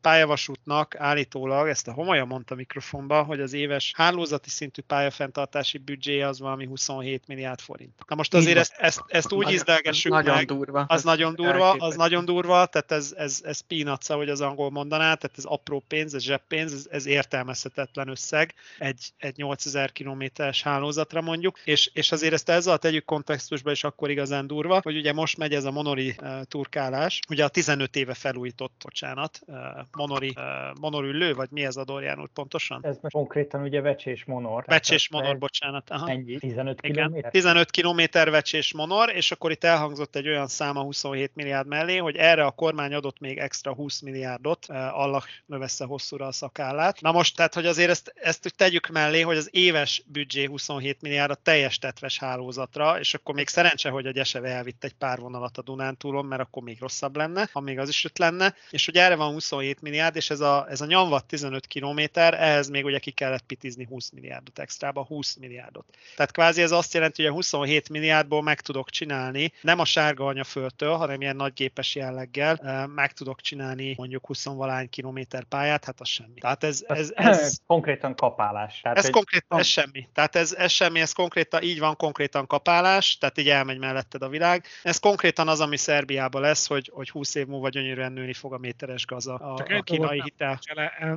pályavasútnak 0.00 0.94
állítólag, 0.98 1.68
ezt 1.68 1.88
a 1.88 1.92
Homolya 1.92 2.24
mondta 2.24 2.54
mikrofonba, 2.54 3.22
hogy 3.22 3.40
az 3.40 3.52
éves 3.52 3.92
hálózati 3.96 4.50
szintű 4.50 4.82
pályafenntartási 4.82 5.78
büdzsé 5.78 6.20
az 6.20 6.40
valami 6.40 6.66
27 6.66 7.26
milliárd 7.26 7.60
forint. 7.66 7.94
Na 8.08 8.16
most 8.16 8.34
azért 8.34 8.58
ezt, 8.58 8.74
ezt, 8.78 9.02
ezt 9.06 9.32
úgy 9.32 9.50
izdelgessük 9.50 10.12
nagyon 10.12 10.34
meg. 10.34 10.46
durva. 10.46 10.84
Az 10.88 10.96
Ez 10.96 11.04
nagyon 11.04 11.34
durva, 11.34 11.52
az 11.52 11.64
elképesztő. 11.64 11.96
nagyon 11.96 12.24
durva, 12.24 12.66
tehát 12.66 12.92
ez, 12.92 13.14
ez, 13.16 13.40
ez 13.44 13.60
peanuts, 13.60 14.10
ahogy 14.10 14.28
az 14.28 14.40
angol 14.40 14.70
mondaná, 14.70 15.14
tehát 15.14 15.38
ez 15.38 15.44
apró 15.44 15.84
pénz, 15.88 16.14
ez 16.14 16.22
zseppénz, 16.22 16.72
ez, 16.72 16.86
ez 16.90 17.06
értelmezhetetlen 17.06 18.08
összeg 18.08 18.54
egy, 18.78 19.12
egy 19.18 19.36
8000 19.36 19.92
kilométeres 19.92 20.62
hálózatra 20.62 21.20
mondjuk, 21.20 21.58
és, 21.64 21.90
és 21.92 22.12
azért 22.12 22.32
ezt 22.32 22.48
ezzel 22.48 22.78
tegyük 22.78 23.04
kontextusba, 23.04 23.70
és 23.70 23.84
akkor 23.84 24.10
igazán 24.10 24.46
durva, 24.46 24.80
hogy 24.82 24.96
ugye 24.96 25.12
most 25.12 25.36
megy 25.38 25.52
ez 25.52 25.64
a 25.64 25.70
monori 25.70 26.14
uh, 26.20 26.42
turkálás, 26.42 27.20
ugye 27.28 27.44
a 27.44 27.48
15 27.48 27.96
éve 27.96 28.14
felújított, 28.14 28.72
bocsánat, 28.84 29.40
uh, 29.46 29.56
monori, 29.96 30.34
uh, 30.36 30.78
monorüllő, 30.80 31.34
vagy 31.34 31.48
mi 31.50 31.64
ez 31.64 31.76
a 31.76 31.84
Dorján 31.84 32.20
úr 32.20 32.28
pontosan? 32.28 32.80
Ez 32.82 32.96
most 33.00 33.14
konkrétan 33.14 33.62
ugye 33.62 33.80
vecsés 33.80 34.24
monor. 34.24 34.64
Vecsés 34.66 35.08
monor, 35.08 35.32
ez 35.32 35.38
bocsánat. 35.38 35.90
Aha. 35.90 36.08
Ennyi, 36.08 36.38
15 36.38 36.78
Igen, 36.82 37.10
km? 37.10 37.28
15 37.30 37.55
km 37.64 38.00
vecsés 38.12 38.72
monor, 38.72 39.14
és 39.14 39.30
akkor 39.30 39.50
itt 39.50 39.64
elhangzott 39.64 40.16
egy 40.16 40.28
olyan 40.28 40.46
száma 40.46 40.82
27 40.82 41.30
milliárd 41.34 41.66
mellé, 41.66 41.96
hogy 41.96 42.16
erre 42.16 42.44
a 42.44 42.50
kormány 42.50 42.94
adott 42.94 43.20
még 43.20 43.38
extra 43.38 43.74
20 43.74 44.00
milliárdot, 44.00 44.66
eh, 44.68 44.98
Allah 44.98 45.24
növessze 45.46 45.84
hosszúra 45.84 46.26
a 46.26 46.32
szakállát. 46.32 47.00
Na 47.00 47.12
most, 47.12 47.36
tehát, 47.36 47.54
hogy 47.54 47.66
azért 47.66 47.90
ezt, 47.90 48.12
ezt 48.14 48.52
tegyük 48.56 48.86
mellé, 48.86 49.20
hogy 49.20 49.36
az 49.36 49.48
éves 49.52 50.02
büdzsé 50.06 50.44
27 50.44 51.00
milliárd 51.02 51.30
a 51.30 51.34
teljes 51.34 51.78
tetves 51.78 52.18
hálózatra, 52.18 52.98
és 52.98 53.14
akkor 53.14 53.34
még 53.34 53.48
szerencse, 53.48 53.88
hogy 53.88 54.06
a 54.06 54.10
Gyeseve 54.10 54.48
elvitt 54.48 54.84
egy 54.84 54.94
pár 54.94 55.18
vonalat 55.18 55.58
a 55.58 55.62
Dunántúlon, 55.62 56.24
mert 56.24 56.42
akkor 56.42 56.62
még 56.62 56.80
rosszabb 56.80 57.16
lenne, 57.16 57.48
ha 57.52 57.60
még 57.60 57.78
az 57.78 57.88
is 57.88 58.04
öt 58.04 58.18
lenne, 58.18 58.54
és 58.70 58.84
hogy 58.84 58.96
erre 58.96 59.14
van 59.14 59.32
27 59.32 59.80
milliárd, 59.80 60.16
és 60.16 60.30
ez 60.30 60.40
a, 60.40 60.66
ez 60.70 60.80
a 60.80 60.86
nyomvat 60.86 61.24
15 61.24 61.66
kilométer, 61.66 62.34
ehhez 62.34 62.68
még 62.68 62.84
ugye 62.84 62.98
ki 62.98 63.10
kellett 63.10 63.44
pitizni 63.46 63.84
20 63.84 64.10
milliárdot 64.10 64.58
extrába, 64.58 65.04
20 65.04 65.36
milliárdot. 65.36 65.84
Tehát 66.16 66.32
kvázi 66.32 66.62
ez 66.62 66.70
azt 66.70 66.94
jelenti, 66.94 67.22
hogy 67.22 67.30
a 67.30 67.34
27 67.50 67.88
milliárdból 67.88 68.42
meg 68.42 68.60
tudok 68.60 68.90
csinálni, 68.90 69.52
nem 69.60 69.78
a 69.78 69.84
sárga 69.84 70.26
anyaföldtől, 70.26 70.94
hanem 70.96 71.20
ilyen 71.20 71.36
nagy 71.36 71.52
gépes 71.52 71.94
jelleggel 71.94 72.86
meg 72.94 73.12
tudok 73.12 73.40
csinálni 73.40 73.94
mondjuk 73.96 74.26
20 74.26 74.44
valány 74.44 74.88
kilométer 74.88 75.44
pályát, 75.44 75.84
hát 75.84 76.00
az 76.00 76.08
semmi. 76.08 76.40
Tehát 76.40 76.64
ez, 76.64 76.84
ez, 76.86 77.12
ez, 77.14 77.58
konkrétan 77.66 78.14
kapálás. 78.14 78.80
Tehát 78.80 78.98
ez 78.98 79.04
egy- 79.04 79.10
konkrétan, 79.12 79.58
ez 79.58 79.66
semmi. 79.66 80.08
Tehát 80.12 80.36
ez, 80.36 80.52
ez 80.52 80.70
semmi, 80.72 81.00
ez 81.00 81.12
konkrétan, 81.12 81.62
így 81.62 81.78
van 81.78 81.96
konkrétan 81.96 82.46
kapálás, 82.46 83.18
tehát 83.18 83.38
így 83.38 83.48
elmegy 83.48 83.78
melletted 83.78 84.22
a 84.22 84.28
világ. 84.28 84.64
Ez 84.82 84.98
konkrétan 84.98 85.48
az, 85.48 85.60
ami 85.60 85.76
Szerbiában 85.76 86.42
lesz, 86.42 86.66
hogy, 86.66 86.90
hogy 86.94 87.10
20 87.10 87.34
év 87.34 87.46
múlva 87.46 87.68
gyönyörűen 87.68 88.12
nőni 88.12 88.32
fog 88.32 88.52
a 88.52 88.58
méteres 88.58 89.06
gaz 89.06 89.26
a, 89.26 89.54
Csak 89.58 89.70
a 89.70 89.82
kínai 89.82 90.20
hitel. 90.22 90.58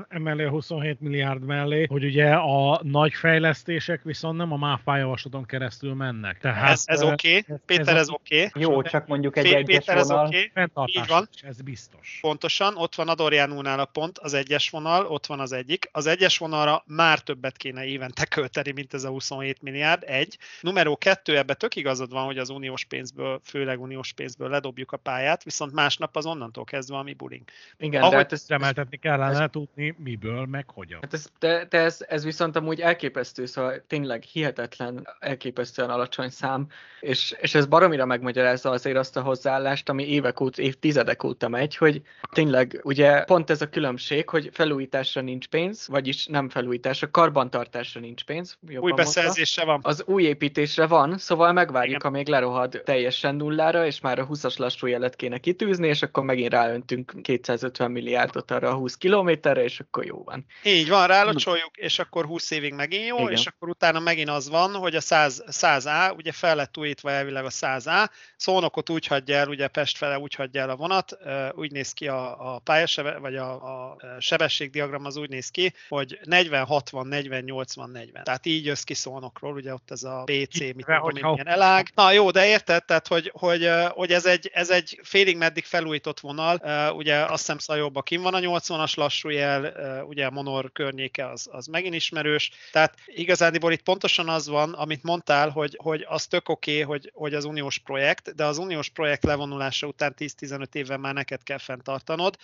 Emellé 0.08 0.44
a 0.44 0.50
27 0.50 1.00
milliárd 1.00 1.44
mellé, 1.44 1.86
hogy 1.86 2.04
ugye 2.04 2.34
a 2.34 2.80
nagy 2.84 3.14
fejlesztések 3.14 4.04
viszont 4.04 4.38
nem 4.38 4.52
a 4.52 4.58
MÁV 4.58 4.80
pályavaslaton 4.84 5.46
keresztül 5.46 5.94
mennek. 6.12 6.40
Tehát 6.40 6.72
Ez, 6.72 6.84
ez 6.86 7.02
oké, 7.02 7.38
okay. 7.38 7.58
Péter, 7.66 7.96
ez 7.96 8.10
oké. 8.10 8.46
Okay. 8.46 8.62
Jó, 8.62 8.82
csak 8.82 9.08
mondjuk 9.08 9.38
egy 9.38 9.46
Fé- 9.46 9.54
egyes 9.54 9.78
Péter, 9.78 9.98
ez 9.98 10.12
oké. 10.12 10.52
Okay. 10.56 10.84
Így 10.86 11.08
van. 11.08 11.30
ez 11.42 11.62
biztos. 11.62 12.18
Pontosan, 12.22 12.78
ott 12.78 12.96
van 12.96 13.08
a 13.08 13.16
Dorjánúnál 13.16 13.80
a 13.80 13.86
pont, 13.86 14.18
az 14.18 14.34
egyes 14.34 14.70
vonal, 14.70 15.06
ott 15.06 15.26
van 15.26 15.40
az 15.40 15.52
egyik. 15.52 15.90
Az 15.92 16.06
egyes 16.06 16.38
vonalra 16.38 16.84
már 16.86 17.20
többet 17.20 17.58
kéne 17.58 17.86
évente 17.86 18.26
költeni, 18.26 18.72
mint 18.72 18.94
ez 18.94 19.04
a 19.04 19.10
27 19.10 19.62
milliárd, 19.62 20.04
egy. 20.06 20.38
Numero 20.62 20.98
kettő, 20.98 21.38
ebbe 21.38 21.54
tök 21.54 21.76
igazad 21.76 22.12
van, 22.12 22.26
hogy 22.26 22.38
az 22.38 22.50
uniós 22.50 22.86
pénzből, 22.86 23.40
főleg 23.44 23.82
uniós 23.82 24.14
pénzből 24.14 24.50
ledobjuk 24.50 24.92
a 24.92 24.98
pályát, 24.98 25.44
viszont 25.44 25.74
másnap 25.74 26.16
az 26.16 26.26
onnantól 26.26 26.64
kezdve 26.64 26.98
a 26.98 27.04
mi 27.04 27.14
bulink. 27.14 27.52
Igen, 27.78 28.02
Ahogy 28.02 28.12
de 28.12 28.18
hát 28.18 28.32
ez, 28.32 28.46
Remeltetni 28.48 28.98
kellene 28.98 29.50
tudni, 29.50 29.96
miből, 29.98 30.46
meg 30.46 30.70
hogyan. 30.70 31.00
Hát 31.02 31.14
ez, 31.14 31.28
de, 31.40 31.66
de 31.66 31.78
ez, 31.78 32.06
ez 32.08 32.24
viszont 32.24 32.56
amúgy 32.56 32.82
elképesztő, 32.82 33.46
szóval 33.46 33.84
tényleg 33.88 34.24
hihetetlen, 34.24 35.08
elképesztően 35.20 35.90
alacsony 36.00 36.30
szám, 36.30 36.68
és, 37.00 37.36
és 37.42 37.56
ez 37.56 37.66
baromira 37.66 38.06
megmagyarázza 38.06 38.70
azért 38.70 38.98
azt 38.98 39.18
a 39.18 39.22
hozzáállást, 39.22 39.90
ami 39.90 40.08
évek 40.08 40.40
óta, 40.40 40.62
évtizedek 40.62 41.24
óta 41.24 41.48
megy, 41.48 41.76
hogy 41.76 42.02
tényleg 42.32 42.80
ugye 42.84 43.24
pont 43.24 43.50
ez 43.50 43.62
a 43.62 43.70
különbség, 43.70 44.30
hogy 44.30 44.50
felújításra 44.54 45.22
nincs 45.22 45.48
pénz, 45.48 45.88
vagyis 45.88 46.26
nem 46.26 46.50
felújításra, 46.50 47.12
karbantartásra 47.12 48.00
nincs 48.00 48.24
pénz. 48.24 48.58
Új 48.80 48.92
beszerzésre 48.92 49.66
van. 49.66 49.80
Az 49.84 50.04
új 50.06 50.24
építésre 50.24 50.88
van, 50.88 51.18
szóval 51.18 51.54
megvárjuk, 51.54 52.04
amíg 52.04 52.28
lerohad 52.28 52.82
teljesen 52.86 53.36
nullára, 53.36 53.86
és 53.86 54.02
már 54.02 54.20
a 54.20 54.28
20-as 54.28 54.58
lassú 54.58 54.88
jelet 54.88 55.16
kéne 55.16 55.38
kitűzni, 55.38 55.88
és 55.88 56.02
akkor 56.02 56.24
megint 56.24 56.52
ráöntünk 56.52 57.14
250 57.22 57.92
milliárdot 57.92 58.52
arra 58.52 58.70
a 58.70 58.74
20 58.74 58.96
kilométerre, 58.96 59.64
és 59.64 59.80
akkor 59.80 60.06
jó 60.06 60.24
van. 60.24 60.46
Így 60.64 60.90
van, 60.90 61.08
rálocsoljuk, 61.08 61.78
és 61.78 62.00
akkor 62.00 62.26
20 62.26 62.52
évig 62.52 62.74
megint 62.74 63.08
jó, 63.08 63.18
Igen. 63.18 63.32
és 63.32 63.46
akkor 63.46 63.70
utána 63.70 64.00
megint 64.00 64.30
az 64.30 64.50
van, 64.50 64.74
hogy 64.74 64.96
a 64.96 65.02
100, 65.02 65.44
100A, 65.90 66.16
ugye 66.16 66.32
fel 66.32 66.56
lett 66.56 66.78
újítva 66.78 67.12
elvileg 67.12 67.46
a 67.46 67.50
100A, 67.50 68.10
Szónokot 68.36 68.90
úgy 68.90 69.08
hagyja 69.08 69.36
el, 69.36 69.48
ugye 69.48 69.68
Pest 69.68 69.98
fele 69.98 70.20
úgy 70.20 70.34
hagyja 70.34 70.62
el 70.62 70.70
a 70.70 70.76
vonat, 70.76 71.18
úgy 71.52 71.72
néz 71.72 71.94
ki 71.94 72.08
a, 72.08 72.54
a 72.54 72.60
pályasebe, 72.60 73.18
vagy 73.18 73.36
a, 73.36 73.52
a 73.52 73.98
sebességdiagram 74.20 75.06
az 75.06 75.18
úgy 75.18 75.30
néz 75.30 75.50
ki, 75.50 75.74
hogy 75.90 76.20
40, 76.24 76.66
60, 76.66 77.08
40, 77.08 77.44
80, 77.44 77.90
40. 77.90 78.24
Tehát 78.24 78.46
így 78.46 78.66
jössz 78.66 78.84
ki 78.84 78.94
Szónokról, 78.94 79.54
ugye 79.54 79.74
ott 79.74 79.92
ez 79.92 80.04
a 80.04 80.24
BC, 80.26 80.60
mit 80.60 80.86
tudom 80.86 81.12
milyen 81.14 81.48
elág. 81.48 81.92
Na 81.96 82.12
jó, 82.12 82.32
de 82.32 82.48
érted, 82.48 82.86
tehát 82.86 83.08
hogy, 83.08 83.32
hogy, 83.34 83.70
hogy 83.90 84.12
ez, 84.12 84.26
egy, 84.26 84.50
ez 84.54 84.70
egy 84.70 85.00
félig 85.04 85.38
meddig 85.38 85.66
felújított 85.66 86.20
vonal, 86.20 86.58
ugye 86.96 87.16
azt 87.16 87.38
hiszem 87.38 87.58
Szajóba 87.58 88.02
kim 88.02 88.22
van 88.22 88.34
a 88.34 88.40
80-as 88.40 88.96
lassú 88.96 89.30
jel, 89.30 89.74
ugye 90.08 90.26
a 90.26 90.32
Monor 90.32 90.72
környéke 90.72 91.30
az, 91.30 91.48
az 91.52 91.68
megint 91.68 91.96
ismerős, 91.96 92.52
tehát 92.72 92.94
igazándiból 93.06 93.72
itt 93.72 93.82
pontosan 93.82 94.30
az 94.30 94.48
van, 94.48 94.74
amit 94.74 95.04
mondtál, 95.04 95.50
hogy, 95.50 95.79
hogy 95.82 96.06
az 96.08 96.28
tök 96.28 96.50
oké, 96.50 96.72
okay, 96.72 96.84
hogy, 96.84 97.12
hogy 97.14 97.34
az 97.34 97.46
uniós 97.46 97.78
projekt, 97.78 98.36
de 98.36 98.46
az 98.46 98.58
uniós 98.58 98.90
projekt 98.90 99.24
levonulása 99.24 99.88
után 99.88 100.14
10-15 100.18 100.76
éven 100.76 101.00
már 101.00 101.14
neked 101.14 101.44
kell 101.44 101.58
fenntartanod. 101.58 102.36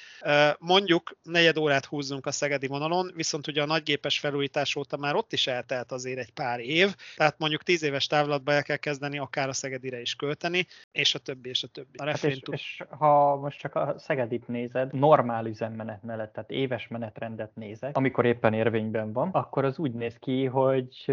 Mondjuk 0.60 1.18
negyed 1.24 1.58
órát 1.58 1.86
húzzunk 1.86 2.26
a 2.26 2.32
szegedi 2.32 2.68
vonalon, 2.68 3.12
viszont 3.16 3.48
ugye 3.48 3.62
a 3.62 3.66
nagygépes 3.66 4.20
felújítás 4.20 4.76
óta 4.76 4.98
már 4.98 5.16
ott 5.16 5.34
is 5.34 5.48
eltelt 5.48 5.92
azért 5.92 6.20
egy 6.20 6.32
pár 6.32 6.60
év, 6.60 6.96
tehát 7.16 7.38
mondjuk 7.38 7.64
10 7.64 7.84
éves 7.84 8.08
távlatba 8.08 8.52
el 8.52 8.64
kell 8.64 8.78
kezdeni 8.78 9.18
akár 9.18 9.50
a 9.50 9.54
szegedire 9.54 10.02
is 10.02 10.16
költeni, 10.16 10.68
és 10.92 11.16
a 11.16 11.20
többi, 11.20 11.50
és 11.50 11.64
a 11.64 11.68
többi. 11.68 11.98
A 11.98 12.04
Hát 12.06 12.24
és, 12.24 12.42
és 12.52 12.84
ha 12.90 13.36
most 13.36 13.60
csak 13.60 13.76
a 13.76 13.96
Szegedit 13.98 14.48
nézed, 14.48 14.94
normál 14.94 15.46
üzemmenet 15.46 16.04
mellett, 16.04 16.34
tehát 16.34 16.52
éves 16.52 16.88
menetrendet 16.88 17.56
nézek, 17.56 17.98
amikor 17.98 18.26
éppen 18.26 18.54
érvényben 18.54 19.12
van, 19.12 19.30
akkor 19.32 19.66
az 19.66 19.78
úgy 19.78 19.92
néz 19.92 20.18
ki, 20.20 20.46
hogy 20.46 21.12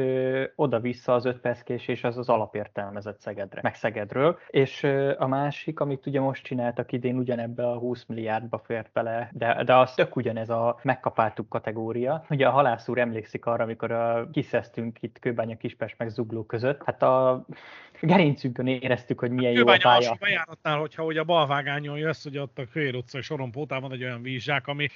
oda-vissza 0.55 1.15
az 1.15 1.25
5 1.25 1.39
perc 1.39 1.63
késés 1.63 2.05
az 2.05 2.12
az 2.17 2.29
alapértelmezett 2.29 3.21
Szegedre, 3.21 3.61
meg 3.63 3.75
Szegedről, 3.75 4.39
és 4.49 4.85
a 5.19 5.27
másik, 5.27 5.81
amit 5.81 6.07
ugye 6.07 6.21
most 6.21 6.45
csináltak 6.45 6.93
idén, 6.93 7.17
ugyanebbe 7.17 7.71
a 7.71 7.79
20 7.79 8.05
milliárdba 8.07 8.59
fért 8.59 8.91
bele, 8.93 9.31
de, 9.33 9.65
de 9.65 9.77
az 9.77 9.95
tök 9.95 10.17
ugyanez 10.17 10.51
a 10.51 10.79
megkapáltuk 10.83 11.49
kategória. 11.49 12.25
Ugye 12.31 12.47
a 12.47 12.51
halász 12.51 12.89
úr 12.89 12.99
emlékszik 12.99 13.47
arra, 13.47 13.65
amikor 13.65 13.91
a, 13.91 14.29
kiszeztünk 14.33 15.03
itt 15.03 15.19
Kőbánya 15.19 15.57
Kispest 15.57 15.95
meg 15.99 16.09
Zugló 16.09 16.45
között, 16.45 16.83
hát 16.85 17.03
a 17.03 17.45
gerincünkön 18.01 18.67
éreztük, 18.67 19.19
hogy 19.19 19.31
milyen 19.31 19.53
jó 19.53 19.61
a 19.61 19.65
pálya. 19.65 19.97
alsó 19.97 20.15
bejáratnál, 20.21 20.79
hogyha 20.79 21.05
ugye 21.05 21.21
a 21.21 21.25
balvágányon 21.25 21.99
jössz, 21.99 22.25
ugye 22.25 22.41
ott 22.41 22.59
a 22.59 22.67
Kőér 22.73 22.95
utcai 22.95 23.21
sorompótán 23.21 23.81
van 23.81 23.93
egy 23.93 24.03
olyan 24.03 24.23
vízsák, 24.23 24.67
ami 24.67 24.89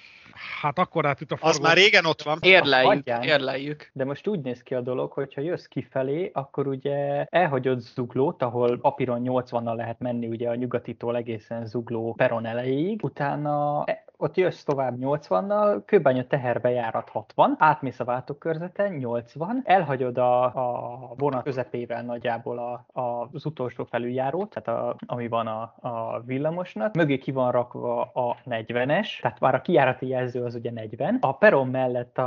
hát 0.61 0.79
akkor 0.79 1.07
átüt 1.07 1.33
a 1.33 1.35
Az 1.35 1.41
forgó. 1.41 1.67
már 1.67 1.77
régen 1.77 2.05
ott 2.05 2.23
van. 2.23 2.39
Érleljük, 2.41 3.07
érleljük. 3.23 3.91
De 3.93 4.05
most 4.05 4.27
úgy 4.27 4.41
néz 4.41 4.63
ki 4.63 4.75
a 4.75 4.81
dolog, 4.81 5.13
hogy 5.13 5.35
ha 5.35 5.41
jössz 5.41 5.65
kifelé, 5.65 6.31
akkor 6.35 6.67
ugye 6.67 7.06
elhagyod 7.29 7.81
Zuglót, 7.81 8.43
ahol 8.43 8.79
papíron 8.81 9.23
80-nal 9.25 9.77
lehet 9.77 9.99
menni 10.01 10.27
ugye 10.27 10.49
a 10.49 10.55
nyugatitól 10.55 11.17
egészen 11.17 11.67
Zugló 11.67 12.15
peron 12.15 12.47
elejéig, 12.47 13.05
utána 13.05 13.85
ott 14.19 14.37
jössz 14.37 14.63
tovább 14.63 14.97
80-nal, 15.01 15.83
Kőbánya 15.85 16.27
teherbejárat 16.27 17.09
60, 17.09 17.55
átmész 17.59 18.01
a 18.01 18.05
váltókörzeten 18.05 18.93
80, 18.93 19.63
elhagyod 19.65 20.19
a, 20.19 20.45
a 20.45 21.15
vonat 21.17 21.43
közepével 21.43 22.03
nagyjából 22.03 22.59
a, 22.59 23.01
a, 23.01 23.29
az 23.33 23.47
utolsó 23.47 23.85
felüljárót, 23.85 24.55
tehát 24.55 24.81
a, 24.81 24.97
ami 25.07 25.29
van 25.29 25.47
a, 25.47 25.75
a 25.81 26.23
villamosnak, 26.25 26.95
mögé 26.95 27.19
ki 27.19 27.33
van 27.33 27.51
rakva 27.51 28.01
a 28.03 28.37
40-es, 28.45 29.21
tehát 29.21 29.41
már 29.41 29.55
a 29.55 29.61
kijárati 29.61 30.07
jelző 30.07 30.45
az 30.45 30.55
ugye 30.55 30.71
40, 30.71 31.19
a 31.21 31.33
peron 31.33 31.69
mellett 31.69 32.19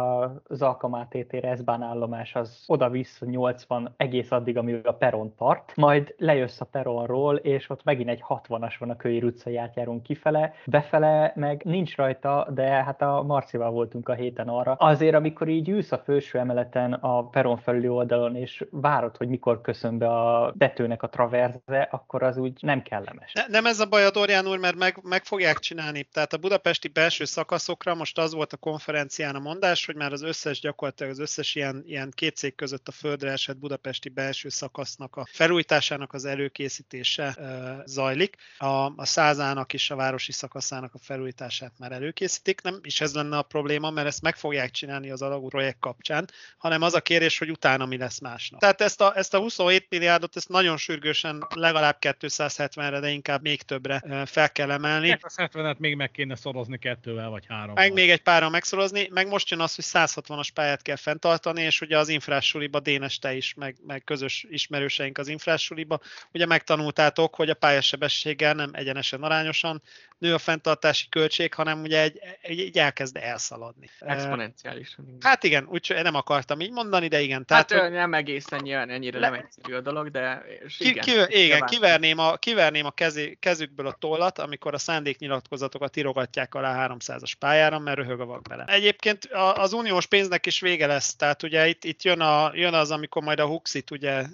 az 0.48 0.62
Alkamátétére 0.62 1.56
S-bán 1.56 1.82
állomás 1.82 2.36
az 2.36 2.64
oda-vissza 2.68 3.26
80 3.26 3.94
egész 3.98 4.32
addig, 4.32 4.58
amíg 4.58 4.88
a 4.88 4.94
peron 4.94 5.34
tart, 5.36 5.76
majd 5.76 6.16
lejössz 6.18 6.62
a 6.62 6.66
peronról, 6.66 7.36
és 7.36 7.70
ott 7.70 7.84
megint 7.84 8.10
egy 8.10 8.24
60-as 8.28 8.76
van 8.80 8.90
a 8.90 8.96
Kőér 8.96 9.24
utcai 9.24 9.58
átjárón 9.58 10.02
kifele, 10.02 10.54
befele 10.66 11.32
meg 11.36 11.62
nincs 11.80 11.96
rajta, 11.96 12.48
de 12.54 12.84
hát 12.84 13.02
a 13.02 13.24
Marcival 13.24 13.72
voltunk 13.72 14.10
a 14.10 14.14
héten 14.14 14.48
arra. 14.48 14.74
Azért, 14.74 15.16
amikor 15.16 15.48
így 15.48 15.70
ülsz 15.70 15.92
a 15.92 15.98
felső 16.06 16.40
emeleten 16.40 16.94
a 16.94 17.30
peron 17.30 17.58
felüli 17.58 17.88
oldalon, 17.88 18.36
és 18.36 18.66
várod, 18.72 19.18
hogy 19.18 19.28
mikor 19.28 19.62
köszön 19.62 19.98
be 19.98 20.08
a 20.08 20.54
tetőnek 20.58 21.04
a 21.04 21.10
traverze, 21.10 21.88
akkor 21.92 22.24
az 22.24 22.38
úgy 22.38 22.58
nem 22.62 22.82
kellemes. 22.82 23.34
Ne, 23.34 23.48
nem 23.48 23.66
ez 23.66 23.80
a 23.80 23.86
baj 23.86 24.06
a 24.06 24.12
Dorján 24.12 24.48
úr, 24.48 24.58
mert 24.58 24.76
meg, 24.76 25.00
meg 25.04 25.24
fogják 25.24 25.58
csinálni. 25.60 26.04
Tehát 26.04 26.34
a 26.34 26.38
budapesti 26.38 26.88
belső 26.88 27.26
szakaszokra 27.26 27.96
most 27.96 28.18
az 28.18 28.34
volt 28.34 28.54
a 28.54 28.58
konferencián 28.58 29.36
a 29.36 29.40
mondás, 29.40 29.86
hogy 29.86 29.96
már 29.96 30.12
az 30.12 30.22
összes 30.22 30.60
gyakorlatilag 30.60 31.12
az 31.12 31.20
összes 31.20 31.56
ilyen, 31.56 31.84
ilyen 31.86 32.12
két 32.16 32.36
cég 32.36 32.56
között 32.56 32.88
a 32.88 32.92
földre 32.92 33.32
esett 33.32 33.58
budapesti 33.58 34.10
belső 34.10 34.50
szakasznak 34.50 35.16
a 35.16 35.26
felújításának 35.32 36.14
az 36.14 36.26
előkészítése 36.26 37.24
e, 37.24 37.82
zajlik. 37.86 38.36
A, 38.58 38.66
a 38.96 39.06
százának 39.06 39.74
és 39.74 39.92
a 39.92 39.96
városi 39.96 40.32
szakaszának 40.32 40.94
a 40.94 40.98
felújítását 41.70 41.80
már 41.80 41.92
előkészítik. 41.92 42.62
Nem 42.62 42.80
is 42.82 43.02
ez 43.02 43.14
lenne 43.14 43.38
a 43.38 43.42
probléma, 43.42 43.90
mert 43.90 44.08
ezt 44.08 44.22
meg 44.22 44.36
fogják 44.36 44.72
csinálni 44.72 45.10
az 45.10 45.22
alagú 45.22 45.48
projekt 45.48 45.80
kapcsán, 45.80 46.30
hanem 46.58 46.82
az 46.82 46.94
a 46.94 47.02
kérés, 47.02 47.38
hogy 47.38 47.50
utána 47.50 47.86
mi 47.86 47.98
lesz 47.98 48.20
másnak. 48.20 48.60
Tehát 48.60 48.82
ezt 48.82 49.02
a, 49.02 49.18
ezt 49.18 49.34
a 49.34 49.40
27 49.40 49.86
milliárdot 49.90 50.36
ezt 50.36 50.50
nagyon 50.50 50.78
sürgősen 50.78 51.48
legalább 51.56 51.98
270-re, 52.02 53.00
de 53.00 53.10
inkább 53.10 53.42
még 53.42 53.62
többre 53.62 54.26
fel 54.26 54.52
kell 54.52 54.72
emelni. 54.72 55.18
270-et 55.22 55.78
még 55.78 55.96
meg 55.96 56.12
kéne 56.12 56.36
szorozni 56.36 56.78
kettővel 56.78 57.30
vagy 57.30 57.46
három. 57.48 57.74
Meg 57.74 57.94
még 57.94 58.10
egy 58.10 58.22
pára 58.22 58.50
megszorozni, 58.50 59.10
meg 59.12 59.28
most 59.28 59.50
jön 59.50 59.60
az, 59.60 59.76
hogy 59.76 59.86
160-as 59.88 60.50
pályát 60.54 60.82
kell 60.82 60.96
fenntartani, 60.96 61.62
és 61.62 61.82
ugye 61.82 61.98
az 61.98 62.10
infrásuliba, 62.10 62.80
Dénes 62.80 63.20
te 63.20 63.34
is, 63.34 63.54
meg, 63.54 63.76
meg 63.88 64.04
közös 64.04 64.46
ismerőseink 64.50 65.18
az 65.18 65.28
infrásuliba, 65.28 66.00
ugye 66.34 66.46
megtanultátok, 66.46 67.36
hogy 67.36 67.50
a 67.50 67.54
pályasebességgel 67.54 68.54
nem 68.54 68.70
egyenesen 68.74 69.24
arányosan 69.24 69.82
nő 70.20 70.34
a 70.34 70.38
fenntartási 70.38 71.10
költség, 71.10 71.54
hanem 71.54 71.82
ugye 71.82 72.02
egy, 72.02 72.20
egy, 72.42 72.60
egy 72.60 72.78
elkezd 72.78 73.18
elszaladni. 73.18 73.90
Exponenciálisan. 74.00 75.18
Hát 75.20 75.44
igen, 75.44 75.66
úgyhogy 75.70 76.04
nem 76.04 76.16
akartam 76.16 76.60
így 76.60 76.72
mondani, 76.72 77.08
de 77.08 77.22
igen. 77.22 77.46
Tehát, 77.46 77.68
tehát 77.68 77.84
hogy... 77.84 77.94
nem 77.94 78.14
egészen 78.14 78.60
nyilván 78.64 78.90
ennyire 78.90 79.20
le... 79.20 79.30
nem 79.30 79.40
egyszerű 79.40 79.76
a 79.76 79.82
dolog, 79.82 80.12
de 80.12 80.44
igen. 80.78 81.04
Ki, 81.04 81.44
igen, 81.44 81.66
kiverném 81.66 82.18
a, 82.20 82.36
kiverném 82.36 82.86
a 82.86 82.92
kezé, 82.92 83.38
kezükből 83.40 83.88
a 83.88 83.92
tollat, 83.92 84.40
amikor 84.40 84.74
a 84.74 84.78
szándéknyilatkozatokat 84.78 85.98
írogatják 85.98 86.56
alá 86.56 86.88
300-as 86.88 87.32
pályára, 87.40 87.80
mert 87.80 87.98
röhög 87.98 88.20
a 88.20 88.26
vak 88.26 88.42
bele. 88.42 88.64
Egyébként 88.68 89.26
az 89.56 89.74
uniós 89.74 90.06
pénznek 90.06 90.46
is 90.46 90.60
vége 90.60 90.88
lesz, 90.88 91.16
tehát 91.16 91.44
ugye 91.44 91.68
itt, 91.68 91.84
itt 91.84 92.04
jön, 92.04 92.22
a, 92.22 92.52
jön 92.54 92.74
az, 92.74 92.92
amikor 92.92 93.24
majd 93.24 93.40
a 93.40 93.46
Huxit 93.46 93.92
ugye 93.92 94.26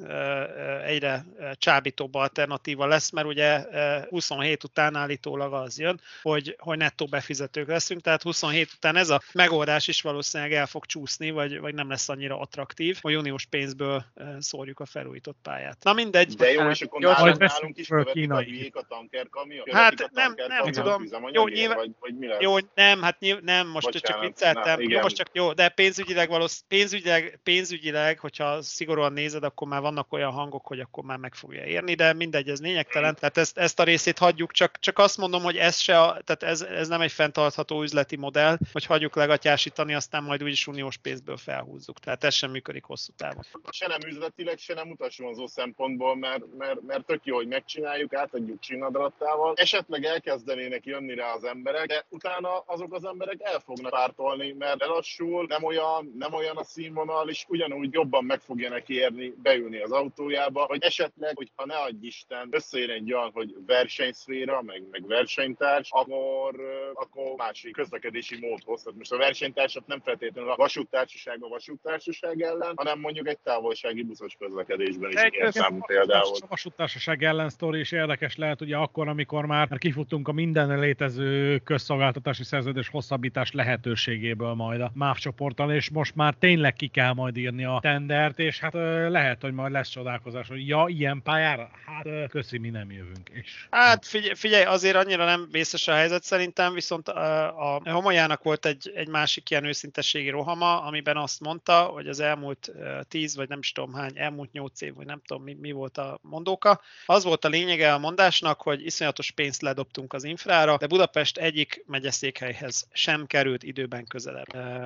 egyre 0.86 1.25
csábítóbb 1.53 2.15
alternatíva 2.15 2.86
lesz, 2.86 3.09
mert 3.09 3.27
ugye 3.27 3.63
27 4.09 4.63
után 4.63 4.95
állítólag 4.95 5.53
az 5.53 5.74
az 5.76 5.82
jön, 5.82 6.01
hogy, 6.21 6.55
hogy 6.59 6.78
nettó 6.78 7.05
befizetők 7.05 7.67
leszünk, 7.67 8.01
tehát 8.01 8.21
27 8.21 8.71
után 8.76 8.95
ez 8.95 9.09
a 9.09 9.21
megoldás 9.34 9.88
is 9.88 10.01
valószínűleg 10.01 10.53
el 10.53 10.65
fog 10.65 10.86
csúszni, 10.86 11.32
vagy, 11.32 11.59
vagy 11.59 11.73
nem 11.73 11.89
lesz 11.89 12.09
annyira 12.09 12.39
attraktív, 12.39 12.97
hogy 13.01 13.15
uniós 13.15 13.45
pénzből 13.45 14.05
szórjuk 14.39 14.80
a 14.80 14.86
felújított 14.86 15.38
pályát. 15.41 15.84
Na 15.84 15.93
mindegy. 15.93 16.34
De 16.34 16.51
jó, 16.51 16.69
és 16.69 16.82
akkor 16.82 17.01
jó, 17.01 17.09
nálunk, 17.11 17.38
nálunk 17.38 17.78
is 17.78 17.88
követik 17.88 18.32
a 18.32 18.38
híg 18.38 18.76
a 18.76 18.82
tanker 18.82 19.30
kamion? 19.30 19.65
Hát 19.71 20.09
nem, 20.11 20.34
nem 20.47 20.71
tudom. 20.71 21.03
Jó, 21.31 21.47
nyilván, 21.47 21.77
vagy, 21.77 21.91
vagy 21.99 22.18
mi 22.18 22.27
lesz? 22.27 22.41
jó, 22.41 22.56
nem, 22.76 23.02
hát 23.02 23.19
nyilván, 23.19 23.43
nem, 23.43 23.68
most 23.68 23.85
Bocsánat, 23.85 24.07
csak 24.07 24.19
vicceltem. 24.19 24.80
Na, 24.80 24.89
jó, 24.89 24.99
most 25.02 25.15
csak 25.15 25.30
jó, 25.34 25.53
de 25.53 25.69
pénzügyileg 25.69 26.30
valósz, 26.30 26.64
pénzügyileg, 26.68 27.39
pénzügyileg, 27.43 28.19
hogyha 28.19 28.61
szigorúan 28.61 29.14
nézed, 29.14 29.43
akkor 29.43 29.68
már 29.68 29.81
vannak 29.81 30.14
olyan 30.14 30.31
hangok, 30.31 30.65
hogy 30.65 30.80
akkor 30.80 31.03
már 31.03 31.18
meg 31.18 31.35
fogja 31.35 31.64
érni, 31.64 31.93
de 31.93 32.14
mindegy, 32.14 32.49
ez 32.49 32.61
lényegtelen. 32.61 33.15
Tehát 33.15 33.38
ezt, 33.38 33.57
ezt 33.57 33.80
a 33.80 33.84
részét 33.84 34.18
hagyjuk, 34.18 34.52
csak, 34.52 34.80
csak 34.80 34.99
azt 34.99 35.18
mondom, 35.18 35.43
hogy 35.43 35.57
ez 35.65 35.77
se, 35.77 35.99
a, 36.01 36.21
tehát 36.23 36.43
ez, 36.43 36.61
ez 36.61 36.87
nem 36.87 37.01
egy 37.01 37.11
fenntartható 37.11 37.81
üzleti 37.81 38.15
modell, 38.15 38.57
hogy 38.71 38.85
hagyjuk 38.85 39.15
legatyásítani, 39.15 39.93
aztán 39.93 40.23
majd 40.23 40.43
úgyis 40.43 40.67
uniós 40.67 40.97
pénzből 40.97 41.37
felhúzzuk. 41.37 41.99
Tehát 41.99 42.23
ez 42.23 42.33
sem 42.33 42.51
működik 42.51 42.83
hosszú 42.83 43.13
távon. 43.17 43.43
Se 43.69 43.87
nem 43.87 43.99
üzletileg, 44.07 44.57
se 44.57 44.73
nem 44.73 44.89
utasvonzó 44.89 45.47
szempontból, 45.47 46.15
mert, 46.15 46.43
mert, 46.57 46.81
mert 46.81 47.05
tök 47.05 47.25
jó, 47.25 47.35
hogy 47.35 47.47
megcsináljuk, 47.47 48.13
átadjuk 48.13 48.59
csinadarattával. 48.59 49.53
Esetleg 49.55 50.03
elkezdenének 50.03 50.85
jönni 50.85 51.13
rá 51.15 51.33
az 51.33 51.43
emberek, 51.43 51.85
de 51.85 52.05
utána 52.09 52.57
azok 52.57 52.93
az 52.93 53.05
emberek 53.05 53.37
el 53.39 53.59
fognak 53.59 53.91
pártolni, 53.91 54.51
mert 54.51 54.79
lelassul, 54.79 55.45
nem 55.47 55.63
olyan, 55.63 56.13
nem 56.17 56.33
olyan 56.33 56.57
a 56.57 56.63
színvonal, 56.63 57.29
és 57.29 57.45
ugyanúgy 57.47 57.93
jobban 57.93 58.23
meg 58.23 58.39
fogja 58.39 58.69
neki 58.69 58.93
érni 58.93 59.33
beülni 59.43 59.81
az 59.81 59.91
autójába, 59.91 60.63
hogy 60.63 60.83
esetleg, 60.83 61.35
hogyha 61.35 61.65
ne 61.65 61.75
adj 61.75 62.05
Isten, 62.05 62.47
összejön 62.51 62.89
egy 62.89 63.13
olyan, 63.13 63.31
hogy 63.33 63.55
versenyszféra, 63.65 64.61
meg, 64.61 64.83
meg 64.91 65.07
verseny 65.07 65.55
versenytárs, 65.57 65.90
akkor, 65.91 66.56
akkor 66.94 67.34
másik 67.38 67.73
közlekedési 67.73 68.38
módhoz. 68.40 68.82
Tehát 68.82 68.98
most 68.98 69.11
a 69.11 69.18
versenytársat 69.18 69.88
nem 69.88 70.02
feltétlenül 70.03 70.52
a 70.52 70.56
vasúttársaság 70.56 71.38
a 71.44 71.48
vasúttársaság 71.48 72.41
ellen, 72.41 72.73
hanem 72.76 72.99
mondjuk 72.99 73.27
egy 73.27 73.38
távolsági 73.44 74.03
buszos 74.03 74.36
közlekedésben 74.40 75.11
is 75.11 75.22
ilyen 75.30 75.52
számú 75.52 75.80
például. 75.86 76.36
A 76.40 76.48
vasúttársaság 76.48 77.23
ellen 77.23 77.49
sztori 77.49 77.80
is 77.80 77.91
érdekes 77.91 78.36
lehet, 78.36 78.61
ugye 78.61 78.76
akkor, 78.76 79.07
amikor 79.07 79.45
már 79.45 79.77
kifutunk 79.77 80.27
a 80.27 80.32
minden 80.32 80.80
létező 80.80 81.57
közszolgáltatási 81.64 82.44
szerződés 82.44 82.90
hosszabbítás 82.90 83.52
lehetőségéből 83.52 84.53
majd 84.53 84.82
a 84.82 84.91
MÁV 84.94 85.18
csoporttal, 85.18 85.72
és 85.72 85.90
most 85.90 86.15
már 86.15 86.34
tényleg 86.40 86.73
ki 86.73 86.88
kell 86.88 87.14
majd 87.14 87.38
írni 87.38 87.65
a 87.65 87.80
tendert, 87.82 88.40
és 88.40 88.60
hát 88.60 88.73
lehet, 89.10 89.41
hogy 89.41 89.53
majd 89.53 89.72
lesz 89.72 89.90
csodálkozás, 89.90 90.48
hogy 90.48 90.68
ja, 90.68 90.86
ilyen 90.88 91.22
pályára? 91.23 91.69
Hát 91.86 92.30
köszi, 92.30 92.57
mi 92.57 92.69
nem 92.69 92.91
jövünk. 92.91 93.30
És... 93.30 93.68
Hát 93.69 94.06
figyelj, 94.06 94.34
figyelj, 94.34 94.64
azért 94.64 94.95
annyira 94.95 95.26
nem 95.26 95.44
vészes 95.51 95.88
a 95.88 95.93
helyzet 95.93 96.23
szerintem, 96.23 96.73
viszont 96.73 97.09
a, 97.09 97.76
a 97.76 97.81
Homolyának 97.91 98.43
volt 98.43 98.65
egy, 98.65 98.91
egy 98.95 99.07
másik 99.07 99.49
ilyen 99.49 99.65
őszintességi 99.65 100.30
rohama, 100.30 100.81
amiben 100.81 101.17
azt 101.17 101.39
mondta, 101.39 101.84
hogy 101.84 102.07
az 102.07 102.19
elmúlt 102.19 102.72
tíz, 103.07 103.35
vagy 103.35 103.49
nem 103.49 103.59
is 103.59 103.72
tudom 103.72 103.93
hány, 103.93 104.17
elmúlt 104.17 104.51
nyolc 104.51 104.81
év, 104.81 104.93
vagy 104.95 105.05
nem 105.05 105.22
tudom 105.26 105.43
mi, 105.43 105.53
mi 105.53 105.72
volt 105.72 105.97
a 105.97 106.19
mondóka. 106.22 106.81
Az 107.05 107.23
volt 107.23 107.45
a 107.45 107.49
lényege 107.49 107.93
a 107.93 107.97
mondásnak, 107.97 108.61
hogy 108.61 108.85
iszonyatos 108.85 109.31
pénzt 109.31 109.61
ledobtunk 109.61 110.13
az 110.13 110.23
infrára, 110.23 110.77
de 110.77 110.88
Budapest 110.88 111.38
egyik 111.38 111.84
megyeszékhelyhez 111.88 112.88
sem 112.91 113.26
került 113.26 113.63
időben 113.63 114.05
közelebb. 114.05 114.45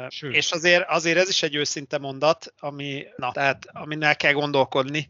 Sőt. 0.10 0.36
És 0.36 0.52
azért, 0.52 0.90
azért 0.90 1.18
ez 1.18 1.30
is 1.30 1.44
egy 1.44 1.56
őszinte 1.56 1.98
mondat, 1.98 2.54
ami, 2.60 3.06
na, 3.16 3.32
tehát, 3.32 3.66
amin 3.72 4.04
el 4.04 4.16
kell 4.16 4.34
gondolkodni, 4.34 5.10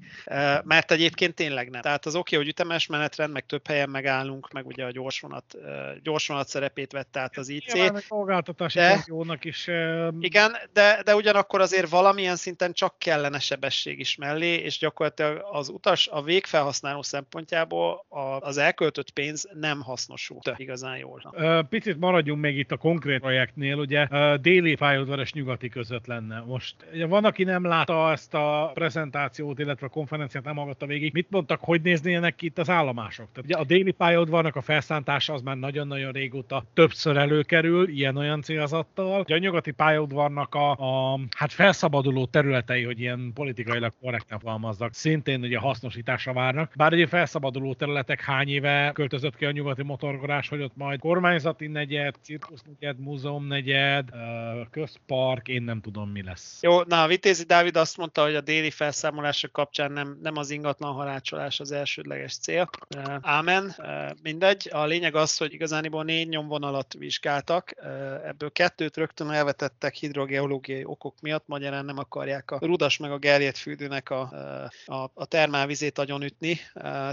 mert 0.63 0.91
egyébként 0.91 1.35
tényleg 1.35 1.69
nem. 1.69 1.81
Tehát 1.81 2.05
az 2.05 2.15
oké, 2.15 2.35
hogy 2.35 2.47
ütemes 2.47 2.88
menetrend, 2.88 3.34
meg 3.34 3.45
több 3.45 3.67
helyen 3.67 3.89
megállunk, 3.89 4.51
meg 4.51 4.65
ugye 4.65 4.85
a 4.85 4.91
gyorsvonat 5.30 5.56
gyorsvonat, 5.56 6.01
gyorsvonat 6.03 6.47
szerepét 6.47 6.91
vett 6.91 7.18
át 7.18 7.38
az 7.38 7.49
IC. 7.49 7.73
Igen, 7.73 7.95
a 7.95 7.99
szolgáltatási 7.99 8.80
de, 8.80 9.03
jónak 9.07 9.45
is. 9.45 9.68
Igen, 10.19 10.56
de, 10.73 11.01
de 11.03 11.15
ugyanakkor 11.15 11.61
azért 11.61 11.89
valamilyen 11.89 12.35
szinten 12.35 12.73
csak 12.73 12.99
kellene 12.99 13.39
sebesség 13.39 13.99
is 13.99 14.15
mellé, 14.15 14.53
és 14.53 14.77
gyakorlatilag 14.77 15.45
az 15.51 15.69
utas 15.69 16.07
a 16.07 16.22
végfelhasználó 16.22 17.01
szempontjából 17.01 18.06
az 18.39 18.57
elköltött 18.57 19.11
pénz 19.11 19.49
nem 19.53 19.81
hasznosult 19.81 20.53
igazán 20.56 20.97
jól. 20.97 21.34
Picit 21.69 21.99
maradjunk 21.99 22.41
még 22.41 22.57
itt 22.57 22.72
a 22.72 22.77
konkrét 22.77 23.19
projektnél, 23.19 23.77
ugye 23.77 24.07
déli 24.38 24.76
pályaudvaros 24.76 25.34
nyugati 25.34 25.69
között 25.69 26.06
lenne. 26.06 26.39
Most 26.39 26.76
ugye 26.93 27.06
van, 27.06 27.26
aki 27.26 27.43
nem 27.43 27.65
látta 27.65 28.11
ezt 28.11 28.34
a 28.34 28.72
prezentációt, 28.73 29.60
illetve 29.60 29.85
a 29.85 29.89
konferenciát 29.89 30.43
nem 30.43 30.56
hallgatta 30.56 30.85
végig. 30.85 31.14
Mit 31.14 31.30
mondtak, 31.30 31.60
hogy 31.61 31.81
néznének 31.81 32.35
ki 32.35 32.45
itt 32.45 32.57
az 32.57 32.69
állomások? 32.69 33.27
Tehát 33.31 33.49
ugye 33.49 33.57
a 33.57 33.64
déli 33.64 33.91
pályaudvarnak 33.91 34.56
a 34.56 34.61
felszántás 34.61 35.18
az 35.27 35.41
már 35.41 35.57
nagyon-nagyon 35.57 36.11
régóta 36.11 36.63
többször 36.73 37.17
előkerül, 37.17 37.89
ilyen-olyan 37.89 38.41
célzattal. 38.41 39.19
Ugye 39.19 39.35
a 39.35 39.37
nyugati 39.37 39.71
pályaudvarnak 39.71 40.55
a, 40.55 40.71
a 40.71 41.19
hát 41.35 41.51
felszabaduló 41.51 42.25
területei, 42.25 42.83
hogy 42.83 42.99
ilyen 42.99 43.31
politikailag 43.33 43.93
korrekten 44.01 44.39
fogalmazzak, 44.39 44.93
szintén 44.93 45.41
ugye 45.41 45.57
hasznosításra 45.57 46.33
várnak. 46.33 46.71
Bár 46.75 46.93
ugye 46.93 47.07
felszabaduló 47.07 47.73
területek 47.73 48.21
hány 48.21 48.49
éve 48.49 48.91
költözött 48.93 49.35
ki 49.35 49.45
a 49.45 49.51
nyugati 49.51 49.83
motorgorás, 49.83 50.47
hogy 50.49 50.61
ott 50.61 50.75
majd 50.75 50.99
kormányzati 50.99 51.67
negyed, 51.67 52.15
cirkusz 52.21 52.61
negyed, 52.61 52.99
múzeum 52.99 53.47
negyed, 53.47 54.09
közpark, 54.71 55.47
én 55.47 55.63
nem 55.63 55.81
tudom 55.81 56.09
mi 56.09 56.23
lesz. 56.23 56.59
Jó, 56.61 56.81
na, 56.81 57.07
Vitézi 57.07 57.43
Dávid 57.43 57.75
azt 57.75 57.97
mondta, 57.97 58.23
hogy 58.23 58.35
a 58.35 58.41
déli 58.41 58.71
felszámolások 58.71 59.51
kapcsán 59.51 59.91
nem, 59.91 60.17
nem 60.21 60.37
az 60.37 60.49
ingatlan 60.49 60.93
harácsolás 60.93 61.59
az 61.59 61.71
elsődleges 61.71 62.37
cél. 62.37 62.69
Ámen, 63.21 63.75
mindegy. 64.23 64.69
A 64.71 64.85
lényeg 64.85 65.09
az, 65.15 65.38
hogy 65.38 65.53
igazániból 65.53 66.03
négy 66.03 66.27
nyomvonalat 66.27 66.94
vizsgáltak, 66.94 67.73
ebből 68.26 68.52
kettőt 68.52 68.98
rögtön 68.98 69.31
elvetettek 69.31 69.94
hidrogeológiai 69.94 70.86
okok 70.86 71.15
miatt, 71.22 71.48
magyarán 71.48 71.86
nem 71.86 71.98
akarják 71.98 72.52
a 72.52 72.57
rudas 72.61 72.98
meg 72.98 73.11
a 73.11 73.18
gerjedt 73.18 73.57
fürdőnek 73.57 74.10
a, 74.10 74.22
a, 74.86 75.11
a 75.14 75.26
termálvizét 75.26 75.98
agyonütni, 75.98 76.60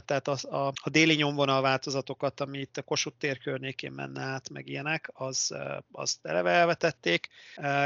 tehát 0.05 0.28
az, 0.28 0.44
a, 0.44 0.66
a 0.66 0.90
déli 0.90 1.14
nyomvonal 1.14 1.62
változatokat, 1.62 2.40
ami 2.40 2.59
itt 2.59 2.77
a 2.77 2.82
Kossuth 2.82 3.18
tér 3.18 3.39
környékén 3.39 3.93
menne 3.93 4.23
át, 4.23 4.51
meg 4.51 4.68
ilyenek, 4.68 5.10
az, 5.12 5.55
azt 5.93 6.27
eleve 6.27 6.51
elvetették. 6.51 7.28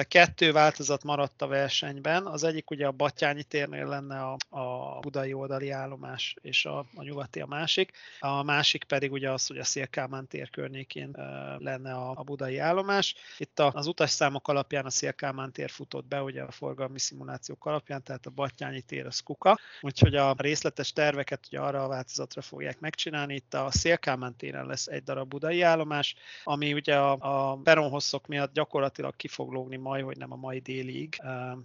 Kettő 0.03 0.53
változat 0.53 1.05
maradt 1.05 1.43
a 1.43 1.47
versenyben, 1.47 2.27
az 2.27 2.45
egyik 2.45 2.70
ugye 2.70 2.87
a 2.87 2.93
Batyányi 2.93 3.43
térnél 3.43 3.87
lenne 3.87 4.20
a, 4.20 4.37
a 4.49 4.99
budai 5.01 5.32
oldali 5.32 5.70
állomás, 5.70 6.37
és 6.41 6.65
a, 6.65 6.78
a 6.95 7.03
nyugati 7.03 7.41
a 7.41 7.47
másik, 7.47 7.93
a 8.20 8.43
másik 8.43 8.85
pedig 8.85 9.12
ugye 9.12 9.31
az, 9.31 9.47
hogy 9.47 9.59
a 9.59 9.65
Szélkálmán 10.01 10.28
tér 10.28 10.51
környékén 10.51 11.10
lenne 11.59 11.93
a, 11.93 12.12
a 12.14 12.22
budai 12.22 12.59
állomás. 12.59 13.14
Itt 13.39 13.59
a, 13.59 13.70
az 13.74 13.86
utasszámok 13.86 14.48
alapján 14.48 14.85
a 14.85 14.90
Szélkámán 14.90 15.52
tér 15.52 15.70
futott 15.70 16.06
be, 16.06 16.22
ugye 16.22 16.43
a 16.43 16.51
forgalmi 16.51 16.98
szimulációk 16.98 17.66
alapján, 17.66 18.02
tehát 18.02 18.27
a 18.27 18.31
Battyányi 18.31 18.81
tér 18.81 19.06
az 19.06 19.20
kuka, 19.20 19.59
úgyhogy 19.81 20.14
a 20.14 20.35
részletes 20.39 20.93
terveket 20.93 21.47
ugye 21.47 21.60
arra 21.60 21.85
a 21.85 21.89
változatra 21.89 22.43
fogják 22.43 22.81
megcsinálni. 22.81 23.35
Itt 23.35 23.55
a 23.55 23.70
Szélkámán 23.70 24.36
téren 24.36 24.66
lesz 24.66 24.86
egy 24.86 25.02
darab 25.02 25.28
budai 25.28 25.62
állomás, 25.62 26.14
ami 26.44 26.72
ugye 26.72 26.97
a, 26.97 27.16
a 27.20 27.56
peronhosszok 27.56 28.27
miatt 28.27 28.52
gyakorlatilag 28.52 29.16
ki 29.16 29.28
fog 29.28 29.52
lógni 29.52 29.77
majd, 29.77 30.05
hogy 30.05 30.16
nem 30.16 30.32
a 30.32 30.36
mai 30.36 30.59
délig. 30.59 31.16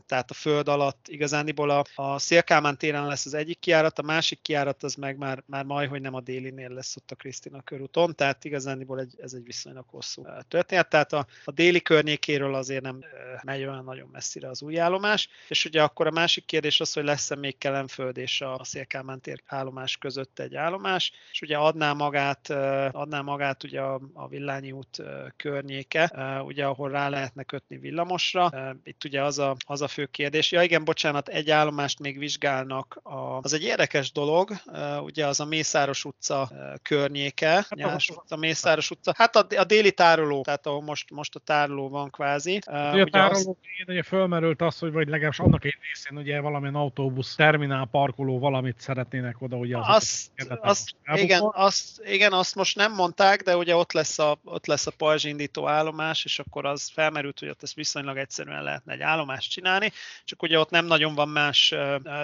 Tehát 0.06 0.32
a 0.32 0.34
föld 0.34 0.68
alatt 0.68 1.08
igazániból 1.08 1.70
a, 1.70 1.84
a 1.96 2.20
Szélkámán 2.20 2.78
téren 2.78 3.08
lesz 3.08 3.26
az 3.26 3.34
egyik 3.34 3.60
kiárat, 3.60 4.00
a 4.00 4.04
másik 4.04 4.42
kiárat 4.42 4.84
az 4.84 4.96
meg 4.96 5.18
már, 5.18 5.44
már 5.46 5.64
majd, 5.64 5.90
hogy 5.90 6.02
nem 6.02 6.14
a 6.14 6.22
délinél 6.22 6.70
lesz 6.70 6.96
ott 6.96 7.12
a 7.12 7.16
Krisztina 7.16 7.62
körúton, 7.62 8.16
tehát 8.26 8.46
igazániból 8.46 9.00
egy, 9.00 9.14
ez 9.22 9.34
egy 9.34 9.44
viszonylag 9.44 9.86
hosszú 9.88 10.26
történet. 10.48 10.90
Tehát 10.90 11.14
a, 11.14 11.26
a 11.46 11.52
déli 11.52 11.82
környékéről 11.82 12.56
azért 12.56 12.82
nem 12.82 13.04
megy 13.44 13.62
olyan 13.62 13.84
nagyon 13.84 14.10
messzire 14.12 14.50
az 14.50 14.62
új 14.62 14.80
állomás, 14.80 15.30
és 15.48 15.66
ugye 15.66 15.84
akkor 15.84 16.08
a 16.08 16.12
másik 16.12 16.46
kérdés 16.46 16.80
az, 16.80 16.94
hogy 16.94 17.04
lesz-e 17.04 17.36
még 17.36 17.58
Kelenföld 17.58 18.18
és 18.18 18.42
a 18.42 18.64
Szélkámán 18.64 19.22
tér 19.22 19.42
állomás 19.46 19.98
között 19.98 20.40
egy 20.40 20.56
állomás, 20.56 21.12
és 21.32 21.42
ugye 21.42 21.58
adná 21.58 21.94
magát, 21.94 22.50
adná 22.92 23.22
magát 23.22 23.64
ugye 23.64 23.82
a, 23.82 24.02
a 24.14 24.28
Villányi 24.28 24.72
út 24.72 25.04
környéke, 25.36 26.12
ugye 26.46 26.66
ahol 26.66 26.90
rá 26.90 27.10
lehetne 27.10 27.44
kötni 27.44 27.78
villamosra. 27.78 28.50
Itt 28.84 29.04
ugye 29.04 29.24
az 29.24 29.40
a, 29.40 29.56
az 29.66 29.82
a 29.82 29.88
fő 29.88 30.06
kérdés. 30.06 30.52
Ja 30.52 30.64
igen, 30.64 30.84
bocsánat, 30.84 31.28
egy 31.28 31.50
állomást 31.52 32.00
még 32.00 32.18
vizsgálnak. 32.18 33.00
A, 33.04 33.38
az 33.42 33.54
egy 33.54 33.64
érdekes 33.64 34.12
dolog, 34.12 34.52
ugye 35.00 35.28
az 35.28 35.40
a 35.40 35.46
Mészáros 35.46 36.06
utca 36.06 36.52
környéke, 36.82 37.50
hát 37.50 37.76
Nyárs 37.76 38.12
utca, 38.16 38.36
Mészáros 38.36 38.92
utca. 38.92 39.14
Hát 39.18 39.36
a, 39.36 39.46
a 39.58 39.64
déli 39.64 39.92
tároló, 39.92 40.42
tehát 40.44 40.66
ahol 40.66 40.82
most, 40.82 41.12
most 41.12 41.36
a 41.36 41.40
tároló 41.40 41.90
van 41.90 42.10
kvázi. 42.10 42.62
Uh, 42.68 42.94
ugye 42.94 43.02
a 43.02 43.10
tároló 43.10 43.58
az... 43.60 43.88
ugye 43.88 44.04
fölmerült 44.04 44.62
az, 44.62 44.80
hogy 44.80 44.92
vagy 44.92 45.08
legalábbis 45.08 45.40
annak 45.40 45.66
egy 45.66 45.78
részén 45.82 46.18
ugye 46.18 46.40
valamilyen 46.40 46.76
autóbusz 46.76 47.36
terminál 47.36 47.88
parkoló 47.92 48.40
valamit 48.40 48.80
szeretnének 48.80 49.42
oda, 49.42 49.56
ugye 49.56 49.78
az 49.78 49.86
azt, 49.88 50.32
azt, 50.62 50.96
igen, 51.14 51.42
azt, 51.54 52.02
igen, 52.06 52.34
azt 52.34 52.56
most 52.56 52.76
nem 52.76 52.94
mondták, 52.94 53.42
de 53.42 53.58
ugye 53.58 53.76
ott 53.76 53.92
lesz 53.92 54.20
a, 54.20 54.38
ott 54.44 54.66
lesz 54.66 54.88
a 54.88 54.92
pajzs 54.92 55.24
indító 55.24 55.68
állomás, 55.68 56.26
és 56.26 56.40
akkor 56.40 56.66
az 56.66 56.90
felmerült, 56.94 57.40
hogy 57.40 57.50
ott 57.50 57.64
ezt 57.64 57.74
viszonylag 57.74 58.18
egyszerűen 58.18 58.64
lehetne 58.64 58.94
egy 58.94 59.02
állomást 59.02 59.52
csinálni, 59.52 59.92
csak 60.24 60.42
ugye 60.42 60.60
ott 60.60 60.70
nem 60.70 60.86
nagyon 60.86 61.16
van 61.16 61.30
más 61.30 61.76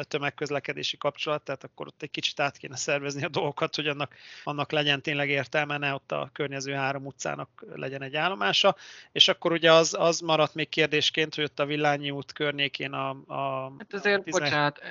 tömegközlekedési 0.02 0.98
kapcsolat, 0.98 1.42
tehát 1.44 1.64
akkor 1.64 1.88
ott 1.88 2.02
egy 2.02 2.12
kicsit 2.12 2.40
át 2.40 2.58
kéne 2.58 2.76
szervezni 2.76 3.24
a 3.24 3.30
dolgokat, 3.30 3.76
hogy 3.76 3.88
annak, 3.88 4.14
annak 4.44 4.72
legyen 4.72 5.02
tényleg 5.02 5.30
értelme, 5.30 5.78
ne 5.82 5.94
ott 5.94 6.12
a 6.12 6.30
környező 6.34 6.74
három 6.74 7.06
utcának 7.06 7.50
legyen 7.76 8.02
egy 8.02 8.16
állomása, 8.16 8.76
és 9.12 9.28
akkor 9.28 9.52
ugye 9.52 9.72
az, 9.72 9.96
az 10.00 10.20
maradt 10.20 10.56
még 10.56 10.70
kérdésként, 10.70 11.36
hogy 11.36 11.44
ott 11.44 11.60
a 11.60 11.66
Villányi 11.66 12.12
út 12.12 12.34
környékén 12.34 12.94
a... 12.94 13.10
a 13.10 13.74
hát 13.78 13.94
azért, 13.94 14.20
a 14.20 14.24
10... 14.24 14.40
bocsánat, 14.40 14.82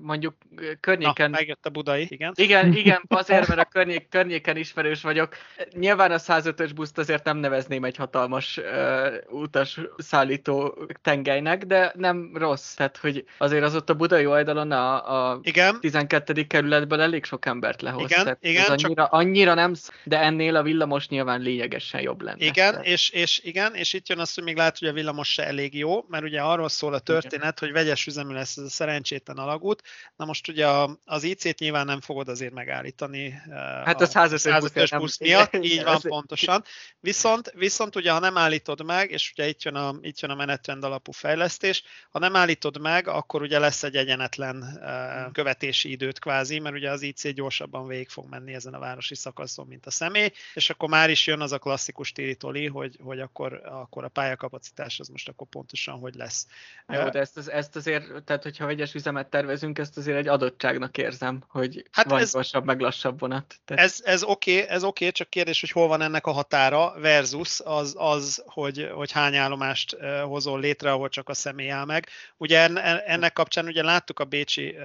mondjuk 0.00 0.34
környéken... 0.80 1.30
Na, 1.30 1.36
megjött 1.36 1.66
a 1.66 1.70
budai, 1.70 2.06
igen. 2.08 2.32
Igen, 2.36 2.72
igen, 2.82 3.02
azért, 3.08 3.48
mert 3.48 3.60
a 3.60 3.64
környék, 3.64 4.08
környéken 4.08 4.56
ismerős 4.56 5.02
vagyok. 5.02 5.36
Nyilván 5.72 6.10
a 6.10 6.18
105-ös 6.18 6.70
buszt 6.74 6.98
azért 6.98 7.24
nem 7.24 7.36
nevezném 7.36 7.84
egy 7.84 7.96
hatalmas 7.96 8.56
uh, 8.56 9.40
utas 9.40 9.80
szállító 9.96 10.78
tengelynek, 11.02 11.64
de 11.64 11.92
nem 11.96 12.30
rossz. 12.34 12.74
Tehát, 12.74 12.96
hogy 12.96 13.24
azért 13.38 13.64
az 13.64 13.74
ott 13.74 13.90
a 13.90 13.94
budai 13.94 14.26
oldalon 14.26 14.70
a, 14.70 15.30
a 15.30 15.40
igen. 15.42 15.80
12. 15.80 16.46
kerületből 16.46 17.00
elég 17.00 17.24
sok 17.24 17.46
embert 17.46 17.82
lehoz. 17.82 18.10
Igen, 18.10 18.22
Tehát 18.24 18.44
igen, 18.44 18.64
annyira, 18.64 19.02
csak... 19.02 19.12
annyira 19.12 19.54
nem, 19.54 19.72
de 20.04 20.18
ennél 20.30 20.56
a 20.56 20.62
villamos 20.62 21.08
nyilván 21.08 21.40
lényegesen 21.40 22.00
jobb 22.00 22.20
lenne. 22.20 22.44
Igen, 22.44 22.70
Tehát... 22.70 22.86
és, 22.86 23.08
és 23.08 23.40
igen, 23.42 23.74
és 23.74 23.92
itt 23.92 24.08
jön 24.08 24.18
az, 24.18 24.34
hogy 24.34 24.44
még 24.44 24.56
lehet, 24.56 24.78
hogy 24.78 24.88
a 24.88 24.92
villamos 24.92 25.32
se 25.32 25.46
elég 25.46 25.74
jó, 25.74 26.04
mert 26.08 26.24
ugye 26.24 26.40
arról 26.40 26.68
szól 26.68 26.94
a 26.94 26.98
történet, 26.98 27.34
igen. 27.40 27.54
hogy 27.58 27.72
vegyes 27.72 28.06
üzemű 28.06 28.32
lesz 28.32 28.56
ez 28.56 28.64
a 28.64 28.68
szerencsétlen 28.68 29.36
alagút. 29.36 29.82
Na 30.16 30.24
most 30.24 30.48
ugye 30.48 30.66
az 31.04 31.22
IC-t 31.22 31.58
nyilván 31.58 31.86
nem 31.86 32.00
fogod 32.00 32.28
azért 32.28 32.52
megállítani. 32.52 33.42
Hát 33.84 34.00
a 34.00 34.06
105-ös 34.06 34.94
busz 34.98 35.18
miatt, 35.18 35.54
így 35.54 35.82
van 35.84 36.00
pontosan. 36.00 36.64
Viszont, 37.00 37.52
viszont 37.54 37.96
ugye, 37.96 38.10
ha 38.12 38.18
nem 38.18 38.36
állítod 38.36 38.84
meg, 38.84 39.10
és 39.10 39.30
ugye 39.32 39.48
itt 39.48 39.62
jön 39.62 39.74
a, 39.74 39.94
itt 40.00 40.20
jön 40.20 40.30
a 40.30 40.34
menetrend 40.34 40.84
alapú 40.84 41.12
fejlesztés, 41.12 41.82
ha 42.10 42.18
nem 42.18 42.36
állítod 42.36 42.80
meg, 42.80 43.08
akkor 43.08 43.42
ugye 43.42 43.58
lesz 43.58 43.82
egy 43.82 43.96
egyenetlen 43.96 44.56
uh, 44.56 45.32
követési 45.32 45.90
időt 45.90 46.18
kvázi, 46.18 46.58
mert 46.58 46.74
ugye 46.74 46.90
az 46.90 47.02
IC 47.02 47.32
gyorsabban 47.34 47.86
végig 47.86 48.08
fog 48.08 48.28
menni 48.28 48.54
ezen 48.54 48.74
a 48.74 48.78
városi 48.78 49.14
szakaszon, 49.14 49.66
mint 49.66 49.86
a 49.86 49.90
személy, 49.90 50.19
és 50.54 50.70
akkor 50.70 50.88
már 50.88 51.10
is 51.10 51.26
jön 51.26 51.40
az 51.40 51.52
a 51.52 51.58
klasszikus 51.58 52.12
tiri 52.12 52.36
hogy, 52.66 52.96
hogy 53.02 53.20
akkor, 53.20 53.60
akkor 53.64 54.04
a 54.04 54.08
pályakapacitás 54.08 55.00
az 55.00 55.08
most 55.08 55.28
akkor 55.28 55.46
pontosan 55.46 55.98
hogy 55.98 56.14
lesz. 56.14 56.46
Jó, 56.88 57.08
de 57.08 57.18
ezt, 57.18 57.48
ezt 57.48 57.76
azért, 57.76 58.22
tehát 58.22 58.42
hogyha 58.42 58.66
vegyes 58.66 58.94
üzemet 58.94 59.26
tervezünk, 59.26 59.78
ezt 59.78 59.96
azért 59.96 60.18
egy 60.18 60.28
adottságnak 60.28 60.98
érzem, 60.98 61.42
hogy 61.48 61.84
hát 61.92 62.10
van 62.10 62.20
ez, 62.20 62.32
gyorsabb, 62.32 62.64
meg 62.64 62.80
lassabb 62.80 63.20
vonat. 63.20 63.60
Tehát... 63.64 63.84
Ez, 63.84 64.00
ez 64.04 64.22
oké, 64.22 64.62
okay, 64.62 64.68
ez 64.68 64.84
oké, 64.84 65.04
okay, 65.04 65.12
csak 65.12 65.28
kérdés, 65.28 65.60
hogy 65.60 65.70
hol 65.70 65.88
van 65.88 66.02
ennek 66.02 66.26
a 66.26 66.32
határa 66.32 66.94
versus 67.00 67.60
az, 67.60 67.94
az 67.98 68.42
hogy, 68.46 68.90
hogy 68.94 69.12
hány 69.12 69.36
állomást 69.36 69.96
hozol 70.24 70.60
létre, 70.60 70.92
ahol 70.92 71.08
csak 71.08 71.28
a 71.28 71.34
személy 71.34 71.70
áll 71.70 71.84
meg. 71.84 72.08
Ugye 72.36 72.68
ennek 73.04 73.32
kapcsán 73.32 73.66
ugye 73.66 73.82
láttuk 73.82 74.18
a 74.20 74.24
Bécsi, 74.24 74.76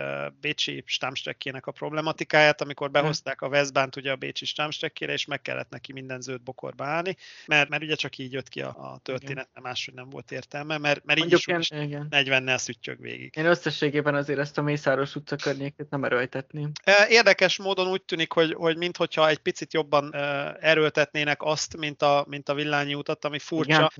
Bécsi 0.41 0.84
Stámstrekkének 0.86 1.66
a 1.68 1.72
problematikáját, 1.72 2.62
amikor 2.62 2.91
behozták 2.91 3.41
a 3.41 3.49
Veszbánt 3.49 3.95
ugye 3.95 4.12
a 4.12 4.16
Bécsi 4.16 4.45
Stámstrekkére, 4.45 5.14
és 5.16 5.26
meg 5.26 5.42
kellett 5.42 5.70
neki 5.70 5.94
minden 5.94 6.22
zöld 6.22 6.42
bokorba 6.42 6.86
állni, 6.86 7.18
mert, 7.46 7.70
mert 7.70 7.84
ugye 7.84 7.96
csak 7.96 8.18
így 8.18 8.34
jött 8.34 8.50
ki 8.50 8.62
a, 8.62 8.68
a 8.68 9.00
történet, 9.04 9.50
nem 9.54 9.64
máshogy 9.64 9.94
nem 9.94 10.10
volt 10.10 10.32
értelme, 10.32 10.78
mert, 10.78 11.06
mert 11.06 11.20
így 11.20 11.34
is, 11.34 11.48
is 11.48 11.70
40-nel 11.74 12.58
szüttyög 12.58 13.02
végig. 13.02 13.34
Én 13.36 13.46
összességében 13.46 14.16
azért 14.16 14.40
ezt 14.40 14.58
a 14.58 14.62
Mészáros 14.62 15.16
utca 15.16 15.36
környékét 15.36 15.90
nem 15.90 16.04
erőltetném. 16.04 16.72
Érdekes 17.10 17.58
módon 17.58 17.88
úgy 17.88 18.02
tűnik, 18.02 18.32
hogy, 18.32 18.54
hogy 18.54 18.78
minthogyha 18.78 19.30
egy 19.30 19.38
picit 19.38 19.74
jobban 19.74 20.16
erőltetnének 20.60 21.42
azt, 21.42 21.78
mint 21.78 22.02
a, 22.02 22.26
mint 22.28 22.50
a 22.50 22.54
villányi 22.54 22.94
utat, 22.94 23.26
ami 23.26 23.40
furcsa. 23.40 23.92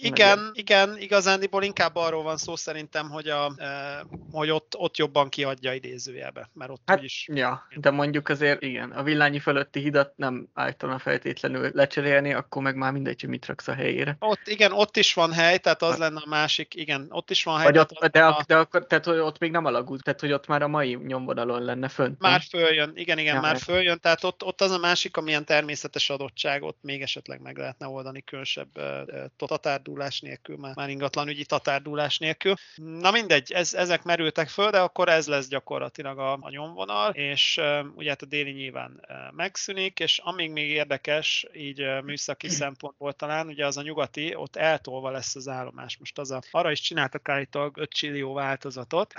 Igen, 0.00 0.50
igen, 0.50 0.50
igen, 0.52 0.98
igazándiból 0.98 1.62
inkább 1.62 1.96
arról 1.96 2.22
van 2.22 2.36
szó 2.36 2.56
szerintem, 2.56 3.10
hogy, 3.10 3.28
a, 3.28 3.54
hogy 4.30 4.50
ott, 4.50 4.76
ott 4.76 4.96
jobban 4.96 5.28
kiadja 5.28 5.72
idézőjelbe, 5.72 6.50
mert 6.52 6.70
ott 6.70 6.82
hát, 6.86 7.02
is... 7.02 7.28
Ja, 7.32 7.68
de 7.76 7.90
mondjuk 7.90 8.28
azért 8.28 8.62
igen, 8.62 8.90
a 8.90 9.02
villányi 9.02 9.38
fölötti 9.38 9.80
hidat 9.80 10.16
nem 10.16 10.43
állítanak 10.54 11.00
feltétlenül 11.00 11.70
lecserélni, 11.72 12.32
akkor 12.32 12.62
meg 12.62 12.76
már 12.76 12.92
mindegy, 12.92 13.20
hogy 13.20 13.30
mit 13.30 13.46
raksz 13.46 13.68
a 13.68 13.74
helyére. 13.74 14.16
Ott, 14.18 14.40
igen, 14.44 14.72
ott 14.72 14.96
is 14.96 15.14
van 15.14 15.32
hely, 15.32 15.58
tehát 15.58 15.82
az 15.82 15.96
lenne 15.96 16.20
a 16.24 16.28
másik, 16.28 16.74
igen, 16.74 17.06
ott 17.10 17.30
is 17.30 17.44
van 17.44 17.56
hely. 17.56 17.64
Vagy 17.64 17.78
ott, 17.78 18.06
de, 18.06 18.24
a... 18.24 18.44
de 18.46 18.56
akkor, 18.56 18.86
tehát 18.86 19.04
hogy 19.04 19.18
ott 19.18 19.38
még 19.38 19.50
nem 19.50 19.64
alagút, 19.64 20.02
tehát 20.02 20.20
hogy 20.20 20.32
ott 20.32 20.46
már 20.46 20.62
a 20.62 20.68
mai 20.68 20.94
nyomvonalon 20.94 21.62
lenne 21.62 21.88
fönt. 21.88 22.20
Már 22.20 22.40
följön, 22.48 22.92
igen, 22.94 23.18
igen, 23.18 23.34
ja, 23.34 23.40
már 23.40 23.58
följön, 23.58 24.00
tehát 24.00 24.24
ott, 24.24 24.44
ott 24.44 24.60
az 24.60 24.70
a 24.70 24.78
másik, 24.78 25.16
amilyen 25.16 25.44
természetes 25.44 26.10
adottság, 26.10 26.62
ott 26.62 26.78
még 26.80 27.02
esetleg 27.02 27.40
meg 27.40 27.58
lehetne 27.58 27.86
oldani 27.86 28.22
különösebb 28.22 28.68
tatárdulás 29.36 30.20
nélkül, 30.20 30.56
már, 30.56 30.74
már 30.74 30.88
ingatlanügyi 30.88 31.44
tatárdulás 31.44 32.18
nélkül. 32.18 32.54
Na 32.74 33.10
mindegy, 33.10 33.52
ez, 33.52 33.74
ezek 33.74 34.02
merültek 34.02 34.48
föl, 34.48 34.70
de 34.70 34.80
akkor 34.80 35.08
ez 35.08 35.26
lesz 35.26 35.48
gyakorlatilag 35.48 36.18
a, 36.18 36.32
a 36.40 36.50
nyomvonal, 36.50 37.12
és 37.12 37.56
uh, 37.60 37.86
ugye 37.96 38.08
hát 38.08 38.22
a 38.22 38.26
déli 38.26 38.50
nyilván 38.50 39.00
uh, 39.08 39.16
megszűnik, 39.36 40.00
és 40.00 40.18
amíg 40.34 40.50
még 40.50 40.70
érdekes, 40.70 41.46
így 41.52 42.02
műszaki 42.04 42.48
szempontból 42.62 43.12
talán, 43.12 43.46
ugye 43.46 43.66
az 43.66 43.76
a 43.76 43.82
nyugati, 43.82 44.34
ott 44.34 44.56
eltolva 44.56 45.10
lesz 45.10 45.36
az 45.36 45.48
állomás. 45.48 45.96
Most 45.98 46.18
az 46.18 46.30
a, 46.30 46.40
arra 46.50 46.70
is 46.70 46.80
csináltak 46.80 47.28
állítólag 47.28 47.76
5 47.78 47.90
csillió 47.90 48.32
változatot, 48.32 49.12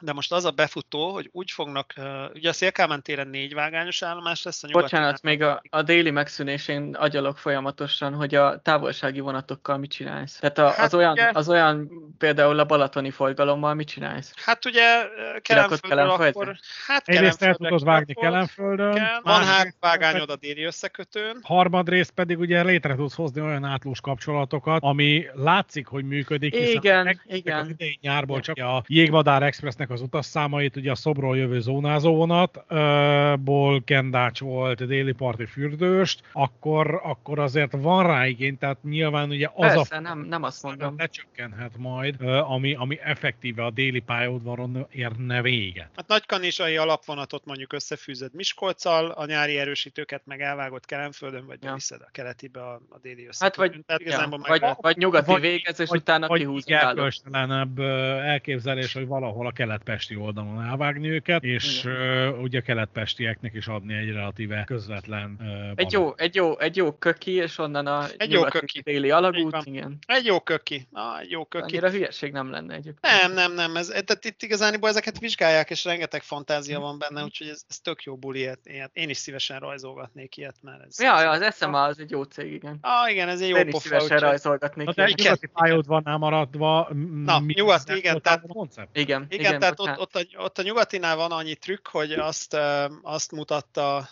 de 0.00 0.12
most 0.12 0.32
az 0.32 0.44
a 0.44 0.50
befutó, 0.50 1.12
hogy 1.12 1.28
úgy 1.32 1.50
fognak, 1.50 1.94
ugye 2.34 2.48
a 2.48 2.52
Szélkámán 2.52 3.02
téren 3.02 3.28
négy 3.28 3.54
vágányos 3.54 4.02
állomás 4.02 4.42
lesz, 4.42 4.62
a 4.62 4.66
nyugati 4.66 4.84
Bocsánat, 4.84 5.22
még 5.22 5.42
a, 5.42 5.62
a 5.70 5.82
déli 5.82 6.10
megszűnésén 6.10 6.94
agyalok 6.94 7.38
folyamatosan, 7.38 8.14
hogy 8.14 8.34
a 8.34 8.60
távolsági 8.62 9.20
vonatokkal 9.20 9.76
mit 9.76 9.90
csinálsz? 9.90 10.38
Tehát 10.38 10.58
a, 10.58 10.68
hát 10.68 10.86
az, 10.86 10.94
olyan, 10.94 11.12
ugye, 11.12 11.30
az 11.32 11.48
olyan 11.48 11.90
például 12.18 12.58
a 12.58 12.64
balatoni 12.64 13.10
forgalommal 13.10 13.74
mit 13.74 13.88
csinálsz? 13.88 14.32
Hát 14.44 14.64
ugye 14.64 15.08
Kelenföldről 15.42 16.10
akkor... 16.10 16.56
Hát 16.86 17.08
Egyrészt 17.08 17.42
el 17.42 17.54
tudod 17.54 17.84
vágni 17.84 18.14
Kelenföldön. 18.14 18.94
Kell, 18.94 19.20
van 19.22 19.44
három 19.44 19.72
vágányod 19.80 20.30
a 20.30 20.36
déli 20.36 20.57
összekötőn. 20.64 21.38
Harmadrészt 21.42 22.10
pedig 22.10 22.38
ugye 22.38 22.62
létre 22.62 22.94
tudsz 22.94 23.14
hozni 23.14 23.40
olyan 23.40 23.64
átlós 23.64 24.00
kapcsolatokat, 24.00 24.82
ami 24.82 25.26
látszik, 25.34 25.86
hogy 25.86 26.04
működik. 26.04 26.54
Igen, 26.54 27.20
igen. 27.26 27.58
Az 27.58 27.68
idei 27.68 27.98
nyárból 28.02 28.40
csak 28.40 28.58
a 28.58 28.84
Jégvadár 28.86 29.42
Expressnek 29.42 29.90
az 29.90 30.00
utasszámait, 30.00 30.76
ugye 30.76 30.90
a 30.90 30.94
Szobról 30.94 31.36
jövő 31.36 31.60
zónázó 31.60 32.14
vonatból 32.14 33.82
Kendács 33.84 34.40
volt 34.40 34.86
déli 34.86 35.12
parti 35.12 35.46
fürdőst, 35.46 36.22
akkor, 36.32 37.00
akkor 37.04 37.38
azért 37.38 37.72
van 37.72 38.06
rá 38.06 38.26
igény, 38.26 38.58
tehát 38.58 38.82
nyilván 38.82 39.28
ugye 39.30 39.48
az 39.54 39.74
Persze, 39.74 39.96
a 39.96 40.00
nem, 40.00 40.18
nem 40.18 40.42
azt 40.42 40.62
mondom. 40.62 40.94
lecsökkenhet 40.98 41.76
majd, 41.76 42.22
ami, 42.22 42.74
ami 42.74 42.98
effektíve 43.02 43.64
a 43.64 43.70
déli 43.70 44.00
pályaudvaron 44.00 44.86
érne 44.90 45.42
véget. 45.42 45.90
Hát 45.96 46.08
Nagykanisai 46.08 46.76
alapvonatot 46.76 47.44
mondjuk 47.44 47.72
összefűzött 47.72 48.34
Miskolccal, 48.34 49.10
a 49.10 49.26
nyári 49.26 49.58
erősítőket 49.58 50.22
meg 50.24 50.40
elvágott 50.48 50.84
Kelenföldön, 50.84 51.46
vagy 51.46 51.58
ja. 51.62 51.68
beviszed 51.68 52.00
a 52.00 52.08
keletibe 52.12 52.60
a, 52.60 52.80
a 52.88 52.98
déli 52.98 53.22
Hát 53.22 53.28
összekötőn. 53.30 53.70
vagy, 53.70 53.84
Tehát 53.86 54.20
ja, 54.20 54.36
vagy, 54.48 54.60
lehet- 54.60 54.76
vagy 54.80 54.96
nyugati 54.96 55.30
Vagy- 55.30 55.40
végez, 55.40 55.80
és 55.80 55.88
vagy- 55.88 55.98
utána 56.00 56.26
vagy 56.26 56.46
erkölcstelenebb 56.66 57.78
ö, 57.78 57.84
elképzelés, 58.18 58.92
hogy 58.92 59.06
valahol 59.06 59.46
a 59.46 59.52
keletpesti 59.52 60.16
oldalon 60.16 60.62
elvágni 60.64 61.08
őket, 61.08 61.42
és 61.42 61.84
ö, 61.84 62.28
ugye 62.28 62.58
a 62.58 62.62
keletpestieknek 62.62 63.54
is 63.54 63.66
adni 63.66 63.94
egy 63.94 64.10
relatíve 64.12 64.64
közvetlen 64.64 65.36
ö, 65.40 65.70
Egy 65.74 65.92
jó, 65.92 66.12
egy 66.16 66.34
jó, 66.34 66.58
egy 66.58 66.76
jó 66.76 66.92
köki, 66.92 67.32
és 67.32 67.58
onnan 67.58 67.86
a 67.86 68.06
Egy 68.16 68.30
jó 68.32 68.42
köki. 68.44 68.80
déli 68.80 69.10
alagút, 69.10 69.52
van. 69.52 69.62
igen. 69.66 69.98
Egy 70.06 70.24
jó 70.24 70.40
köki. 70.40 70.86
Ah, 70.92 71.20
egy 71.20 71.30
jó 71.30 71.44
köki. 71.44 71.64
Annyira 71.64 71.90
hülyeség 71.90 72.32
nem 72.32 72.50
lenne 72.50 72.74
egyébként. 72.74 73.00
Nem, 73.20 73.32
nem, 73.32 73.52
nem. 73.54 73.76
Ez, 73.76 73.86
tehát 73.86 74.24
itt 74.24 74.42
igazániból 74.42 74.88
ezeket 74.88 75.18
vizsgálják, 75.18 75.70
és 75.70 75.84
rengeteg 75.84 76.22
fantázia 76.22 76.80
van 76.80 76.98
benne, 76.98 77.22
úgyhogy 77.22 77.48
ez, 77.48 77.62
ez 77.68 77.78
tök 77.78 78.02
jó 78.02 78.16
buli. 78.16 78.36
Ilyet, 78.38 78.60
ilyet. 78.64 78.90
Én 78.92 79.08
is 79.08 79.16
szívesen 79.16 79.58
rajzolgatnék 79.58 80.36
ilyet, 80.38 80.56
mert 80.62 80.82
ez... 80.86 81.00
Ja, 81.00 81.22
ja, 81.22 81.30
az 81.30 81.54
SMA 81.56 81.82
az 81.82 81.98
egy 81.98 82.10
jó 82.10 82.22
cég, 82.22 82.52
igen. 82.52 82.78
Ah, 82.80 83.10
igen, 83.10 83.28
ez 83.28 83.40
egy 83.40 83.48
jó 83.48 83.56
Én 83.56 83.66
is 83.66 83.72
pofa. 83.72 83.82
szívesen 83.84 84.04
úgyhogy- 84.06 84.20
rajzolgatnék. 84.22 84.86
Na 84.86 84.92
de 84.92 85.04
egy 85.04 85.18
nyugati 85.18 85.46
pályaudvarnál 85.46 86.16
maradva, 86.18 86.88
m- 86.92 87.24
Na, 87.24 87.38
mi 87.40 87.52
nyugat, 87.56 87.88
az 87.88 87.96
igen, 87.96 88.22
tehát- 88.22 88.44
a 88.44 88.52
koncept? 88.52 88.96
Igen, 88.96 89.26
Igen, 89.28 89.40
igen, 89.46 89.58
tehát 89.60 89.80
ott, 89.80 89.98
ott, 89.98 90.14
a, 90.16 90.20
ott 90.36 90.58
a 90.58 90.62
nyugatinál 90.62 91.16
van 91.16 91.30
annyi 91.32 91.54
trükk, 91.54 91.88
hogy 91.88 92.12
azt, 92.12 92.56
azt 93.02 93.32
mutatta 93.32 94.08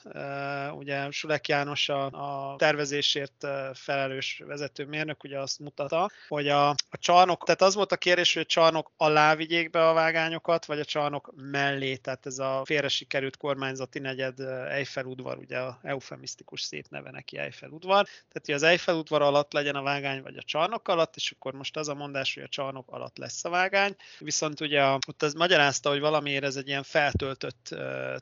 ugye 0.73 1.11
Sulek 1.11 1.49
János 1.49 1.89
a, 1.89 2.05
a 2.05 2.57
tervezésért 2.57 3.47
felelős 3.75 4.43
vezetőmérnök, 4.47 5.25
ugye 5.25 5.39
azt 5.39 5.59
mutatta, 5.59 6.11
hogy 6.29 6.49
a, 6.49 6.69
a 6.69 6.77
csarnok, 6.99 7.45
tehát 7.45 7.63
az 7.63 7.75
volt 7.75 7.93
a 7.93 7.97
kérdés, 7.97 8.35
hogy 8.35 8.43
a 8.43 8.47
csarnok 8.47 8.91
alá 8.97 9.35
vigyék 9.35 9.71
be 9.71 9.89
a 9.89 9.93
vágányokat, 9.93 10.65
vagy 10.65 10.79
a 10.81 10.85
csarnok 10.85 11.33
mellé, 11.37 11.97
tehát 11.97 12.27
ez 12.27 12.39
a 12.39 12.63
félre 12.65 12.89
sikerült 12.89 13.37
kormányzati 13.37 13.99
negyed 13.99 14.41
Eiffel 14.71 15.05
udvar, 15.05 15.39
ugye 15.39 15.59
a 15.59 15.79
eufemisztikus 16.17 16.63
szép 16.63 16.87
neve 16.89 17.11
neki 17.11 17.39
Eiffel 17.39 17.71
udvar, 17.71 18.05
tehát 18.05 18.43
hogy 18.45 18.55
az 18.55 18.63
Eiffel 18.63 18.95
udvar 18.95 19.23
alatt 19.23 19.53
legyen 19.53 19.75
a 19.75 19.83
vágány, 19.83 20.23
vagy 20.23 20.37
a 20.37 20.43
csarnok 20.43 20.89
alatt, 20.89 21.17
és 21.17 21.31
akkor 21.31 21.53
most 21.53 21.77
az 21.77 21.89
a 21.89 21.95
mondás, 21.95 22.35
hogy 22.35 22.43
a 22.43 22.49
csarnok 22.49 22.91
alatt 22.91 23.19
lesz 23.19 23.45
a 23.45 23.49
vágány, 23.49 23.97
viszont 24.19 24.61
ugye 24.61 24.83
a, 24.83 24.99
ott 25.09 25.23
az 25.23 25.35
magyarázta, 25.35 25.91
hogy 25.91 26.01
valamiért 26.01 26.45
ez 26.45 26.57
egy 26.57 26.69
ilyen 26.69 26.83
feltöltött 26.83 27.75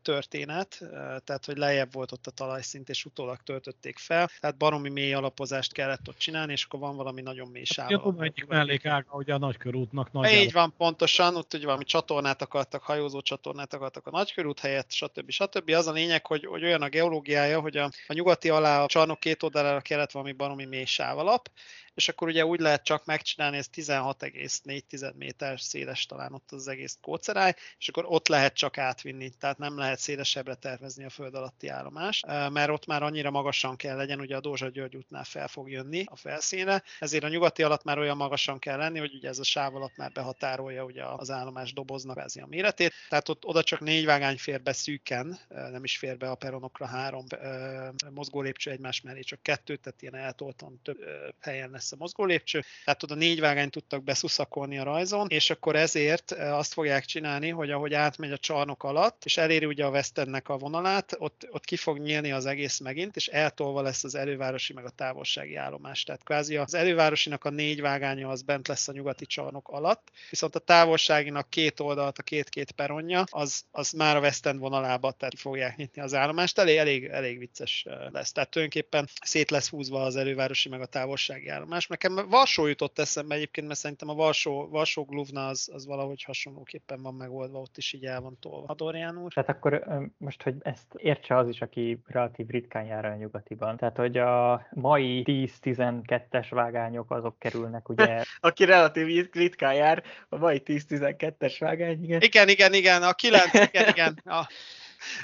történet, 0.03 0.79
tehát 1.25 1.45
hogy 1.45 1.57
lejjebb 1.57 1.93
volt 1.93 2.13
ott 2.13 2.27
a 2.27 2.31
talajszint, 2.31 2.89
és 2.89 3.05
utólag 3.05 3.43
töltötték 3.43 3.99
fel, 3.99 4.31
tehát 4.41 4.57
baromi 4.57 4.91
mély 4.91 5.15
alapozást 5.15 5.73
kellett 5.73 6.09
ott 6.09 6.19
csinálni, 6.19 6.53
és 6.53 6.65
akkor 6.65 6.81
van 6.81 6.97
valami 6.97 7.21
nagyon 7.21 7.49
mély 7.49 7.65
sáv. 7.65 7.89
Tudom, 7.89 8.21
egyik 8.21 8.47
mellékága, 8.47 9.17
ugye 9.17 9.35
a 9.35 9.39
nagykörútnak 9.39 10.13
nagyjából. 10.13 10.41
Így 10.41 10.53
van, 10.53 10.75
pontosan, 10.77 11.37
ott 11.37 11.55
ugye 11.55 11.65
valami 11.65 11.85
csatornát 11.85 12.43
akartak, 12.43 12.83
hajózó 12.83 13.21
csatornát 13.21 13.75
akartak 13.75 14.07
a 14.07 14.11
nagykörút 14.11 14.61
helyett, 14.61 14.91
stb. 14.91 15.31
stb. 15.31 15.71
Az 15.71 15.87
a 15.87 15.93
lényeg, 15.93 16.27
hogy, 16.27 16.47
hogy 16.47 16.65
olyan 16.65 16.83
a 16.83 16.89
geológiája, 16.89 17.61
hogy 17.61 17.77
a, 17.77 17.84
a 18.07 18.13
nyugati 18.13 18.49
alá 18.49 18.83
a 18.83 18.87
csarnok 18.87 19.21
két 19.21 19.43
oldalára 19.43 19.81
kellett 19.81 20.11
valami 20.11 20.33
baromi 20.33 20.65
mély 20.65 20.85
sávalap, 20.85 21.51
és 21.95 22.09
akkor 22.09 22.29
ugye 22.29 22.47
úgy 22.47 22.61
lehet 22.61 22.85
csak 22.85 23.05
megcsinálni, 23.05 23.57
ez 23.57 23.67
16,4 23.75 25.15
méter 25.15 25.61
széles 25.61 26.07
talán 26.07 26.33
ott 26.33 26.53
az 26.53 26.69
egész 26.69 26.99
kóceráj, 27.01 27.55
és 27.79 27.89
akkor 27.89 28.05
ott 28.09 28.29
lehet 28.29 28.55
csak 28.55 28.79
átvinni, 28.79 29.31
tehát 29.31 29.59
nem 29.59 29.79
lehet 29.79 29.99
szélesebbre 29.99 30.55
tervezni 30.55 31.05
a 31.05 31.11
föld 31.11 31.35
alatti 31.35 31.69
állomást, 31.69 32.27
mert 32.27 32.71
ott 32.71 32.87
már 32.87 33.03
annyira 33.03 33.31
magasan 33.31 33.77
kell 33.77 33.97
legyen, 33.97 34.21
ugye 34.21 34.37
a 34.37 34.41
Dózsa 34.41 34.69
György 34.69 34.97
útnál 34.97 35.25
fel 35.25 35.49
fog 35.49 35.71
jönni 35.71 36.05
a 36.07 36.17
felszínre, 36.17 36.83
ezért 36.99 37.25
a 37.25 37.29
nyugati 37.29 37.63
alatt 37.63 37.85
már 37.85 37.99
olyan 37.99 38.17
magasan 38.17 38.59
kell 38.59 38.77
lenni, 38.77 38.99
hogy 38.99 39.15
ugye 39.15 39.29
ez 39.29 39.39
a 39.39 39.45
sáv 39.45 39.75
alatt 39.75 39.97
már 39.97 40.13
behatárolja 40.13 40.85
ugye 40.85 41.05
az 41.05 41.31
állomás 41.31 41.73
doboznak 41.73 42.23
kvázi 42.25 42.41
a 42.41 42.47
méretét, 42.47 42.93
tehát 43.09 43.29
ott 43.29 43.45
oda 43.45 43.63
csak 43.63 43.81
négy 43.81 44.05
vágány 44.05 44.39
fér 44.39 44.63
be 44.63 44.73
szűken, 44.73 45.39
nem 45.49 45.85
is 45.85 45.99
fér 45.99 46.17
be 46.17 46.31
a 46.31 46.35
peronokra 46.35 46.87
három 46.87 47.25
eh, 47.29 47.89
mozgó 48.11 48.41
lépcső 48.41 48.71
egymás 48.71 49.01
mellé, 49.01 49.21
csak 49.21 49.43
kettő, 49.43 49.77
tehát 49.77 50.03
ilyen 50.03 50.15
eltoltan 50.15 50.81
több 50.83 50.99
helyen 51.41 51.71
lesz 51.71 51.84
a 51.93 51.97
mozgó 51.99 52.25
lépcső, 52.25 52.65
tehát 52.85 53.03
oda 53.03 53.15
négy 53.15 53.41
vágányt 53.41 53.71
tudtak 53.71 54.05
beszuszakolni 54.05 54.79
a 54.79 54.85
rajzon, 54.85 55.27
és 55.29 55.51
akkor 55.51 55.77
ezért 55.77 56.33
eh, 56.33 56.59
azt 56.59 56.73
fogják 56.73 57.05
csinálni, 57.05 57.49
hogy 57.49 57.71
ahogy 57.71 57.95
átmegy 57.95 58.33
a 58.33 58.39
csarnok 58.39 58.83
alatt, 58.83 59.25
és 59.25 59.37
eléri 59.37 59.67
ugye 59.67 59.85
a 59.85 59.91
West 59.91 60.19
Endnek 60.19 60.49
a 60.49 60.59
vonalát, 60.59 61.17
ott, 61.19 61.47
ott 61.51 61.65
ki 61.65 61.77
fog 61.77 61.99
nyílni 61.99 62.33
az 62.33 62.47
egész 62.47 62.79
megint, 62.79 63.17
és 63.17 63.27
eltolva 63.27 63.83
lesz 63.83 64.05
az 64.05 64.15
elővárosi 64.15 64.73
meg 64.73 64.85
a 64.85 64.91
távolsági 64.91 65.57
állomás. 65.57 66.03
Tehát 66.03 66.25
kvázi 66.25 66.57
az 66.57 66.75
elővárosinak 66.75 67.45
a 67.45 67.51
négy 67.51 67.81
vágánya 67.81 68.29
az 68.29 68.43
bent 68.43 68.69
lesz 68.69 68.89
a 68.89 68.93
nyugati 68.93 69.27
csarnok 69.27 69.69
alatt, 69.69 70.11
viszont 70.31 70.55
a 70.55 70.59
távolságinak 70.59 71.51
két 71.51 71.81
oldalt, 71.81 72.19
a 72.19 72.23
két-két 72.23 72.73
peronja, 72.73 73.25
az, 73.31 73.65
az 73.71 73.91
már 73.91 74.17
a 74.17 74.21
West 74.21 74.47
End 74.47 74.59
vonalába, 74.59 75.13
tehát 75.13 75.39
fogják 75.39 75.77
nyitni 75.77 76.03
az 76.03 76.15
állomást. 76.15 76.59
Elég, 76.59 76.77
elég, 76.77 77.05
elég 77.05 77.39
vicces 77.39 77.85
eh, 77.89 78.11
lesz. 78.11 78.33
Tehát 78.33 78.51
tulajdonképpen 78.51 79.09
szét 79.23 79.51
lesz 79.51 79.69
húzva 79.69 80.03
az 80.03 80.17
elővárosi 80.17 80.69
meg 80.69 80.81
a 80.81 80.87
távolsági 80.87 81.49
állomás. 81.49 81.74
Nekem 81.87 82.29
Varsó 82.29 82.67
jutott 82.67 82.99
eszembe 82.99 83.35
egyébként, 83.35 83.67
mert 83.67 83.79
szerintem 83.79 84.09
a 84.09 84.15
Varsó, 84.15 84.69
Varsó 84.69 85.05
Gluvna 85.05 85.47
az, 85.47 85.71
az 85.73 85.87
valahogy 85.87 86.23
hasonlóképpen 86.23 87.03
van 87.03 87.15
megoldva, 87.15 87.59
ott 87.59 87.77
is 87.77 87.93
így 87.93 88.05
el 88.05 88.21
van 88.21 88.37
tolva. 88.41 88.67
Adorján 88.67 89.19
úr? 89.19 89.33
Tehát 89.33 89.49
akkor 89.49 89.85
most, 90.19 90.43
hogy 90.43 90.55
ezt 90.61 90.95
értse 90.97 91.37
az 91.37 91.49
is, 91.49 91.61
aki 91.61 91.99
relatív 92.07 92.47
ritkán 92.47 92.85
jár 92.85 93.05
a 93.05 93.17
nyugatiban. 93.17 93.77
Tehát, 93.77 93.97
hogy 93.97 94.17
a 94.17 94.67
mai 94.71 95.23
10-12-es 95.27 96.47
vágányok 96.51 97.11
azok 97.11 97.39
kerülnek 97.39 97.89
ugye 97.89 98.23
Aki 98.41 98.65
relatív 98.65 99.29
ritkán 99.33 99.75
jár, 99.75 100.03
a 100.29 100.37
mai 100.37 100.63
10-12-es 100.65 101.57
vágány, 101.59 102.05
igen. 102.05 102.21
Igen, 102.21 102.49
igen, 102.49 102.75
igen, 102.75 103.03
a 103.03 103.13
9, 103.13 103.55
igen, 103.55 103.89
igen. 103.89 104.21
A, 104.25 104.49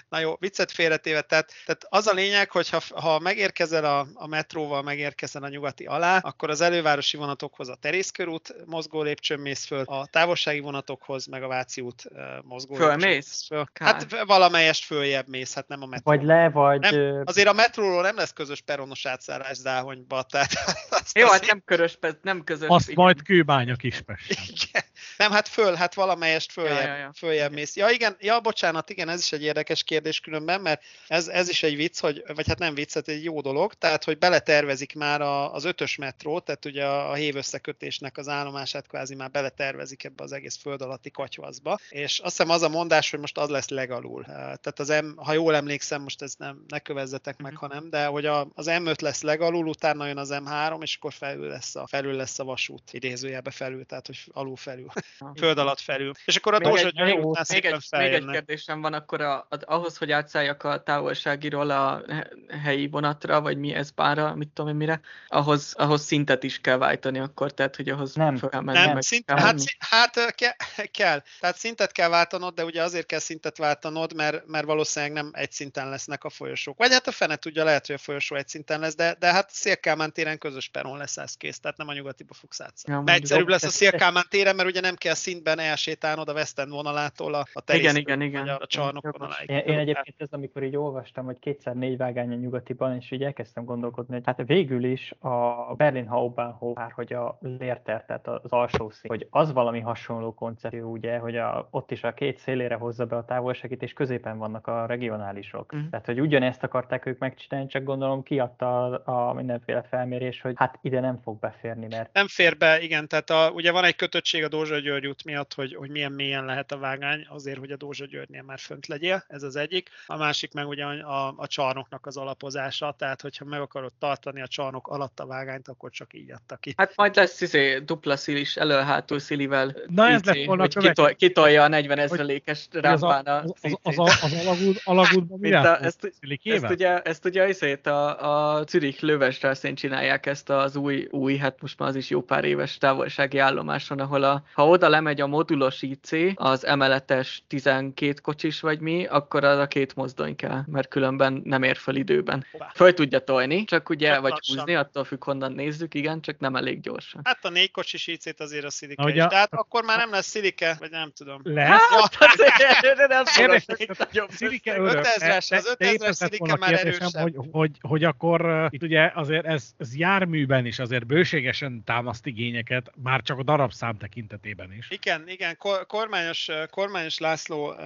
na 0.09 0.19
jó, 0.19 0.37
viccet 0.39 0.71
félretéve, 0.73 1.21
tehát, 1.21 1.53
tehát 1.67 1.87
az 1.89 2.07
a 2.07 2.13
lényeg, 2.13 2.51
hogy 2.51 2.71
ha, 2.71 2.81
ha 2.95 3.19
megérkezel 3.19 3.85
a, 3.85 4.07
a 4.15 4.27
metróval, 4.27 4.83
megérkezel 4.83 5.43
a 5.43 5.49
nyugati 5.49 5.85
alá, 5.85 6.19
akkor 6.19 6.51
az 6.51 6.61
elővárosi 6.61 7.17
vonatokhoz 7.17 7.69
a 7.69 7.75
Terészkörút 7.75 8.55
mozgó 8.67 9.03
lépcsőn 9.03 9.41
mész 9.41 9.65
föl, 9.65 9.83
a 9.87 10.07
távolsági 10.07 10.61
vonatokhoz, 10.61 11.27
meg 11.27 11.43
a 11.43 11.49
Váci 11.49 11.81
út 11.81 12.05
mozgó 12.43 12.75
Fölmész? 12.75 13.05
mész 13.05 13.47
föl. 13.47 13.69
Hát 13.75 14.25
valamelyest 14.27 14.85
följebb 14.85 15.29
mész, 15.29 15.55
hát 15.55 15.69
nem 15.69 15.83
a 15.83 15.87
metró. 15.87 16.13
vagy 16.13 16.23
le, 16.23 16.51
vagy... 16.51 16.81
Nem, 16.81 17.23
Azért 17.25 17.49
a 17.49 17.53
metróról 17.53 18.03
nem 18.03 18.17
lesz 18.17 18.33
közös 18.33 18.61
peronos 18.61 19.07
átszállás 19.07 19.57
Záhonyba, 19.57 20.23
tehát 20.23 20.51
azt 21.01 21.19
Jó, 21.19 21.27
hát 21.27 21.47
nem 21.47 21.63
körös, 21.65 21.99
nem 22.23 22.45
közös. 22.45 22.69
Azt 22.69 22.89
igen. 22.89 23.05
majd 23.05 23.23
kőbánya 23.23 23.77
Kispesten. 23.77 24.37
Igen. 24.49 24.83
Nem, 25.17 25.31
hát 25.31 25.49
föl, 25.49 25.75
hát 25.75 25.95
valamelyest 25.95 26.53
följebb, 26.53 26.87
ja, 26.87 26.95
ja, 26.95 26.97
ja. 26.97 27.11
följebb 27.15 27.53
mész. 27.53 27.77
Ja, 27.77 27.89
igen, 27.89 28.17
ja, 28.21 28.41
bocsánat, 28.41 28.91
igen, 28.91 29.09
ez 29.09 29.21
is 29.21 29.33
egy 29.33 29.43
érdekes 29.43 29.70
kérdés 29.79 30.21
különben, 30.21 30.61
mert 30.61 30.83
ez, 31.09 31.29
ez 31.29 31.49
is 31.49 31.63
egy 31.63 31.77
vicc, 31.77 32.01
hogy, 32.01 32.23
vagy 32.35 32.47
hát 32.49 32.59
nem 32.59 32.75
vicc, 32.75 32.95
hát 32.95 33.09
egy 33.09 33.25
jó 33.25 33.41
dolog, 33.41 33.75
tehát, 33.75 34.05
hogy 34.05 34.19
beletervezik 34.19 34.95
már 34.95 35.21
a, 35.21 35.55
az 35.55 35.65
ötös 35.65 35.97
metrót, 35.97 36.45
tehát 36.45 36.65
ugye 36.65 36.85
a, 36.87 37.11
a 37.11 37.15
hév 37.15 37.37
összekötésnek 37.37 38.17
az 38.19 38.29
állomását 38.29 38.87
kvázi 38.87 39.15
már 39.15 39.31
beletervezik 39.31 40.05
ebbe 40.05 40.23
az 40.23 40.33
egész 40.33 40.57
föld 40.57 40.83
alatti 40.83 41.11
katyvaszba, 41.11 41.79
és 41.89 42.19
azt 42.19 42.37
hiszem 42.37 42.51
az 42.51 42.63
a 42.63 42.69
mondás, 42.69 43.11
hogy 43.11 43.21
most 43.21 43.39
az 43.39 43.49
lesz 43.49 43.69
legalul. 43.69 44.25
Eh, 44.25 44.35
Tehát 44.35 44.79
az 44.79 44.89
M, 44.89 45.17
ha 45.17 45.33
jól 45.33 45.55
emlékszem, 45.55 46.03
most 46.03 46.23
ez 46.23 46.35
nem, 46.39 46.65
ne 46.69 46.79
kövezzetek 46.79 47.37
meg, 47.39 47.53
Mhm. 47.53 47.61
hanem, 47.61 47.91
de 47.91 48.05
hogy 48.07 48.27
a, 48.27 48.49
az 48.55 48.67
M5 48.69 49.01
lesz 49.01 49.23
legalul, 49.23 49.67
utána 49.67 50.07
jön 50.07 50.19
az 50.19 50.31
M3, 50.33 50.83
és 50.83 50.97
akkor 50.97 51.13
felül 51.13 51.49
lesz 51.49 51.75
a, 51.77 51.87
felül 51.87 52.15
lesz 52.15 52.39
a 52.39 52.45
vasút, 52.45 52.83
idézőjelbe 52.93 53.51
felül, 53.51 53.87
tehát 53.87 54.07
hogy 54.07 54.19
alul 54.33 54.57
felül 54.57 54.89
föld 55.37 55.59
alatt 55.59 55.81
felül. 55.81 56.13
És 56.25 56.37
akkor 56.37 56.55
a 56.55 56.59
Dózsa 56.59 56.91
György 56.91 57.19
után 57.19 57.45
Még 57.49 57.65
egy, 57.65 57.81
még 57.91 58.13
egy 58.13 58.31
kérdésem 58.31 58.81
van, 58.81 58.93
akkor 58.93 59.21
a, 59.21 59.47
a, 59.49 59.57
ahhoz, 59.67 59.97
hogy 59.97 60.11
átszálljak 60.11 60.63
a 60.63 60.83
távolságiról 60.83 61.71
a 61.71 62.03
he- 62.09 62.35
helyi 62.63 62.89
vonatra, 62.89 63.41
vagy 63.41 63.59
mi 63.59 63.75
ez 63.75 63.91
bárra, 63.91 64.35
mit 64.35 64.49
tudom 64.49 64.71
én 64.71 64.77
mire, 64.77 65.01
ahhoz, 65.29 65.75
ahhoz 65.77 66.03
szintet 66.03 66.43
is 66.43 66.61
kell 66.61 66.77
váltani 66.77 67.19
akkor, 67.19 67.53
tehát 67.53 67.77
hogy 67.77 67.89
ahhoz 67.89 68.15
Nem. 68.15 68.37
fel 68.37 68.49
kell 68.49 68.61
menni, 68.61 68.79
Nem, 68.79 68.93
meg 68.93 69.03
szint, 69.03 69.25
kell 69.25 69.37
hát, 69.37 69.47
menni. 69.47 69.61
szí- 69.61 69.77
hát 69.79 70.35
ke, 70.35 70.57
kell. 70.91 71.23
Tehát 71.41 71.57
szintet 71.57 71.93
kell 71.93 72.09
váltanod, 72.09 72.55
de 72.55 72.65
ugye 72.65 72.83
azért 72.83 73.07
kell 73.07 73.19
szintet 73.19 73.59
váltanod, 73.59 74.15
mert, 74.15 74.47
mert 74.47 74.65
valószínűleg 74.65 75.15
nem 75.15 75.31
egy 75.33 75.53
szinten 75.53 75.89
lesznek 75.89 76.25
a 76.25 76.31
folyosók. 76.31 76.79
Vagy 76.79 76.93
hát 76.93 77.07
a 77.07 77.13
fene 77.13 77.37
tudja, 77.37 77.65
lehet, 77.65 77.87
hogy 77.87 77.95
a 77.95 77.99
folyosó 77.99 78.37
egy 78.37 78.49
szinten 78.49 78.81
lesz, 78.81 78.95
de, 78.95 79.17
de 79.19 79.33
hát 79.33 79.51
Szélkálmán 79.51 80.13
téren 80.13 80.39
közös 80.39 80.69
peron 80.69 80.99
lesz 80.99 81.17
ez 81.17 81.35
kész, 81.35 81.61
tehát 81.61 81.77
nem 81.77 81.89
a 81.89 81.93
nyugatiba 81.93 82.35
fogsz 82.35 82.61
átszállni. 82.61 83.11
Ja, 83.11 83.15
egyszerűbb 83.17 83.49
lesz 83.49 83.63
a 83.63 83.69
Szélkálmán 83.71 84.25
téren, 84.29 84.57
mert 84.57 84.69
ugye 84.69 84.81
nem 84.81 84.95
kell 84.97 85.15
szintben 85.15 85.59
elsétálnod 85.59 86.29
a 86.29 86.33
West 86.33 86.59
End 86.59 86.71
vonalától 86.71 87.35
a, 87.35 87.39
a 87.39 87.45
Igen, 87.51 87.65
terésztől, 87.65 87.97
igen, 88.01 88.23
igen. 88.23 88.41
vagy 88.45 88.57
a, 88.61 88.67
csarnok 88.67 89.17
vonaláig. 89.19 89.50
Én, 89.51 89.59
én 89.59 89.79
egyébként 89.79 90.21
ez, 90.21 90.33
amikor 90.33 90.63
így 90.63 90.77
olvastam, 90.77 91.25
hogy 91.25 91.39
kétszer 91.39 91.75
négy 91.75 91.97
vágány 91.97 92.33
a 92.33 92.35
nyugatiban, 92.35 92.95
és 92.95 93.11
így 93.11 93.23
elkezdtem 93.23 93.65
gondolkodni, 93.65 94.15
hogy 94.15 94.23
hát 94.27 94.43
végül 94.47 94.85
is 94.85 95.15
a 95.19 95.75
Berlin 95.77 96.07
Hauptbahnhof, 96.07 96.77
már 96.77 96.93
hogy 96.93 97.13
a 97.13 97.39
Lérter, 97.41 98.05
tehát 98.05 98.29
az 98.29 98.53
alsó 98.53 98.91
szín, 98.91 99.11
hogy 99.11 99.27
az 99.31 99.53
valami 99.53 99.81
hasonló 99.81 100.35
koncepció, 100.35 100.91
ugye, 100.91 101.19
hogy 101.19 101.37
a, 101.37 101.69
ott 101.71 101.91
is 101.91 102.05
a 102.05 102.15
két 102.15 102.39
szélére 102.39 102.75
hozza 102.75 103.07
be 103.07 103.17
a 103.17 103.25
távolságit, 103.25 103.83
és 103.83 103.93
középen 103.93 104.39
vannak 104.39 104.67
a 104.67 104.87
regionálisok. 104.87 105.73
Mhm. 105.73 105.89
Tehát, 105.91 106.07
hogy 106.07 106.21
ugyanezt 106.21 106.63
akarták 106.63 107.07
ők 107.07 107.19
megcsinálni, 107.19 107.69
csak 107.69 107.83
gondolom 107.83 108.23
kiadta 108.23 108.85
a, 108.85 109.29
a 109.29 109.33
mindenféle 109.33 109.83
felmérés, 109.83 110.41
hogy 110.41 110.55
hát 110.57 110.79
ide 110.83 111.01
nem 111.01 111.19
fog 111.23 111.39
beférni, 111.39 111.87
mert 111.91 112.13
Nem 112.13 112.27
fér 112.27 112.57
be, 112.57 112.81
igen, 112.81 113.09
tehát 113.09 113.31
a, 113.31 113.51
ugye 113.51 113.73
van 113.73 113.85
egy 113.85 113.97
kötöttség 113.97 114.45
a 114.45 114.49
Dózsa 114.49 114.79
György 114.79 115.07
út 115.07 115.25
miatt, 115.25 115.55
hogy, 115.55 115.75
hogy 115.75 115.91
milyen 115.91 116.13
mélyen 116.13 116.45
lehet 116.45 116.73
a 116.73 116.79
vágány, 116.79 117.27
azért, 117.29 117.59
hogy 117.59 117.71
a 117.71 117.77
Dózsa 117.77 118.07
Györgynél 118.07 118.43
már 118.43 118.59
fönt 118.59 118.87
legyél, 118.87 119.23
ez 119.31 119.43
az 119.43 119.57
egyik. 119.57 119.89
A 120.07 120.17
másik 120.17 120.53
meg 120.53 120.69
ugye 120.69 120.85
a, 120.85 121.35
a 121.37 121.47
csarnoknak 121.47 122.07
az 122.07 122.17
alapozása, 122.17 122.95
tehát 122.99 123.21
hogyha 123.21 123.45
meg 123.45 123.61
akarod 123.61 123.93
tartani 123.99 124.43
a 124.43 124.47
csarnok 124.47 124.89
alatt 124.89 125.21
a 125.21 125.27
vágányt, 125.27 125.69
akkor 125.69 125.91
csak 125.91 126.15
így 126.15 126.33
adta 126.33 126.57
ki. 126.57 126.75
Hát 126.77 126.93
majd 126.97 127.17
lesz 127.17 127.41
izé, 127.41 127.79
dupla 127.79 128.17
szílis, 128.17 128.57
elő-hátul 128.57 129.19
szilivel. 129.19 129.77
Na 129.87 130.09
ez 130.09 130.25
lett 130.25 130.45
volna 130.45 130.63
a 130.63 130.69
hogy 130.73 130.85
kitol, 130.85 131.15
kitolja 131.15 131.63
a 131.63 131.69
40 131.69 131.99
ezrelékes 131.99 132.69
az, 132.73 132.81
rámpán 132.81 133.25
a, 133.25 133.37
a 133.37 133.43
az, 133.43 133.55
az, 133.63 133.79
az, 133.83 133.99
a- 133.99 134.03
az 134.03 134.47
alagút, 134.47 134.81
alagútban 134.85 135.39
mi 135.39 135.51
Mint 135.51 135.65
a, 135.65 135.83
ezt, 135.85 136.13
ezt, 136.43 136.71
ugye, 136.71 137.03
ezt 137.03 137.25
ugye 137.25 137.49
izét 137.49 137.87
a, 137.87 138.57
a 138.59 138.63
Zürich 138.67 139.03
lövesrelsén 139.03 139.75
csinálják 139.75 140.27
ezt 140.27 140.51
az 140.51 140.77
új, 140.77 141.09
új, 141.11 141.37
hát 141.37 141.61
most 141.61 141.79
már 141.79 141.89
az 141.89 141.97
is 141.97 142.11
jó 142.11 142.23
pár 142.23 142.45
éves 142.45 142.79
távolsági 142.79 143.39
állomáson, 143.39 143.99
ahol 143.99 144.23
a, 144.23 144.43
ha 144.53 144.69
oda 144.69 144.89
lemegy 144.89 145.21
a 145.21 145.27
modulos 145.27 145.83
IC, 145.83 146.11
az 146.35 146.67
emeletes 146.67 147.43
12 147.49 148.15
kocsis 148.23 148.61
vagy 148.61 148.81
mi, 148.81 149.07
akkor 149.21 149.45
arra 149.45 149.67
két 149.67 149.95
mozdony 149.95 150.37
kell, 150.37 150.63
mert 150.67 150.89
különben 150.89 151.41
nem 151.45 151.63
ér 151.63 151.77
fel 151.77 151.95
időben. 151.97 152.47
Hoppá. 152.53 152.71
Föl 152.75 152.95
tudja 152.95 153.19
tolni, 153.19 153.65
csak 153.65 153.89
ugye, 153.89 154.13
Csak 154.13 154.21
vagy 154.21 154.31
lassan. 154.31 154.57
húzni, 154.57 154.75
attól 154.75 155.05
függ 155.05 155.25
honnan 155.25 155.53
nézzük, 155.53 155.95
igen, 155.95 156.21
csak 156.21 156.39
nem 156.39 156.57
elég 156.57 156.81
gyorsan. 156.81 157.21
Hát 157.25 157.45
a 157.45 157.49
négy 157.49 157.71
kocsis 157.71 158.07
IC-t 158.07 158.41
azért 158.41 158.65
a 158.65 158.71
szilike 158.71 159.03
Ahogy 159.03 159.17
is, 159.17 159.23
a- 159.23 159.27
de 159.27 159.37
hát 159.37 159.53
akkor 159.55 159.85
már 159.85 159.99
nem 159.99 160.11
lesz 160.11 160.27
szilike, 160.27 160.77
vagy 160.79 160.91
nem 160.91 161.11
tudom. 161.17 161.41
Lehet? 161.45 161.81
Hát 161.91 162.15
azért, 162.21 163.09
nem 163.09 163.25
Érdekes, 163.39 164.25
Szilike 164.29 164.79
örök. 164.79 165.05
5000-es, 165.05 165.47
De- 165.49 165.57
az 165.57 165.65
de 165.79 165.87
5000-es 165.87 165.93
épp 165.93 166.03
ez 166.03 166.21
lett 166.21 166.33
szilike 166.33 166.53
a 166.53 166.57
már 166.57 166.75
kérdésem, 166.75 167.01
erősebb. 167.01 167.23
Hogy, 167.23 167.35
hogy, 167.51 167.71
hogy 167.81 168.05
akkor 168.05 168.45
uh, 168.47 168.67
itt 168.71 168.83
ugye 168.83 169.11
azért 169.15 169.47
ez, 169.47 169.71
ez 169.79 169.97
járműben 169.97 170.67
is 170.67 170.79
azért 170.79 171.07
bőségesen 171.07 171.83
támaszt 171.85 172.27
igényeket, 172.27 172.91
már 173.03 173.23
csak 173.23 173.39
a 173.39 173.43
darabszám 173.43 173.97
tekintetében 173.97 174.73
is. 174.73 174.91
Igen, 174.91 175.25
igen, 175.29 175.57
kor- 175.57 175.87
kormányos, 175.87 176.49
kormányos 176.71 177.19
László 177.19 177.75
ö, 177.79 177.85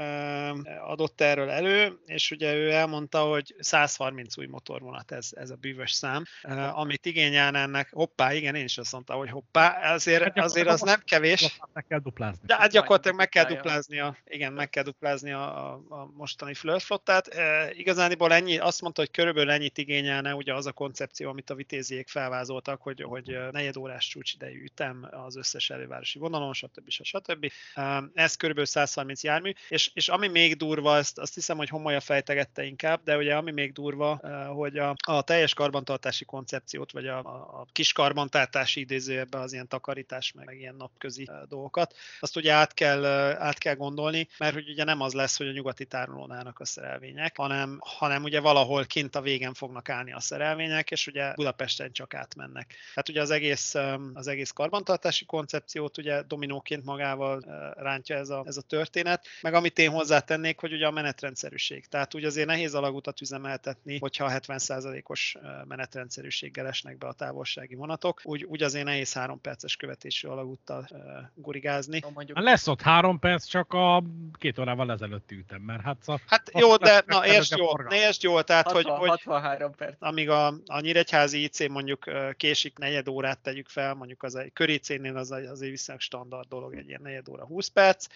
adott 0.86 1.20
erről 1.24 1.50
elő, 1.50 1.98
és 2.06 2.30
ugye 2.30 2.54
ő 2.54 2.70
elmondta, 2.70 3.20
hogy 3.20 3.54
130 3.58 4.38
új 4.38 4.46
motorvonat 4.46 5.12
ez, 5.12 5.28
ez 5.36 5.50
a 5.50 5.54
bűvös 5.54 5.92
szám, 5.92 6.24
ö, 6.42 6.52
amit 6.52 7.06
igényelne 7.06 7.58
ennek, 7.58 7.88
hoppá, 7.92 8.32
igen, 8.34 8.54
én 8.54 8.64
is 8.64 8.78
azt 8.78 8.92
mondtam, 8.92 9.18
hogy 9.18 9.30
hoppá, 9.30 9.92
azért, 9.92 10.22
Hát 10.22 10.38
azért 10.38 10.68
az 10.68 10.80
nem 10.80 11.00
kevés. 11.04 11.58
Meg 11.72 11.86
kell 11.86 11.98
duplázni. 11.98 12.46
De 12.46 12.56
hát 12.56 12.70
gyakorlatilag 12.70 13.16
meg 13.16 13.28
kell 13.28 13.44
duplázni 13.44 13.98
a, 13.98 14.16
igen, 14.24 14.52
meg 14.52 14.70
kell 14.70 14.82
duplázni 14.82 15.32
a, 15.32 15.72
a, 15.72 16.10
mostani 16.16 16.54
flörflottát. 16.54 17.26
E, 17.26 17.70
igazániból 17.72 18.32
ennyi, 18.32 18.58
azt 18.58 18.80
mondta, 18.80 19.00
hogy 19.00 19.10
körülbelül 19.10 19.50
ennyit 19.50 19.78
igényelne 19.78 20.34
ugye 20.34 20.54
az 20.54 20.66
a 20.66 20.72
koncepció, 20.72 21.28
amit 21.28 21.50
a 21.50 21.54
vitéziék 21.54 22.08
felvázoltak, 22.08 22.82
hogy, 22.82 23.02
hogy 23.02 23.32
ö, 23.32 23.50
negyed 23.50 23.76
órás 23.76 24.06
csúcsidejű 24.08 24.62
ütem 24.62 25.08
az 25.10 25.36
összes 25.36 25.70
elővárosi 25.70 26.18
vonalon, 26.18 26.52
stb. 26.52 26.90
stb. 26.90 27.52
E, 27.74 28.02
Ez 28.14 28.36
körülbelül 28.36 28.70
130 28.70 29.22
jármű, 29.22 29.52
és, 29.68 29.90
és 29.94 30.08
ami 30.08 30.28
még 30.28 30.56
durva, 30.56 30.96
ezt, 30.96 31.13
azt 31.18 31.34
hiszem, 31.34 31.56
hogy 31.56 31.68
Homolya 31.68 32.00
fejtegette 32.00 32.64
inkább, 32.64 33.00
de 33.04 33.16
ugye 33.16 33.34
ami 33.34 33.50
még 33.50 33.72
durva, 33.72 34.20
e, 34.22 34.44
hogy 34.44 34.78
a, 34.78 34.94
a 35.06 35.22
teljes 35.22 35.54
karbantartási 35.54 36.24
koncepciót, 36.24 36.92
vagy 36.92 37.06
a, 37.06 37.18
a, 37.18 37.66
kis 37.72 37.92
karbantartási 37.92 38.80
idézőjebben 38.80 39.40
az 39.40 39.52
ilyen 39.52 39.68
takarítás, 39.68 40.32
meg, 40.32 40.46
meg 40.46 40.58
ilyen 40.58 40.74
napközi 40.74 41.28
e, 41.30 41.32
dolgokat, 41.48 41.94
azt 42.20 42.36
ugye 42.36 42.52
át 42.52 42.74
kell, 42.74 43.02
ö, 43.02 43.32
át 43.38 43.58
kell 43.58 43.74
gondolni, 43.74 44.28
mert 44.38 44.54
hogy 44.54 44.68
ugye 44.68 44.84
nem 44.84 45.00
az 45.00 45.12
lesz, 45.12 45.36
hogy 45.36 45.48
a 45.48 45.52
nyugati 45.52 45.84
tárolón 45.84 46.32
állnak 46.32 46.60
a 46.60 46.64
szerelvények, 46.64 47.36
hanem, 47.36 47.78
hanem 47.80 48.22
ugye 48.22 48.40
valahol 48.40 48.84
kint 48.84 49.16
a 49.16 49.20
végen 49.20 49.54
fognak 49.54 49.88
állni 49.88 50.12
a 50.12 50.20
szerelvények, 50.20 50.90
és 50.90 51.06
ugye 51.06 51.32
Budapesten 51.34 51.92
csak 51.92 52.14
átmennek. 52.14 52.74
Tehát 52.88 53.08
ugye 53.08 53.20
az 53.20 53.30
egész, 53.30 53.74
az 54.14 54.26
egész 54.26 54.50
karbantartási 54.50 55.24
koncepciót 55.24 55.98
ugye 55.98 56.22
dominóként 56.22 56.84
magával 56.84 57.44
rántja 57.76 58.16
ez 58.16 58.28
a, 58.28 58.42
ez 58.46 58.56
a 58.56 58.62
történet, 58.62 59.26
meg 59.42 59.54
amit 59.54 59.78
én 59.78 59.90
hozzátennék, 59.90 60.60
hogy 60.60 60.72
ugye 60.72 60.86
a 60.86 60.90
menetrendszerűség. 61.04 61.86
Tehát 61.86 62.14
ugye 62.14 62.26
azért 62.26 62.46
nehéz 62.46 62.74
alagutat 62.74 63.20
üzemeltetni, 63.20 63.98
hogyha 63.98 64.30
70%-os 64.32 65.36
ö, 65.42 65.48
menetrendszerűséggel 65.64 66.66
esnek 66.66 66.98
be 66.98 67.06
a 67.06 67.12
távolsági 67.12 67.74
vonatok, 67.74 68.20
úgy, 68.24 68.44
úgy 68.44 68.62
azért 68.62 68.84
nehéz 68.84 69.12
három 69.12 69.40
perces 69.40 69.76
követésű 69.76 70.28
alagúttal 70.28 70.88
gurigázni. 71.34 72.02
Mondjuk 72.14 72.38
Lesz 72.38 72.66
ott 72.68 72.80
három 72.80 73.18
perc, 73.18 73.44
csak 73.44 73.72
a 73.72 74.02
két 74.38 74.58
órával 74.58 74.92
ezelőtti 74.92 75.34
ütem, 75.36 75.60
mert 75.60 75.82
hát 75.82 75.96
a 76.06 76.20
Hát 76.26 76.50
jó, 76.54 76.76
de 76.76 77.02
na 77.06 77.26
értsd 77.26 77.56
jól, 77.58 77.86
ne 77.88 77.96
értsd 77.96 78.22
jól, 78.22 78.44
tehát 78.44 78.70
hogy, 78.70 78.84
60, 78.84 78.98
hogy 79.08 79.20
63 79.22 79.74
perc. 79.74 79.96
amíg 79.98 80.28
a, 80.30 80.46
a 80.66 80.80
Nyíregyházi 80.80 81.42
IC 81.42 81.68
mondjuk 81.68 82.04
késik 82.36 82.78
negyed 82.78 83.08
órát 83.08 83.38
tegyük 83.38 83.68
fel, 83.68 83.94
mondjuk 83.94 84.22
az 84.22 84.34
egy 84.34 84.52
köricénél 84.52 85.16
az, 85.16 85.32
egy- 85.32 85.46
az 85.46 85.62
egy 85.62 85.70
viszonylag 85.70 86.02
standard 86.02 86.48
dolog, 86.48 86.74
egy 86.74 86.88
ilyen 86.88 87.00
negyed 87.02 87.28
óra 87.28 87.44
20 87.46 87.68
perc, 87.68 88.06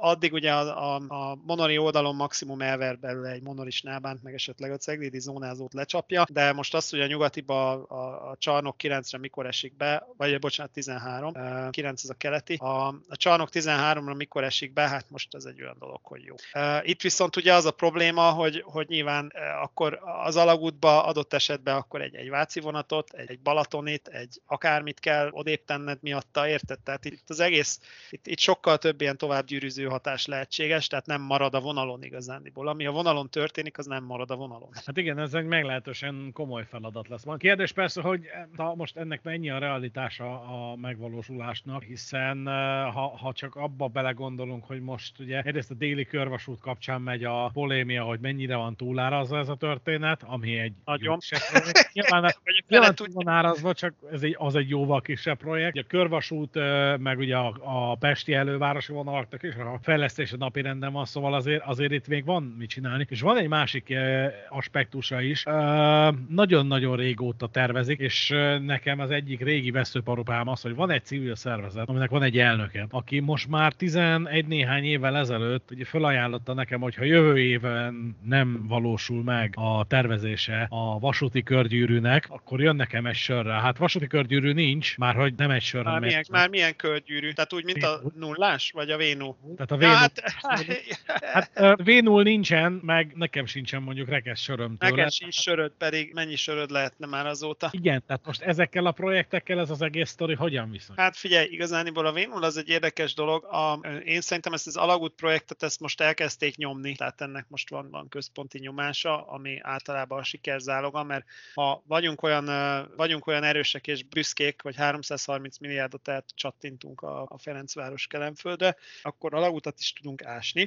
addig 0.00 0.32
ugye 0.32 0.52
a, 0.52 0.94
a, 0.96 1.02
a 1.30 1.38
monori 1.46 1.78
oldalon 1.78 2.14
maximum 2.18 2.62
elver 2.62 2.98
belőle 2.98 3.30
egy 3.30 3.42
monoris 3.42 3.82
nábánt, 3.82 4.22
meg 4.22 4.34
esetleg 4.34 4.72
a 4.72 4.76
ceglidi 4.76 5.20
zónázót 5.20 5.74
lecsapja, 5.74 6.24
de 6.30 6.52
most 6.52 6.74
azt, 6.74 6.90
hogy 6.90 7.00
a 7.00 7.06
nyugatiba 7.06 7.72
a, 7.72 7.86
a, 7.88 8.30
a 8.30 8.36
csarnok 8.38 8.76
9-re 8.78 9.18
mikor 9.18 9.46
esik 9.46 9.76
be, 9.76 10.06
vagy 10.16 10.38
bocsánat 10.38 10.72
13, 10.72 11.34
ö, 11.34 11.70
9 11.70 12.02
az 12.02 12.10
a 12.10 12.14
keleti, 12.14 12.54
a, 12.54 12.86
a 12.88 13.16
csarnok 13.16 13.48
13-ra 13.52 14.16
mikor 14.16 14.44
esik 14.44 14.72
be, 14.72 14.88
hát 14.88 15.10
most 15.10 15.34
ez 15.34 15.44
egy 15.44 15.62
olyan 15.62 15.76
dolog, 15.78 16.00
hogy 16.02 16.22
jó. 16.24 16.34
Itt 16.82 17.02
viszont 17.02 17.36
ugye 17.36 17.54
az 17.54 17.64
a 17.64 17.70
probléma, 17.70 18.30
hogy, 18.30 18.62
hogy 18.66 18.88
nyilván 18.88 19.32
akkor 19.62 20.00
az 20.24 20.36
alagútba 20.36 21.04
adott 21.04 21.32
esetben 21.32 21.76
akkor 21.76 22.02
egy, 22.02 22.14
egy 22.14 22.28
váci 22.28 22.60
vonatot, 22.60 23.12
egy, 23.12 23.30
egy 23.30 23.40
balatonit, 23.40 24.08
egy 24.08 24.40
akármit 24.46 25.00
kell 25.00 25.28
odébb 25.30 25.64
tenned 25.64 25.98
miatta, 26.00 26.48
érted? 26.48 26.80
Tehát 26.80 27.04
itt 27.04 27.30
az 27.30 27.40
egész, 27.40 27.80
itt, 28.10 28.26
itt 28.26 28.38
sokkal 28.38 28.78
több 28.78 29.00
ilyen 29.00 29.16
továbbgyűrűző 29.16 29.84
hatás 29.84 30.26
lehetséges, 30.26 30.86
tehát 30.86 31.06
nem 31.06 31.20
marad 31.20 31.54
a 31.54 31.60
vonalon 31.60 32.02
igazániból. 32.08 32.68
Ami 32.68 32.86
a 32.86 32.90
vonalon 32.90 33.28
történik, 33.30 33.78
az 33.78 33.86
nem 33.86 34.04
marad 34.04 34.30
a 34.30 34.36
vonalon. 34.36 34.68
Hát 34.86 34.96
igen, 34.96 35.18
ez 35.18 35.34
egy 35.34 35.44
meglehetősen 35.44 36.30
komoly 36.32 36.64
feladat 36.64 37.08
lesz. 37.08 37.24
Van 37.24 37.38
kérdés 37.38 37.72
persze, 37.72 38.00
hogy 38.02 38.20
ha 38.56 38.74
most 38.74 38.96
ennek 38.96 39.22
mennyi 39.22 39.50
a 39.50 39.58
realitása 39.58 40.40
a 40.40 40.76
megvalósulásnak, 40.76 41.82
hiszen 41.82 42.48
eh, 42.48 42.54
ha, 42.94 43.16
ha 43.16 43.32
csak 43.32 43.54
abba 43.54 43.86
belegondolunk, 43.86 44.64
hogy 44.64 44.80
most 44.80 45.18
ugye 45.18 45.42
egyrészt 45.42 45.70
a 45.70 45.74
déli 45.74 46.04
körvasút 46.04 46.60
kapcsán 46.60 47.00
megy 47.00 47.24
a 47.24 47.50
polémia, 47.52 48.04
hogy 48.04 48.20
mennyire 48.20 48.56
van 48.56 48.76
túlárazva 48.76 49.38
ez 49.38 49.48
a 49.48 49.54
történet, 49.54 50.22
ami 50.22 50.58
egy 50.58 50.72
Nagyon. 50.84 51.18
projekt. 51.18 51.90
Nyilván, 51.92 52.34
Nyilván 52.68 52.94
túl 52.94 53.06
van 53.12 53.28
árazva, 53.28 53.74
csak 53.74 53.94
ez 54.12 54.22
egy, 54.22 54.36
az 54.38 54.54
egy 54.54 54.68
jóval 54.68 55.00
kisebb 55.00 55.38
projekt. 55.38 55.78
A 55.78 55.84
körvasút, 55.86 56.56
ö, 56.56 56.96
meg 56.96 57.18
ugye 57.18 57.36
a, 57.36 57.54
a 57.62 57.94
Pesti 57.94 58.34
elővárosi 58.34 58.92
vonalaknak 58.92 59.42
is 59.42 59.54
a 59.54 59.78
fejlesztése 59.82 60.36
napi 60.36 60.60
renden 60.60 60.92
van, 60.92 61.04
szóval 61.04 61.34
azért, 61.34 61.64
azért 61.64 61.92
itt 61.98 62.08
még 62.08 62.24
van 62.24 62.42
mit 62.58 62.68
csinálni. 62.68 63.06
És 63.08 63.20
van 63.20 63.36
egy 63.38 63.48
másik 63.48 63.90
ö, 63.90 64.26
aspektusa 64.48 65.20
is. 65.20 65.46
Ö, 65.46 66.10
Nagyon-nagyon 66.28 66.96
régóta 66.96 67.46
tervezik, 67.46 67.98
és 67.98 68.30
ö, 68.30 68.58
nekem 68.58 69.00
az 69.00 69.10
egyik 69.10 69.40
régi 69.40 69.70
veszőparupám 69.70 70.48
az, 70.48 70.60
hogy 70.60 70.74
van 70.74 70.90
egy 70.90 71.04
civil 71.04 71.34
szervezet, 71.34 71.88
aminek 71.88 72.10
van 72.10 72.22
egy 72.22 72.38
elnöke, 72.38 72.86
aki 72.90 73.20
most 73.20 73.48
már 73.48 73.72
11 73.72 74.46
néhány 74.46 74.84
évvel 74.84 75.16
ezelőtt 75.16 75.70
ugye 75.70 75.84
felajánlotta 75.84 76.54
nekem, 76.54 76.80
hogy 76.80 76.94
ha 76.94 77.04
jövő 77.04 77.38
éven 77.38 78.16
nem 78.24 78.66
valósul 78.66 79.22
meg 79.22 79.52
a 79.56 79.84
tervezése 79.86 80.66
a 80.70 80.98
vasúti 80.98 81.42
körgyűrűnek, 81.42 82.26
akkor 82.28 82.60
jön 82.60 82.76
nekem 82.76 83.06
egy 83.06 83.14
sörre. 83.14 83.52
Hát 83.52 83.78
vasúti 83.78 84.06
körgyűrű 84.06 84.52
nincs, 84.52 84.98
már 84.98 85.14
hogy 85.14 85.34
nem 85.36 85.50
egy 85.50 85.62
sör, 85.62 85.84
már 85.84 86.00
milyen, 86.00 86.18
egy 86.18 86.28
már 86.30 86.48
milyen 86.48 86.76
körgyűrű? 86.76 87.32
Tehát 87.32 87.52
úgy, 87.52 87.64
mint 87.64 87.84
a 87.84 88.00
nullás, 88.18 88.70
vagy 88.70 88.90
a 88.90 88.96
vénó? 88.96 89.36
Tehát 89.56 89.70
a 89.70 89.76
Ja, 89.80 89.88
V0, 89.88 89.96
hát, 90.42 91.50
hát, 91.62 91.77
ö, 91.78 91.82
V0 91.84 92.22
nincsen, 92.22 92.72
meg 92.72 93.12
nekem 93.16 93.46
sincsen 93.46 93.82
mondjuk 93.82 94.08
rekesz 94.08 94.40
söröm 94.40 94.76
tőle. 94.76 94.96
neked 94.96 95.12
sincs 95.12 95.34
söröd, 95.34 95.72
pedig 95.78 96.12
mennyi 96.12 96.36
söröd 96.36 96.70
lehetne 96.70 97.06
már 97.06 97.26
azóta? 97.26 97.68
Igen, 97.72 98.02
tehát 98.06 98.26
most 98.26 98.42
ezekkel 98.42 98.86
a 98.86 98.92
projektekkel 98.92 99.60
ez 99.60 99.70
az 99.70 99.82
egész 99.82 100.10
sztori 100.10 100.34
hogyan 100.34 100.70
viszony? 100.70 100.96
Hát 100.96 101.16
figyelj, 101.16 101.46
igazániból 101.50 102.06
a 102.06 102.12
v 102.12 102.16
az 102.30 102.56
egy 102.56 102.68
érdekes 102.68 103.14
dolog. 103.14 103.44
A, 103.44 103.80
én 104.04 104.20
szerintem 104.20 104.52
ezt 104.52 104.66
az 104.66 104.76
alagút 104.76 105.14
projektet 105.14 105.62
ezt 105.62 105.80
most 105.80 106.00
elkezdték 106.00 106.56
nyomni, 106.56 106.96
tehát 106.96 107.20
ennek 107.20 107.46
most 107.48 107.70
van, 107.70 107.90
van 107.90 108.08
központi 108.08 108.58
nyomása, 108.58 109.26
ami 109.26 109.58
általában 109.62 110.18
a 110.18 110.24
sikerzáloga, 110.24 111.02
mert 111.02 111.24
ha 111.54 111.82
vagyunk 111.86 112.22
olyan, 112.22 112.50
vagyunk 112.96 113.26
olyan 113.26 113.44
erősek 113.44 113.86
és 113.86 114.04
büszkék, 114.04 114.62
hogy 114.62 114.76
330 114.76 115.58
milliárdot 115.58 116.08
elcsattintunk 116.08 117.00
a, 117.00 117.22
a 117.22 117.38
Ferencváros 117.38 118.06
kelemföldre, 118.06 118.76
akkor 119.02 119.34
alagútat 119.34 119.78
is 119.78 119.92
tudunk 119.92 120.24
ásni. 120.24 120.64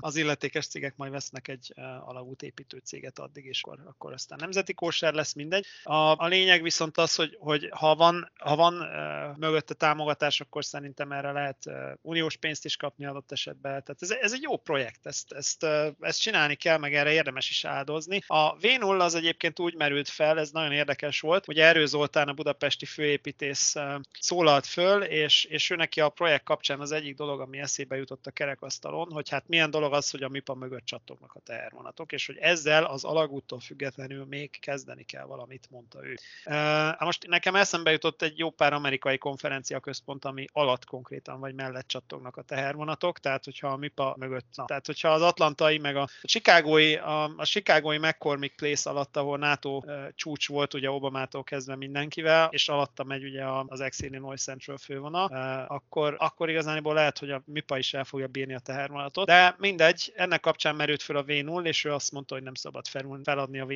Az 0.00 0.16
illetékes 0.44 0.66
cégek 0.66 0.96
majd 0.96 1.12
vesznek 1.12 1.48
egy 1.48 1.74
alagútépítő 2.04 2.80
céget 2.84 3.18
addig, 3.18 3.44
és 3.44 3.62
akkor, 3.62 3.78
akkor 3.86 4.12
aztán 4.12 4.38
nemzeti 4.40 4.74
kóser 4.74 5.14
lesz 5.14 5.32
mindegy. 5.32 5.66
A, 5.82 5.94
a 5.94 6.26
lényeg 6.26 6.62
viszont 6.62 6.96
az, 6.96 7.14
hogy, 7.14 7.36
hogy 7.38 7.68
ha 7.70 7.94
van, 7.94 8.32
ha 8.38 8.56
van 8.56 8.74
uh, 8.74 9.36
mögötte 9.36 9.74
támogatás, 9.74 10.40
akkor 10.40 10.64
szerintem 10.64 11.12
erre 11.12 11.32
lehet 11.32 11.66
uh, 11.66 11.74
uniós 12.02 12.36
pénzt 12.36 12.64
is 12.64 12.76
kapni 12.76 13.06
adott 13.06 13.32
esetben. 13.32 13.70
Tehát 13.70 13.96
ez, 13.98 14.10
ez 14.10 14.32
egy 14.32 14.42
jó 14.42 14.56
projekt, 14.56 15.06
ezt, 15.06 15.32
ezt, 15.32 15.62
uh, 15.62 15.86
ezt 16.00 16.20
csinálni 16.20 16.54
kell, 16.54 16.78
meg 16.78 16.94
erre 16.94 17.12
érdemes 17.12 17.50
is 17.50 17.64
áldozni. 17.64 18.22
A 18.26 18.56
V0 18.56 19.00
az 19.00 19.14
egyébként 19.14 19.60
úgy 19.60 19.74
merült 19.74 20.08
fel, 20.08 20.38
ez 20.38 20.50
nagyon 20.50 20.72
érdekes 20.72 21.20
volt, 21.20 21.44
hogy 21.44 21.58
Erő 21.58 21.86
Zoltán, 21.86 22.28
a 22.28 22.32
budapesti 22.32 22.86
főépítész 22.86 23.74
uh, 23.74 23.94
szólalt 24.20 24.66
föl, 24.66 25.02
és, 25.02 25.44
és 25.44 25.70
ő 25.70 25.76
neki 25.76 26.00
a 26.00 26.08
projekt 26.08 26.44
kapcsán 26.44 26.80
az 26.80 26.92
egyik 26.92 27.16
dolog, 27.16 27.40
ami 27.40 27.58
eszébe 27.58 27.96
jutott 27.96 28.26
a 28.26 28.30
kerekasztalon, 28.30 29.12
hogy 29.12 29.28
hát 29.28 29.48
milyen 29.48 29.70
dolog 29.70 29.92
az, 29.92 30.10
hogy 30.10 30.22
a 30.22 30.28
MIPA 30.34 30.54
mögött 30.54 30.84
csattognak 30.84 31.32
a 31.34 31.40
tehervonatok, 31.40 32.12
és 32.12 32.26
hogy 32.26 32.36
ezzel 32.36 32.84
az 32.84 33.04
alagúttól 33.04 33.60
függetlenül 33.60 34.24
még 34.24 34.60
kezdeni 34.60 35.02
kell 35.02 35.24
valamit, 35.24 35.70
mondta 35.70 36.06
ő. 36.06 36.14
Uh, 36.44 37.00
most 37.00 37.26
nekem 37.26 37.54
eszembe 37.54 37.90
jutott 37.90 38.22
egy 38.22 38.38
jó 38.38 38.50
pár 38.50 38.72
amerikai 38.72 39.18
konferencia 39.18 39.80
központ, 39.80 40.24
ami 40.24 40.44
alatt 40.52 40.84
konkrétan 40.84 41.40
vagy 41.40 41.54
mellett 41.54 41.86
csattognak 41.86 42.36
a 42.36 42.42
tehervonatok, 42.42 43.18
tehát 43.18 43.44
hogyha 43.44 43.68
a 43.68 43.76
MIPA 43.76 44.14
mögött, 44.18 44.46
na, 44.54 44.64
tehát 44.64 44.86
hogyha 44.86 45.08
az 45.08 45.22
atlantai 45.22 45.78
meg 45.78 45.96
a 45.96 46.08
chicagói, 46.22 46.94
a, 46.94 47.24
a 47.36 47.44
chicagói 47.44 47.98
McCormick 47.98 48.56
Place 48.56 48.90
alatt, 48.90 49.16
ahol 49.16 49.38
NATO 49.38 49.76
uh, 49.76 50.08
csúcs 50.14 50.48
volt, 50.48 50.74
ugye 50.74 50.90
Obamától 50.90 51.44
kezdve 51.44 51.76
mindenkivel, 51.76 52.48
és 52.50 52.68
alatta 52.68 53.04
megy 53.04 53.24
ugye 53.24 53.44
az 53.66 53.80
ex-Illinois 53.80 54.42
Central 54.42 54.76
fővonal, 54.76 55.28
uh, 55.30 55.74
akkor, 55.74 56.16
akkor 56.18 56.48
igazániból 56.48 56.94
lehet, 56.94 57.18
hogy 57.18 57.30
a 57.30 57.42
MIPA 57.44 57.78
is 57.78 57.94
el 57.94 58.04
fogja 58.04 58.26
bírni 58.26 58.54
a 58.54 58.58
tehervonatot. 58.58 59.26
De 59.26 59.54
mindegy, 59.58 60.12
ennek 60.24 60.40
kapcsán 60.40 60.76
merült 60.76 61.02
fel 61.02 61.16
a 61.16 61.22
v 61.22 61.30
és 61.64 61.84
ő 61.84 61.92
azt 61.92 62.12
mondta, 62.12 62.34
hogy 62.34 62.42
nem 62.42 62.54
szabad 62.54 62.86
feladni 63.22 63.58
a 63.58 63.66
v 63.66 63.72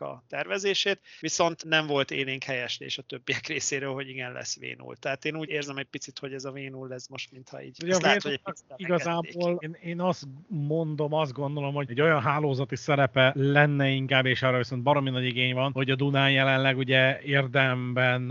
a 0.00 0.24
tervezését, 0.28 1.00
viszont 1.20 1.64
nem 1.64 1.86
volt 1.86 2.10
élénk 2.10 2.42
helyeslés 2.42 2.98
a 2.98 3.02
többiek 3.02 3.46
részéről, 3.52 3.92
hogy 3.92 4.08
igen, 4.08 4.32
lesz 4.32 4.58
v 4.58 4.94
Tehát 4.98 5.24
én 5.24 5.36
úgy 5.36 5.48
érzem 5.48 5.76
egy 5.76 5.86
picit, 5.86 6.18
hogy 6.18 6.32
ez 6.32 6.44
a 6.44 6.52
v 6.52 6.92
ez 6.92 7.06
most 7.06 7.32
mintha 7.32 7.62
így. 7.62 7.76
Ugye 7.82 7.98
lehet, 8.00 8.22
hogy 8.22 8.40
igazából 8.76 9.58
én, 9.60 9.76
én, 9.82 10.00
azt 10.00 10.24
mondom, 10.46 11.12
azt 11.12 11.32
gondolom, 11.32 11.74
hogy 11.74 11.90
egy 11.90 12.00
olyan 12.00 12.20
hálózati 12.20 12.76
szerepe 12.76 13.32
lenne 13.34 13.88
inkább, 13.88 14.26
és 14.26 14.42
arra 14.42 14.56
viszont 14.56 14.82
baromi 14.82 15.10
nagy 15.10 15.24
igény 15.24 15.54
van, 15.54 15.72
hogy 15.72 15.90
a 15.90 15.94
Dunán 15.94 16.30
jelenleg 16.30 16.76
ugye 16.76 17.20
érdemben 17.20 18.30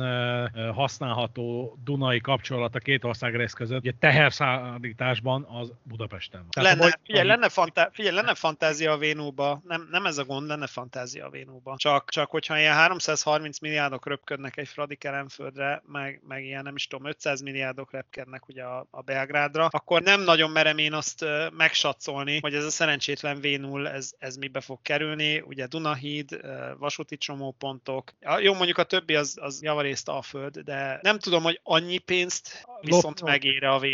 használható 0.73 1.77
Dunai 1.83 2.19
kapcsolat 2.19 2.75
a 2.75 2.79
két 2.79 3.03
ország 3.03 3.35
rész 3.35 3.53
között, 3.53 3.79
ugye 3.79 3.93
teherszállításban 3.99 5.43
az 5.43 5.73
Budapesten. 5.83 6.45
Tehát 6.49 6.77
lenne, 6.77 6.99
figyelj, 7.03 7.27
lenne, 7.27 7.49
fantá- 7.61 7.93
figyelj, 7.93 8.15
lenne 8.15 8.35
fantázia 8.35 8.91
a 8.91 8.97
Vénóba, 8.97 9.61
nem, 9.67 9.87
nem 9.91 10.05
ez 10.05 10.17
a 10.17 10.23
gond, 10.23 10.47
lenne 10.47 10.67
fantázia 10.67 11.25
a 11.25 11.29
Vénóba. 11.29 11.75
Csak, 11.77 12.09
csak 12.09 12.29
hogyha 12.29 12.59
ilyen 12.59 12.73
330 12.73 13.59
milliárdok 13.59 14.07
röpködnek 14.07 14.57
egy 14.57 14.67
Fradi 14.67 14.95
kelemföldre, 14.95 15.83
meg, 15.85 16.21
meg 16.27 16.43
ilyen 16.43 16.63
nem 16.63 16.75
is 16.75 16.87
tudom, 16.87 17.07
500 17.07 17.41
milliárdok 17.41 17.91
repkednek 17.91 18.47
ugye 18.47 18.63
a, 18.63 18.87
a 18.89 19.01
Belgrádra, 19.01 19.67
akkor 19.71 20.01
nem 20.01 20.21
nagyon 20.21 20.51
merem 20.51 20.77
én 20.77 20.93
azt 20.93 21.25
megsatszolni, 21.57 22.39
hogy 22.39 22.55
ez 22.55 22.65
a 22.65 22.69
szerencsétlen 22.69 23.41
v 23.41 23.85
ez, 23.85 24.11
ez 24.17 24.35
mibe 24.35 24.61
fog 24.61 24.81
kerülni. 24.81 25.39
Ugye 25.39 25.65
Dunahíd, 25.65 26.39
vasúti 26.77 27.17
csomópontok. 27.17 28.13
Jó, 28.39 28.53
mondjuk 28.53 28.77
a 28.77 28.83
többi 28.83 29.15
az, 29.15 29.37
az 29.41 29.61
javarészt 29.61 30.07
a 30.07 30.21
föld, 30.21 30.59
de 30.59 30.99
nem 31.01 31.19
tudom, 31.19 31.43
hogy 31.43 31.59
annyi 31.63 31.97
pénzt 31.97 32.65
viszont 32.81 33.21
megére 33.21 33.69
a 33.69 33.79
v 33.79 33.85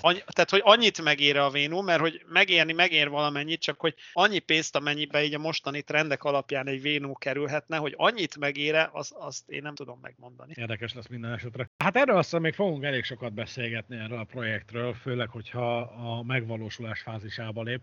Annyi, 0.00 0.22
tehát, 0.26 0.50
hogy 0.50 0.60
annyit 0.64 1.02
megére 1.02 1.44
a 1.44 1.50
v 1.50 1.58
mert 1.84 2.00
hogy 2.00 2.22
megérni 2.28 2.72
megér 2.80 3.08
valamennyit, 3.08 3.60
csak 3.60 3.80
hogy 3.80 3.94
annyi 4.12 4.38
pénzt, 4.38 4.76
amennyibe 4.76 5.24
így 5.24 5.34
a 5.34 5.38
mostani 5.38 5.82
trendek 5.82 6.24
alapján 6.24 6.66
egy 6.66 6.82
v 6.82 7.12
kerülhetne, 7.18 7.76
hogy 7.76 7.94
annyit 7.96 8.36
megére, 8.38 8.88
az, 8.92 9.14
azt 9.18 9.50
én 9.50 9.62
nem 9.62 9.74
tudom 9.74 9.98
megmondani. 10.02 10.52
Érdekes 10.56 10.94
lesz 10.94 11.08
minden 11.08 11.32
esetre. 11.32 11.70
Hát 11.78 11.96
erről 11.96 12.16
azt 12.16 12.38
még 12.38 12.54
fogunk 12.54 12.84
elég 12.84 13.04
sokat 13.04 13.32
beszélgetni 13.32 13.96
erről 13.96 14.18
a 14.18 14.24
projektről, 14.24 14.94
főleg, 14.94 15.28
hogyha 15.28 15.80
a 15.80 16.22
megvalósulás 16.22 17.00
fázisába 17.00 17.62
lép 17.62 17.82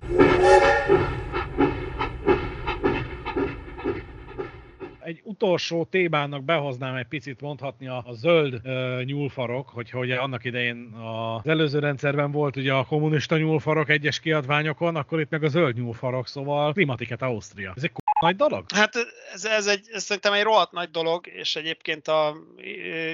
egy 5.07 5.21
utolsó 5.37 5.83
témának 5.83 6.43
behoznám 6.43 6.95
egy 6.95 7.05
picit 7.07 7.41
mondhatni 7.41 7.87
a, 7.87 8.03
a 8.05 8.13
zöld 8.13 8.61
uh, 8.63 9.03
nyúlfarok, 9.03 9.69
hogy, 9.69 9.89
hogy 9.89 10.11
annak 10.11 10.45
idején 10.45 10.93
az 10.93 11.47
előző 11.47 11.79
rendszerben 11.79 12.31
volt 12.31 12.55
ugye 12.55 12.73
a 12.73 12.85
kommunista 12.85 13.37
nyúlfarok 13.37 13.89
egyes 13.89 14.19
kiadványokon, 14.19 14.95
akkor 14.95 15.19
itt 15.19 15.29
meg 15.29 15.43
a 15.43 15.47
zöld 15.47 15.75
nyúlfarok, 15.75 16.27
szóval 16.27 16.73
Klimatiket 16.73 17.21
Ausztria. 17.21 17.73
Ez 17.75 17.83
egy 17.83 17.91
nagy 18.19 18.35
dolog? 18.35 18.71
Hát 18.71 18.95
ez, 19.33 19.45
ez, 19.45 19.67
egy, 19.67 19.87
ez 19.91 20.03
szerintem 20.03 20.33
egy 20.33 20.43
rohadt 20.43 20.71
nagy 20.71 20.91
dolog, 20.91 21.27
és 21.27 21.55
egyébként 21.55 22.07
a 22.07 22.37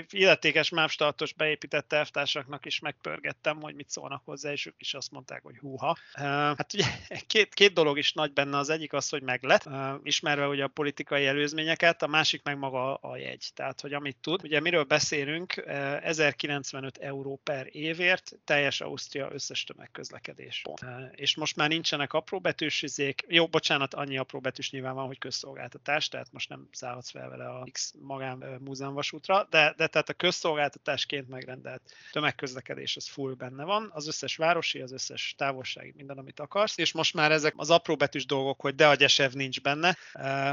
illetékes 0.10 0.70
mávstartos 0.70 1.34
beépített 1.34 1.88
tervtársaknak 1.88 2.66
is 2.66 2.80
megpörgettem, 2.80 3.62
hogy 3.62 3.76
mit 3.76 3.90
szólnak 3.90 4.22
hozzá, 4.26 4.52
és 4.52 4.66
ők 4.66 4.76
is 4.78 4.94
azt 4.94 5.12
mondták, 5.12 5.44
hogy 5.44 5.58
húha. 5.58 5.98
Hát 6.14 6.74
ugye 6.74 6.86
két, 7.28 7.54
két 7.54 7.74
dolog 7.74 7.98
is 7.98 8.14
nagy 8.14 8.34
benne, 8.34 8.58
az 8.58 8.70
egyik 8.70 8.94
az, 8.94 9.10
hogy 9.10 9.22
meg 9.22 9.44
lett, 9.44 9.70
ismerve 10.04 10.48
ugye 10.48 10.64
a 10.64 10.68
politikai 10.68 11.26
előzményeket, 11.26 12.04
a 12.04 12.08
másik 12.08 12.44
meg 12.44 12.58
maga 12.58 12.96
a 12.96 13.18
jegy. 13.18 13.46
Tehát, 13.54 13.82
hogy 13.82 13.94
amit 13.94 14.18
tud, 14.22 14.44
ugye 14.44 14.60
miről 14.60 14.84
beszélünk, 14.84 15.64
1095 16.02 16.98
euró 16.98 17.40
per 17.44 17.68
évért, 17.72 18.32
teljes 18.44 18.82
Ausztria 18.82 19.30
összes 19.32 19.64
tömegközlekedés. 19.64 20.62
És 21.12 21.36
most 21.36 21.56
már 21.56 21.70
nincsenek 21.70 22.14
apróbetűs 22.14 22.82
izék, 22.82 23.26
jó, 23.28 23.48
bocsánat, 23.48 23.94
annyi 23.94 24.18
apróbetűs 24.18 24.72
nyilván 24.72 24.93
van, 24.94 25.06
hogy 25.06 25.18
közszolgáltatás, 25.18 26.08
tehát 26.08 26.32
most 26.32 26.50
nem 26.50 26.68
szállhatsz 26.72 27.10
fel 27.10 27.30
vele 27.30 27.50
a 27.50 27.68
X 27.72 27.94
magán 28.02 28.38
múzeumvasútra, 28.60 29.48
de, 29.50 29.74
de 29.78 29.88
tehát 29.88 30.10
a 30.10 30.14
közszolgáltatásként 30.14 31.30
megrendelt 31.30 31.82
tömegközlekedés 32.12 32.96
az 32.96 33.08
full 33.08 33.34
benne 33.34 33.64
van, 33.64 33.90
az 33.94 34.08
összes 34.08 34.36
városi, 34.36 34.82
az 34.82 34.92
összes 34.92 35.34
távolsági, 35.38 35.94
minden, 35.96 36.18
amit 36.18 36.40
akarsz, 36.40 36.78
és 36.78 36.92
most 36.92 37.14
már 37.14 37.32
ezek 37.32 37.54
az 37.58 37.70
apróbetűs 37.70 38.26
dolgok, 38.26 38.62
hogy 38.62 38.76
de 38.76 38.88
a 38.88 38.96
gyesev 38.96 39.32
nincs 39.32 39.62
benne, 39.62 39.98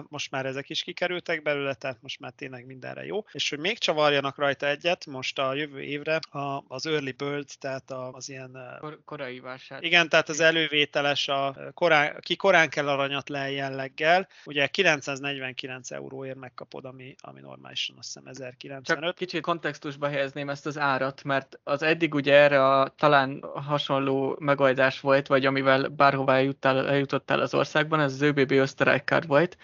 most 0.08 0.30
már 0.30 0.46
ezek 0.46 0.70
is 0.70 0.82
kikerültek 0.82 1.42
belőle, 1.42 1.74
tehát 1.74 2.02
most 2.02 2.20
már 2.20 2.32
tényleg 2.32 2.66
mindenre 2.66 3.04
jó, 3.04 3.24
és 3.32 3.50
hogy 3.50 3.58
még 3.58 3.78
csavarjanak 3.78 4.36
rajta 4.36 4.66
egyet, 4.66 5.06
most 5.06 5.38
a 5.38 5.54
jövő 5.54 5.80
évre 5.80 6.16
a, 6.16 6.64
az 6.68 6.86
early 6.86 7.10
bird, 7.10 7.48
tehát 7.58 7.90
az 7.90 8.28
ilyen... 8.28 8.58
Kor- 8.80 9.04
korai 9.04 9.40
vásár. 9.40 9.82
Igen, 9.82 10.08
tehát 10.08 10.28
az 10.28 10.40
elővételes, 10.40 11.28
a 11.28 11.56
korán, 11.74 12.16
ki 12.20 12.36
korán 12.36 12.68
kell 12.68 12.88
aranyat 12.88 13.28
le 13.28 13.50
jelleggel, 13.50 14.28
ugye 14.44 14.66
949 14.66 15.90
euróért 15.90 16.36
megkapod, 16.36 16.84
ami, 16.84 17.14
ami 17.20 17.40
normálisan 17.40 17.96
azt 17.98 18.06
hiszem 18.06 18.26
1095. 18.26 18.84
Csak 18.84 19.14
kicsit 19.14 19.42
kontextusba 19.42 20.08
helyezném 20.08 20.48
ezt 20.48 20.66
az 20.66 20.78
árat, 20.78 21.24
mert 21.24 21.60
az 21.64 21.82
eddig 21.82 22.14
ugye 22.14 22.34
erre 22.34 22.66
a 22.66 22.88
talán 22.88 23.44
hasonló 23.54 24.36
megoldás 24.38 25.00
volt, 25.00 25.26
vagy 25.26 25.46
amivel 25.46 25.88
bárhová 25.88 26.34
eljuttál, 26.34 26.88
eljutottál 26.88 27.40
az 27.40 27.54
országban, 27.54 28.00
ez 28.00 28.12
az 28.12 28.22
ÖBB 28.22 28.50
Österreich 28.50 29.26
volt, 29.26 29.56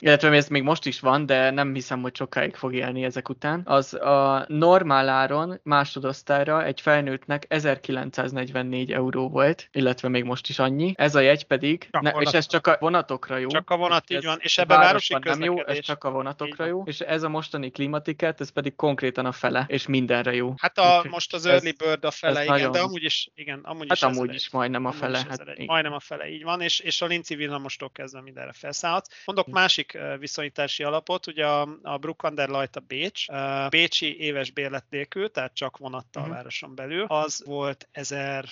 illetve 0.00 0.30
ez 0.30 0.48
még 0.48 0.62
most 0.62 0.86
is 0.86 1.00
van, 1.00 1.26
de 1.26 1.50
nem 1.50 1.74
hiszem, 1.74 2.02
hogy 2.02 2.16
sokáig 2.16 2.54
fog 2.54 2.74
élni 2.74 3.04
ezek 3.04 3.28
után, 3.28 3.62
az 3.64 3.94
a 3.94 4.44
normál 4.48 5.08
áron 5.08 5.60
másodosztályra 5.62 6.64
egy 6.64 6.80
felnőttnek 6.80 7.44
1944 7.48 8.92
euró 8.92 9.28
volt, 9.28 9.68
illetve 9.72 10.08
még 10.08 10.24
most 10.24 10.48
is 10.48 10.58
annyi. 10.58 10.92
Ez 10.96 11.14
a 11.14 11.20
jegy 11.20 11.44
pedig, 11.44 11.88
ne, 12.00 12.10
és 12.10 12.32
ez 12.32 12.46
csak 12.46 12.66
a 12.66 12.76
vonatokra 12.80 13.36
jó. 13.36 13.48
Csak 13.48 13.70
a 13.70 13.76
vonat, 13.76 14.10
így 14.10 14.24
van, 14.24 14.38
és 14.40 14.58
ebben 14.58 14.78
városi 14.78 15.16
nem 15.20 15.42
jó, 15.42 15.66
ez 15.66 15.78
csak 15.78 16.04
a 16.04 16.10
vonatokra 16.10 16.64
jó, 16.64 16.82
és 16.82 17.00
ez 17.00 17.22
a 17.22 17.28
mostani 17.28 17.70
klimatiket, 17.70 18.40
ez 18.40 18.50
pedig 18.50 18.76
konkrétan 18.76 19.26
a 19.26 19.32
fele, 19.32 19.64
és 19.68 19.86
mindenre 19.86 20.34
jó. 20.34 20.54
Hát 20.56 20.78
a, 20.78 21.04
most 21.10 21.34
az 21.34 21.46
early 21.46 21.72
bird 21.72 22.04
a 22.04 22.10
fele, 22.10 22.42
igen, 22.42 22.54
nagyon... 22.54 22.72
de 22.72 22.80
amúgy 22.80 23.04
is, 23.04 23.30
igen, 23.34 23.60
amúgy 23.62 23.86
hát 23.88 23.96
is 23.96 24.02
amúgy 24.02 24.34
is 24.34 24.50
majdnem 24.50 24.84
a 24.84 24.92
fele. 24.92 25.18
Hát, 25.28 25.66
majdnem 25.66 25.92
a 25.92 26.00
fele, 26.00 26.28
így 26.28 26.42
van, 26.42 26.60
és, 26.60 26.80
és 26.80 27.02
a 27.02 27.06
Linci 27.06 27.34
villamostól 27.34 27.90
kezdve 27.90 28.20
mindenre 28.20 28.52
felszállhatsz. 28.52 29.22
Mondok 29.24 29.46
másik 29.46 29.89
másik 29.92 30.18
viszonyítási 30.18 30.82
alapot, 30.82 31.26
ugye 31.26 31.46
a, 31.46 31.78
a 31.82 31.98
Bruckander 31.98 32.48
Lajta 32.48 32.80
Bécs, 32.80 33.28
a 33.28 33.68
Bécsi 33.68 34.20
éves 34.20 34.50
bérlet 34.50 34.84
nélkül, 34.90 35.30
tehát 35.30 35.54
csak 35.54 35.76
vonattal 35.76 36.22
uh-huh. 36.22 36.36
városon 36.36 36.74
belül, 36.74 37.04
az 37.04 37.42
volt 37.44 37.88
1000 37.92 38.44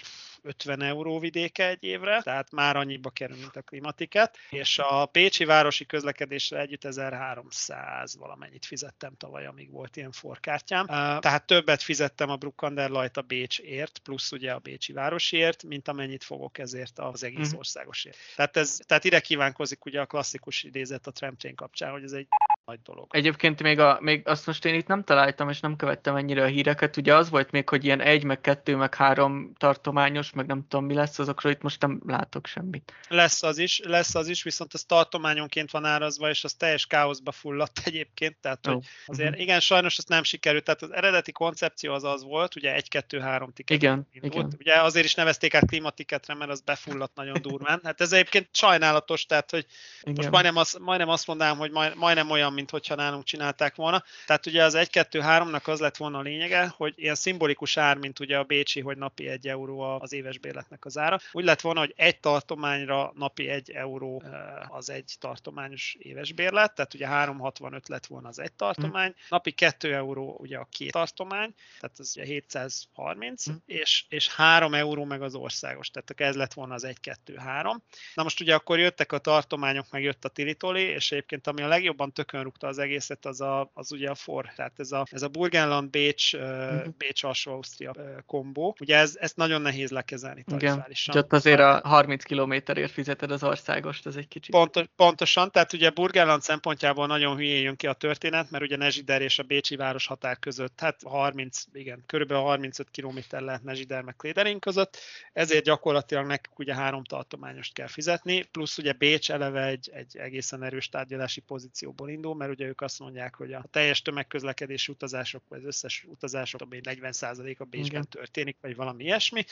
50 0.43 0.83
euró 0.83 1.19
vidéke 1.19 1.69
egy 1.69 1.85
évre, 1.85 2.23
tehát 2.23 2.51
már 2.51 2.77
annyiba 2.77 3.11
kerül, 3.11 3.37
mint 3.37 3.57
a 3.57 3.63
klimatiket, 3.63 4.39
és 4.51 4.79
a 4.79 5.07
Pécsi 5.07 5.45
városi 5.45 5.87
közlekedésre 5.87 6.59
együtt 6.59 6.85
1300 6.85 8.17
valamennyit 8.17 8.67
fizettem 8.67 9.17
tavaly, 9.17 9.47
amíg 9.47 9.71
volt 9.71 9.97
ilyen 9.97 10.13
forkártyám. 10.13 10.87
Tehát 10.87 11.47
többet 11.47 11.83
fizettem 11.83 12.31
a 12.31 12.37
Bruckander 12.37 12.91
a 13.13 13.21
Bécsért, 13.21 13.99
plusz 13.99 14.33
ugye 14.33 14.53
a 14.53 14.59
Bécsi 14.59 14.93
városiért, 14.93 15.63
mint 15.63 15.89
amennyit 15.89 16.25
fogok 16.25 16.59
ezért 16.59 16.99
az 16.99 17.23
egész 17.23 17.45
uh-huh. 17.45 17.59
országosért. 17.59 18.17
Tehát, 18.37 18.57
ez, 18.57 18.79
tehát 18.87 19.05
ide 19.05 19.21
kívánkozik 19.21 19.85
ugye 19.85 20.01
a 20.01 20.07
klasszikus 20.07 20.63
idézet 20.63 21.07
a 21.07 21.11
tramtrain 21.11 21.55
kapcsán, 21.55 21.91
hogy 21.91 22.03
ez 22.03 22.13
egy 22.13 22.29
nagy 22.69 22.83
dolog. 22.83 23.07
Egyébként 23.11 23.63
még, 23.63 23.79
a, 23.79 23.99
még 24.01 24.29
azt 24.29 24.47
most 24.47 24.65
én 24.65 24.75
itt 24.75 24.87
nem 24.87 25.05
találtam, 25.05 25.49
és 25.49 25.61
nem 25.61 25.77
követtem 25.77 26.17
ennyire 26.17 26.43
a 26.43 26.47
híreket. 26.47 26.97
Ugye 26.97 27.15
az 27.15 27.31
volt 27.31 27.51
még, 27.51 27.69
hogy 27.69 27.85
ilyen 27.85 28.01
egy, 28.01 28.25
meg 28.25 28.41
kettő, 28.41 28.77
meg 28.77 28.95
három 28.95 29.53
tartományos, 29.57 30.33
meg 30.33 30.47
nem 30.47 30.67
tudom 30.69 30.87
mi 30.87 30.95
lesz, 30.95 31.19
azokról 31.19 31.53
itt 31.53 31.63
most 31.63 31.81
nem 31.81 32.01
látok 32.07 32.47
semmit. 32.47 32.93
Lesz 33.09 33.43
az 33.43 33.59
is, 33.59 33.81
lesz 33.85 34.15
az 34.15 34.29
is, 34.29 34.43
viszont 34.43 34.75
ez 34.75 34.85
tartományonként 34.85 35.71
van 35.71 35.85
árazva, 35.85 36.29
és 36.29 36.45
az 36.45 36.53
teljes 36.53 36.87
káoszba 36.87 37.33
fulladt 37.33 37.81
egyébként, 37.85 38.37
tehát 38.41 38.67
hogy 38.67 38.87
azért 39.07 39.29
uh-huh. 39.29 39.43
igen, 39.43 39.61
sajnos 39.61 39.99
ezt 39.99 40.09
nem 40.09 40.23
sikerült, 40.23 40.65
tehát 40.65 40.83
az 40.83 40.93
eredeti 40.93 41.33
koncepció 41.33 41.93
az 41.93 42.05
az 42.05 42.23
volt, 42.23 42.57
ugye 42.57 42.75
egy, 42.75 42.89
kettő, 42.89 43.21
három 43.21 43.53
tiket. 43.53 43.77
Igen, 43.77 44.07
igen. 44.13 44.53
Ugye 44.59 44.83
azért 44.83 45.05
is 45.05 45.15
nevezték 45.15 45.55
át 45.55 45.67
klimatiketre, 45.67 46.35
mert 46.35 46.51
az 46.51 46.61
befulladt 46.61 47.15
nagyon 47.15 47.43
durván. 47.43 47.81
Hát 47.85 48.01
ez 48.01 48.13
egyébként 48.13 48.49
sajnálatos, 48.53 49.27
tehát 49.27 49.51
hogy 49.51 49.67
igen. 50.01 50.15
most 50.17 50.31
majdnem 50.31 50.57
azt, 50.57 50.79
majdnem 50.79 51.09
azt 51.09 51.27
mondanám, 51.27 51.57
hogy 51.57 51.71
majd, 51.71 51.97
majdnem 51.97 52.31
olyan, 52.31 52.53
mint 52.59 52.71
hogyha 52.71 52.95
nálunk 52.95 53.25
csinálták 53.25 53.75
volna. 53.75 54.05
Tehát 54.27 54.47
ugye 54.47 54.65
az 54.65 54.75
1-2-3-nak 54.77 55.65
az 55.65 55.81
lett 55.81 55.97
volna 55.97 56.19
a 56.19 56.23
lényege, 56.23 56.73
hogy 56.77 56.95
ilyen 56.97 57.15
szimbolikus 57.15 57.77
ár, 57.77 57.97
mint 57.97 58.21
ugye 58.21 58.39
a 58.39 58.43
Bécsi, 58.43 58.81
hogy 58.81 58.97
napi 58.97 59.29
1 59.29 59.49
euró 59.49 59.81
az 59.81 60.13
éves 60.13 60.39
bérletnek 60.39 60.85
az 60.85 60.99
ára. 60.99 61.19
Úgy 61.33 61.45
lett 61.45 61.61
volna, 61.61 61.81
hogy 61.81 61.95
egy 61.97 62.21
tartományra 62.21 63.13
napi 63.15 63.49
1 63.49 63.71
euró 63.71 64.23
az 64.69 64.91
egy 64.91 65.15
tartományos 65.21 65.97
éves 65.99 66.33
bérlet, 66.33 66.75
tehát 66.75 66.95
ugye 66.95 67.07
365 67.07 67.89
lett 67.89 68.07
volna 68.07 68.29
az 68.29 68.39
egy 68.39 68.53
tartomány, 68.53 69.15
napi 69.29 69.51
2 69.51 69.95
euró 69.95 70.37
ugye 70.41 70.59
a 70.59 70.69
két 70.71 70.93
tartomány, 70.93 71.55
tehát 71.81 71.99
az 71.99 72.13
ugye 72.17 72.27
730, 72.27 73.51
mm. 73.51 73.55
és, 73.67 74.05
és 74.09 74.35
3 74.35 74.75
euró 74.75 75.05
meg 75.05 75.23
az 75.23 75.35
országos, 75.35 75.91
tehát 75.91 76.31
ez 76.31 76.37
lett 76.37 76.53
volna 76.53 76.75
az 76.75 76.87
1-2-3. 77.03 77.77
Na 78.15 78.23
most 78.23 78.41
ugye 78.41 78.55
akkor 78.55 78.79
jöttek 78.79 79.13
a 79.13 79.19
tartományok, 79.19 79.87
meg 79.91 80.03
jött 80.03 80.25
a 80.25 80.29
Tiritoli, 80.29 80.83
és 80.83 81.13
egyébként 81.13 81.47
ami 81.47 81.63
a 81.63 81.69
legjobban 81.69 82.13
tökön 82.13 82.41
rúgta 82.49 82.67
az 82.67 82.79
egészet, 82.79 83.27
az, 83.27 83.41
a, 83.41 83.71
az 83.75 83.93
ugye 83.93 84.11
a 84.11 84.15
for, 84.15 84.53
tehát 84.57 84.73
ez 84.77 84.93
a, 84.93 85.07
ez 85.11 85.23
a 85.23 85.29
Burgenland, 85.29 85.91
Bécs, 85.91 86.35
uh-huh. 86.35 86.95
Bécs 86.99 87.25
alsó 87.25 87.53
Ausztria 87.53 87.95
kombó. 88.27 88.77
Ugye 88.81 88.97
ez, 88.97 89.17
ezt 89.21 89.37
nagyon 89.37 89.63
nehéz 89.63 89.91
lekezelni 89.91 90.43
tarifálisan. 90.43 91.15
Igen, 91.15 91.25
ott 91.25 91.33
azért 91.33 91.61
a 91.61 91.81
30 91.85 92.25
kilométerért 92.25 92.91
fizeted 92.91 93.31
az 93.31 93.43
országost, 93.43 94.07
ez 94.07 94.17
egy 94.17 94.29
kicsit. 94.29 94.51
Pontos, 94.55 94.85
pontosan, 94.97 95.51
tehát 95.51 95.73
ugye 95.73 95.91
Burgenland 95.91 96.43
szempontjából 96.43 97.07
nagyon 97.07 97.37
hülyén 97.37 97.63
jön 97.63 97.77
ki 97.77 97.87
a 97.87 97.93
történet, 97.93 98.51
mert 98.51 98.65
ugye 98.65 98.77
Nezsider 98.77 99.23
és 99.23 99.39
a 99.39 99.43
Bécsi 99.43 99.77
város 99.77 100.07
határ 100.07 100.39
között, 100.39 100.81
hát 100.81 101.01
30, 101.05 101.65
igen, 101.73 102.03
körülbelül 102.07 102.43
35 102.43 102.91
kilométer 102.91 103.41
lehet 103.41 103.63
Nezsider 103.63 104.03
meg 104.03 104.17
Kléderin 104.17 104.59
között, 104.59 104.99
ezért 105.33 105.65
gyakorlatilag 105.65 106.27
nekik 106.27 106.59
ugye 106.59 106.75
három 106.75 107.05
tartományost 107.05 107.75
kell 107.75 107.87
fizetni, 107.87 108.43
plusz 108.43 108.79
ugye 108.79 108.93
Bécs 108.93 109.31
eleve 109.31 109.65
egy, 109.65 109.91
egy 109.93 110.17
egészen 110.17 110.63
erős 110.63 110.89
tárgyalási 110.89 111.41
pozícióból 111.41 112.09
indul, 112.09 112.35
mert 112.39 112.51
ugye 112.51 112.67
ők 112.67 112.81
azt 112.81 112.99
mondják, 112.99 113.35
hogy 113.35 113.53
a 113.53 113.65
teljes 113.71 114.03
tömegközlekedési 114.03 114.93
utazások, 114.93 115.43
vagy 115.49 115.59
az 115.59 115.67
összes 115.67 116.05
utazások, 116.09 116.61
ami 116.61 116.81
40% 116.83 117.57
a 117.59 117.65
Bécsben 117.65 117.89
Igen. 117.89 118.09
történik, 118.09 118.57
vagy 118.61 118.77
valami 118.77 119.05
ilyesmi, 119.05 119.45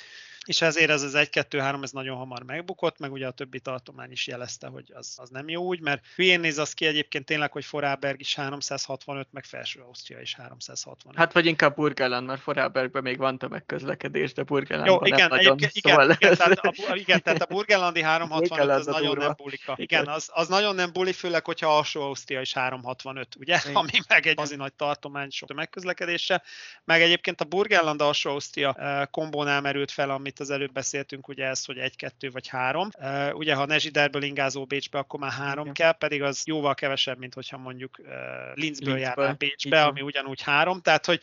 és 0.47 0.63
ezért 0.63 0.91
ez 0.91 1.03
az 1.03 1.13
1-2-3 1.17 1.83
ez 1.83 1.91
nagyon 1.91 2.17
hamar 2.17 2.43
megbukott, 2.43 2.99
meg 2.99 3.13
ugye 3.13 3.27
a 3.27 3.31
többi 3.31 3.61
tartomány 3.61 4.11
is 4.11 4.27
jelezte, 4.27 4.67
hogy 4.67 4.93
az, 4.95 5.15
az 5.17 5.31
nem 5.31 5.49
jó 5.49 5.63
úgy, 5.63 5.81
mert 5.81 6.07
hülyén 6.15 6.41
néz 6.41 6.59
az 6.59 6.73
ki 6.73 6.87
egyébként 6.87 7.25
tényleg, 7.25 7.53
hogy 7.53 7.65
Forálberg 7.65 8.21
is 8.21 8.35
365, 8.35 9.29
meg 9.31 9.45
Felső 9.45 9.81
Ausztria 9.81 10.21
is 10.21 10.35
365. 10.35 11.17
Hát 11.17 11.33
vagy 11.33 11.47
inkább 11.47 11.75
Burgenland, 11.75 12.27
mert 12.27 12.41
Forálbergben 12.41 13.03
még 13.03 13.19
van 13.19 13.39
tömegközlekedés, 13.39 14.33
de 14.33 14.43
Burgenland 14.43 14.91
Jó, 14.91 14.99
igen, 15.05 15.19
nem 15.19 15.29
nagyon, 15.29 15.59
igen, 15.59 15.71
szóval 15.71 16.11
igen, 16.11 16.33
igen, 16.33 16.37
tehát 16.37 16.59
a, 16.59 16.95
igen, 16.95 17.23
tehát 17.23 17.43
a 17.43 17.47
Burgenlandi 17.47 18.03
365 18.03 18.77
az 18.77 18.87
nagyon 18.87 19.09
durva. 19.09 19.25
nem 19.25 19.35
bulika. 19.37 19.75
Igen, 19.77 20.07
az, 20.07 20.31
az 20.33 20.49
nagyon 20.49 20.75
nem 20.75 20.93
buli, 20.93 21.13
főleg, 21.13 21.45
hogyha 21.45 21.77
alsó 21.77 22.03
Ausztria 22.03 22.41
is 22.41 22.53
365, 22.53 22.66
ugye? 23.39 23.61
Igen. 23.65 23.75
Ami 23.81 23.91
meg 24.09 24.27
egy 24.27 24.41
azért 24.41 24.61
nagy 24.61 24.75
tartomány 24.75 25.31
sok 25.31 25.55
megközlekedése. 25.55 26.43
Meg 26.85 27.03
egyébként 27.03 27.41
a 27.41 27.45
Burgenland 27.45 28.01
alsó 28.01 28.31
Ausztria 28.31 28.75
uh, 28.79 29.11
kombónál 29.11 29.61
merült 29.61 29.91
fel, 29.91 30.11
amit 30.11 30.41
az 30.41 30.51
előbb 30.51 30.73
beszéltünk, 30.73 31.29
ugye 31.29 31.47
ez, 31.47 31.65
hogy 31.65 31.79
egy, 31.79 31.97
kettő 31.97 32.31
vagy 32.31 32.49
három. 32.49 32.89
Uh, 32.99 33.35
ugye, 33.35 33.55
ha 33.55 33.67
Nezsiderből 33.67 34.23
ingázó 34.23 34.65
Bécsbe, 34.65 34.99
akkor 34.99 35.21
már 35.21 35.33
három 35.33 35.63
Igen. 35.63 35.75
kell, 35.75 35.93
pedig 35.93 36.23
az 36.23 36.43
jóval 36.47 36.75
kevesebb, 36.75 37.19
mint 37.19 37.35
hogyha 37.35 37.59
mondjuk 37.59 37.99
uh, 37.99 38.09
Linzből, 38.55 38.99
járnál 38.99 39.35
Bécsbe, 39.35 39.83
ami 39.83 40.01
ugyanúgy 40.01 40.43
három. 40.43 40.81
Tehát, 40.81 41.07
hogy 41.07 41.21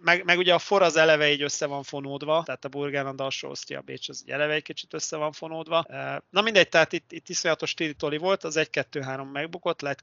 meg, 0.00 0.24
meg, 0.24 0.38
ugye 0.38 0.54
a 0.54 0.58
for 0.58 0.82
az 0.82 0.96
eleve 0.96 1.30
így 1.30 1.42
össze 1.42 1.66
van 1.66 1.82
fonódva, 1.82 2.42
tehát 2.42 2.64
a 2.64 2.68
Burgenland 2.68 3.20
alsó 3.20 3.48
Ausztria 3.48 3.80
Bécs 3.80 4.08
az 4.08 4.24
eleve 4.26 4.52
egy 4.52 4.62
kicsit 4.62 4.94
össze 4.94 5.16
van 5.16 5.32
fonódva. 5.32 5.84
Na 6.30 6.40
mindegy, 6.40 6.68
tehát 6.68 6.92
itt, 6.92 7.12
itt 7.12 7.28
iszonyatos 7.28 7.74
tili 7.74 8.16
volt, 8.18 8.44
az 8.44 8.58
1-2-3 8.72 9.32
megbukott, 9.32 9.80
lett 9.80 10.02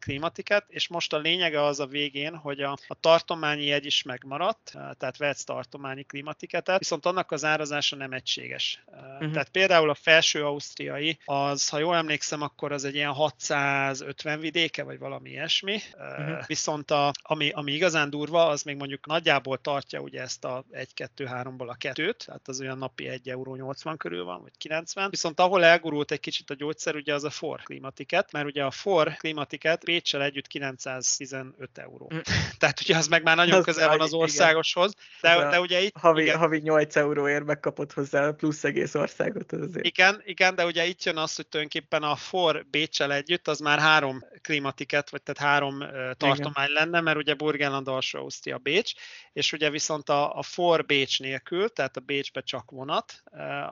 klímatiket, 0.50 0.66
és 0.68 0.88
most 0.88 1.14
a 1.14 1.18
lényege 1.18 1.64
az 1.64 1.80
a 1.80 1.86
végén, 1.86 2.36
hogy 2.36 2.62
a, 2.62 2.78
a 2.88 2.96
tartományi 3.00 3.66
jegy 3.66 3.86
is 3.86 4.04
megmaradt, 4.04 4.72
tehát 4.72 5.18
vehetsz 5.18 5.44
tartományi 5.44 6.04
klímatiketet, 6.04 6.80
viszont 6.80 7.06
annak 7.06 7.32
az 7.32 7.44
árazása 7.44 7.96
nem 7.96 8.12
egységes. 8.12 8.84
Uh-huh. 8.88 9.32
Tehát 9.32 9.50
például 9.50 9.90
a 9.90 9.94
felső 9.94 10.46
ausztriai, 10.46 11.18
az, 11.26 11.70
ha 11.70 11.80
jól 11.80 11.96
emlékszem, 11.96 12.42
akkor 12.42 12.72
az 12.72 12.84
egy 12.84 12.96
ilyen 12.96 13.14
650 13.14 14.40
vidéke, 14.40 14.84
vagy 14.84 15.00
valami 15.00 15.30
ilyesmi, 15.30 15.80
uh-huh. 15.94 16.46
viszont 16.46 16.92
a, 16.92 17.12
ami, 17.22 17.50
ami 17.50 17.72
igazán 17.72 18.10
durva, 18.10 18.48
az 18.48 18.64
még 18.64 18.76
mondjuk 18.76 19.06
nagyjából 19.06 19.58
tartja 19.58 20.00
ugye 20.00 20.22
ezt 20.22 20.46
a 20.46 20.66
1-2-3-ból 20.72 21.68
a 21.68 21.76
kettőt, 21.76 22.26
tehát 22.26 22.48
az 22.48 22.62
olyan 22.62 22.78
napi 22.78 23.08
1 23.08 23.30
euró 23.30 23.56
80 23.56 23.98
körül 23.98 24.24
van, 24.24 24.42
vagy 24.42 24.58
90, 24.58 25.10
viszont 25.10 25.40
ahol 25.40 25.64
elgurult 25.64 26.12
egy 26.12 26.20
kicsit 26.20 26.50
a 26.50 26.54
gyógyszer, 26.54 26.96
ugye 26.96 27.14
az 27.14 27.24
a 27.24 27.30
for 27.30 27.62
klímatiket, 27.64 28.32
mert 28.32 28.46
ugye 28.46 28.64
a 28.64 28.72
for 28.72 29.14
klímatiket 29.18 29.84
Pécsel 29.84 30.22
együtt 30.22 30.39
915 30.48 31.78
euró. 31.78 32.12
Mm. 32.14 32.20
Tehát 32.60 32.82
ugye 32.82 32.98
az 32.98 33.08
meg 33.08 33.24
már 33.24 33.36
nagyon 33.36 33.58
az 33.58 33.64
közel 33.64 33.88
van 33.88 34.02
az 34.02 34.14
országoshoz, 34.14 34.94
de, 35.22 35.50
de 35.50 35.60
ugye 35.60 35.82
itt... 35.82 35.98
Havi, 35.98 36.22
igen, 36.22 36.38
havi 36.38 36.60
8 36.60 36.96
euróért 36.96 37.44
megkapott 37.44 37.94
hozzá 37.94 38.32
plusz 38.32 38.64
egész 38.64 38.96
országot. 38.96 39.52
Azért. 39.52 39.86
Igen, 39.86 40.22
igen, 40.26 40.56
de 40.56 40.66
ugye 40.66 40.86
itt 40.86 41.04
jön 41.04 41.18
az, 41.18 41.36
hogy 41.36 41.48
tulajdonképpen 41.48 42.04
a 42.04 42.16
for 42.16 42.66
Bécsel 42.70 43.14
együtt 43.14 43.48
az 43.48 43.60
már 43.60 43.80
három 43.80 44.20
klímatiket, 44.42 45.10
vagy 45.10 45.22
tehát 45.22 45.52
három 45.52 45.80
tartomány 46.18 46.70
igen. 46.70 46.84
lenne, 46.84 47.02
mert 47.02 47.18
ugye 47.18 47.34
Burgenland, 47.34 47.88
alsó 47.88 48.20
Ausztria, 48.20 48.58
Bécs, 48.58 48.94
és 49.34 49.54
ugye 49.54 49.70
viszont 49.70 50.10
a, 50.10 50.38
a 50.38 50.42
for 50.42 50.86
Bécs 50.86 51.20
nélkül, 51.20 51.70
tehát 51.70 51.98
a 51.98 52.00
Bécsbe 52.00 52.42
csak 52.42 52.72
vonat, 52.72 53.24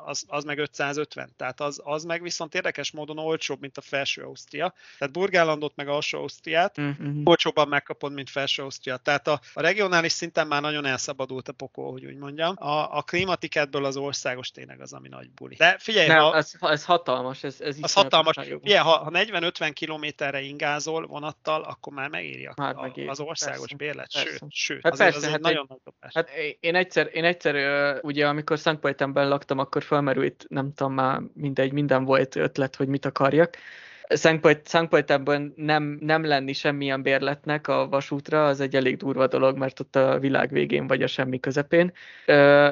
az, 0.05 0.23
az 0.27 0.43
meg 0.43 0.57
550, 0.57 1.33
tehát 1.35 1.61
az, 1.61 1.81
az 1.83 2.03
meg 2.03 2.21
viszont 2.21 2.55
érdekes 2.55 2.91
módon 2.91 3.17
olcsóbb, 3.17 3.59
mint 3.59 3.77
a 3.77 3.81
felső 3.81 4.21
Ausztria. 4.21 4.73
Tehát 4.97 5.13
Burgenlandot 5.13 5.75
meg 5.75 5.87
alsó 5.87 6.21
Ausztriát 6.57 7.01
mm-hmm. 7.01 7.21
olcsóbban 7.23 7.67
megkapod, 7.67 8.13
mint 8.13 8.29
felső 8.29 8.61
Ausztria. 8.61 8.97
Tehát 8.97 9.27
a, 9.27 9.39
a 9.53 9.61
regionális 9.61 10.11
szinten 10.11 10.47
már 10.47 10.61
nagyon 10.61 10.85
elszabadult 10.85 11.47
a 11.47 11.51
pokol, 11.51 11.91
hogy 11.91 12.05
úgy 12.05 12.15
mondjam. 12.15 12.55
A, 12.57 12.97
a 12.97 13.01
klímatiketből 13.01 13.85
az 13.85 13.97
országos 13.97 14.51
tényleg 14.51 14.81
az, 14.81 14.93
ami 14.93 15.07
nagy 15.07 15.29
buli. 15.31 15.55
De 15.55 15.75
figyelj, 15.79 16.07
Nem, 16.07 16.17
ha, 16.17 16.35
ez, 16.35 16.51
ez 16.59 16.85
hatalmas. 16.85 17.43
Ez, 17.43 17.61
ez 17.61 17.77
az 17.81 17.93
hatalmas. 17.93 18.35
Figyelj, 18.35 18.83
ha, 18.83 18.97
ha 18.97 19.09
40-50 19.13 19.71
kilométerre 19.73 20.41
ingázol 20.41 21.05
vonattal, 21.07 21.63
akkor 21.63 21.93
már 21.93 22.09
megéri 22.09 22.45
a, 22.45 22.53
már 22.55 22.75
megéri. 22.75 23.07
az 23.07 23.19
országos 23.19 23.59
persze, 23.59 23.75
bérlet. 23.75 24.13
Persze. 24.13 24.29
Sőt, 24.29 24.51
sőt 24.51 24.83
hát 24.83 24.97
persze, 24.97 25.17
az 25.17 25.27
hát 25.27 25.39
nagyon 25.39 25.65
nagy 25.67 25.79
dobás. 25.83 26.13
Hát 26.13 26.29
én 26.59 26.75
egyszer, 26.75 27.09
én 27.13 27.23
egyszer 27.23 27.55
ugye 28.01 28.27
amikor 28.27 28.59
Szentpajtemben 28.59 29.27
laktam, 29.27 29.59
akkor 29.59 29.83
felmerült, 29.83 30.45
nem 30.47 30.73
tudom 30.73 30.93
már, 30.93 31.21
mindegy, 31.33 31.71
minden 31.71 32.03
volt 32.03 32.35
ötlet, 32.35 32.75
hogy 32.75 32.87
mit 32.87 33.05
akarjak. 33.05 33.57
Szentpajtában 34.63 35.53
nem, 35.55 35.97
nem 36.01 36.25
lenni 36.25 36.53
semmilyen 36.53 37.01
bérletnek 37.01 37.67
a 37.67 37.87
vasútra, 37.87 38.47
az 38.47 38.59
egy 38.59 38.75
elég 38.75 38.97
durva 38.97 39.27
dolog, 39.27 39.57
mert 39.57 39.79
ott 39.79 39.95
a 39.95 40.19
világ 40.19 40.51
végén 40.51 40.87
vagy 40.87 41.01
a 41.01 41.07
semmi 41.07 41.39
közepén. 41.39 41.93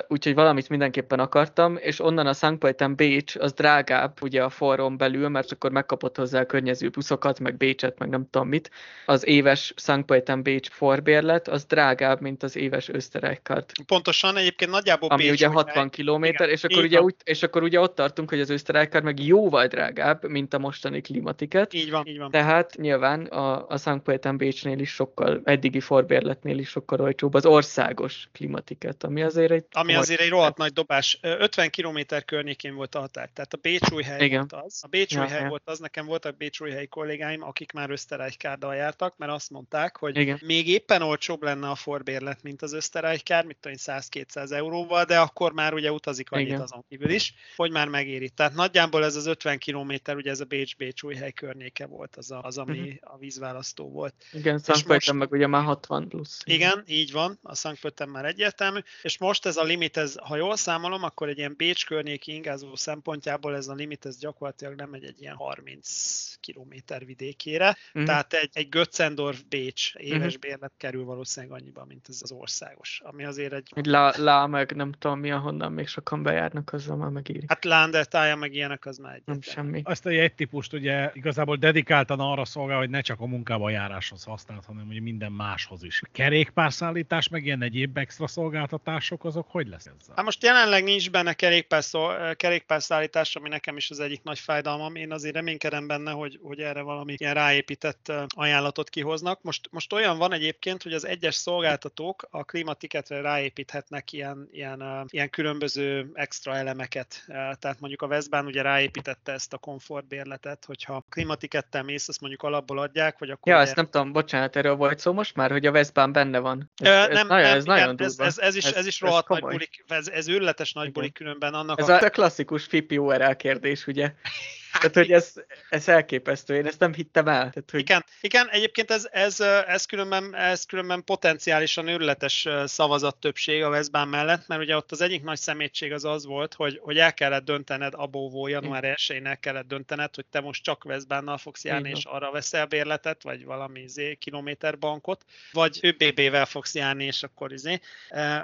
Úgyhogy 0.08 0.34
valamit 0.34 0.70
mindenképpen 0.70 1.20
akartam, 1.20 1.78
és 1.78 2.00
onnan 2.00 2.28
a 2.28 2.34
Szentpajtán 2.34 2.96
Bécs 2.96 3.36
az 3.36 3.54
drágább 3.54 4.22
ugye 4.22 4.44
a 4.44 4.50
forron 4.50 4.98
belül, 4.98 5.30
mert 5.30 5.52
akkor 5.52 5.72
megkapott 5.72 6.18
hozzá 6.18 6.40
a 6.40 6.46
környező 6.46 6.90
buszokat, 6.90 7.40
meg 7.40 7.58
Bécset, 7.58 8.00
meg 8.00 8.10
nem 8.10 8.28
tudom 8.30 8.48
mit. 8.48 8.72
Az 9.06 9.28
éves 9.28 9.74
Szentpajtán 9.76 10.42
Bécs 10.42 10.70
forbérlet 10.70 11.48
az 11.48 11.66
drágább, 11.66 12.22
mint 12.22 12.44
az 12.44 12.56
éves 12.56 12.90
Österreichkart. 12.90 13.72
Pontosan, 13.86 14.38
egyébként 14.38 14.72
nagyjából 14.72 15.10
Ami 15.10 15.24
Bécs, 15.24 15.32
ugye 15.32 15.48
60 15.48 15.90
km, 15.90 16.24
és 16.24 16.64
akkor, 16.64 16.84
ugye 16.84 17.02
úgy, 17.02 17.16
és 17.24 17.44
akkor 17.44 17.64
ugye 17.64 17.80
ott 17.80 17.96
tartunk, 17.96 18.30
hogy 18.30 18.40
az 18.40 18.50
Österreichkart 18.50 19.04
meg 19.04 19.24
jóval 19.24 19.68
drágább, 19.68 20.30
mint 20.30 20.54
a 20.54 20.60
mostani 20.60 21.02
klíma 21.02 21.25
klimatiket. 21.26 21.74
Így 21.74 21.90
van, 21.90 22.08
így 22.08 22.18
van. 22.18 22.32
Tehát 22.32 22.76
nyilván 22.76 23.26
a, 23.26 23.68
a 23.68 23.78
Szentpoetán 23.78 24.38
Bécsnél 24.38 24.80
is 24.80 24.90
sokkal, 24.90 25.42
eddigi 25.44 25.80
forbérletnél 25.80 26.58
is 26.58 26.70
sokkal 26.70 27.02
olcsóbb 27.02 27.34
az 27.34 27.46
országos 27.46 28.30
klimatiket, 28.32 29.04
ami 29.04 29.22
azért 29.24 29.52
egy... 29.52 29.66
Ami 29.72 29.96
azért 29.96 30.22
egy 30.22 30.30
rohadt 30.30 30.58
nagy 30.58 30.74
dobás. 30.74 31.20
50 31.22 31.70
km 31.70 32.00
környékén 32.26 32.76
volt 32.76 32.96
a 32.96 33.00
határ, 33.00 33.30
tehát 33.34 33.54
a 33.54 33.58
Bécsújhely 33.62 34.26
Igen. 34.26 34.48
volt 34.50 34.66
az. 34.66 34.82
A 34.84 34.88
Bécsújhely 34.88 35.42
ja, 35.42 35.48
volt 35.48 35.62
az, 35.66 35.80
nekem 35.80 36.06
voltak 36.06 36.38
Bécsújhelyi 36.38 36.88
kollégáim, 36.88 37.44
akik 37.44 37.72
már 37.72 37.90
Österreichkárdal 37.90 38.76
jártak, 38.76 39.18
mert 39.18 39.32
azt 39.32 39.50
mondták, 39.50 39.98
hogy 39.98 40.18
Igen. 40.18 40.40
még 40.46 40.68
éppen 40.68 41.02
olcsóbb 41.02 41.44
lenne 41.44 41.70
a 41.70 41.76
forbérlet, 41.76 42.44
mint 42.44 42.62
az 42.62 42.74
Österreichkár, 42.74 43.46
mit 43.46 43.58
tudom 43.62 43.78
100-200 43.82 44.52
euróval, 44.52 45.04
de 45.04 45.20
akkor 45.20 45.54
már 45.54 45.74
ugye 45.74 45.92
utazik 45.92 46.32
annyit 46.32 46.48
Igen. 46.48 46.62
azon 46.62 46.86
kívül 46.90 47.10
is, 47.10 47.34
hogy 47.56 47.72
már 47.72 47.88
megéri. 47.88 48.30
Tehát 48.30 48.54
nagyjából 48.54 49.04
ez 49.04 49.16
az 49.16 49.26
50 49.26 49.60
km, 49.60 49.94
ugye 50.16 50.30
ez 50.30 50.40
a 50.40 50.46
Bécs-Bécsújhely 50.46 51.15
hely 51.16 51.32
környéke 51.32 51.86
volt 51.86 52.16
az, 52.16 52.32
a, 52.32 52.42
az 52.44 52.58
ami 52.58 52.80
uh-huh. 52.80 53.14
a 53.14 53.18
vízválasztó 53.18 53.90
volt. 53.90 54.14
Igen, 54.32 54.60
Szankpöten 54.60 55.16
meg 55.16 55.32
ugye 55.32 55.48
már 55.48 55.64
60 55.64 56.08
plusz. 56.08 56.42
Igen, 56.46 56.84
így 56.88 57.12
van, 57.12 57.40
a 57.42 57.56
Szankpöten 57.56 58.10
már 58.10 58.26
egyértelmű, 58.26 58.80
és 59.02 59.18
most 59.18 59.46
ez 59.46 59.58
a 59.58 59.64
limit, 59.64 59.98
ez, 59.98 60.16
ha 60.18 60.36
jól 60.36 60.56
számolom, 60.56 61.04
akkor 61.04 61.30
egy 61.30 61.38
ilyen 61.38 61.54
Bécs 61.58 61.86
környéki 61.86 62.34
ingázó 62.34 62.76
szempontjából 62.76 63.56
ez 63.56 63.68
a 63.68 63.74
limit, 63.74 64.06
ez 64.06 64.18
gyakorlatilag 64.18 64.76
nem 64.76 64.90
megy 64.90 65.04
egy 65.04 65.22
ilyen 65.22 65.36
30 65.36 66.36
kilométer 66.40 67.06
vidékére, 67.06 67.78
uh-huh. 67.88 68.04
tehát 68.04 68.34
egy, 68.34 68.50
egy 68.54 68.70
Götzendorf 68.70 69.42
Bécs 69.50 69.96
éves 69.96 70.26
uh-huh. 70.26 70.40
bérlet 70.40 70.74
kerül 70.78 71.04
valószínűleg 71.04 71.60
annyiba, 71.60 71.86
mint 71.86 72.06
ez 72.10 72.20
az 72.22 72.32
országos, 72.32 73.02
ami 73.04 73.26
azért 73.26 73.54
egy... 73.54 73.72
Egy 73.76 73.86
lá, 73.86 74.14
lá 74.18 74.46
meg 74.46 74.76
nem 74.76 74.92
tudom 74.92 75.20
mi, 75.20 75.32
ahonnan 75.32 75.72
még 75.72 75.88
sokan 75.88 76.24
bejárnak, 76.24 76.74
azzal 76.74 76.96
már 76.96 77.10
megíri. 77.10 77.46
Hát 77.48 77.66
Lándertája 77.66 78.36
meg 78.36 78.54
ilyenek, 78.54 78.86
az 78.86 78.98
már 78.98 79.14
egy. 79.16 79.22
Nem 79.26 79.42
semmi. 79.42 79.82
Azt 79.84 80.06
a 80.06 80.10
jegytípust 80.10 80.74
ugye 80.74 81.05
de 81.06 81.12
igazából 81.14 81.56
dedikáltan 81.56 82.20
arra 82.20 82.46
szolgál, 82.46 82.78
hogy 82.78 82.90
ne 82.90 83.02
csak 83.02 83.20
a 83.20 83.26
munkában 83.26 83.72
járáshoz 83.72 84.24
használt, 84.24 84.66
hanem 84.66 84.88
ugye 84.88 85.02
minden 85.02 85.32
máshoz 85.32 85.84
is. 85.84 86.02
Kerékpárszállítás, 86.12 87.28
meg 87.28 87.46
ilyen 87.46 87.62
egyéb 87.62 87.98
extra 87.98 88.28
szolgáltatások, 88.28 89.26
azok 89.26 89.48
hogy 89.50 89.68
lesz 89.68 89.86
ezzel? 89.86 90.14
Hát 90.16 90.26
most 90.26 90.44
jelenleg 90.44 90.84
nincs 90.84 91.12
benne 91.12 91.34
kerékpárszó- 91.34 92.10
kerékpárszállítás, 92.36 93.36
ami 93.36 93.50
nekem 93.50 93.78
is 93.78 93.90
az 93.90 94.00
egyik 94.00 94.24
nagy 94.24 94.40
fájdalmam. 94.40 94.96
Én 94.96 95.12
azért 95.12 95.36
reménykedem 95.36 95.88
benne, 95.88 96.12
hogy, 96.12 96.40
hogy 96.44 96.60
erre 96.60 96.82
valami 96.82 97.14
ilyen 97.18 97.34
ráépített 97.34 98.12
ajánlatot 98.28 98.90
kihoznak. 98.90 99.42
Most, 99.42 99.68
most 99.72 99.94
olyan 99.94 100.18
van 100.18 100.34
egyébként, 100.34 100.84
hogy 100.84 100.94
az 100.94 101.06
egyes 101.06 101.36
szolgáltatók 101.36 102.28
a 102.30 102.44
klimatiketre 102.44 103.22
ráépíthetnek 103.22 104.14
ilyen, 104.14 104.50
ilyen, 104.52 105.08
ilyen 105.10 105.30
különböző 105.30 106.12
extra 106.14 106.56
elemeket. 106.56 107.24
Tehát 107.28 107.80
mondjuk 107.80 108.02
a 108.02 108.08
Veszbán 108.08 108.46
ugye 108.46 108.62
ráépítette 108.62 109.32
ezt 109.32 109.54
a 109.54 109.58
komfortbérletet, 109.58 110.66
hogyha 110.66 110.95
klimatikettel 111.02 111.84
mész, 111.84 112.08
azt 112.08 112.22
mondjuk 112.22 112.44
alapból 112.44 112.80
adják, 112.80 113.20
vagy 113.20 113.30
akkor 113.30 113.54
Ja, 113.54 113.60
ezt 113.60 113.76
nem 113.76 113.90
tudom, 113.90 114.12
bocsánat, 114.12 114.56
erről 114.56 114.76
volt 114.76 115.00
szó 115.00 115.14
most 115.14 115.36
már, 115.36 115.52
hogy 115.52 115.66
a 115.66 115.72
Veszbán 115.72 116.12
benne 116.12 116.40
van. 116.40 116.72
Ez, 116.76 116.90
ez 116.90 117.08
nem, 117.08 117.28
nagyon, 117.28 117.44
nem, 117.44 117.56
ez 117.56 117.64
igen, 117.64 117.78
nagyon 117.78 117.96
ez, 118.00 118.20
ez, 118.20 118.38
ez, 118.38 118.56
is, 118.56 118.66
ez, 118.66 118.86
is 118.86 119.02
ez 119.02 119.08
rohadt 119.08 119.28
nagy 119.28 119.42
bulik, 119.42 119.86
ez, 119.88 120.08
ez 120.08 120.28
őrületes 120.28 120.74
nagy 120.74 120.92
bulik 120.92 121.14
különben 121.14 121.54
annak 121.54 121.80
Ez 121.80 121.90
a... 121.90 122.02
a 122.02 122.10
klasszikus 122.10 122.66
FIPI 122.66 122.98
URL 122.98 123.32
kérdés, 123.32 123.88
ugye? 123.88 124.14
Tehát, 124.78 124.96
hogy 124.96 125.12
ez, 125.12 125.34
ez 125.70 125.88
elképesztő, 125.88 126.56
én 126.56 126.66
ezt 126.66 126.80
nem 126.80 126.94
hittem 126.94 127.28
el. 127.28 127.34
Tehát, 127.34 127.72
hogy 127.72 127.80
Igen, 127.80 128.06
igen, 128.22 128.50
egyébként 128.50 128.92
ez, 128.92 129.08
ez, 129.12 129.40
ez, 129.68 129.86
különben, 129.86 130.36
ez 130.36 130.66
különben 130.66 131.04
potenciálisan 131.04 131.88
őrületes 131.88 132.48
szavazat 132.66 133.18
többség 133.18 133.64
a 133.64 133.70
Veszbán 133.70 134.08
mellett, 134.08 134.48
mert 134.48 134.62
ugye 134.62 134.76
ott 134.76 134.92
az 134.92 135.02
egyik 135.02 135.24
nagy 135.24 135.38
szemétség 135.38 135.94
az 135.94 136.06
az 136.06 136.26
volt, 136.26 136.54
hogy, 136.54 136.80
hogy 136.82 136.98
el 136.98 137.14
kellett 137.14 137.46
döntened 137.46 137.94
abóvó 137.96 138.48
január 138.48 138.84
1-én 138.98 139.26
el 139.26 139.38
kellett 139.38 139.68
döntened, 139.68 140.16
hogy 140.16 140.26
te 140.26 140.40
most 140.40 140.64
csak 140.64 140.84
Veszbánnal 140.84 141.38
fogsz 141.38 141.64
járni, 141.64 141.88
Igen. 141.88 141.98
és 141.98 142.06
arra 142.06 142.32
veszel 142.32 142.66
bérletet, 142.66 143.24
vagy 143.24 143.46
valami 143.46 143.80
izé, 143.80 144.16
kilométerbankot, 144.16 145.26
vagy 145.52 145.80
ÖBB-vel 145.82 146.46
fogsz 146.46 146.76
járni, 146.76 147.06
és 147.06 147.24
akkor 147.24 147.54
izé. 147.54 147.80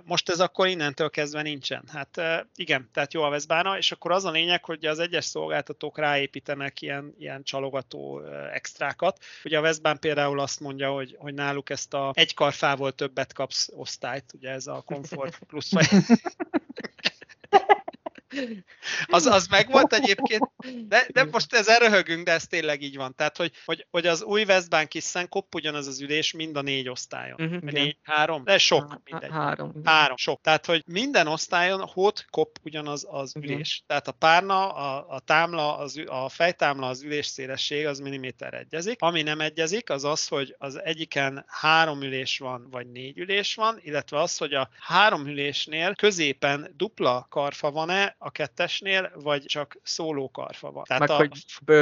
Most 0.04 0.30
ez 0.30 0.40
akkor 0.40 0.68
innentől 0.68 1.10
kezdve 1.10 1.42
nincsen. 1.42 1.84
Hát 1.92 2.22
igen, 2.56 2.90
tehát 2.94 3.14
jó 3.14 3.22
a 3.22 3.30
Veszbána, 3.30 3.78
és 3.78 3.92
akkor 3.92 4.12
az 4.12 4.26
a 4.26 4.32
lényeg, 4.32 4.66
hogy 4.66 4.86
az 4.86 5.00
egyes 5.00 5.26
szolgáltatók 5.26 5.98
ráépítenek 6.22 6.82
ilyen, 6.82 7.16
ilyen 7.18 7.44
csalogató 7.44 8.22
extrákat. 8.54 9.24
Ugye 9.44 9.58
a 9.58 9.62
Veszbán 9.62 10.00
például 10.00 10.40
azt 10.40 10.60
mondja, 10.60 10.92
hogy, 10.92 11.16
hogy 11.20 11.34
náluk 11.34 11.70
ezt 11.70 11.94
a 11.94 12.12
egy 12.14 12.34
karfával 12.34 12.92
többet 12.92 13.34
kapsz 13.34 13.70
osztályt, 13.76 14.34
ugye 14.34 14.50
ez 14.50 14.68
a 14.68 14.84
Comfort 14.86 15.40
plusz. 15.48 15.72
Az, 19.06 19.26
az 19.26 19.48
megvolt 19.48 19.94
egyébként, 19.94 20.50
de, 20.88 21.08
de 21.12 21.24
most 21.24 21.54
ezzel 21.54 21.80
röhögünk, 21.80 22.26
de 22.26 22.32
ez 22.32 22.48
tényleg 22.48 22.82
így 22.82 22.96
van. 22.96 23.16
Tehát, 23.16 23.38
hogy, 23.38 23.52
hogy, 23.66 23.88
hogy 23.92 24.08
az 24.08 24.24
új 24.24 24.44
Westbank 24.44 24.90
Kissen 24.90 25.30
kopp 25.30 25.54
ugyanaz 25.54 25.88
az 25.88 26.02
ülés 26.02 26.32
mind 26.34 26.58
a 26.58 26.62
négy 26.62 26.90
osztályon. 26.90 27.40
Igen. 27.40 27.60
négy, 27.64 27.98
három, 28.04 28.44
de 28.44 28.58
sok, 28.58 29.02
mindegy. 29.04 29.32
Három. 29.32 29.74
Három, 29.84 30.18
sok. 30.18 30.42
Tehát, 30.42 30.66
hogy 30.66 30.84
minden 30.86 31.28
osztályon 31.28 31.86
hot 31.86 32.26
kop 32.30 32.60
ugyanaz 32.64 33.06
az 33.10 33.36
Igen. 33.36 33.50
ülés. 33.50 33.84
Tehát 33.88 34.08
a 34.08 34.12
párna, 34.12 34.74
a, 34.74 35.06
a 35.10 35.20
támla, 35.20 35.78
az, 35.78 36.02
a 36.06 36.30
fejtámla, 36.30 36.88
az 36.88 37.04
ülés 37.04 37.26
szélesség 37.26 37.86
az 37.86 38.00
milliméter 38.00 38.54
egyezik. 38.54 39.02
Ami 39.02 39.22
nem 39.22 39.40
egyezik, 39.40 39.90
az 39.90 40.04
az, 40.04 40.28
hogy 40.28 40.56
az 40.58 40.82
egyiken 40.84 41.46
három 41.48 42.02
ülés 42.02 42.38
van, 42.38 42.68
vagy 42.70 42.88
négy 42.88 43.18
ülés 43.18 43.56
van, 43.56 43.80
illetve 43.82 44.20
az, 44.20 44.38
hogy 44.38 44.54
a 44.54 44.70
három 44.80 45.28
ülésnél 45.28 45.96
középen 45.96 46.74
dupla 46.78 47.28
karfa 47.30 47.72
van-e, 47.72 48.16
a 48.24 48.32
kettesnél, 48.32 49.12
vagy 49.16 49.46
csak 49.46 49.78
szóló 49.84 50.30
karfa 50.32 50.72
van. 50.72 50.84
Tehát 50.84 51.02
Meg 51.02 51.10
a, 51.10 51.16
hogy 51.16 51.32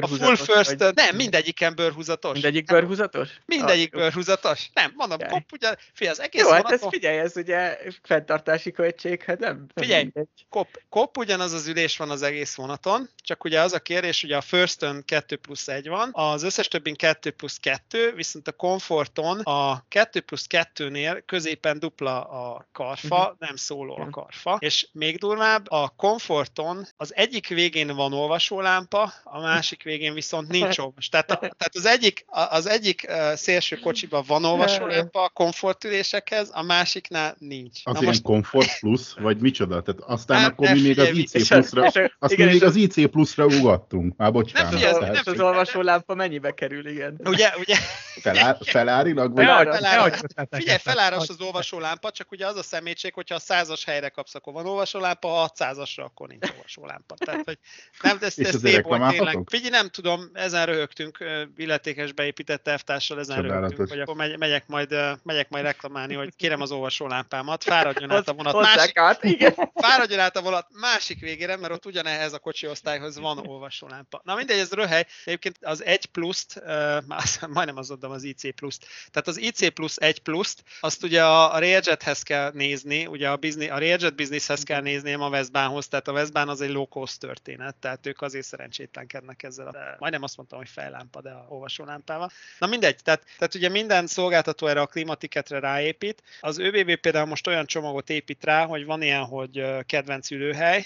a 0.02 0.07
full 0.07 0.36
first, 0.36 0.78
vagy- 0.80 0.94
nem, 0.94 1.16
mindegyiken 1.16 1.76
bőrhúzatos. 1.76 2.34
Mindegyik 2.34 2.68
Nem, 2.70 2.80
bőrhúzatos? 2.80 3.30
Mindegyik 3.45 3.94
Ah, 3.95 3.99
bőrhúzatos? 4.02 4.70
Nem, 4.74 4.91
mondom, 4.95 5.18
Figyelj. 5.18 5.34
kop, 5.40 5.52
ugye, 5.52 5.76
figyelj, 5.94 6.16
az 6.18 6.22
egész 6.22 6.41
Jó, 6.41 6.49
hát 6.49 6.57
ez 6.64 6.64
vonaton- 6.70 6.91
figyelj, 6.91 7.18
ez 7.18 7.38
ugye 7.38 7.78
fenntartási 8.03 8.72
költség, 8.72 9.24
hát 9.24 9.40
nem. 9.40 9.56
nem 9.56 9.68
Figyelj, 9.76 10.02
mindegy. 10.03 10.28
Kop, 10.49 10.68
kop 10.90 11.18
ugyanaz 11.18 11.53
az 11.53 11.68
ülés 11.68 11.98
van 11.98 12.10
az 12.10 12.22
egész 12.22 12.56
vonaton, 12.56 13.10
csak 13.24 13.44
ugye 13.44 13.61
az 13.61 13.74
a 13.74 13.80
kérdés, 13.80 14.22
hogy 14.22 14.32
a 14.32 14.41
Firstön 14.41 15.03
2 15.06 15.36
plusz 15.36 15.68
1 15.68 15.88
van, 15.88 16.10
az 16.11 16.44
összes 16.44 16.68
többin 16.68 16.95
2 16.95 17.32
plusz 17.32 17.57
2, 17.57 18.14
viszont 18.16 18.48
a 18.48 18.52
Comforton 18.52 19.40
a 19.40 19.86
2 19.88 20.20
plusz 20.20 20.45
2-nél 20.49 21.22
középen 21.26 21.80
dupla 21.80 22.24
a 22.24 22.68
karfa, 22.72 23.24
Mhm. 23.24 23.34
nem 23.40 23.56
szóló 23.56 23.98
a 23.98 24.10
karfa, 24.10 24.57
és 24.60 24.88
még 24.91 25.18
durvább, 25.18 25.70
a 25.72 25.90
Comforton 26.34 26.88
az 26.98 27.16
egyik 27.16 27.48
végén 27.48 27.96
van 27.96 28.14
olvasólámpa, 28.14 29.14
a 29.24 29.40
másik 29.42 29.84
végén 29.84 30.14
viszont 30.14 30.48
nincs 30.48 30.78
olvas. 30.86 31.10
Tehát, 31.10 31.32
a, 31.32 31.36
tehát 31.38 31.72
az 31.76 31.86
egyik, 31.86 32.26
a- 32.28 32.48
az 32.56 32.66
egyik 32.68 33.08
szélső 33.36 33.76
kocsiban 33.76 34.24
van 34.28 34.46
olvasólámpa 34.46 35.24
a 35.24 35.30
komfortülésekhez, 35.30 36.50
a 36.54 36.62
másiknál 36.62 37.36
nincs. 37.40 37.80
Az 37.84 37.94
Na 37.94 38.00
ilyen 38.00 38.06
most 38.06 38.22
Comfort 38.22 38.80
Plus, 38.80 39.14
vagy 39.14 39.38
micsoda? 39.38 39.82
Tehát 39.82 40.02
aztán 40.02 40.40
Hát, 40.40 40.50
akkor 40.50 40.70
mi 40.72 40.82
még 40.82 41.00
az 41.00 41.06
figyelj, 41.08 41.20
IC 41.22 41.34
És 41.34 41.52
a- 41.52 41.56
Plusra, 41.56 41.86
és 41.86 41.96
a- 41.96 42.12
azt 42.20 42.34
igen, 42.34 42.48
még 42.48 42.64
az 42.64 42.76
IC 42.76 43.10
Plusra 43.12 43.46
ugattunk. 43.46 44.16
Már 44.18 44.32
bocsánat. 44.32 44.74
figyelj, 44.74 44.94
tehát, 45.00 45.14
nem 45.26 45.34
az 45.34 45.40
olvasó 45.42 45.82
lámpa 45.82 46.14
mennyibe 46.16 46.52
kerül, 46.52 46.88
igen. 46.88 47.20
ugye, 47.24 47.50
ugye, 47.58 47.76
felár, 48.22 48.58
felárilag, 48.76 49.36
vagy 49.36 49.46
adj 49.46 49.68
ötleteket, 49.70 50.48
Figyelj, 50.52 50.78
feláras 50.78 51.30
az 51.30 51.42
olvasólámpa, 51.42 52.12
csak 52.12 52.32
ugye 52.32 52.48
az 52.48 52.56
a 52.56 52.64
szemétség, 52.64 53.14
hogyha 53.14 53.36
a 53.36 53.40
százas 53.40 53.84
helyre 53.86 54.10
kapsz, 54.10 54.36
akkor 54.36 54.54
van 54.54 54.66
olvasólámpa, 54.66 55.28
ha 55.28 55.50
600-asra, 55.58 56.08
akkor 56.20 56.28
nincs 56.28 56.52
olvasólámpa. 56.56 57.16
Tehát, 57.16 57.44
hogy 57.46 57.58
nem, 58.02 58.18
de 58.18 58.26
ez, 58.26 58.40
És 58.40 58.48
ez 58.48 58.56
ezért 58.56 58.74
szép 58.74 58.84
volt 58.84 59.10
tényleg. 59.10 59.40
Figyelj, 59.50 59.70
nem 59.70 59.90
tudom, 59.90 60.30
ezen 60.34 60.66
röhögtünk, 60.66 61.18
illetékes 61.56 62.12
beépített 62.12 62.68
elvtársal, 62.68 63.20
ezen 63.20 63.36
Csodálatos. 63.36 63.62
röhögtünk, 63.62 63.90
hogy 63.90 64.00
akkor 64.00 64.16
megy, 64.16 64.38
megyek, 64.38 64.68
majd, 64.68 64.96
megyek 65.24 65.50
majd 65.50 65.64
reklamálni, 65.64 66.14
hogy 66.14 66.36
kérem 66.36 66.62
az 66.62 66.72
olvasólámpámat, 66.72 67.64
fáradjon 67.64 68.12
át 68.12 68.30
a 68.30 68.34
vonat 68.34 68.54
másik, 68.54 68.98
át, 68.98 69.24
igen. 69.24 69.54
fáradjon 69.86 70.20
át 70.20 70.38
a 70.38 70.41
vonat 70.41 70.68
másik 70.72 71.20
végére, 71.20 71.56
mert 71.56 71.74
ott 71.74 71.86
ugyanehhez 71.86 72.34
a 72.34 72.40
kocsi 72.40 72.68
osztályhoz 72.68 73.20
van 73.20 73.48
olvasólámpa. 73.48 74.22
Na 74.24 74.36
mindegy, 74.36 74.60
ez 74.60 74.72
röhely. 74.72 75.06
Egyébként 75.26 75.58
az 75.62 75.84
1 75.84 76.06
pluszt, 76.06 76.62
uh, 76.66 77.48
majdnem 77.48 77.78
az 77.78 77.91
adom 77.91 78.12
az 78.12 78.24
IC 78.24 78.56
pluszt. 78.56 78.86
Tehát 79.12 79.28
az 79.28 79.38
IC 79.38 79.74
plusz 79.74 79.98
1 79.98 80.20
pluszt, 80.20 80.64
azt 80.80 81.04
ugye 81.04 81.24
a, 81.24 81.54
a 81.54 81.60
Railjethez 81.60 82.24
kell 82.24 82.52
nézni, 82.54 83.06
ugye 83.06 83.30
a, 83.30 83.38
business, 83.38 83.70
a 83.70 83.78
Railjet 83.78 84.16
businesshez 84.16 84.64
kell 84.64 84.82
nézni, 84.82 85.10
nem 85.10 85.22
a 85.22 85.30
Westbahnhoz, 85.30 85.88
tehát 85.88 86.08
a 86.10 86.11
Westbahn 86.11 86.49
az 86.49 86.61
egy 86.61 86.69
low 86.69 86.88
cost 86.88 87.19
történet, 87.19 87.76
tehát 87.76 88.06
ők 88.06 88.22
azért 88.22 88.45
szerencsétlenkednek 88.45 89.44
ezzel. 89.44 89.68
A, 89.68 89.95
majdnem 89.99 90.23
azt 90.23 90.38
mondtam, 90.38 90.57
hogy 90.60 90.69
fejlámpa, 90.69 91.22
de 91.22 91.30
a 91.30 91.45
olvasólámpával. 91.49 92.31
Na 92.60 92.68
mindegy, 92.68 92.95
tehát, 93.03 93.23
tehát 93.38 93.56
ugye 93.56 93.69
minden 93.69 94.07
szolgáltató 94.07 94.68
erre 94.68 94.81
a 94.81 94.86
klimatiketre 94.86 95.60
ráépít. 95.60 96.23
Az 96.41 96.57
ÖBB 96.57 96.95
például 96.95 97.26
most 97.26 97.48
olyan 97.48 97.65
csomagot 97.65 98.10
épít 98.10 98.44
rá, 98.44 98.65
hogy 98.65 98.86
van 98.86 99.02
ilyen, 99.02 99.23
hogy 99.23 99.65
kedvenc 99.86 100.31
ülőhely, 100.31 100.86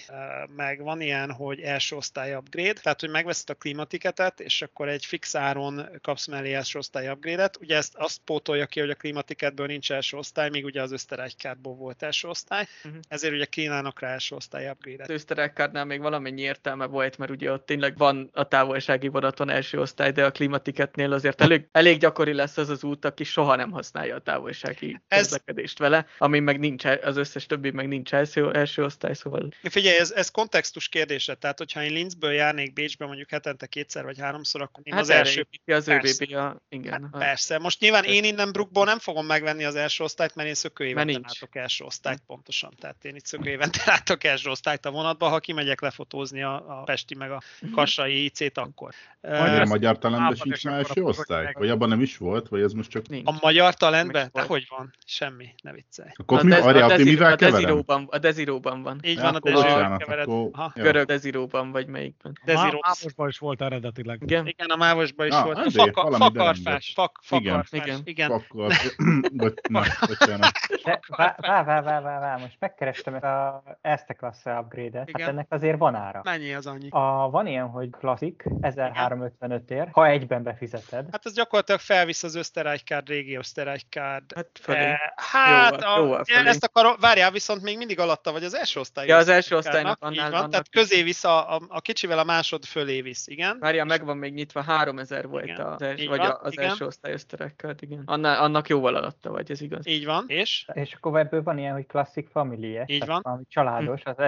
meg 0.55 0.81
van 0.81 1.01
ilyen, 1.01 1.31
hogy 1.31 1.59
első 1.59 1.95
osztály 1.95 2.35
upgrade, 2.35 2.73
tehát 2.73 2.99
hogy 2.99 3.09
megveszed 3.09 3.49
a 3.49 3.53
klimatiketet, 3.53 4.39
és 4.39 4.61
akkor 4.61 4.89
egy 4.89 5.05
fix 5.05 5.35
áron 5.35 5.89
kapsz 6.01 6.27
mellé 6.27 6.53
első 6.53 6.79
osztály 6.79 7.09
upgrade-et. 7.09 7.57
Ugye 7.57 7.75
ezt 7.75 7.95
azt 7.95 8.19
pótolja 8.25 8.65
ki, 8.65 8.79
hogy 8.79 8.89
a 8.89 8.95
klimatiketből 8.95 9.67
nincs 9.67 9.91
első 9.91 10.17
osztály, 10.17 10.49
míg 10.49 10.65
ugye 10.65 10.81
az 10.81 10.91
Österreich 10.91 11.35
kártból 11.35 11.75
volt 11.75 12.03
első 12.03 12.27
osztály, 12.27 12.67
Mhm. 12.83 12.95
ezért 13.07 13.33
ugye 13.33 13.45
kínálnak 13.45 13.99
rá 13.99 14.09
első 14.11 14.35
osztály 14.35 14.69
upgrade-et. 14.69 15.07
Österreich 15.13 15.85
még 15.85 16.01
valamennyi 16.01 16.41
értelme 16.41 16.85
volt, 16.85 17.17
mert 17.17 17.31
ugye 17.31 17.51
ott 17.51 17.65
tényleg 17.65 17.97
van 17.97 18.29
a 18.33 18.47
távolsági 18.47 19.07
vonaton 19.07 19.49
első 19.49 19.79
osztály, 19.79 20.11
de 20.11 20.25
a 20.25 20.31
klimatiketnél 20.31 21.13
azért 21.13 21.41
elég, 21.41 21.67
elég 21.71 21.99
gyakori 21.99 22.33
lesz 22.33 22.57
az 22.57 22.69
az 22.69 22.83
út, 22.83 23.05
aki 23.05 23.23
soha 23.23 23.55
nem 23.55 23.71
használja 23.71 24.15
a 24.15 24.19
távolsági 24.19 25.01
Ez- 25.07 25.21
közlekedést 25.21 25.79
vele, 25.79 26.05
ami 26.17 26.39
meg 26.39 26.59
nincs, 26.59 26.85
az 26.85 27.17
összes 27.17 27.45
többi 27.45 27.71
meg 27.71 27.87
nincs 27.87 28.13
első, 28.13 28.51
első 28.51 28.83
osztály, 28.83 29.13
szóval 29.13 29.49
Figyelj, 29.61 29.97
ez, 29.97 30.11
ez 30.11 30.29
kontextus 30.29 30.87
kérdése, 30.89 31.35
tehát 31.35 31.57
hogyha 31.57 31.83
én 31.83 31.91
Linzből 31.93 32.31
járnék 32.31 32.73
Bécsbe 32.73 33.05
mondjuk 33.05 33.29
hetente 33.29 33.65
kétszer 33.67 34.03
vagy 34.03 34.19
háromszor, 34.19 34.61
akkor 34.61 34.81
én 34.83 34.93
hát 34.93 35.01
az 35.01 35.09
első 35.09 35.47
az. 35.65 35.87
ÖBB, 35.87 36.33
a, 36.33 36.61
igen. 36.69 36.91
Hát 36.91 37.01
a- 37.11 37.17
persze. 37.17 37.57
Most 37.57 37.79
nyilván 37.79 38.03
én 38.03 38.23
innen 38.23 38.51
Brookból 38.51 38.85
nem 38.85 38.99
fogom 38.99 39.25
megvenni 39.25 39.63
az 39.63 39.75
első 39.75 40.03
osztályt, 40.03 40.35
mert 40.35 40.47
én 40.47 40.53
szökőévente 40.53 41.19
látok 41.23 41.55
első 41.55 41.83
osztályt 41.83 42.21
pontosan. 42.27 42.73
Tehát 42.79 43.05
én 43.05 43.15
itt 43.15 43.25
szökőévente 43.25 43.81
látok 43.91 44.23
első 44.23 44.49
osztályt 44.49 44.85
a 44.85 44.91
vonatba, 45.03 45.27
ha 45.27 45.39
kimegyek 45.39 45.81
lefotózni 45.81 46.43
a, 46.43 46.79
a 46.79 46.83
Pesti 46.83 47.15
meg 47.15 47.31
a 47.31 47.41
Kassai 47.75 48.23
IC-t 48.23 48.57
akkor. 48.57 48.91
Erre 49.21 49.61
Ö, 49.61 49.65
magyar 49.65 49.97
talentben 49.97 50.35
sincs 50.35 50.63
már 50.65 50.77
első 50.77 51.03
osztály? 51.03 51.43
meg- 51.43 51.57
Vagy 51.57 51.69
abban 51.69 51.89
nem 51.89 52.01
is 52.01 52.17
volt? 52.17 52.47
Vagy 52.47 52.61
ez 52.61 52.73
most 52.73 52.89
csak... 52.89 53.07
nincs. 53.07 53.27
a 53.27 53.37
magyar 53.41 53.73
talentben? 53.73 54.29
De 54.33 54.41
hogy 54.41 54.65
van? 54.69 54.93
Semmi, 55.05 55.47
ne 55.63 55.71
viccelj. 55.71 56.09
Akkor 56.15 56.39
a 56.39 56.43
mi, 56.43 56.49
Dez- 56.49 56.65
a 56.65 56.71
ti 56.71 56.79
Deziro- 56.79 57.03
mivel 57.05 57.31
a? 57.31 57.35
Deziróban, 57.35 58.07
a 58.11 58.17
Deziróban 58.17 58.81
van. 58.81 58.99
Így 59.03 59.15
Ja, 59.17 59.21
van, 59.21 59.35
a 59.35 59.39
bocsánat, 59.39 60.03
kevered. 60.03 60.27
akkor-. 60.27 60.71
Görög 60.75 61.05
Deziróban, 61.05 61.71
vagy 61.71 61.87
melyikben. 61.87 62.37
Deziro. 62.45 62.79
Mávosban 62.81 63.27
is 63.27 63.37
volt 63.37 63.61
eredetileg. 63.61 64.19
Igen? 64.21 64.47
Igen, 64.47 64.69
a 64.69 64.75
Mávosban 64.75 65.27
is 65.27 65.33
volt. 65.41 65.57
A 65.57 66.11
fakarfás, 66.17 66.93
fakarfás. 67.21 67.71
Igen. 67.71 68.01
Igen. 68.03 68.43
De 70.83 70.99
vá, 71.07 71.35
vá, 71.37 71.63
vá, 71.63 71.81
vá, 71.81 72.19
vá, 72.19 72.37
most 72.37 72.55
megkerestem 72.59 73.13
a 73.13 73.63
Erste 73.81 74.13
klasse 74.13 74.59
upgrade 74.59 74.82
upgrade-et, 74.85 75.09
Igen. 75.09 75.21
hát 75.21 75.29
ennek 75.29 75.47
azért 75.49 75.77
van 75.77 75.95
ára. 75.95 76.21
Mennyi 76.23 76.53
az 76.53 76.65
annyi? 76.67 76.87
A, 76.89 77.29
van 77.31 77.47
ilyen, 77.47 77.67
hogy 77.69 77.89
klasszik, 77.89 78.45
1355 78.61 79.71
ér, 79.71 79.87
ha 79.91 80.07
egyben 80.07 80.43
befizeted. 80.43 81.07
Hát 81.11 81.25
ez 81.25 81.33
gyakorlatilag 81.33 81.79
felvisz 81.79 82.23
az 82.23 82.35
Österreich-kárd, 82.35 83.07
régi 83.07 83.35
Österreich-kárd. 83.35 84.33
Hát 84.35 84.47
fölé. 84.61 84.77
Eh, 84.79 84.97
Hát, 85.15 85.71
Jóval- 85.71 85.83
a, 85.97 85.99
jóval 85.99 86.23
fölé. 86.23 86.47
ezt 86.47 86.63
akarom, 86.63 86.95
várjál, 86.99 87.31
viszont 87.31 87.61
még 87.61 87.77
mindig 87.77 87.99
alatta 87.99 88.31
vagy 88.31 88.43
az 88.43 88.53
első 88.55 88.79
osztály. 88.79 89.07
Ja, 89.07 89.17
az 89.17 89.27
első 89.27 89.55
osztálynak 89.55 89.99
Így 90.11 90.17
annál 90.19 90.31
van, 90.31 90.49
tehát 90.49 90.69
közé 90.69 91.03
visz, 91.03 91.23
a, 91.23 91.55
a, 91.55 91.61
a 91.67 91.81
kicsivel 91.81 92.19
a 92.19 92.23
másod 92.23 92.65
fölé 92.65 93.01
visz, 93.01 93.27
igen. 93.27 93.57
Várjál, 93.59 93.85
meg 93.85 94.05
van 94.05 94.17
még 94.17 94.33
nyitva, 94.33 94.61
3000 94.61 95.27
volt 95.27 95.43
Igen. 95.43 95.65
az, 95.65 95.81
els, 95.81 96.05
vagy 96.05 96.17
van, 96.17 96.37
az 96.41 96.51
igen. 96.51 96.69
első 96.69 96.85
osztály 96.85 97.11
ösztörekkel, 97.13 97.75
igen. 97.79 98.01
Annál, 98.05 98.41
annak 98.43 98.67
jóval 98.67 98.95
alatta 98.95 99.31
vagy, 99.31 99.51
ez 99.51 99.61
igaz. 99.61 99.87
Így 99.87 100.05
van, 100.05 100.23
és? 100.27 100.65
És 100.73 100.93
akkor 100.93 101.19
ebből 101.19 101.43
van 101.43 101.57
ilyen, 101.57 101.73
hogy 101.73 101.85
klasszik 101.85 102.27
familie, 102.31 102.83
Így 102.87 103.05
van. 103.05 103.19
valami 103.23 103.43
családos, 103.49 104.01
az 104.03 104.19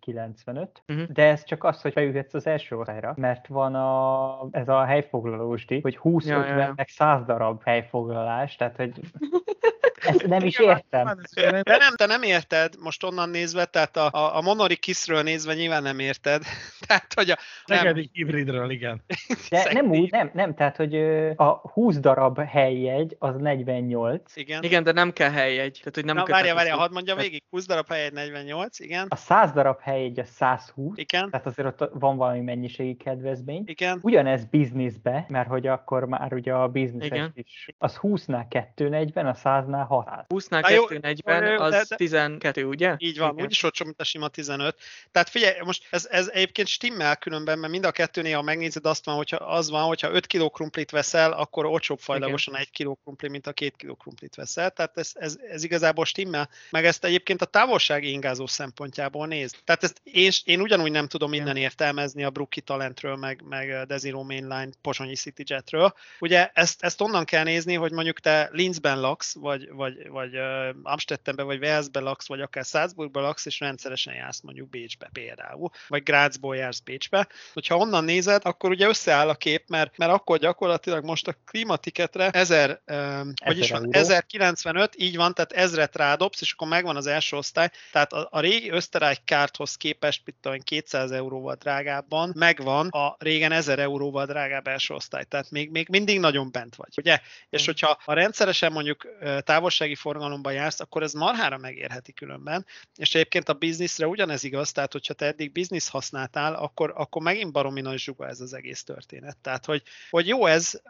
1495, 0.00 0.82
Mhm. 0.86 1.02
de 1.12 1.22
ez 1.22 1.44
csak 1.44 1.64
az, 1.64 1.80
hogy 1.82 1.92
beülhetsz 1.92 2.34
az 2.34 2.46
első 2.46 2.76
osztályra, 2.76 3.14
mert 3.16 3.46
van 3.46 3.74
a, 3.74 4.48
ez 4.50 4.68
a 4.68 4.84
helyfoglalós 4.84 5.66
díj, 5.66 5.80
hogy 5.80 5.96
20, 5.96 6.26
Ja, 6.26 6.34
ja, 6.34 6.40
50, 6.40 6.58
ja. 6.58 6.72
meg 6.76 6.88
100 6.88 7.24
darab 7.24 7.62
helyfoglalás, 7.64 8.56
tehát 8.56 8.76
hogy 8.76 9.00
ezt 10.00 10.26
nem 10.26 10.44
is 10.44 10.58
értem. 10.58 11.20
De 11.34 11.76
nem, 11.76 11.94
te 11.96 12.06
nem 12.06 12.22
érted, 12.22 12.74
most 12.80 13.04
onnan 13.04 13.28
nézve, 13.28 13.64
tehát 13.64 13.96
a, 13.96 14.08
a, 14.12 14.36
a 14.36 14.40
Monori 14.40 14.76
Kiszről 14.76 15.22
nézve 15.22 15.54
nyilván 15.54 15.82
nem 15.82 15.98
érted. 15.98 16.42
Tehát, 16.86 17.14
hogy 17.14 17.30
a, 17.30 17.38
nem, 17.66 17.78
Szegedi 17.78 18.10
hibridről, 18.12 18.70
igen. 18.70 19.02
De 19.50 19.72
nem 19.72 19.90
úgy, 19.90 20.10
nem, 20.10 20.30
nem, 20.34 20.54
tehát 20.54 20.76
hogy 20.76 20.94
a 21.36 21.60
20 21.72 21.98
darab 21.98 22.38
helyjegy 22.38 23.16
az 23.18 23.36
48, 23.36 24.36
igen. 24.36 24.62
Igen, 24.62 24.82
de 24.82 24.92
nem 24.92 25.12
kell 25.12 25.30
helyjegy. 25.30 25.78
Tehát, 25.78 25.94
hogy 25.94 26.04
nem 26.04 26.16
Na, 26.16 26.24
várja, 26.24 26.54
várja, 26.54 26.76
hadd 26.76 26.92
mondja 26.92 27.14
végig. 27.14 27.42
20 27.50 27.66
darab 27.66 27.88
helyett 27.88 28.12
48, 28.12 28.80
igen. 28.80 29.06
a 29.08 29.16
100 29.16 29.52
darab 29.52 29.80
helyjegy 29.80 30.18
a 30.18 30.24
120, 30.24 30.98
Igen, 30.98 31.30
tehát 31.30 31.46
azért 31.46 31.68
ott 31.80 31.90
van 31.92 32.16
valami 32.16 32.40
mennyiségi 32.40 32.96
kedvezmény. 32.96 33.62
igen. 33.66 33.98
Ugyanez 34.02 34.44
bizniszbe, 34.44 35.26
mert 35.28 35.48
hogy 35.48 35.66
akkor 35.66 36.04
már 36.04 36.32
ugye 36.32 36.52
a 36.52 36.68
bizniszes 36.68 37.30
is, 37.34 37.68
az 37.78 37.98
20-nál 38.02 38.44
240, 38.74 39.26
a 39.26 39.34
100-nál 39.34 39.84
600. 39.88 40.24
20-nál 40.28 40.60
Na 40.60 40.70
jó, 40.70 40.84
240, 40.84 41.50
jó, 41.50 41.56
de- 41.56 41.64
az 41.64 41.88
de- 41.88 41.96
12, 41.96 42.64
ugye? 42.64 42.94
Így 42.98 43.18
van, 43.18 43.32
Igen. 43.32 43.44
úgyis 43.44 43.62
olcsó, 43.62 43.84
mint 43.84 44.00
a 44.00 44.04
sima 44.04 44.28
15. 44.28 44.76
Tehát 45.12 45.28
figyelj, 45.28 45.58
most 45.64 45.86
ez, 45.90 46.06
ez 46.10 46.28
egyébként 46.32 46.68
stimmel 46.68 47.16
különben, 47.16 47.58
mert 47.58 47.72
mind 47.72 47.84
a 47.84 47.90
kettőnél, 47.90 48.36
ha 48.36 48.42
megnézed, 48.42 48.86
azt 48.86 49.04
van, 49.04 49.16
hogyha 49.16 49.36
az 49.36 49.70
van, 49.70 49.82
hogyha 49.82 50.10
5 50.10 50.26
kg 50.26 50.50
krumplit 50.50 50.90
veszel, 50.90 51.32
akkor 51.32 51.64
olcsóbb 51.64 51.98
fajlagosan 51.98 52.56
1 52.56 52.70
kg 52.70 52.96
krumpli, 53.02 53.28
mint 53.28 53.46
a 53.46 53.52
2 53.52 53.72
kg 53.76 53.96
krumplit 53.96 54.34
veszel. 54.34 54.70
Tehát 54.70 54.98
ez, 54.98 55.10
ez, 55.14 55.36
ez 55.50 55.64
igazából 55.64 56.04
stimmel. 56.04 56.48
Meg 56.70 56.84
ezt 56.84 57.04
egyébként 57.04 57.42
a 57.42 57.44
távolsági 57.44 58.10
ingázó 58.10 58.46
szempontjából 58.46 59.26
néz. 59.26 59.54
Tehát 59.64 59.82
ezt 59.82 60.00
én, 60.02 60.30
én 60.44 60.60
ugyanúgy 60.60 60.90
nem 60.90 61.08
tudom 61.08 61.32
innen 61.32 61.56
értelmezni 61.56 62.24
a 62.24 62.30
Brookie 62.30 62.62
Talentről, 62.62 63.16
meg, 63.16 63.42
meg 63.48 63.86
Desiro 63.86 64.22
Mainline 64.22 64.68
Pozsonyi 64.82 65.14
CityJetről. 65.14 65.92
Ugye 66.20 66.50
ezt, 66.54 66.82
ezt 66.82 67.00
onnan 67.00 67.24
kell 67.24 67.44
nézni, 67.44 67.74
hogy 67.74 67.92
mondjuk 67.92 68.20
te 68.20 68.48
Linzben 68.52 69.00
laksz, 69.00 69.34
vagy, 69.34 69.68
vagy, 69.78 70.08
vagy 70.08 70.36
uh, 70.36 70.68
Amsterdamben, 70.82 71.46
vagy 71.46 71.58
Walesben 71.58 72.02
laksz, 72.02 72.28
vagy 72.28 72.40
akár 72.40 72.64
Salzburgban 72.64 73.22
laksz, 73.22 73.46
és 73.46 73.60
rendszeresen 73.60 74.14
jársz 74.14 74.40
mondjuk 74.40 74.68
Bécsbe 74.68 75.08
például, 75.12 75.70
vagy 75.88 76.02
Grazból 76.02 76.56
jársz 76.56 76.80
Bécsbe. 76.80 77.28
Hogyha 77.52 77.76
onnan 77.76 78.04
nézed, 78.04 78.42
akkor 78.44 78.70
ugye 78.70 78.88
összeáll 78.88 79.28
a 79.28 79.34
kép, 79.34 79.68
mert, 79.68 79.96
mert 79.96 80.12
akkor 80.12 80.38
gyakorlatilag 80.38 81.04
most 81.04 81.28
a 81.28 81.34
klimatiketre 81.46 82.30
1000, 82.30 82.80
um, 82.86 83.32
hogy 83.44 83.58
is 83.58 83.70
van, 83.70 83.84
euró. 83.84 83.98
1095, 83.98 84.94
így 84.98 85.16
van, 85.16 85.34
tehát 85.34 85.52
ezret 85.52 85.96
rádobsz, 85.96 86.40
és 86.40 86.52
akkor 86.52 86.68
megvan 86.68 86.96
az 86.96 87.06
első 87.06 87.36
osztály. 87.36 87.70
Tehát 87.92 88.12
a, 88.12 88.28
a 88.30 88.40
régi 88.40 88.70
Österreich 88.70 89.20
kárthoz 89.24 89.76
képest, 89.76 90.22
mit 90.24 90.34
tudom, 90.40 90.56
én, 90.56 90.62
200 90.64 91.10
euróval 91.10 91.54
drágábban 91.54 92.32
megvan 92.34 92.88
a 92.88 93.16
régen 93.18 93.52
1000 93.52 93.78
euróval 93.78 94.26
drágább 94.26 94.66
első 94.66 94.94
osztály. 94.94 95.24
Tehát 95.24 95.50
még, 95.50 95.70
még 95.70 95.88
mindig 95.88 96.20
nagyon 96.20 96.50
bent 96.50 96.74
vagy. 96.76 96.92
Ugye? 96.96 97.20
És 97.50 97.66
hogyha 97.66 97.98
ha 98.04 98.12
rendszeresen 98.12 98.72
mondjuk 98.72 99.06
ö, 99.20 99.40
távolsági 99.68 99.94
forgalomban 99.94 100.52
jársz, 100.52 100.80
akkor 100.80 101.02
ez 101.02 101.12
marhára 101.12 101.58
megérheti 101.58 102.12
különben. 102.12 102.66
És 102.96 103.14
egyébként 103.14 103.48
a 103.48 103.52
bizniszre 103.52 104.06
ugyanez 104.06 104.44
igaz, 104.44 104.72
tehát 104.72 104.92
hogyha 104.92 105.14
te 105.14 105.26
eddig 105.26 105.52
biznisz 105.52 105.88
használtál, 105.88 106.54
akkor, 106.54 106.92
akkor 106.96 107.22
megint 107.22 107.52
baromi 107.52 107.80
nagy 107.80 107.98
zsuga 107.98 108.28
ez 108.28 108.40
az 108.40 108.52
egész 108.52 108.82
történet. 108.82 109.36
Tehát, 109.36 109.64
hogy, 109.64 109.82
hogy 110.10 110.26
jó 110.26 110.46
ez, 110.46 110.80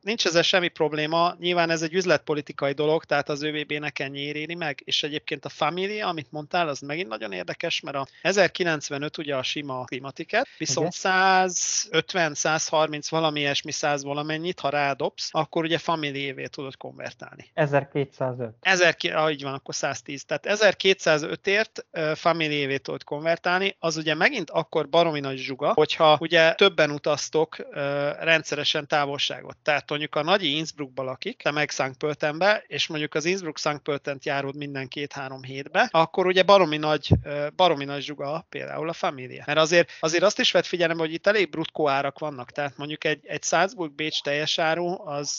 nincs 0.00 0.26
ezzel 0.26 0.42
semmi 0.42 0.68
probléma, 0.68 1.34
nyilván 1.38 1.70
ez 1.70 1.82
egy 1.82 1.94
üzletpolitikai 1.94 2.72
dolog, 2.72 3.04
tehát 3.04 3.28
az 3.28 3.42
ÖVB 3.42 3.72
nekem 3.72 4.10
nyéréni 4.10 4.54
meg, 4.54 4.82
és 4.84 5.02
egyébként 5.02 5.44
a 5.44 5.48
Familia, 5.48 6.08
amit 6.08 6.32
mondtál, 6.32 6.68
az 6.68 6.80
megint 6.80 7.08
nagyon 7.08 7.32
érdekes, 7.32 7.80
mert 7.80 7.96
a 7.96 8.06
1095 8.22 9.18
ugye 9.18 9.36
a 9.36 9.42
sima 9.42 9.84
klimatiket, 9.84 10.46
viszont 10.58 10.92
150, 10.92 12.34
130 12.34 13.08
valami 13.08 13.40
ilyesmi 13.40 13.72
100 13.72 14.02
valamennyit, 14.02 14.60
ha 14.60 14.68
rádobsz, 14.68 15.28
akkor 15.32 15.64
ugye 15.64 15.78
Familiévé 15.78 16.46
tudod 16.46 16.76
konvertálni. 16.76 17.50
1205. 17.98 18.54
1000, 18.60 18.96
ki- 18.96 19.10
ah, 19.10 19.30
így 19.30 19.42
van, 19.42 19.54
akkor 19.54 19.74
110. 19.74 20.24
Tehát 20.24 20.46
1205-ért 20.48 21.86
uh, 21.92 22.14
Familiévé 22.14 22.76
tudod 22.76 23.04
konvertálni, 23.04 23.76
az 23.78 23.96
ugye 23.96 24.14
megint 24.14 24.50
akkor 24.50 24.88
baromi 24.88 25.20
nagy 25.20 25.36
zsuga, 25.36 25.72
hogyha 25.72 26.16
ugye 26.20 26.54
többen 26.54 26.90
utaztok 26.90 27.56
rendszeresen 28.20 28.86
távolságot. 28.86 29.56
Tehát 29.62 29.90
mondjuk 29.90 30.14
a 30.14 30.22
nagyi 30.22 30.56
Innsbruckba 30.56 31.02
lakik, 31.02 31.42
te 31.42 31.50
meg 31.50 31.70
Szangpöltenbe, 31.70 32.64
és 32.66 32.86
mondjuk 32.86 33.14
az 33.14 33.24
Innsbruck 33.24 33.58
Szangpöltent 33.58 34.24
járod 34.24 34.56
minden 34.56 34.88
két-három 34.88 35.42
hétbe, 35.42 35.88
akkor 35.90 36.26
ugye 36.26 36.42
baromi 36.42 36.76
nagy, 36.76 37.10
baromi 37.56 37.84
nagy 37.84 38.02
zsuga 38.02 38.46
például 38.48 38.88
a 38.88 38.92
Familia. 38.92 39.42
Mert 39.46 39.58
azért, 39.58 39.90
azért 40.00 40.22
azt 40.22 40.38
is 40.38 40.52
vett 40.52 40.66
figyelembe, 40.66 41.02
hogy 41.02 41.12
itt 41.12 41.26
elég 41.26 41.50
brutkó 41.50 41.88
árak 41.88 42.18
vannak, 42.18 42.50
tehát 42.50 42.76
mondjuk 42.76 43.04
egy, 43.04 43.20
egy 43.26 43.42
Salzburg-Bécs 43.42 44.22
teljes 44.22 44.58
áru, 44.58 45.08
az 45.08 45.38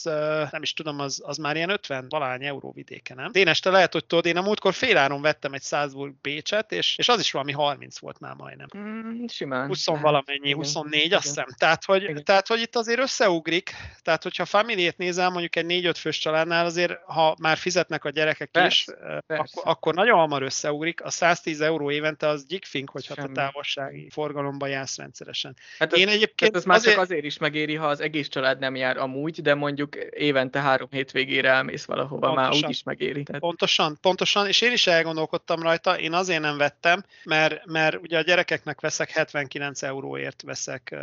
nem 0.50 0.62
is 0.62 0.72
tudom, 0.72 0.98
az, 1.00 1.22
az 1.24 1.36
már 1.36 1.56
ilyen 1.56 1.70
50 1.70 2.06
valány 2.08 2.42
euró 2.50 2.72
vidéke, 2.72 3.14
nem? 3.14 3.32
Dénes, 3.32 3.60
te 3.60 3.70
lehet, 3.70 3.92
hogy 3.92 4.04
tudod, 4.04 4.26
én 4.26 4.36
a 4.36 4.42
múltkor 4.42 4.74
féláron 4.74 5.22
vettem 5.22 5.52
egy 5.52 5.62
Salzburg 5.62 6.14
Bécset, 6.22 6.72
és, 6.72 6.98
és 6.98 7.08
az 7.08 7.20
is 7.20 7.30
valami 7.30 7.52
30 7.52 7.98
volt 7.98 8.20
már 8.20 8.34
majdnem. 8.34 8.66
Mm, 8.76 9.24
simán. 9.26 9.66
20 9.66 9.86
lehet. 9.86 10.02
valamennyi, 10.02 10.48
Igen. 10.48 10.56
24, 10.56 11.12
azt 11.12 11.24
hiszem. 11.24 11.46
Tehát 11.56 11.84
hogy, 11.84 12.02
Igen. 12.02 12.24
tehát, 12.24 12.46
hogy 12.46 12.60
itt 12.60 12.76
azért 12.76 13.00
összeugrik, 13.00 13.70
tehát 14.02 14.22
hogyha 14.22 14.44
familiét 14.44 14.96
nézel, 14.96 15.30
mondjuk 15.30 15.56
egy 15.56 15.66
4-5 15.68 15.94
fős 15.98 16.18
családnál 16.18 16.64
azért, 16.64 16.98
ha 17.04 17.36
már 17.40 17.56
fizetnek 17.56 18.04
a 18.04 18.10
gyerekek 18.10 18.48
is, 18.52 18.84
Persze, 18.84 18.92
eh, 18.92 19.18
persze. 19.26 19.42
akkor, 19.42 19.72
akkor 19.72 19.94
nagyon 19.94 20.18
hamar 20.18 20.42
összeugrik. 20.42 21.02
A 21.02 21.10
110 21.10 21.60
euró 21.60 21.90
évente 21.90 22.26
az 22.26 22.46
gyikfink, 22.46 22.90
hogyha 22.90 23.14
te 23.14 23.20
Semmi. 23.20 23.34
távolsági 23.34 24.08
forgalomba 24.10 24.66
jársz 24.66 24.96
rendszeresen. 24.96 25.56
Hát 25.78 25.92
Én 25.92 26.08
egyébként 26.08 26.38
tehát 26.52 26.54
ez 26.54 26.64
már 26.64 26.76
azért, 26.76 26.94
csak 26.94 27.04
azért 27.04 27.24
is 27.24 27.38
megéri, 27.38 27.74
ha 27.74 27.86
az 27.86 28.00
egész 28.00 28.28
család 28.28 28.58
nem 28.58 28.76
jár 28.76 28.96
amúgy, 28.96 29.42
de 29.42 29.54
mondjuk 29.54 29.96
évente 30.10 30.60
három 30.60 30.88
hétvégére 30.90 31.48
elmész 31.48 31.84
valahova, 31.84 32.26
már 32.40 32.50
Pontosan. 32.50 32.68
úgy 32.68 32.74
is 32.74 32.82
megéri. 32.82 33.22
Tehát, 33.22 33.40
Pontosan, 33.40 33.98
pontosan, 34.00 34.46
és 34.46 34.60
én 34.60 34.72
is 34.72 34.86
elgondolkodtam 34.86 35.62
rajta, 35.62 35.98
én 35.98 36.12
azért 36.12 36.40
nem 36.40 36.56
vettem, 36.56 37.04
mert, 37.24 37.66
mert 37.66 37.96
ugye 38.02 38.18
a 38.18 38.22
gyerekeknek 38.22 38.80
veszek 38.80 39.10
79 39.10 39.82
euróért 39.82 40.42
veszek 40.42 40.88
uh, 40.92 41.00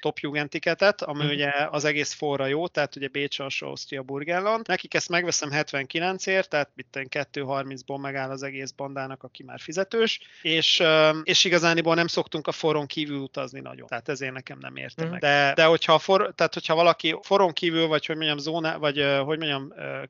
top 0.00 0.18
tiketet, 0.48 1.02
ami 1.02 1.24
Mhm. 1.24 1.32
ugye 1.32 1.52
az 1.70 1.84
egész 1.84 2.12
forra 2.12 2.46
jó, 2.46 2.68
tehát 2.68 2.96
ugye 2.96 3.08
Bécs 3.08 3.38
alsó 3.38 3.66
Ausztria 3.66 4.02
Burgenland. 4.02 4.66
Nekik 4.68 4.94
ezt 4.94 5.08
megveszem 5.08 5.50
79ért, 5.52 6.48
tehát 6.48 6.70
itt 6.76 6.94
2.30-ból 7.08 8.00
megáll 8.00 8.30
az 8.30 8.42
egész 8.42 8.70
bandának, 8.70 9.22
aki 9.22 9.42
már 9.42 9.60
fizetős, 9.60 10.20
és, 10.42 10.80
uh, 10.80 11.16
és 11.22 11.44
igazániból 11.44 11.94
nem 11.94 12.06
szoktunk 12.06 12.46
a 12.46 12.52
foron 12.52 12.86
kívül 12.86 13.18
utazni 13.18 13.60
nagyon, 13.60 13.86
tehát 13.86 14.08
ezért 14.08 14.32
nekem 14.32 14.58
nem 14.60 14.76
érte 14.76 15.02
Mhm. 15.02 15.10
meg. 15.12 15.20
De, 15.20 15.52
de 15.54 15.64
hogyha, 15.64 15.98
for, 15.98 16.32
tehát 16.34 16.54
hogyha 16.54 16.74
valaki 16.74 17.16
foron 17.22 17.52
kívül, 17.52 17.86
vagy 17.86 18.06
hogy 18.06 18.16
mondjam, 18.16 18.38
zóna, 18.38 18.78
vagy 18.78 18.96
hogy 19.24 19.38
mondjam, 19.38 19.72
uh, 19.76 20.02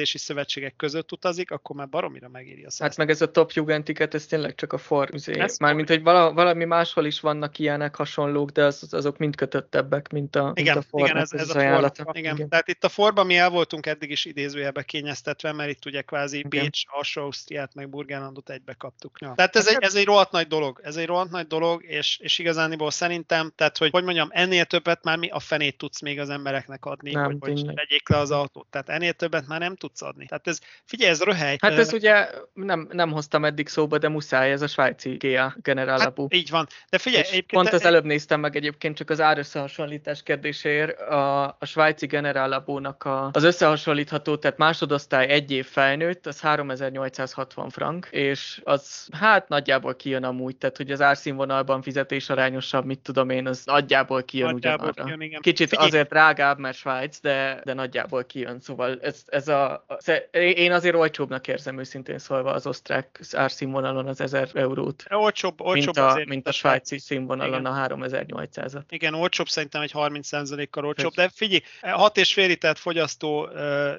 közlekedési 0.00 0.18
szövetségek 0.18 0.76
között 0.76 1.12
utazik, 1.12 1.50
akkor 1.50 1.76
már 1.76 1.88
baromira 1.88 2.28
megéri 2.28 2.64
a 2.64 2.70
száz. 2.70 2.88
Hát 2.88 2.96
meg 2.96 3.10
ez 3.10 3.20
a 3.22 3.30
top 3.30 3.50
Jugentiket, 3.52 4.14
ez 4.14 4.26
tényleg 4.26 4.54
csak 4.54 4.72
a 4.72 4.78
for 4.78 5.08
üzé. 5.12 5.38
Ez 5.38 5.58
Mármint, 5.58 5.88
hogy 5.88 6.02
vala, 6.02 6.32
valami 6.32 6.64
máshol 6.64 7.04
is 7.04 7.20
vannak 7.20 7.58
ilyenek 7.58 7.96
hasonlók, 7.96 8.50
de 8.50 8.64
az, 8.64 8.88
azok 8.90 9.18
mind 9.18 9.36
kötöttebbek, 9.36 10.10
mint 10.10 10.36
a, 10.36 10.52
igen, 10.54 10.74
mint 10.74 10.84
a 10.86 10.88
fornak 10.88 11.08
igen, 11.08 11.22
ez, 11.22 11.32
az 11.32 11.40
ez 11.40 11.48
a 11.48 11.60
forba. 11.60 12.12
Igen. 12.12 12.34
igen. 12.34 12.48
Tehát 12.48 12.68
itt 12.68 12.84
a 12.84 12.88
forban 12.88 13.26
mi 13.26 13.36
el 13.36 13.50
voltunk 13.50 13.86
eddig 13.86 14.10
is 14.10 14.24
idézőjelbe 14.24 14.82
kényeztetve, 14.82 15.52
mert 15.52 15.70
itt 15.70 15.86
ugye 15.86 16.02
kvázi 16.02 16.38
Igen. 16.38 16.50
Bécs, 16.50 16.82
alsó 16.86 17.22
Ausztriát, 17.22 17.74
meg 17.74 17.88
Burgenlandot 17.88 18.50
egybe 18.50 18.74
kaptuk. 18.74 19.18
Ja. 19.20 19.32
Tehát 19.36 19.56
ez 19.56 19.68
egy, 19.68 19.76
ez 19.80 19.94
egy 19.94 20.04
rohadt 20.04 20.32
nagy 20.32 20.46
dolog, 20.46 20.80
ez 20.82 20.96
egy 20.96 21.06
rohadt 21.06 21.30
nagy 21.30 21.46
dolog, 21.46 21.84
és, 21.84 22.18
és 22.18 22.38
igazániból 22.38 22.90
szerintem, 22.90 23.52
tehát 23.56 23.78
hogy, 23.78 23.90
hogy 23.90 24.04
mondjam, 24.04 24.28
ennél 24.30 24.64
többet 24.64 25.04
már 25.04 25.18
mi 25.18 25.28
a 25.28 25.38
fenét 25.38 25.78
tudsz 25.78 26.00
még 26.00 26.20
az 26.20 26.28
embereknek 26.30 26.84
adni, 26.84 27.12
Nem, 27.12 27.24
hogy, 27.24 27.38
hogy 27.40 27.74
vegyék 27.74 28.08
le 28.08 28.16
az 28.16 28.30
autót. 28.30 28.66
Tehát 28.70 28.88
ennél 28.88 29.12
többet 29.12 29.46
már 29.46 29.60
nem 29.60 29.74
tudsz 29.80 30.02
adni. 30.02 30.26
Tehát 30.26 30.46
ez, 30.46 30.58
figyelj, 30.84 31.10
ez 31.10 31.22
röhely. 31.22 31.56
Hát 31.60 31.72
ez 31.72 31.92
ugye 31.92 32.28
nem, 32.52 32.88
nem 32.92 33.10
hoztam 33.12 33.44
eddig 33.44 33.68
szóba, 33.68 33.98
de 33.98 34.08
muszáj, 34.08 34.52
ez 34.52 34.62
a 34.62 34.66
svájci 34.66 35.16
GA 35.18 35.56
General 35.62 35.98
Hát 35.98 36.18
így 36.28 36.50
van. 36.50 36.66
De 36.90 36.98
figyelj, 36.98 37.22
És 37.22 37.28
egyébként... 37.28 37.62
pont 37.62 37.74
az 37.74 37.84
előbb 37.84 38.04
néztem 38.04 38.40
meg 38.40 38.56
egyébként 38.56 38.96
csak 38.96 39.10
az 39.10 39.20
árösszehasonlítás 39.20 40.22
kérdéséért 40.22 41.00
a, 41.00 41.44
a 41.44 41.64
svájci 41.66 42.06
generálabónak 42.06 43.04
a, 43.04 43.30
az 43.32 43.42
összehasonlítható, 43.42 44.36
tehát 44.36 44.58
másodosztály 44.58 45.28
egy 45.28 45.50
év 45.50 45.66
felnőtt, 45.66 46.26
az 46.26 46.40
3860 46.40 47.70
frank, 47.70 48.08
és 48.10 48.60
az 48.64 49.08
hát 49.12 49.48
nagyjából 49.48 49.96
kijön 49.96 50.24
amúgy, 50.24 50.56
tehát 50.56 50.76
hogy 50.76 50.90
az 50.90 51.00
árszínvonalban 51.00 51.82
fizetés 51.82 52.28
arányosabb, 52.30 52.84
mit 52.84 52.98
tudom 52.98 53.30
én, 53.30 53.46
az 53.46 53.62
nagyjából 53.64 54.22
kijön 54.22 54.52
Nagyjából 54.52 54.88
ugyanarra. 54.88 55.04
kijön, 55.04 55.20
igen. 55.20 55.40
Kicsit 55.40 55.68
Figyelj. 55.68 55.88
azért 55.88 56.08
drágább, 56.08 56.58
mert 56.58 56.76
Svájc, 56.76 57.20
de, 57.20 57.60
de 57.64 57.72
nagyjából 57.72 58.24
kijön, 58.24 58.60
szóval 58.60 58.98
ez, 59.02 59.22
ez 59.26 59.48
a, 59.48 59.69
az- 59.86 60.12
én 60.32 60.72
azért 60.72 60.94
olcsóbbnak 60.94 61.48
érzem 61.48 61.78
őszintén 61.78 62.18
szólva 62.18 62.52
az 62.52 62.66
osztrák 62.66 63.20
árszínvonalon 63.32 64.06
az 64.06 64.20
1000 64.20 64.48
eurót, 64.54 65.04
Olcsóbb, 65.10 65.60
olcsóbb 65.60 65.84
mint 65.84 65.96
a, 65.96 66.08
azért, 66.08 66.28
mint 66.28 66.48
a 66.48 66.52
svájci 66.52 66.98
színvonalon 66.98 67.60
Igen. 67.60 67.72
a 67.72 67.86
3800-at. 67.86 68.82
Igen, 68.88 69.14
olcsóbb 69.14 69.48
szerintem 69.48 69.82
egy 69.82 69.90
30%-kal 69.94 70.84
olcsóbb, 70.84 71.12
de 71.12 71.28
figyelj, 71.34 71.60
6,5 71.80 72.46
litert 72.46 72.78
fogyasztó 72.78 73.48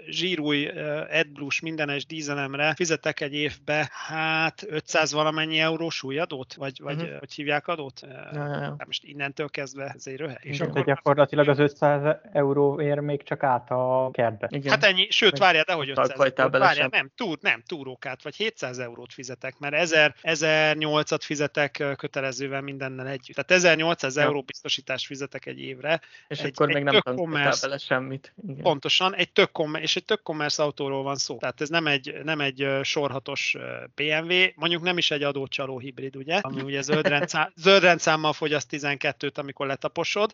zsírúj 0.07 0.67
AdBlue-s 1.11 1.59
mindenes 1.59 2.05
dízelemre 2.05 2.73
fizetek 2.75 3.19
egy 3.19 3.33
évbe, 3.33 3.89
hát 4.07 4.65
500 4.67 5.13
valamennyi 5.13 5.59
eurós 5.59 6.03
új 6.03 6.19
adót? 6.19 6.53
Vagy, 6.53 6.79
vagy 6.81 6.95
uh-huh. 6.95 7.19
hogy 7.19 7.33
hívják 7.33 7.67
adót? 7.67 8.01
Ja, 8.01 8.31
ja, 8.33 8.47
ja. 8.47 8.75
hát 8.77 8.85
most 8.85 9.03
innentől 9.03 9.49
kezdve 9.49 9.93
ez 9.95 10.07
egy 10.07 10.17
röhe. 10.17 10.39
És 10.41 10.59
akkor, 10.59 10.85
gyakorlatilag 10.85 11.47
az 11.47 11.59
500 11.59 12.15
euró 12.33 12.81
ér 12.81 12.99
még 12.99 13.23
csak 13.23 13.43
át 13.43 13.71
a 13.71 14.09
kertbe. 14.13 14.47
Igen. 14.51 14.71
hát 14.71 14.83
ennyi, 14.83 15.07
sőt, 15.09 15.39
Meg 15.39 15.41
várjál, 15.65 15.65
de 15.65 15.73
hogy 15.73 15.89
500 15.89 16.07
talpajtál 16.07 16.45
eurót, 16.45 16.61
várjál, 16.61 16.87
nem, 16.91 17.11
túr, 17.15 17.37
nem, 17.41 17.63
túrókát, 17.67 18.23
vagy 18.23 18.35
700 18.35 18.79
eurót 18.79 19.13
fizetek, 19.13 19.59
mert 19.59 19.73
1000, 19.73 20.15
1008-at 20.21 21.19
fizetek 21.23 21.83
kötelezővel 21.97 22.61
mindennel 22.61 23.07
együtt. 23.07 23.35
Tehát 23.35 23.51
1800 23.51 24.15
Ja. 24.15 24.21
euró 24.21 24.41
biztosítást 24.41 25.05
fizetek 25.05 25.45
egy 25.45 25.59
évre, 25.59 26.01
és 26.27 26.39
egy- 26.39 26.51
akkor 26.55 26.67
egy 26.69 26.73
még 26.75 26.83
nem 26.83 27.01
commerce- 27.15 27.61
bele 27.61 27.77
semmit. 27.77 28.33
Igen. 28.47 28.61
Pontosan, 28.61 29.15
egy 29.15 29.31
tök 29.31 29.51
commerce, 29.51 29.83
és 29.85 29.95
egy 29.95 30.05
tök 30.05 30.21
commerce 30.23 30.63
autóról 30.63 31.03
van 31.03 31.15
szó. 31.15 31.37
Tehát 31.37 31.61
ez 31.61 31.69
nem 31.69 31.87
egy, 31.87 32.13
nem 32.23 32.39
egy 32.41 32.67
sorhatos 32.83 33.55
BMW, 33.95 34.33
mondjuk 34.55 34.81
nem 34.81 34.97
is 34.97 35.11
egy 35.11 35.23
adócsaló 35.23 35.79
hibrid, 35.79 36.15
ugye? 36.15 36.37
Ami 36.41 36.61
ugye 36.61 36.81
zöld, 36.81 37.07
rendszám, 37.07 37.51
zöld 37.63 37.83
rendszámmal 37.83 38.33
fogyaszt 38.33 38.67
12-t, 38.71 39.37
amikor 39.37 39.67
letaposod. 39.67 40.33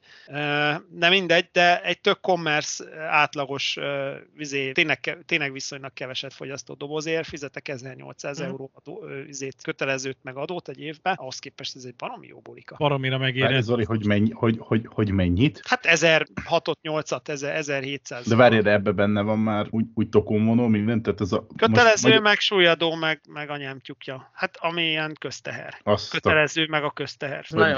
De 0.90 1.10
mindegy, 1.10 1.50
de 1.52 1.82
egy 1.82 2.02
tök 2.02 2.20
commerce 2.22 2.84
átlagos, 3.10 3.78
vizé, 4.36 4.72
tényleg, 4.72 5.17
ke- 5.18 5.26
tényleg 5.26 5.52
viszonylag 5.52 5.94
keveset 5.94 6.34
fogyasztó 6.34 6.74
dobozért 6.74 7.28
fizetek 7.28 7.68
1800 7.68 8.40
Mhm. 8.40 8.48
euró 8.48 8.72
adó, 8.74 9.04
ö, 9.04 9.24
vizét, 9.24 9.56
kötelezőt 9.62 10.18
meg 10.22 10.36
adót 10.36 10.70
egy 10.70 10.80
évben, 10.82 11.14
ahhoz 11.16 11.40
képest 11.40 11.76
ez 11.76 11.84
egy 11.84 11.96
baromi 11.96 12.28
jó 12.28 12.40
bulika. 12.40 12.76
Baromira 12.76 13.18
megérez. 13.18 13.66
Zoli, 13.66 13.84
hogy, 13.84 14.06
mennyi, 14.06 14.32
hogy, 14.32 14.56
hogy, 14.60 14.86
hogy 14.90 15.12
mennyit? 15.12 15.62
Hát 15.68 15.86
1006-ot, 15.88 16.76
8-at, 16.84 17.28
1700. 17.28 18.28
De 18.28 18.36
várj, 18.36 18.60
de 18.60 18.72
ebbe 18.72 18.92
benne 18.92 19.22
van 19.22 19.40
már 19.40 19.68
úgy, 19.70 19.86
úgy 19.94 20.10
tokommonó 20.10 20.68
minden, 20.68 21.02
tehát 21.02 21.22
ez 21.22 21.32
a... 21.32 21.48
Kötelező, 21.56 22.10
most, 22.10 22.22
meg 22.22 22.40
súlyadó, 22.40 22.96
meg, 22.96 23.22
meg 23.30 23.50
anyám 23.50 23.80
tyúkja. 23.80 24.30
Hát 24.34 24.58
ami 24.60 24.84
ilyen 24.88 25.16
közteher. 25.20 25.80
azt 25.84 26.08
a, 26.08 26.12
Kötelező, 26.12 26.68
meg 26.70 26.84
a 26.84 26.92
közteher. 26.92 27.46
Figyelj, 27.46 27.74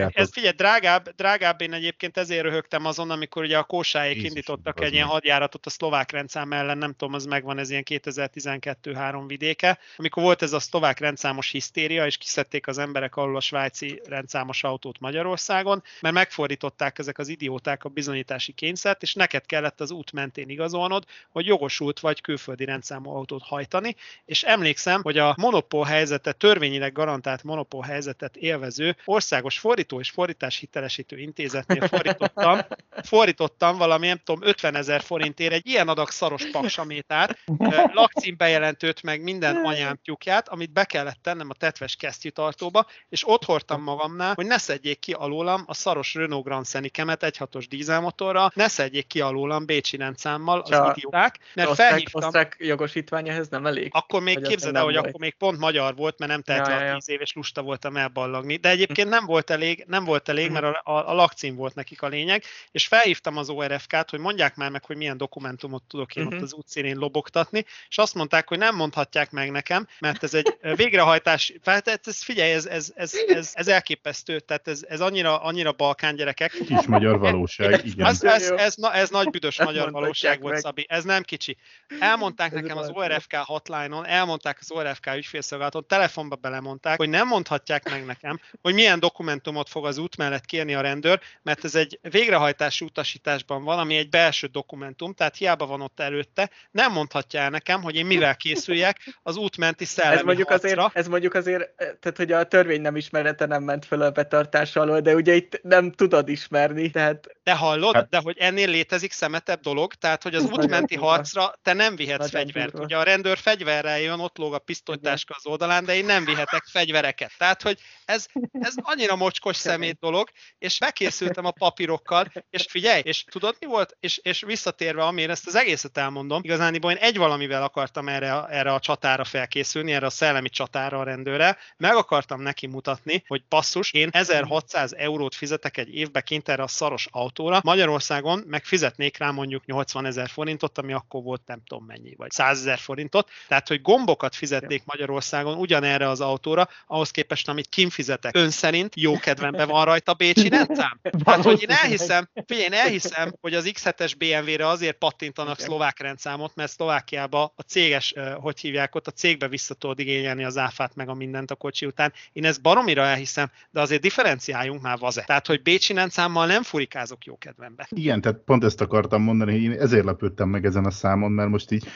ez, 0.00 0.08
ez, 0.12 0.32
figyelj, 0.32 0.54
drágább, 0.56 1.08
drágább 1.16 1.60
én 1.60 1.72
egyébként 1.72 2.16
ezért 2.16 2.42
röhögtem 2.42 2.84
azon, 2.86 3.10
amikor 3.10 3.42
ugye 3.42 3.58
a 3.58 3.64
kósáék 3.64 4.14
Jézus, 4.14 4.28
indítottak 4.28 4.80
egy 4.80 4.92
ilyen 4.92 5.06
hadjáratot 5.06 5.66
a 5.66 5.70
szlovák 5.70 6.10
rendszám 6.10 6.52
ellen, 6.52 6.69
nem 6.78 6.92
tudom, 6.92 7.14
az 7.14 7.24
megvan, 7.24 7.58
ez 7.58 7.70
ilyen 7.70 7.84
2012-3 7.86 9.24
vidéke, 9.26 9.78
amikor 9.96 10.22
volt 10.22 10.42
ez 10.42 10.52
a 10.52 10.60
szlovák 10.60 10.98
rendszámos 10.98 11.50
hisztéria, 11.50 12.06
és 12.06 12.16
kiszedték 12.16 12.66
az 12.66 12.78
emberek 12.78 13.16
alól 13.16 13.36
a 13.36 13.40
svájci 13.40 14.00
rendszámos 14.04 14.64
autót 14.64 15.00
Magyarországon, 15.00 15.82
mert 16.00 16.14
megfordították 16.14 16.98
ezek 16.98 17.18
az 17.18 17.28
idióták 17.28 17.84
a 17.84 17.88
bizonyítási 17.88 18.52
kényszert, 18.52 19.02
és 19.02 19.14
neked 19.14 19.46
kellett 19.46 19.80
az 19.80 19.90
út 19.90 20.12
mentén 20.12 20.48
igazolnod, 20.48 21.04
hogy 21.30 21.46
jogosult 21.46 22.00
vagy 22.00 22.20
külföldi 22.20 22.64
rendszámú 22.64 23.10
autót 23.10 23.42
hajtani, 23.42 23.96
és 24.24 24.42
emlékszem, 24.42 25.02
hogy 25.02 25.18
a 25.18 25.34
monopól 25.38 25.84
helyzetet, 25.84 26.36
törvényileg 26.36 26.92
garantált 26.92 27.42
monopól 27.42 27.82
helyzetet 27.82 28.36
élvező 28.36 28.96
országos 29.04 29.58
fordító 29.58 30.00
és 30.00 30.10
fordítás 30.10 30.56
hitelesítő 30.56 31.18
intézetnél 31.18 31.88
fordítottam, 31.88 32.58
fordítottam 33.12 33.76
valami, 33.76 34.06
nem 34.06 34.20
tudom, 34.24 34.48
50 34.48 34.74
ezer 34.74 35.02
forintért 35.02 35.52
egy 35.52 35.66
ilyen 35.66 35.88
adag 35.88 36.10
szaros 36.10 36.50
paksamétát, 36.60 37.38
lakcímbejelentőt, 38.00 39.02
meg 39.02 39.22
minden 39.22 39.56
anyám 39.56 39.98
tyúkját, 40.04 40.48
amit 40.48 40.72
be 40.72 40.84
kellett 40.84 41.18
tennem 41.22 41.50
a 41.50 41.54
tetves 41.54 41.96
kesztyűtartóba, 41.96 42.86
és 43.08 43.28
ott 43.28 43.44
hordtam 43.44 43.82
magamnál, 43.82 44.34
hogy 44.34 44.46
ne 44.46 44.58
szedjék 44.58 44.98
ki 44.98 45.12
alólam 45.12 45.64
a 45.66 45.74
szaros 45.74 46.14
Renault 46.14 46.44
Grand 46.44 46.66
Scenic-emet 46.66 47.22
1.6-os 47.24 47.64
dízelmotorral, 47.68 48.50
ne 48.54 48.68
szedjék 48.68 49.06
ki 49.06 49.20
alólam 49.20 49.66
Bécsi 49.66 49.96
rendszámmal 49.96 50.60
az 50.60 50.68
Csak 50.68 50.96
idióták, 50.96 51.38
mert 51.54 51.68
osztrák, 51.68 51.88
felhívtam, 51.88 52.22
osztrák 52.22 52.56
jogosítvány 52.58 53.28
ehhez 53.28 53.48
nem 53.48 53.66
elég? 53.66 53.88
akkor 53.92 54.22
még 54.22 54.40
képzeld 54.40 54.76
el, 54.76 54.84
hogy 54.84 54.94
volt. 54.94 55.06
akkor 55.06 55.20
még 55.20 55.34
pont 55.34 55.58
magyar 55.58 55.94
volt, 55.96 56.18
mert 56.18 56.30
nem 56.30 56.42
telt 56.42 56.66
Ja, 56.66 56.72
ja, 56.72 56.80
a 56.80 56.84
ja. 56.84 56.94
10 56.94 57.08
év, 57.08 57.20
és 57.20 57.32
lusta 57.32 57.62
voltam 57.62 57.96
elballagni. 57.96 58.56
De 58.56 58.68
egyébként 58.68 59.08
nem 59.08 59.24
volt 59.26 59.50
elég, 59.50 59.84
nem 59.88 60.04
volt 60.04 60.28
elég, 60.28 60.50
mert 60.50 60.64
a, 60.64 60.80
a, 60.84 61.08
a 61.08 61.14
lakcím 61.14 61.56
volt 61.56 61.74
nekik 61.74 62.02
a 62.02 62.06
lényeg, 62.06 62.42
és 62.70 62.86
felhívtam 62.86 63.36
az 63.36 63.48
ORFK-t, 63.48 64.10
hogy 64.10 64.20
mondják 64.20 64.56
már 64.56 64.70
meg, 64.70 64.84
hogy 64.84 64.96
milyen 64.96 65.16
dokumentumot 65.16 65.82
tudok 65.82 66.16
én 66.16 66.26
ott 66.26 66.40
Mhm. 66.40 66.49
Az 66.50 66.58
útszínén 66.58 66.96
lobogtatni, 66.96 67.64
és 67.88 67.98
azt 67.98 68.14
mondták, 68.14 68.48
hogy 68.48 68.58
nem 68.58 68.76
mondhatják 68.76 69.30
meg 69.30 69.50
nekem, 69.50 69.86
mert 69.98 70.22
ez 70.22 70.34
egy 70.34 70.56
végrehajtás, 70.76 71.52
tehát 71.62 72.06
ez 72.06 72.22
figyelj, 72.22 72.52
ez, 72.52 72.66
ez, 72.66 72.92
ez, 72.94 73.12
ez, 73.28 73.50
ez 73.54 73.68
elképesztő, 73.68 74.40
tehát 74.40 74.68
ez, 74.68 74.84
ez 74.88 75.00
annyira, 75.00 75.42
annyira 75.42 75.72
balkán 75.72 76.14
gyerekek, 76.14 76.50
kis 76.50 76.86
magyar 76.86 77.18
valóság, 77.18 77.86
igen. 77.86 78.06
ez, 78.06 78.22
ez, 78.22 78.50
ez, 78.50 78.74
na, 78.74 78.92
ez 78.92 79.10
nagy 79.10 79.30
büdös 79.30 79.58
Ezt 79.58 79.68
magyar 79.68 79.90
valóság 79.90 80.40
volt, 80.40 80.52
meg. 80.52 80.62
Szabi. 80.62 80.86
Ez 80.88 81.04
nem 81.04 81.22
kicsi. 81.22 81.56
Elmondták 81.98 82.52
Ez 82.52 82.60
nekem 82.60 82.76
az. 82.76 82.90
ORFK 82.92 83.34
hotline-on, 83.34 84.06
elmondták 84.06 84.58
az 84.60 84.70
ORFK 84.70 85.10
ügyfélszolgálaton, 85.16 85.86
telefonba 85.86 86.36
belemondták, 86.36 86.96
hogy 86.96 87.08
nem 87.08 87.26
mondhatják 87.26 87.90
meg 87.90 88.04
nekem, 88.04 88.40
hogy 88.62 88.74
milyen 88.74 89.00
dokumentumot 89.00 89.68
fog 89.68 89.86
az 89.86 89.98
út 89.98 90.16
mellett 90.16 90.44
kérni 90.44 90.74
a 90.74 90.80
rendőr, 90.80 91.20
mert 91.42 91.64
ez 91.64 91.74
egy 91.74 91.98
végrehajtási 92.02 92.84
utasításban 92.84 93.64
van, 93.64 93.78
ami 93.78 93.96
egy 93.96 94.08
belső 94.08 94.46
dokumentum, 94.46 95.14
tehát 95.14 95.36
hiába 95.36 95.66
van 95.66 95.80
ott 95.80 96.00
előtte, 96.00 96.39
nem 96.70 96.92
mondhatja 96.92 97.40
el 97.40 97.50
nekem, 97.50 97.82
hogy 97.82 97.94
én 97.94 98.06
mivel 98.06 98.36
készüljek 98.36 99.18
az 99.22 99.36
útmenti 99.36 99.84
szellemi 99.84 100.16
Ez 100.16 100.22
mondjuk, 100.22 100.48
harcra. 100.48 100.68
azért, 100.84 100.96
ez 100.96 101.06
mondjuk 101.08 101.34
azért, 101.34 101.62
eh, 101.62 101.88
tehát 102.00 102.16
hogy 102.16 102.32
a 102.32 102.44
törvény 102.44 102.80
nem 102.80 102.96
ismerete 102.96 103.46
nem 103.46 103.62
ment 103.62 103.84
föl 103.84 104.02
a 104.02 104.10
betartás 104.10 104.76
alól, 104.76 105.00
de 105.00 105.14
ugye 105.14 105.34
itt 105.34 105.60
nem 105.62 105.92
tudod 105.92 106.28
ismerni, 106.28 106.90
tehát 106.90 107.26
De 107.42 107.52
hallod, 107.54 107.94
Hát- 107.94 108.08
de 108.08 108.20
hogy 108.22 108.36
ennél 108.38 108.68
létezik 108.68 109.12
szemetebb 109.12 109.60
dolog, 109.60 109.94
tehát 109.94 110.22
hogy 110.22 110.34
az 110.34 110.42
Ez 110.44 110.50
útmenti 110.50 110.96
harcra 110.96 111.54
te 111.62 111.72
nem 111.72 111.96
vihetsz 111.96 112.18
Nagyon 112.30 112.40
fegyvert. 112.46 112.70
durva. 112.70 112.84
Ugye 112.84 112.96
a 112.96 113.02
rendőr 113.02 113.38
fegyverrel 113.38 114.00
jön, 114.00 114.20
ott 114.20 114.36
lóg 114.38 114.54
a 114.54 114.58
pisztolytáska 114.58 115.34
az 115.36 115.46
oldalán, 115.46 115.84
de 115.84 115.94
én 115.94 116.04
nem 116.04 116.24
vihetek 116.24 116.62
fegyvereket. 116.70 117.32
Tehát, 117.38 117.62
hogy 117.62 117.78
ez, 118.04 118.26
ez 118.52 118.74
annyira 118.76 119.16
mocskos 119.16 119.56
szemét 119.56 119.98
dolog, 119.98 120.28
és 120.58 120.78
megkészültem 120.78 121.44
a 121.44 121.50
papírokkal, 121.50 122.32
és 122.50 122.66
figyelj, 122.68 123.00
és 123.04 123.24
tudod 123.24 123.56
mi 123.60 123.66
volt? 123.66 123.96
És, 124.00 124.18
és 124.22 124.40
visszatérve, 124.46 125.02
amire 125.02 125.32
ezt 125.32 125.46
az 125.46 125.54
egészet 125.54 125.98
elmondom, 125.98 126.29
igazániból 126.42 126.90
én 126.90 126.96
egy 126.96 127.16
valamivel 127.16 127.62
akartam 127.62 128.08
erre, 128.08 128.34
a- 128.34 128.46
erre 128.50 128.72
a 128.72 128.78
csatára 128.80 129.24
felkészülni, 129.24 129.92
erre 129.92 130.06
a 130.06 130.10
szellemi 130.10 130.48
csatára 130.48 130.98
a 130.98 131.02
rendőrrel, 131.02 131.56
meg 131.76 131.94
akartam 131.94 132.40
neki 132.40 132.66
mutatni, 132.66 133.24
hogy 133.26 133.42
basszus, 133.48 133.92
én 133.92 134.08
1600 134.12 134.92
eurót 134.92 135.34
fizetek 135.34 135.76
egy 135.76 135.94
évbe 135.94 136.20
kint 136.20 136.48
erre 136.48 136.62
a 136.62 136.68
szaros 136.68 137.06
autóra, 137.10 137.60
Magyarországon 137.62 138.44
meg 138.46 138.64
fizetnék 138.64 139.18
rá 139.18 139.30
mondjuk 139.30 139.66
80 139.66 140.06
ezer 140.06 140.28
forintot, 140.28 140.78
ami 140.78 140.92
akkor 140.92 141.22
volt 141.22 141.42
nem 141.46 141.62
tudom 141.66 141.84
mennyi, 141.84 142.14
vagy 142.16 142.30
100 142.30 142.58
ezer 142.58 142.78
forintot, 142.78 143.30
tehát 143.48 143.68
hogy 143.68 143.82
gombokat 143.82 144.34
fizetnék 144.34 144.82
Magyarországon 144.84 145.56
ugyanerre 145.58 146.08
az 146.08 146.20
autóra, 146.20 146.68
ahhoz 146.86 147.10
képest, 147.10 147.48
amit 147.48 147.68
kim 147.68 147.90
fizetek. 147.90 148.36
Ön 148.36 148.50
szerint 148.50 148.92
jó 148.96 149.18
kedvemben 149.18 149.68
van 149.68 149.84
rajta 149.84 150.14
Bécsi 150.14 150.48
rendszám? 150.48 151.00
Tehát, 151.24 151.42
hogy 151.44 151.62
én 151.62 151.70
elhiszem, 151.70 152.28
figyelj, 152.46 152.64
én 152.64 152.72
elhiszem, 152.72 153.34
hogy 153.40 153.54
az 153.54 153.70
X7-es 153.72 154.12
BMW-re 154.18 154.66
azért 154.66 154.98
pattintanak 154.98 155.58
szlovák 155.60 156.00
rendszámot, 156.10 156.54
mert 156.54 156.70
Szlovákiába 156.70 157.52
a 157.56 157.62
céges, 157.62 158.14
hogy 158.40 158.60
hívják 158.60 158.94
ott, 158.94 159.06
a 159.06 159.10
cégbe 159.10 159.48
vissza 159.48 159.74
tudod 159.74 159.98
igényelni 159.98 160.44
az 160.44 160.56
áfát 160.56 160.94
meg 160.94 161.08
a 161.08 161.14
mindent 161.14 161.50
a 161.50 161.54
kocsi 161.54 161.86
után. 161.86 162.12
Én 162.32 162.44
ezt 162.44 162.62
baromira 162.62 163.02
elhiszem, 163.02 163.50
de 163.70 163.80
azért 163.80 164.00
differenciáljunk 164.00 164.82
már 164.82 164.98
vaze. 164.98 165.22
Tehát, 165.22 165.46
hogy 165.46 165.62
Bécsi 165.62 165.92
rendszámmal 165.92 166.46
nem 166.46 166.62
furikázok 166.62 167.24
jó 167.24 167.38
kedvembe. 167.38 167.86
Igen, 167.90 168.20
tehát 168.20 168.38
pont 168.38 168.64
ezt 168.64 168.80
akartam 168.80 169.22
mondani, 169.22 169.52
hogy 169.52 169.62
én 169.62 169.80
ezért 169.80 170.04
lepődtem 170.04 170.48
meg 170.48 170.64
ezen 170.64 170.84
a 170.84 170.90
számon, 170.90 171.30
mert 171.30 171.50
most 171.50 171.70
így 171.70 171.86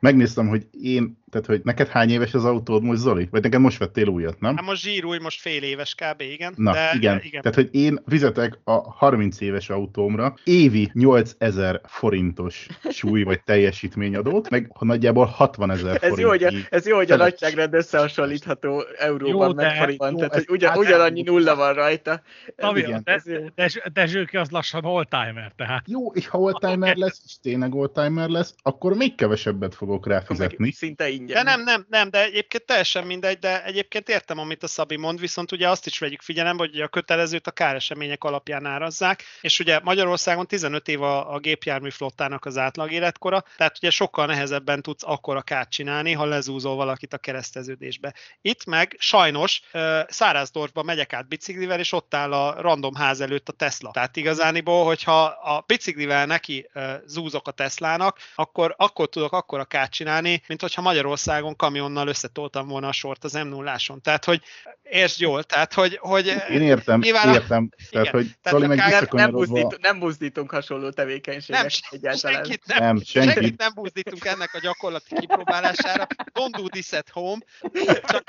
megnéztem, 0.00 0.48
hogy 0.48 0.66
én 0.70 1.16
Tehát, 1.30 1.46
hogy 1.46 1.60
neked 1.64 1.88
hány 1.88 2.10
éves 2.10 2.34
az 2.34 2.44
autód 2.44 2.82
most, 2.82 2.98
Zoli? 3.00 3.28
Vagy 3.30 3.42
neked 3.42 3.60
most 3.60 3.78
vettél 3.78 4.08
újat, 4.08 4.40
nem? 4.40 4.56
Hát 4.56 4.64
most 4.64 4.82
zsírúj, 4.82 5.18
most 5.18 5.40
fél 5.40 5.62
éves 5.62 5.94
kb. 5.94 6.20
igen. 6.20 6.52
Na, 6.56 6.72
de, 6.72 6.90
igen. 6.94 7.20
igen. 7.24 7.42
Tehát, 7.42 7.56
hogy 7.56 7.68
én 7.70 8.02
fizetek 8.06 8.58
a 8.64 8.90
30 8.92 9.40
éves 9.40 9.70
autómra 9.70 10.34
évi 10.44 10.90
8000 10.92 11.80
forintos 11.84 12.66
súly 12.90 13.22
vagy 13.22 13.42
teljesítményadót, 13.42 14.50
meg 14.50 14.72
nagyjából 14.80 15.24
60 15.24 15.70
ezer 15.70 15.98
Ez 16.00 16.18
jó, 16.18 16.28
hogy 16.28 16.42
a, 16.44 16.52
ez 16.70 16.86
jó, 16.86 16.96
hogy 16.96 17.10
a 17.10 17.16
nagyságrend 17.16 17.74
összehasonlítható 17.74 18.84
euróban 18.98 19.46
Jó, 19.48 19.52
de- 19.52 19.62
meg 19.62 19.76
forintban, 19.76 20.16
tehát 20.16 20.34
hogy 20.34 20.46
ugyan, 20.48 20.70
hát- 20.70 20.78
ugyanannyi 20.78 21.22
nulla 21.22 21.56
van 21.56 21.74
rajta. 21.74 22.22
Ami, 22.56 22.78
igen. 22.78 23.02
de, 23.04 23.22
de, 23.54 23.70
de 23.92 24.06
Zsőke 24.06 24.40
az 24.40 24.50
lassan 24.50 24.84
oldtimer, 24.84 25.52
tehát. 25.56 25.84
Jó, 25.86 26.12
és 26.12 26.26
ha 26.26 26.38
oldtimer 26.38 26.96
lesz, 26.96 27.20
és 27.24 27.36
tényleg 27.42 27.74
oldtimer 27.74 28.28
lesz, 28.28 28.54
akkor 28.62 28.94
még 28.96 29.14
kevesebbet 29.14 29.74
fogok 29.88 30.06
rá 30.06 30.16
Akkor 30.16 30.36
fizetni. 30.36 30.72
Szinte 30.72 31.08
ingyen. 31.08 31.36
De 31.36 31.42
nem, 31.42 31.62
nem, 31.62 31.86
nem, 31.88 32.10
de 32.10 32.24
egyébként 32.24 32.64
teljesen 32.64 33.06
mindegy, 33.06 33.38
de 33.38 33.64
egyébként 33.64 34.08
értem, 34.08 34.38
amit 34.38 34.62
a 34.62 34.66
Szabi 34.66 34.96
mond, 34.96 35.20
viszont 35.20 35.52
ugye 35.52 35.68
azt 35.68 35.86
is 35.86 35.98
vegyük 35.98 36.22
figyelembe, 36.22 36.62
hogy 36.62 36.80
a 36.80 36.88
kötelezőt 36.88 37.46
a 37.46 37.50
káresemények 37.50 38.24
alapján 38.24 38.66
árazzák, 38.66 39.22
és 39.40 39.58
ugye 39.58 39.80
Magyarországon 39.82 40.46
15 40.46 40.88
év 40.88 41.02
a, 41.02 41.34
a 41.34 41.38
gépjármű 41.38 41.90
flottának 41.90 42.44
az 42.44 42.58
átlag 42.58 42.92
életkora, 42.92 43.44
tehát 43.56 43.76
ugye 43.76 43.90
sokkal 43.90 44.26
nehezebben 44.26 44.82
tudsz 44.82 45.02
akkora 45.06 45.42
kárt 45.42 45.70
csinálni, 45.70 46.12
ha 46.12 46.24
lezúzol 46.24 46.76
valakit 46.76 47.12
a 47.12 47.18
kereszteződésbe. 47.18 48.14
Itt 48.40 48.64
meg 48.64 48.96
sajnos 48.98 49.60
Szárázdorfba 50.08 50.82
megyek 50.82 51.12
át 51.12 51.28
biciklivel, 51.28 51.78
és 51.78 51.92
ott 51.92 52.14
áll 52.14 52.32
a 52.32 52.60
random 52.60 52.94
ház 52.94 53.20
előtt 53.20 53.48
a 53.48 53.52
Tesla. 53.52 53.90
Tehát 53.90 54.16
igazániból, 54.16 54.84
hogyha 54.84 55.24
a 55.24 55.64
biciklivel 55.66 56.26
neki 56.26 56.70
zúzok 57.06 57.48
a 57.48 57.50
Teslának, 57.50 58.18
akkor, 58.34 58.74
akkor 58.76 59.08
tudok 59.08 59.32
akkora 59.32 59.64
kárt 59.64 59.77
csinálni, 59.86 60.42
mint 60.46 60.60
hogyha 60.60 60.82
Magyarországon 60.82 61.56
kamionnal 61.56 62.08
összetoltam 62.08 62.68
volna 62.68 62.88
a 62.88 62.92
sort 62.92 63.24
az 63.24 63.32
m 63.32 63.46
0 63.48 63.76
Tehát, 64.02 64.24
hogy 64.24 64.42
értsd 64.82 65.20
jól, 65.20 65.42
tehát, 65.44 65.72
hogy, 65.74 65.96
hogy 66.00 66.26
Én 66.50 66.62
értem, 66.62 67.00
Nyilván 67.00 67.28
a- 67.28 67.32
értem. 67.32 67.68
Tehát, 67.90 68.06
igen. 68.06 68.22
hogy 68.22 68.30
Tehát 68.42 68.58
Zoli 68.58 68.66
meg 68.76 69.08
nem, 69.10 69.30
buzdít, 69.30 69.78
nem 69.80 69.98
buzdítunk 69.98 70.50
hasonló 70.50 70.90
tevékenységet 70.90 71.60
nem, 71.62 71.70
egyáltalán. 71.90 72.36
senkit 72.44 72.66
nem, 72.66 72.78
Nem, 72.82 73.00
senkit. 73.04 73.32
senkit 73.32 73.58
nem 73.58 73.72
buzdítunk 73.74 74.24
ennek 74.24 74.54
a 74.54 74.58
gyakorlati 74.60 75.14
kipróbálására. 75.14 76.06
Don't 76.34 76.50
do 76.56 76.68
this 76.68 76.92
at 76.92 77.08
home. 77.12 77.40
Csak, 78.06 78.22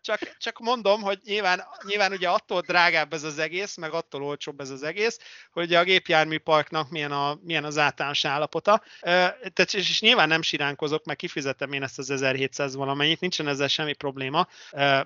csak, 0.00 0.18
csak 0.38 0.58
mondom, 0.58 1.00
hogy 1.02 1.18
nyilván, 1.24 1.62
nyilván 1.86 2.12
ugye 2.12 2.28
attól 2.28 2.60
drágább 2.60 3.12
ez 3.12 3.22
az 3.22 3.38
egész, 3.38 3.76
meg 3.76 3.92
attól 3.92 4.22
olcsóbb 4.22 4.60
ez 4.60 4.70
az 4.70 4.82
egész, 4.82 5.18
hogy 5.52 5.74
a 5.74 5.82
gépjárműparknak 5.84 6.90
milyen, 6.90 7.12
a, 7.12 7.38
milyen 7.42 7.64
az 7.64 7.78
általános 7.78 8.24
állapota. 8.24 8.82
Tehát, 9.00 9.54
és, 9.58 9.74
és 9.74 10.00
nyilván 10.00 10.28
nem 10.28 10.42
siránkozok, 10.66 11.04
meg 11.04 11.16
kifizetem 11.16 11.72
én 11.72 11.82
ezt 11.82 11.98
az 11.98 12.10
1700 12.10 12.74
valamennyit, 12.74 13.20
nincsen 13.20 13.48
ezzel 13.48 13.68
semmi 13.68 13.92
probléma, 13.92 14.46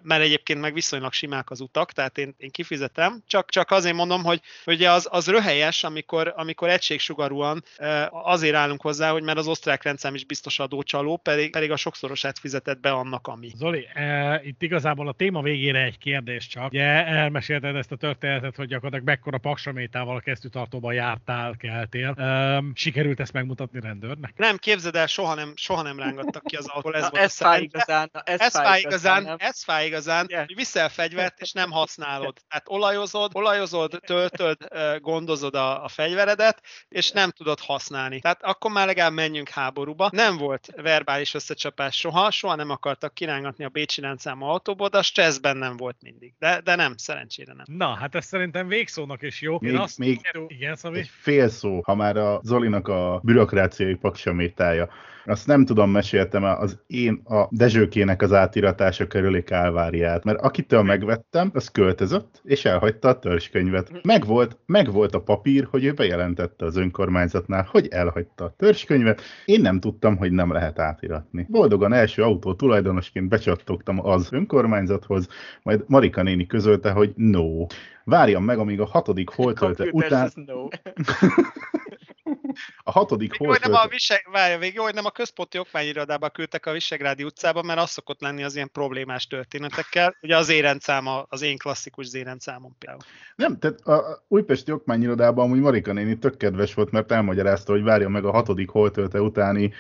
mert 0.03 0.23
egyébként 0.23 0.61
meg 0.61 0.75
viszonylag 0.75 1.13
simák 1.13 1.51
az 1.51 1.61
utak, 1.61 1.93
tehát 1.93 2.19
én, 2.19 2.35
én 2.39 2.51
kifizetem, 2.51 3.23
csak, 3.27 3.51
csak 3.51 3.71
azért 3.71 3.95
mondom, 3.95 4.25
hogy 4.25 4.41
hogy 4.65 4.85
az, 4.85 5.09
az 5.11 5.29
röhelyes, 5.29 5.85
amikor, 5.85 6.33
amikor 6.37 6.69
egységsugarúan 6.69 7.65
azért 8.11 8.55
állunk 8.55 8.81
hozzá, 8.81 9.11
hogy 9.11 9.23
mert 9.23 9.39
az 9.39 9.47
osztrák 9.47 9.83
rendszám 9.83 10.15
is 10.15 10.25
biztos 10.25 10.59
adócsaló, 10.59 11.17
pedig, 11.17 11.51
pedig 11.51 11.71
a 11.71 11.77
sokszorosát 11.77 12.39
fizetett 12.39 12.81
be 12.81 12.91
annak, 12.91 13.27
ami. 13.27 13.51
Zoli, 13.55 13.87
e, 13.95 14.41
itt 14.45 14.63
igazából 14.63 15.09
a 15.09 15.13
téma 15.13 15.43
végére 15.43 15.83
egy 15.85 15.99
kérdés 15.99 16.47
csak. 16.47 16.71
Ugye 16.71 17.07
elmesélted 17.07 17.77
ezt 17.77 17.93
a 17.93 17.97
történetet, 17.97 18.57
hogy 18.57 18.69
gyakorlatilag 18.69 19.07
mekkora 19.07 19.39
paksamétával 19.39 20.17
a 20.17 20.21
kesztyűtartóban 20.21 20.95
jártál, 20.95 21.55
keltél. 21.59 22.15
E, 22.17 22.63
sikerült 22.75 23.21
ezt 23.21 23.33
megmutatni 23.33 23.81
rendőrnek? 23.81 24.33
Nem, 24.37 24.57
képzeld 24.57 24.97
el, 24.97 25.07
soha 25.07 25.35
nem, 25.35 25.50
soha 25.57 25.83
nem 25.83 25.99
rángattak 25.99 26.43
ki 26.45 26.57
az 26.57 26.67
autóból, 26.67 26.95
ez 26.97 27.03
Na, 27.03 27.09
volt 27.11 27.23
ez 27.23 27.37
fáj 27.37 27.63
igazán, 27.63 28.09
na, 28.13 28.21
ez, 28.25 28.41
Ez 28.41 28.53
fáj 28.57 28.81
igazán, 28.81 29.23
nem? 29.23 29.37
ez 29.39 29.63
fáj 29.65 29.87
igazán, 29.87 30.27
Yeah. 30.29 30.47
hogy 30.47 30.55
viszel 30.55 30.89
fegyvert, 30.89 31.41
és 31.41 31.53
nem 31.53 31.71
használod. 31.71 32.37
Tehát 32.49 32.65
olajozod, 32.69 33.31
olajozod, 33.35 34.01
töltöd, 34.07 34.69
gondozod 34.99 35.55
a, 35.55 35.85
a 35.85 35.89
fegyveredet, 35.89 36.61
és 36.89 37.11
nem 37.11 37.31
tudod 37.31 37.61
használni. 37.61 38.21
Tehát 38.21 38.43
akkor 38.43 38.71
már 38.71 38.87
legalább 38.87 39.13
menjünk 39.13 39.49
háborúba. 39.49 40.09
Nem 40.13 40.37
volt 40.37 40.69
verbális 40.77 41.35
összecsapás 41.35 41.97
soha, 41.99 42.31
soha 42.31 42.55
nem 42.55 42.71
akartak 42.71 43.15
kirángatni 43.15 43.65
a 43.65 43.69
Bécsi 43.69 44.01
láncszámú 44.01 44.45
autóból, 44.45 44.89
de 44.89 44.99
a 44.99 45.03
stresszben 45.03 45.57
nem 45.57 45.77
volt 45.77 45.97
mindig. 46.01 46.35
De, 46.39 46.61
de 46.61 46.75
nem, 46.75 46.97
szerencsére 46.97 47.53
nem. 47.53 47.65
Na, 47.69 47.95
hát 47.95 48.15
ez 48.15 48.25
szerintem 48.27 48.69
végszónak 48.69 49.23
is 49.23 49.41
jó. 49.41 49.55
Én 49.55 49.71
Még- 49.71 49.81
azt 49.81 49.99
még- 49.99 50.21
Igen, 50.49 50.77
Szabi? 50.77 50.99
Egy 50.99 51.11
fél 51.21 51.49
szó, 51.49 51.81
ha 51.85 51.95
már 51.95 52.17
a 52.17 52.41
Zolinak 52.43 52.89
a 52.89 53.21
bürokráciai 53.23 53.95
paksamétája. 53.95 54.89
Azt 55.31 55.47
nem 55.47 55.65
tudom, 55.65 55.91
meséltem 55.91 56.45
az 56.45 56.79
én 56.87 57.23
a 57.25 57.47
Dezsőkének 57.51 58.23
az 58.23 58.33
átiratása 58.33 59.07
körüli 59.07 59.43
kálváriát, 59.43 60.25
mert 60.25 60.41
akitől 60.41 60.83
megvettem, 60.83 61.51
az 61.55 61.69
költözött, 61.69 62.41
és 62.45 62.65
elhagyta 62.65 63.09
a 63.09 63.19
törzskönyvet. 63.19 63.91
Megvolt, 64.03 64.59
megvolt 64.67 65.15
a 65.15 65.21
papír, 65.21 65.67
hogy 65.71 65.85
ő 65.85 65.93
bejelentette 65.93 66.65
az 66.65 66.77
önkormányzatnál, 66.77 67.69
hogy 67.71 67.89
elhagyta 67.91 68.45
a 68.45 68.55
törzskönyvet. 68.57 69.23
Én 69.45 69.61
nem 69.61 69.81
tudtam, 69.81 70.17
hogy 70.17 70.33
nem 70.33 70.53
lehet 70.53 70.79
átiratni. 70.79 71.47
Boldogan 71.49 71.93
első 71.93 72.23
autó 72.23 72.55
tulajdonosként 72.55 73.29
becsattogtam 73.29 74.07
az 74.07 74.29
önkormányzathoz, 74.33 75.29
majd 75.63 75.85
Marika 75.87 76.23
néni 76.23 76.47
közölte, 76.47 76.91
hogy 76.91 77.13
no. 77.17 77.67
Várjam 78.05 78.45
meg, 78.45 78.59
amíg 78.59 78.81
a 78.81 78.87
hatodik 78.87 79.29
holtölte 79.29 79.89
után, 79.93 80.31
no. 80.35 80.69
a 82.83 82.91
hatodik 82.91 83.37
hogy 83.37 83.59
nem 83.63 83.73
a, 83.73 83.87
Viseg... 83.87 84.29
Várja, 84.33 84.59
még 84.59 84.75
jó, 84.75 84.83
hogy 84.83 84.95
nem 84.95 85.05
a 85.05 85.11
központi 85.11 85.59
okmányirodába 85.59 86.29
küldtek 86.29 86.67
a 86.67 86.73
Visegrádi 86.73 87.25
utcába, 87.25 87.63
mert 87.63 87.81
az 87.81 87.91
szokott 87.91 88.21
lenni 88.21 88.43
az 88.43 88.55
ilyen 88.55 88.71
problémás 88.73 89.27
történetekkel. 89.27 90.17
Ugye 90.23 90.37
az 90.37 90.49
érendszáma, 90.49 91.27
az 91.29 91.43
én 91.43 91.59
klasszikus 91.59 92.07
zérendszámom 92.07 92.77
például. 92.79 93.03
Nem, 93.37 93.59
tehát 93.59 93.81
a 93.81 94.25
újpesti 94.29 94.73
okmányirodában 94.73 95.45
amúgy 95.45 95.61
Marika 95.61 95.93
néni 95.93 96.19
tök 96.19 96.37
kedves 96.37 96.75
volt, 96.75 96.91
mert 96.91 97.13
elmagyarázta, 97.13 97.73
hogy 97.73 97.83
várja 97.83 98.09
meg 98.09 98.25
a 98.25 98.31
hatodik 98.31 98.69
holtölte 98.69 99.21
utáni 99.21 99.73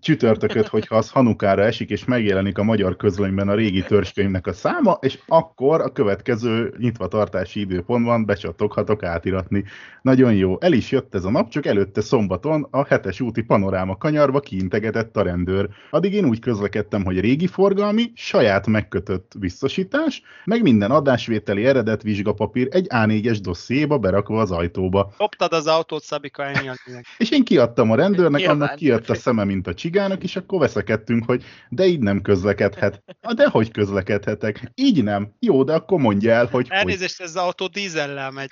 csütörtököt, 0.00 0.66
hogyha 0.66 0.96
az 0.96 1.10
Hanukára 1.10 1.62
esik, 1.62 1.90
és 1.90 2.04
megjelenik 2.04 2.58
a 2.58 2.62
magyar 2.62 2.96
közlönyben 2.96 3.48
a 3.48 3.54
régi 3.54 3.82
törzskönyvnek 3.82 4.46
a 4.46 4.52
száma, 4.52 4.98
és 5.00 5.18
akkor 5.26 5.80
a 5.80 5.92
következő 5.92 6.74
nyitvatartási 6.78 7.60
időpontban 7.60 8.24
becsatoghatok 8.24 9.02
átiratni. 9.02 9.64
Nagyon 10.02 10.34
jó. 10.34 10.60
El 10.60 10.72
is 10.72 10.90
jött 10.90 11.14
ez 11.14 11.24
a 11.24 11.30
nap, 11.30 11.48
csak 11.48 11.66
előtte 11.66 11.99
szombaton 12.00 12.66
a 12.70 12.86
hetes 12.86 13.20
úti 13.20 13.42
panoráma 13.42 13.96
kanyarba 13.96 14.40
kiintegetett 14.40 15.16
a 15.16 15.22
rendőr. 15.22 15.68
Addig 15.90 16.12
én 16.12 16.24
úgy 16.24 16.38
közlekedtem, 16.38 17.04
hogy 17.04 17.20
régi 17.20 17.46
forgalmi, 17.46 18.12
saját 18.14 18.66
megkötött 18.66 19.32
biztosítás, 19.38 20.22
meg 20.44 20.62
minden 20.62 20.90
adásvételi 20.90 21.66
eredet 21.66 22.02
vizsgapapír 22.02 22.68
egy 22.70 22.86
A4-es 22.88 23.38
dossziéba 23.42 23.98
berakva 23.98 24.40
az 24.40 24.50
ajtóba. 24.50 25.12
Loptad 25.18 25.52
az 25.52 25.66
autót, 25.66 26.02
Szabika, 26.02 26.44
ennyi 26.44 26.68
a. 26.68 26.74
És 27.18 27.30
én 27.30 27.44
kiadtam 27.44 27.90
a 27.90 27.94
rendőrnek, 27.94 28.40
Nyilván. 28.40 28.60
annak 28.60 28.74
kijött 28.74 29.10
a 29.10 29.14
szeme, 29.14 29.44
mint 29.44 29.66
a 29.66 29.74
csigának, 29.74 30.22
és 30.22 30.36
akkor 30.36 30.58
veszekedtünk, 30.58 31.24
hogy 31.24 31.44
de 31.68 31.86
így 31.86 32.00
nem 32.00 32.22
közlekedhet. 32.22 33.02
De 33.34 33.48
hogy 33.48 33.70
közlekedhetek? 33.70 34.70
Így 34.74 35.02
nem. 35.02 35.32
Jó, 35.38 35.64
de 35.64 35.72
akkor 35.72 36.00
mondja 36.00 36.32
el, 36.32 36.46
hogy 36.46 36.60
hogy. 36.68 36.78
Elnézést, 36.78 37.20
ez 37.20 37.28
az 37.28 37.42
autó 37.42 37.66
dízellel 37.66 38.30
megy. 38.30 38.50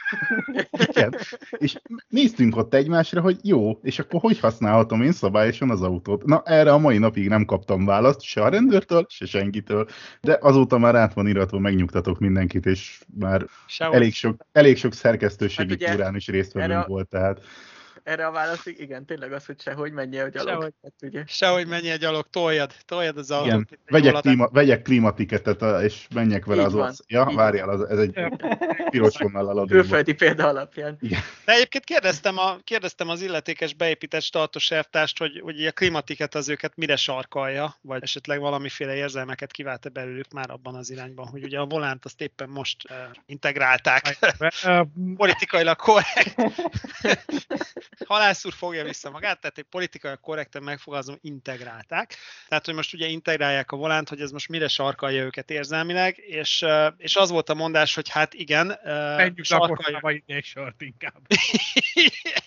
Igen. 0.86 1.14
És 1.50 1.76
néztünk 2.08 2.56
ott 2.56 2.74
egymásra, 2.74 3.20
hogy 3.20 3.37
jó, 3.42 3.78
és 3.82 3.98
akkor 3.98 4.20
hogy 4.20 4.38
használhatom 4.38 5.02
én 5.02 5.12
szabályosan 5.12 5.70
az 5.70 5.82
autót? 5.82 6.24
Na, 6.24 6.42
erre 6.44 6.72
a 6.72 6.78
mai 6.78 6.98
napig 6.98 7.28
nem 7.28 7.44
kaptam 7.44 7.84
választ, 7.84 8.20
se 8.20 8.42
a 8.42 8.48
rendőrtől, 8.48 9.06
se 9.08 9.26
senkitől, 9.26 9.86
de 10.20 10.38
azóta 10.40 10.78
már 10.78 10.94
át 10.94 11.14
van 11.14 11.26
iratva, 11.26 11.58
megnyugtatok 11.58 12.18
mindenkit, 12.18 12.66
és 12.66 13.00
már 13.18 13.46
elég 13.78 14.14
sok, 14.14 14.46
elég 14.52 14.76
sok 14.76 14.92
szerkesztőségi 14.92 15.68
Hát 15.68 15.80
ugye, 15.80 15.90
túrán 15.90 16.16
is 16.16 16.26
részt 16.26 16.56
erre 16.56 16.84
volt, 16.86 17.08
tehát 17.08 17.40
Erre 18.02 18.26
a 18.26 18.30
válasz, 18.30 18.66
igen, 18.66 19.04
tényleg 19.06 19.32
az, 19.32 19.46
hogy 19.46 19.60
sehogy 19.60 19.92
menjél 19.92 20.28
gyalog. 20.28 20.48
Sehogy. 20.48 20.72
Hát, 20.82 20.92
ugye. 21.02 21.24
Sehogy 21.26 21.66
menjél 21.66 21.96
gyalog, 21.96 22.26
toljad, 22.30 22.72
toljad 22.84 23.18
az 23.18 23.30
autót. 23.30 23.46
igen, 23.48 23.68
vegyek, 23.86 24.14
klíma, 24.14 24.48
vegyek 24.48 24.82
klímatiketet, 24.82 25.62
a- 25.62 25.82
és 25.82 26.06
menjek 26.14 26.44
vele 26.44 26.60
Így 26.60 26.66
az 26.66 26.72
van. 26.72 26.92
Ja, 27.06 27.26
így 27.30 27.36
várjál, 27.36 27.68
az, 27.68 27.82
ez 27.88 27.98
egy 27.98 28.20
piros 28.90 29.16
vonallal 29.18 29.58
adóba. 29.58 29.66
Külföldi 29.72 30.12
példa 30.12 30.46
alapján. 30.48 30.96
De 31.44 31.52
egyébként 31.52 31.84
kérdeztem, 31.84 32.38
a, 32.38 32.56
kérdeztem 32.64 33.08
az 33.08 33.22
illetékes 33.22 33.74
beépített 33.74 34.22
startosertást, 34.22 35.18
hogy, 35.18 35.40
hogy 35.40 35.66
a 35.66 35.72
klimatiket 35.72 36.34
az 36.34 36.48
őket 36.48 36.76
mire 36.76 36.96
sarkalja, 36.96 37.76
vagy 37.80 38.02
esetleg 38.02 38.40
valamiféle 38.40 38.94
érzelmeket 38.94 39.52
kivált 39.52 39.92
belőlük 39.92 40.32
már 40.32 40.50
abban 40.50 40.74
az 40.74 40.90
irányban, 40.90 41.26
hogy 41.26 41.42
ugye 41.44 41.58
a 41.58 41.64
volánt 41.66 42.04
azt 42.04 42.20
éppen 42.20 42.48
most 42.48 42.90
uh, 42.90 42.96
integrálták. 43.26 44.18
Ö, 44.64 44.82
Politikailag 45.16 45.76
korrekt. 45.76 46.34
Halász 48.06 48.44
úr 48.44 48.52
fogja 48.52 48.84
vissza 48.84 49.10
magát, 49.10 49.40
tehát 49.40 49.58
egy 49.58 49.64
politikai 49.64 50.14
korrekten 50.20 50.62
megfogalmazom, 50.62 51.18
integrálták. 51.20 52.16
Tehát, 52.48 52.64
hogy 52.64 52.74
most 52.74 52.94
ugye 52.94 53.06
integrálják 53.06 53.72
a 53.72 53.76
volánt, 53.76 54.08
hogy 54.08 54.20
ez 54.20 54.30
most 54.30 54.48
mire 54.48 54.68
sarkalja 54.68 55.24
őket 55.24 55.50
érzelmileg, 55.50 56.18
és, 56.18 56.64
és 56.96 57.16
az 57.16 57.30
volt 57.30 57.48
a 57.48 57.54
mondás, 57.54 57.94
hogy 57.94 58.08
hát 58.08 58.34
igen, 58.34 58.78
Menjünk 58.84 59.44
sarkalja- 59.44 60.10
inni 60.10 60.38
egy 60.38 60.44
sört 60.44 60.80
inkább. 60.82 61.20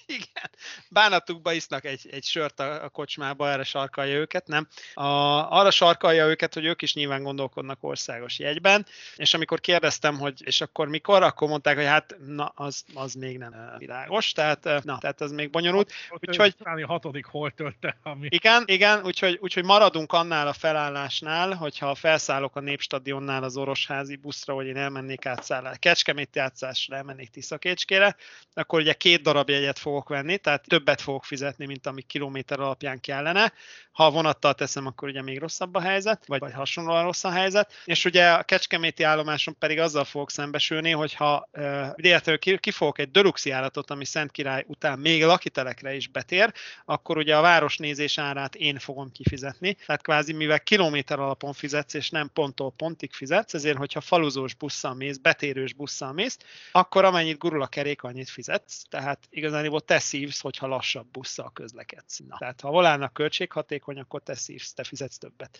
Igen. 0.05 0.49
Bánatukba 0.89 1.51
isznak 1.51 1.85
egy, 1.85 2.07
egy 2.11 2.23
sört 2.23 2.59
a, 2.59 2.83
a 2.83 2.89
kocsmába, 2.89 3.49
erre 3.49 3.63
sarkalja 3.63 4.15
őket, 4.15 4.47
nem? 4.47 4.67
A, 4.93 5.03
arra 5.51 5.71
sarkalja 5.71 6.27
őket, 6.27 6.53
hogy 6.53 6.65
ők 6.65 6.81
is 6.81 6.93
nyilván 6.93 7.23
gondolkodnak 7.23 7.83
országos 7.83 8.39
jegyben, 8.39 8.85
és 9.15 9.33
amikor 9.33 9.59
kérdeztem, 9.59 10.19
hogy 10.19 10.45
és 10.45 10.61
akkor 10.61 10.87
mikor, 10.87 11.23
akkor 11.23 11.47
mondták, 11.47 11.75
hogy 11.75 11.85
hát 11.85 12.15
na, 12.25 12.45
az, 12.55 12.83
az 12.93 13.13
még 13.13 13.37
nem 13.37 13.75
világos, 13.77 14.31
tehát, 14.31 14.65
eh, 14.65 14.81
na, 14.83 14.97
tehát 14.97 15.21
ez 15.31 15.37
még 15.37 15.49
bonyolult. 15.49 15.91
Úgyhogy 16.09 16.55
Utáni 16.59 16.81
hatodik 16.81 17.25
hol 17.25 17.51
tölte, 17.51 17.97
ami... 18.03 18.27
igen, 18.29 18.63
igen, 18.65 19.05
úgyhogy, 19.05 19.37
úgyhogy 19.41 19.65
maradunk 19.65 20.13
annál 20.13 20.47
a 20.47 20.53
felállásnál, 20.53 21.53
hogyha 21.53 21.95
felszállok 21.95 22.55
a 22.55 22.59
Népstadionnál 22.59 23.43
az 23.43 23.57
Orosházi 23.57 24.15
buszra, 24.15 24.53
hogy 24.53 24.65
én 24.65 24.77
elmennék 24.77 25.25
átszállás, 25.25 25.77
Kecskemét 25.79 26.35
játszásra, 26.35 26.95
elmennék 26.95 27.29
Tiszakécskére, 27.29 28.15
akkor 28.53 28.79
ugye 28.79 28.93
két 28.93 29.21
darab 29.21 29.49
jegyet 29.49 29.79
fogok 29.79 30.09
venni, 30.09 30.37
tehát 30.37 30.67
többet 30.67 31.01
fogok 31.01 31.25
fizetni, 31.25 31.65
mint 31.65 31.87
ami 31.87 32.01
kilométer 32.01 32.59
alapján 32.59 32.99
kellene. 32.99 33.53
Ha 33.91 34.05
a 34.05 34.11
vonattal 34.11 34.53
teszem, 34.53 34.85
akkor 34.85 35.07
ugye 35.07 35.21
még 35.21 35.39
rosszabb 35.39 35.75
a 35.75 35.81
helyzet, 35.81 36.23
vagy, 36.25 36.39
vagy 36.39 36.53
hasonlóan 36.53 37.03
rossz 37.03 37.23
a 37.23 37.31
helyzet. 37.31 37.73
És 37.85 38.05
ugye 38.05 38.31
a 38.31 38.43
Kecskeméti 38.43 39.03
állomáson 39.03 39.55
pedig 39.59 39.79
azzal 39.79 40.03
fogok 40.03 40.31
szembesülni, 40.31 40.91
hogyha 40.91 41.49
uh, 41.51 41.87
illetve 41.95 42.37
ki, 42.37 42.57
ki 42.57 42.71
fogok 42.71 42.99
egy 42.99 43.11
Deluxe 43.11 43.49
járatot, 43.49 43.91
ami 43.91 44.05
Szent 44.05 44.31
Király 44.31 44.63
után 44.67 44.99
még 44.99 45.20
lakitelekre 45.25 45.95
is 45.95 46.07
betér, 46.07 46.53
akkor 46.85 47.17
ugye 47.17 47.37
a 47.37 47.41
városnézés 47.41 48.17
árát 48.17 48.55
én 48.55 48.79
fogom 48.79 49.11
kifizetni. 49.11 49.73
Tehát 49.73 50.01
kvázi, 50.01 50.33
mivel 50.33 50.59
kilométer 50.59 51.19
alapon 51.19 51.53
fizetsz, 51.53 51.93
és 51.93 52.09
nem 52.09 52.29
ponttól 52.33 52.71
pontig 52.71 53.13
fizetsz, 53.13 53.53
ezért, 53.53 53.77
hogyha 53.77 54.01
faluzós 54.01 54.53
busszal 54.53 54.93
mész, 54.93 55.17
betérős 55.17 55.73
busszal 55.73 56.13
mész, 56.13 56.37
akkor 56.71 57.05
amennyit 57.05 57.37
gurul 57.37 57.61
a 57.61 57.67
kerék, 57.67 58.03
annyit 58.03 58.29
fizetsz. 58.29 58.83
Tehát 58.89 59.19
igazából 59.29 59.81
te 59.81 59.99
szívsz, 59.99 60.41
hogyha 60.41 60.67
lassabb 60.67 61.07
busszal 61.11 61.51
közlekedsz. 61.53 62.19
Na, 62.27 62.37
tehát 62.37 62.61
ha 62.61 62.69
volának 62.69 63.13
költséghatékony, 63.13 63.99
akkor 63.99 64.21
te 64.23 64.35
szívsz, 64.35 64.73
te 64.73 64.83
fizetsz 64.83 65.17
többet. 65.17 65.59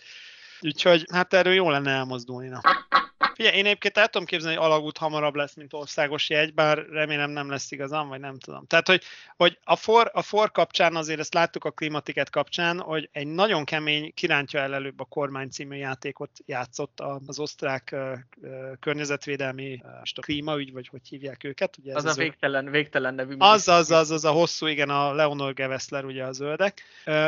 Úgyhogy 0.60 1.04
hát 1.12 1.34
erről 1.34 1.52
jó 1.52 1.70
lenne 1.70 1.90
elmozdulni. 1.90 2.48
Na. 2.48 2.60
Figyelj, 3.42 3.60
én 3.60 3.66
egyébként 3.66 3.98
el 3.98 4.08
tudom 4.08 4.26
képzelni, 4.26 4.56
hogy 4.56 4.66
alagút 4.66 4.98
hamarabb 4.98 5.34
lesz, 5.34 5.54
mint 5.54 5.72
országos 5.72 6.30
jegy, 6.30 6.54
bár 6.54 6.86
remélem 6.90 7.30
nem 7.30 7.50
lesz 7.50 7.70
igazam, 7.70 8.08
vagy 8.08 8.20
nem 8.20 8.38
tudom. 8.38 8.66
Tehát, 8.66 8.86
hogy, 8.86 9.02
hogy 9.36 9.58
a, 9.64 9.76
for, 9.76 10.10
a 10.12 10.22
for 10.22 10.50
kapcsán 10.50 10.96
azért 10.96 11.20
ezt 11.20 11.34
láttuk 11.34 11.64
a 11.64 11.70
klímatiket 11.70 12.30
kapcsán, 12.30 12.80
hogy 12.80 13.08
egy 13.12 13.26
nagyon 13.26 13.64
kemény 13.64 14.14
kirántja 14.14 14.60
el 14.60 14.74
előbb 14.74 15.00
a 15.00 15.04
kormány 15.04 15.48
című 15.48 15.76
játékot 15.76 16.30
játszott 16.46 17.00
az 17.26 17.38
osztrák 17.38 17.96
környezetvédelmi 18.80 19.82
klímaügy, 20.20 20.72
vagy 20.72 20.88
hogy 20.88 21.08
hívják 21.08 21.44
őket. 21.44 21.76
Ugye 21.78 21.94
Az 21.94 22.04
ez 22.04 22.16
a 22.16 22.20
végtelen, 22.20 22.70
végtelen 22.70 23.14
nevű 23.14 23.34
az, 23.38 23.68
az, 23.68 23.90
az, 23.90 24.10
az 24.10 24.24
a 24.24 24.30
hosszú, 24.30 24.66
igen, 24.66 24.90
a 24.90 25.12
Leonor 25.12 25.54
Gevesler, 25.54 26.04
ugye 26.04 26.24
a 26.24 26.32
zöldek. 26.32 26.82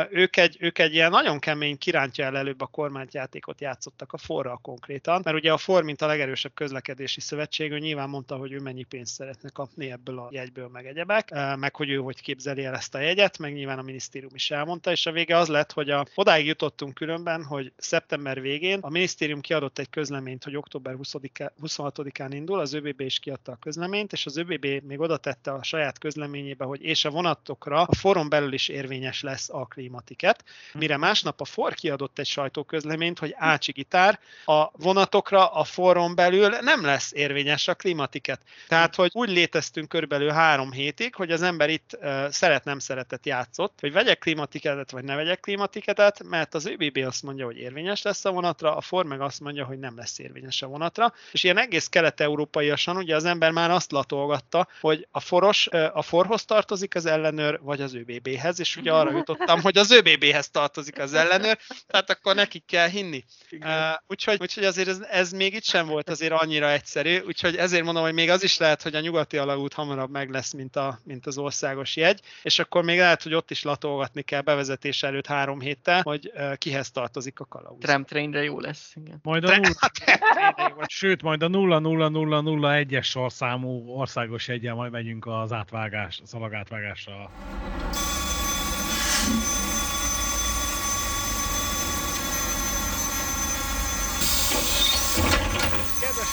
Ők 0.09 0.37
egy, 0.37 0.57
ők 0.59 0.79
egy 0.79 0.93
ilyen 0.93 1.11
nagyon 1.11 1.39
kemény 1.39 1.77
kirántja 1.77 2.25
el 2.25 2.37
előbb 2.37 2.61
a 2.61 2.65
kormányjátékot 2.65 3.61
játszottak 3.61 4.13
a 4.13 4.17
forral 4.17 4.59
konkrétan, 4.61 5.21
mert 5.23 5.37
ugye 5.37 5.51
a 5.51 5.57
for, 5.57 5.83
mint 5.83 6.03
a 6.05 6.07
legerősebb 6.07 6.53
közlekedési 6.53 7.19
szövetség, 7.19 7.71
ő 7.71 7.79
nyilván 7.79 8.09
mondta, 8.09 8.35
hogy 8.35 8.51
ő 8.51 8.59
mennyi 8.59 8.83
pénzt 8.83 9.13
szeretne 9.13 9.49
kapni 9.49 9.91
ebből 9.91 10.19
a 10.19 10.27
jegyből, 10.31 10.67
meg 10.67 10.85
egyebek, 10.85 11.29
ö, 11.31 11.55
meg 11.55 11.75
hogy 11.75 11.89
ő 11.89 11.97
hogy 11.97 12.21
képzeli 12.21 12.65
el 12.65 12.75
ezt 12.75 12.95
a 12.95 12.99
jegyet, 12.99 13.37
meg 13.37 13.53
nyilván 13.53 13.79
a 13.79 13.81
minisztérium 13.81 14.35
is 14.35 14.51
elmondta, 14.51 14.91
és 14.91 15.05
a 15.05 15.11
vége 15.11 15.37
az 15.37 15.47
lett, 15.47 15.71
hogy 15.71 15.89
a, 15.89 16.05
odáig 16.15 16.45
jutottunk 16.45 16.93
különben, 16.93 17.43
hogy 17.43 17.71
szeptember 17.77 18.41
végén 18.41 18.79
a 18.79 18.89
minisztérium 18.89 19.41
kiadott 19.41 19.79
egy 19.79 19.89
közleményt, 19.89 20.43
hogy 20.43 20.55
október 20.55 20.95
20-án 20.97 21.49
26-án 21.61 22.27
indul, 22.29 22.59
az 22.59 22.73
ÖBB 22.73 23.01
is 23.01 23.19
kiadta 23.19 23.51
a 23.51 23.55
közleményt, 23.55 24.13
és 24.13 24.25
az 24.25 24.37
ÖBB 24.37 24.65
még 24.83 24.99
oda 24.99 25.17
tette 25.17 25.51
a 25.51 25.63
saját 25.63 25.97
közleményébe, 25.97 26.65
hogy 26.65 26.81
és 26.81 27.05
a 27.05 27.09
vonatokra 27.09 27.81
a 27.81 27.93
foron 27.95 28.29
belül 28.29 28.53
is 28.53 28.67
érvényes 28.67 29.21
lesz 29.21 29.49
a 29.49 29.65
klímatiket, 29.65 30.43
mire 30.73 30.97
másnap 30.97 31.41
a 31.41 31.45
FOR 31.45 31.73
kiadott 31.73 32.19
egy 32.19 32.25
sajtóközleményt, 32.25 33.19
hogy 33.19 33.33
Ácsi 33.37 33.71
Gitár, 33.71 34.19
a 34.45 34.71
vonatokra 34.71 35.47
a 35.47 35.63
foron 35.85 36.15
belül 36.15 36.49
nem 36.49 36.85
lesz 36.85 37.11
érvényes 37.13 37.67
a 37.67 37.73
klímatiket. 37.73 38.41
Tehát, 38.67 38.95
hogy 38.95 39.09
úgy 39.13 39.29
léteztünk 39.29 39.89
körülbelül 39.89 40.29
három 40.29 40.71
hétig, 40.71 41.15
hogy 41.15 41.31
az 41.31 41.41
ember 41.41 41.69
itt 41.69 41.97
uh, 42.01 42.29
szeret-nem 42.29 42.79
szeretett 42.79 43.25
játszott, 43.25 43.77
hogy 43.79 43.91
vegyek 43.91 44.19
klímatiketet, 44.19 44.91
vagy 44.91 45.03
ne 45.03 45.15
vegyek 45.15 45.39
klímatiketet, 45.39 46.23
mert 46.23 46.53
az 46.53 46.65
ÖBB 46.65 46.97
azt 46.97 47.23
mondja, 47.23 47.45
hogy 47.45 47.57
érvényes 47.57 48.01
lesz 48.01 48.25
a 48.25 48.31
vonatra, 48.31 48.75
a 48.75 48.81
FOR 48.81 49.05
meg 49.05 49.21
azt 49.21 49.39
mondja, 49.39 49.65
hogy 49.65 49.79
nem 49.79 49.97
lesz 49.97 50.19
érvényes 50.19 50.61
a 50.61 50.67
vonatra, 50.67 51.13
és 51.31 51.43
ilyen 51.43 51.57
egész 51.57 51.87
kelet-európaiasan 51.87 52.97
ugye 52.97 53.15
az 53.15 53.25
ember 53.25 53.51
már 53.51 53.71
azt 53.71 53.91
latolgatta, 53.91 54.67
hogy 54.81 55.07
a 55.11 55.19
foros, 55.19 55.67
a 55.93 56.01
forhoz 56.01 56.45
tartozik 56.45 56.95
az 56.95 57.05
ellenőr, 57.05 57.59
vagy 57.61 57.81
az 57.81 57.93
ÖBB-hez, 57.93 58.59
és 58.59 58.75
ugye 58.75 58.91
arra 58.91 59.11
jutottam, 59.11 59.61
hogy 59.61 59.77
az 59.77 59.91
ÖBB-hez 59.91 60.49
tartozik 60.49 60.99
az 60.99 61.13
ellenőr, 61.13 61.57
tehát 61.87 62.09
akkor 62.09 62.35
nekik 62.35 62.65
kell 62.65 62.87
hinni. 62.87 63.23
Uh, 63.51 63.69
úgyhogy, 64.07 64.37
úgyhogy 64.41 64.63
azért 64.63 64.87
ez, 64.87 64.99
ez 64.99 65.31
még 65.31 65.53
itt 65.53 65.63
sem 65.75 65.87
volt 65.87 66.09
azért 66.09 66.31
annyira 66.31 66.71
egyszerű, 66.71 67.19
úgyhogy 67.19 67.55
ezért 67.55 67.83
mondom, 67.83 68.03
hogy 68.03 68.13
még 68.13 68.29
az 68.29 68.43
is 68.43 68.57
lehet, 68.57 68.81
hogy 68.81 68.95
a 68.95 68.99
nyugati 68.99 69.37
alagút 69.37 69.73
hamarabb 69.73 70.09
meg 70.09 70.29
lesz, 70.29 70.53
mint, 70.53 70.75
a, 70.75 70.99
mint 71.03 71.25
az 71.25 71.37
országos 71.37 71.95
jegy, 71.95 72.19
és 72.43 72.59
akkor 72.59 72.83
még 72.83 72.97
lehet, 72.97 73.23
hogy 73.23 73.33
ott 73.33 73.51
is 73.51 73.63
latolgatni 73.63 74.21
kell 74.21 74.41
bevezetés 74.41 75.03
előtt 75.03 75.27
három 75.27 75.59
héttel, 75.59 76.01
hogy 76.01 76.31
uh, 76.33 76.55
kihez 76.55 76.91
tartozik 76.91 77.39
a 77.39 77.45
kalauz. 77.45 77.79
Tramtrainre 77.79 78.43
jó 78.43 78.59
lesz, 78.59 78.93
igen. 78.95 79.19
Majd 79.23 79.43
a 79.43 79.55
nulla, 79.55 80.85
sőt, 80.87 81.21
majd 81.21 81.43
a 81.43 81.47
00001-es 81.47 83.03
sorszámú 83.03 83.89
országos 83.89 84.47
egyen 84.47 84.75
majd 84.75 84.91
megyünk 84.91 85.25
az 85.25 85.51
átvágás, 85.51 86.21
szalagátvágásra. 86.23 87.31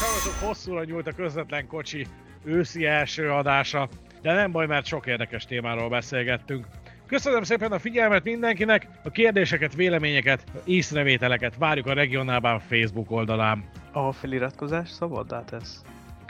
Hallgatók, 0.03 0.49
hosszúra 0.49 0.85
nyúlt 0.85 1.07
a 1.07 1.13
közvetlen 1.13 1.67
kocsi 1.67 2.07
őszi 2.45 2.87
első 2.87 3.31
adása, 3.31 3.89
de 4.23 4.33
nem 4.33 4.53
baj, 4.53 4.67
mert 4.67 4.87
sok 4.87 5.07
érdekes 5.07 5.45
témáról 5.45 5.89
beszélgettünk. 5.89 6.67
Köszönöm 7.07 7.43
szépen 7.43 7.73
a 7.73 7.79
figyelmet 7.79 8.25
mindenkinek, 8.25 8.89
a 9.05 9.11
kérdéseket, 9.11 9.75
véleményeket, 9.75 10.45
észrevételeket 10.65 11.57
várjuk 11.57 11.87
a 11.87 11.93
Regionálban 11.93 12.61
Facebook 12.61 13.11
oldalán. 13.11 13.65
A 13.93 14.13
feliratkozás 14.13 14.89
szabaddá 14.89 15.45
tesz. 15.45 15.83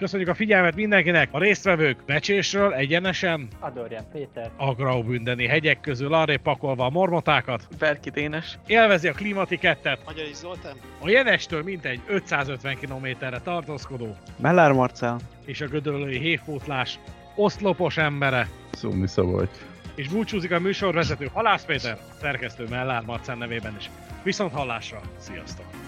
Köszönjük 0.02 0.28
a 0.28 0.34
figyelmet 0.34 0.74
mindenkinek, 0.74 1.28
a 1.32 1.38
résztvevők 1.38 1.96
becsésről 2.06 2.72
egyenesen 2.74 3.48
Adorján 3.60 4.04
Péter. 4.12 4.50
a 4.56 4.74
Graubündeni 4.74 5.46
hegyek 5.46 5.80
közül 5.80 6.14
arré 6.14 6.36
pakolva 6.36 6.84
a 6.86 6.90
mormotákat, 6.90 7.68
Berki 7.78 8.10
Dénes. 8.10 8.58
élvezi 8.66 9.08
a 9.08 9.12
klimatikettet, 9.12 9.98
Magyar 10.04 10.26
is 10.26 10.34
Zoltán? 10.36 10.76
a 11.00 11.08
Jenestől 11.08 11.62
mintegy 11.62 12.00
550 12.06 12.76
kilométerre 12.78 13.40
tartózkodó, 13.40 14.16
Mellár 14.40 14.72
Marcel. 14.72 15.16
és 15.44 15.60
a 15.60 15.66
gödöllői 15.66 16.18
hévpótlás 16.18 16.98
oszlopos 17.34 17.96
embere, 17.96 18.48
Szóni 18.72 19.06
Szabolcs. 19.06 19.56
és 19.94 20.08
búcsúzik 20.08 20.52
a 20.52 20.58
műsorvezető 20.60 21.28
Halász 21.32 21.64
Péter, 21.64 21.98
szerkesztő 22.20 22.64
Mellár 22.70 23.02
Marcel 23.02 23.36
nevében 23.36 23.74
is. 23.78 23.90
Viszont 24.22 24.52
hallásra, 24.52 25.00
sziasztok! 25.18 25.81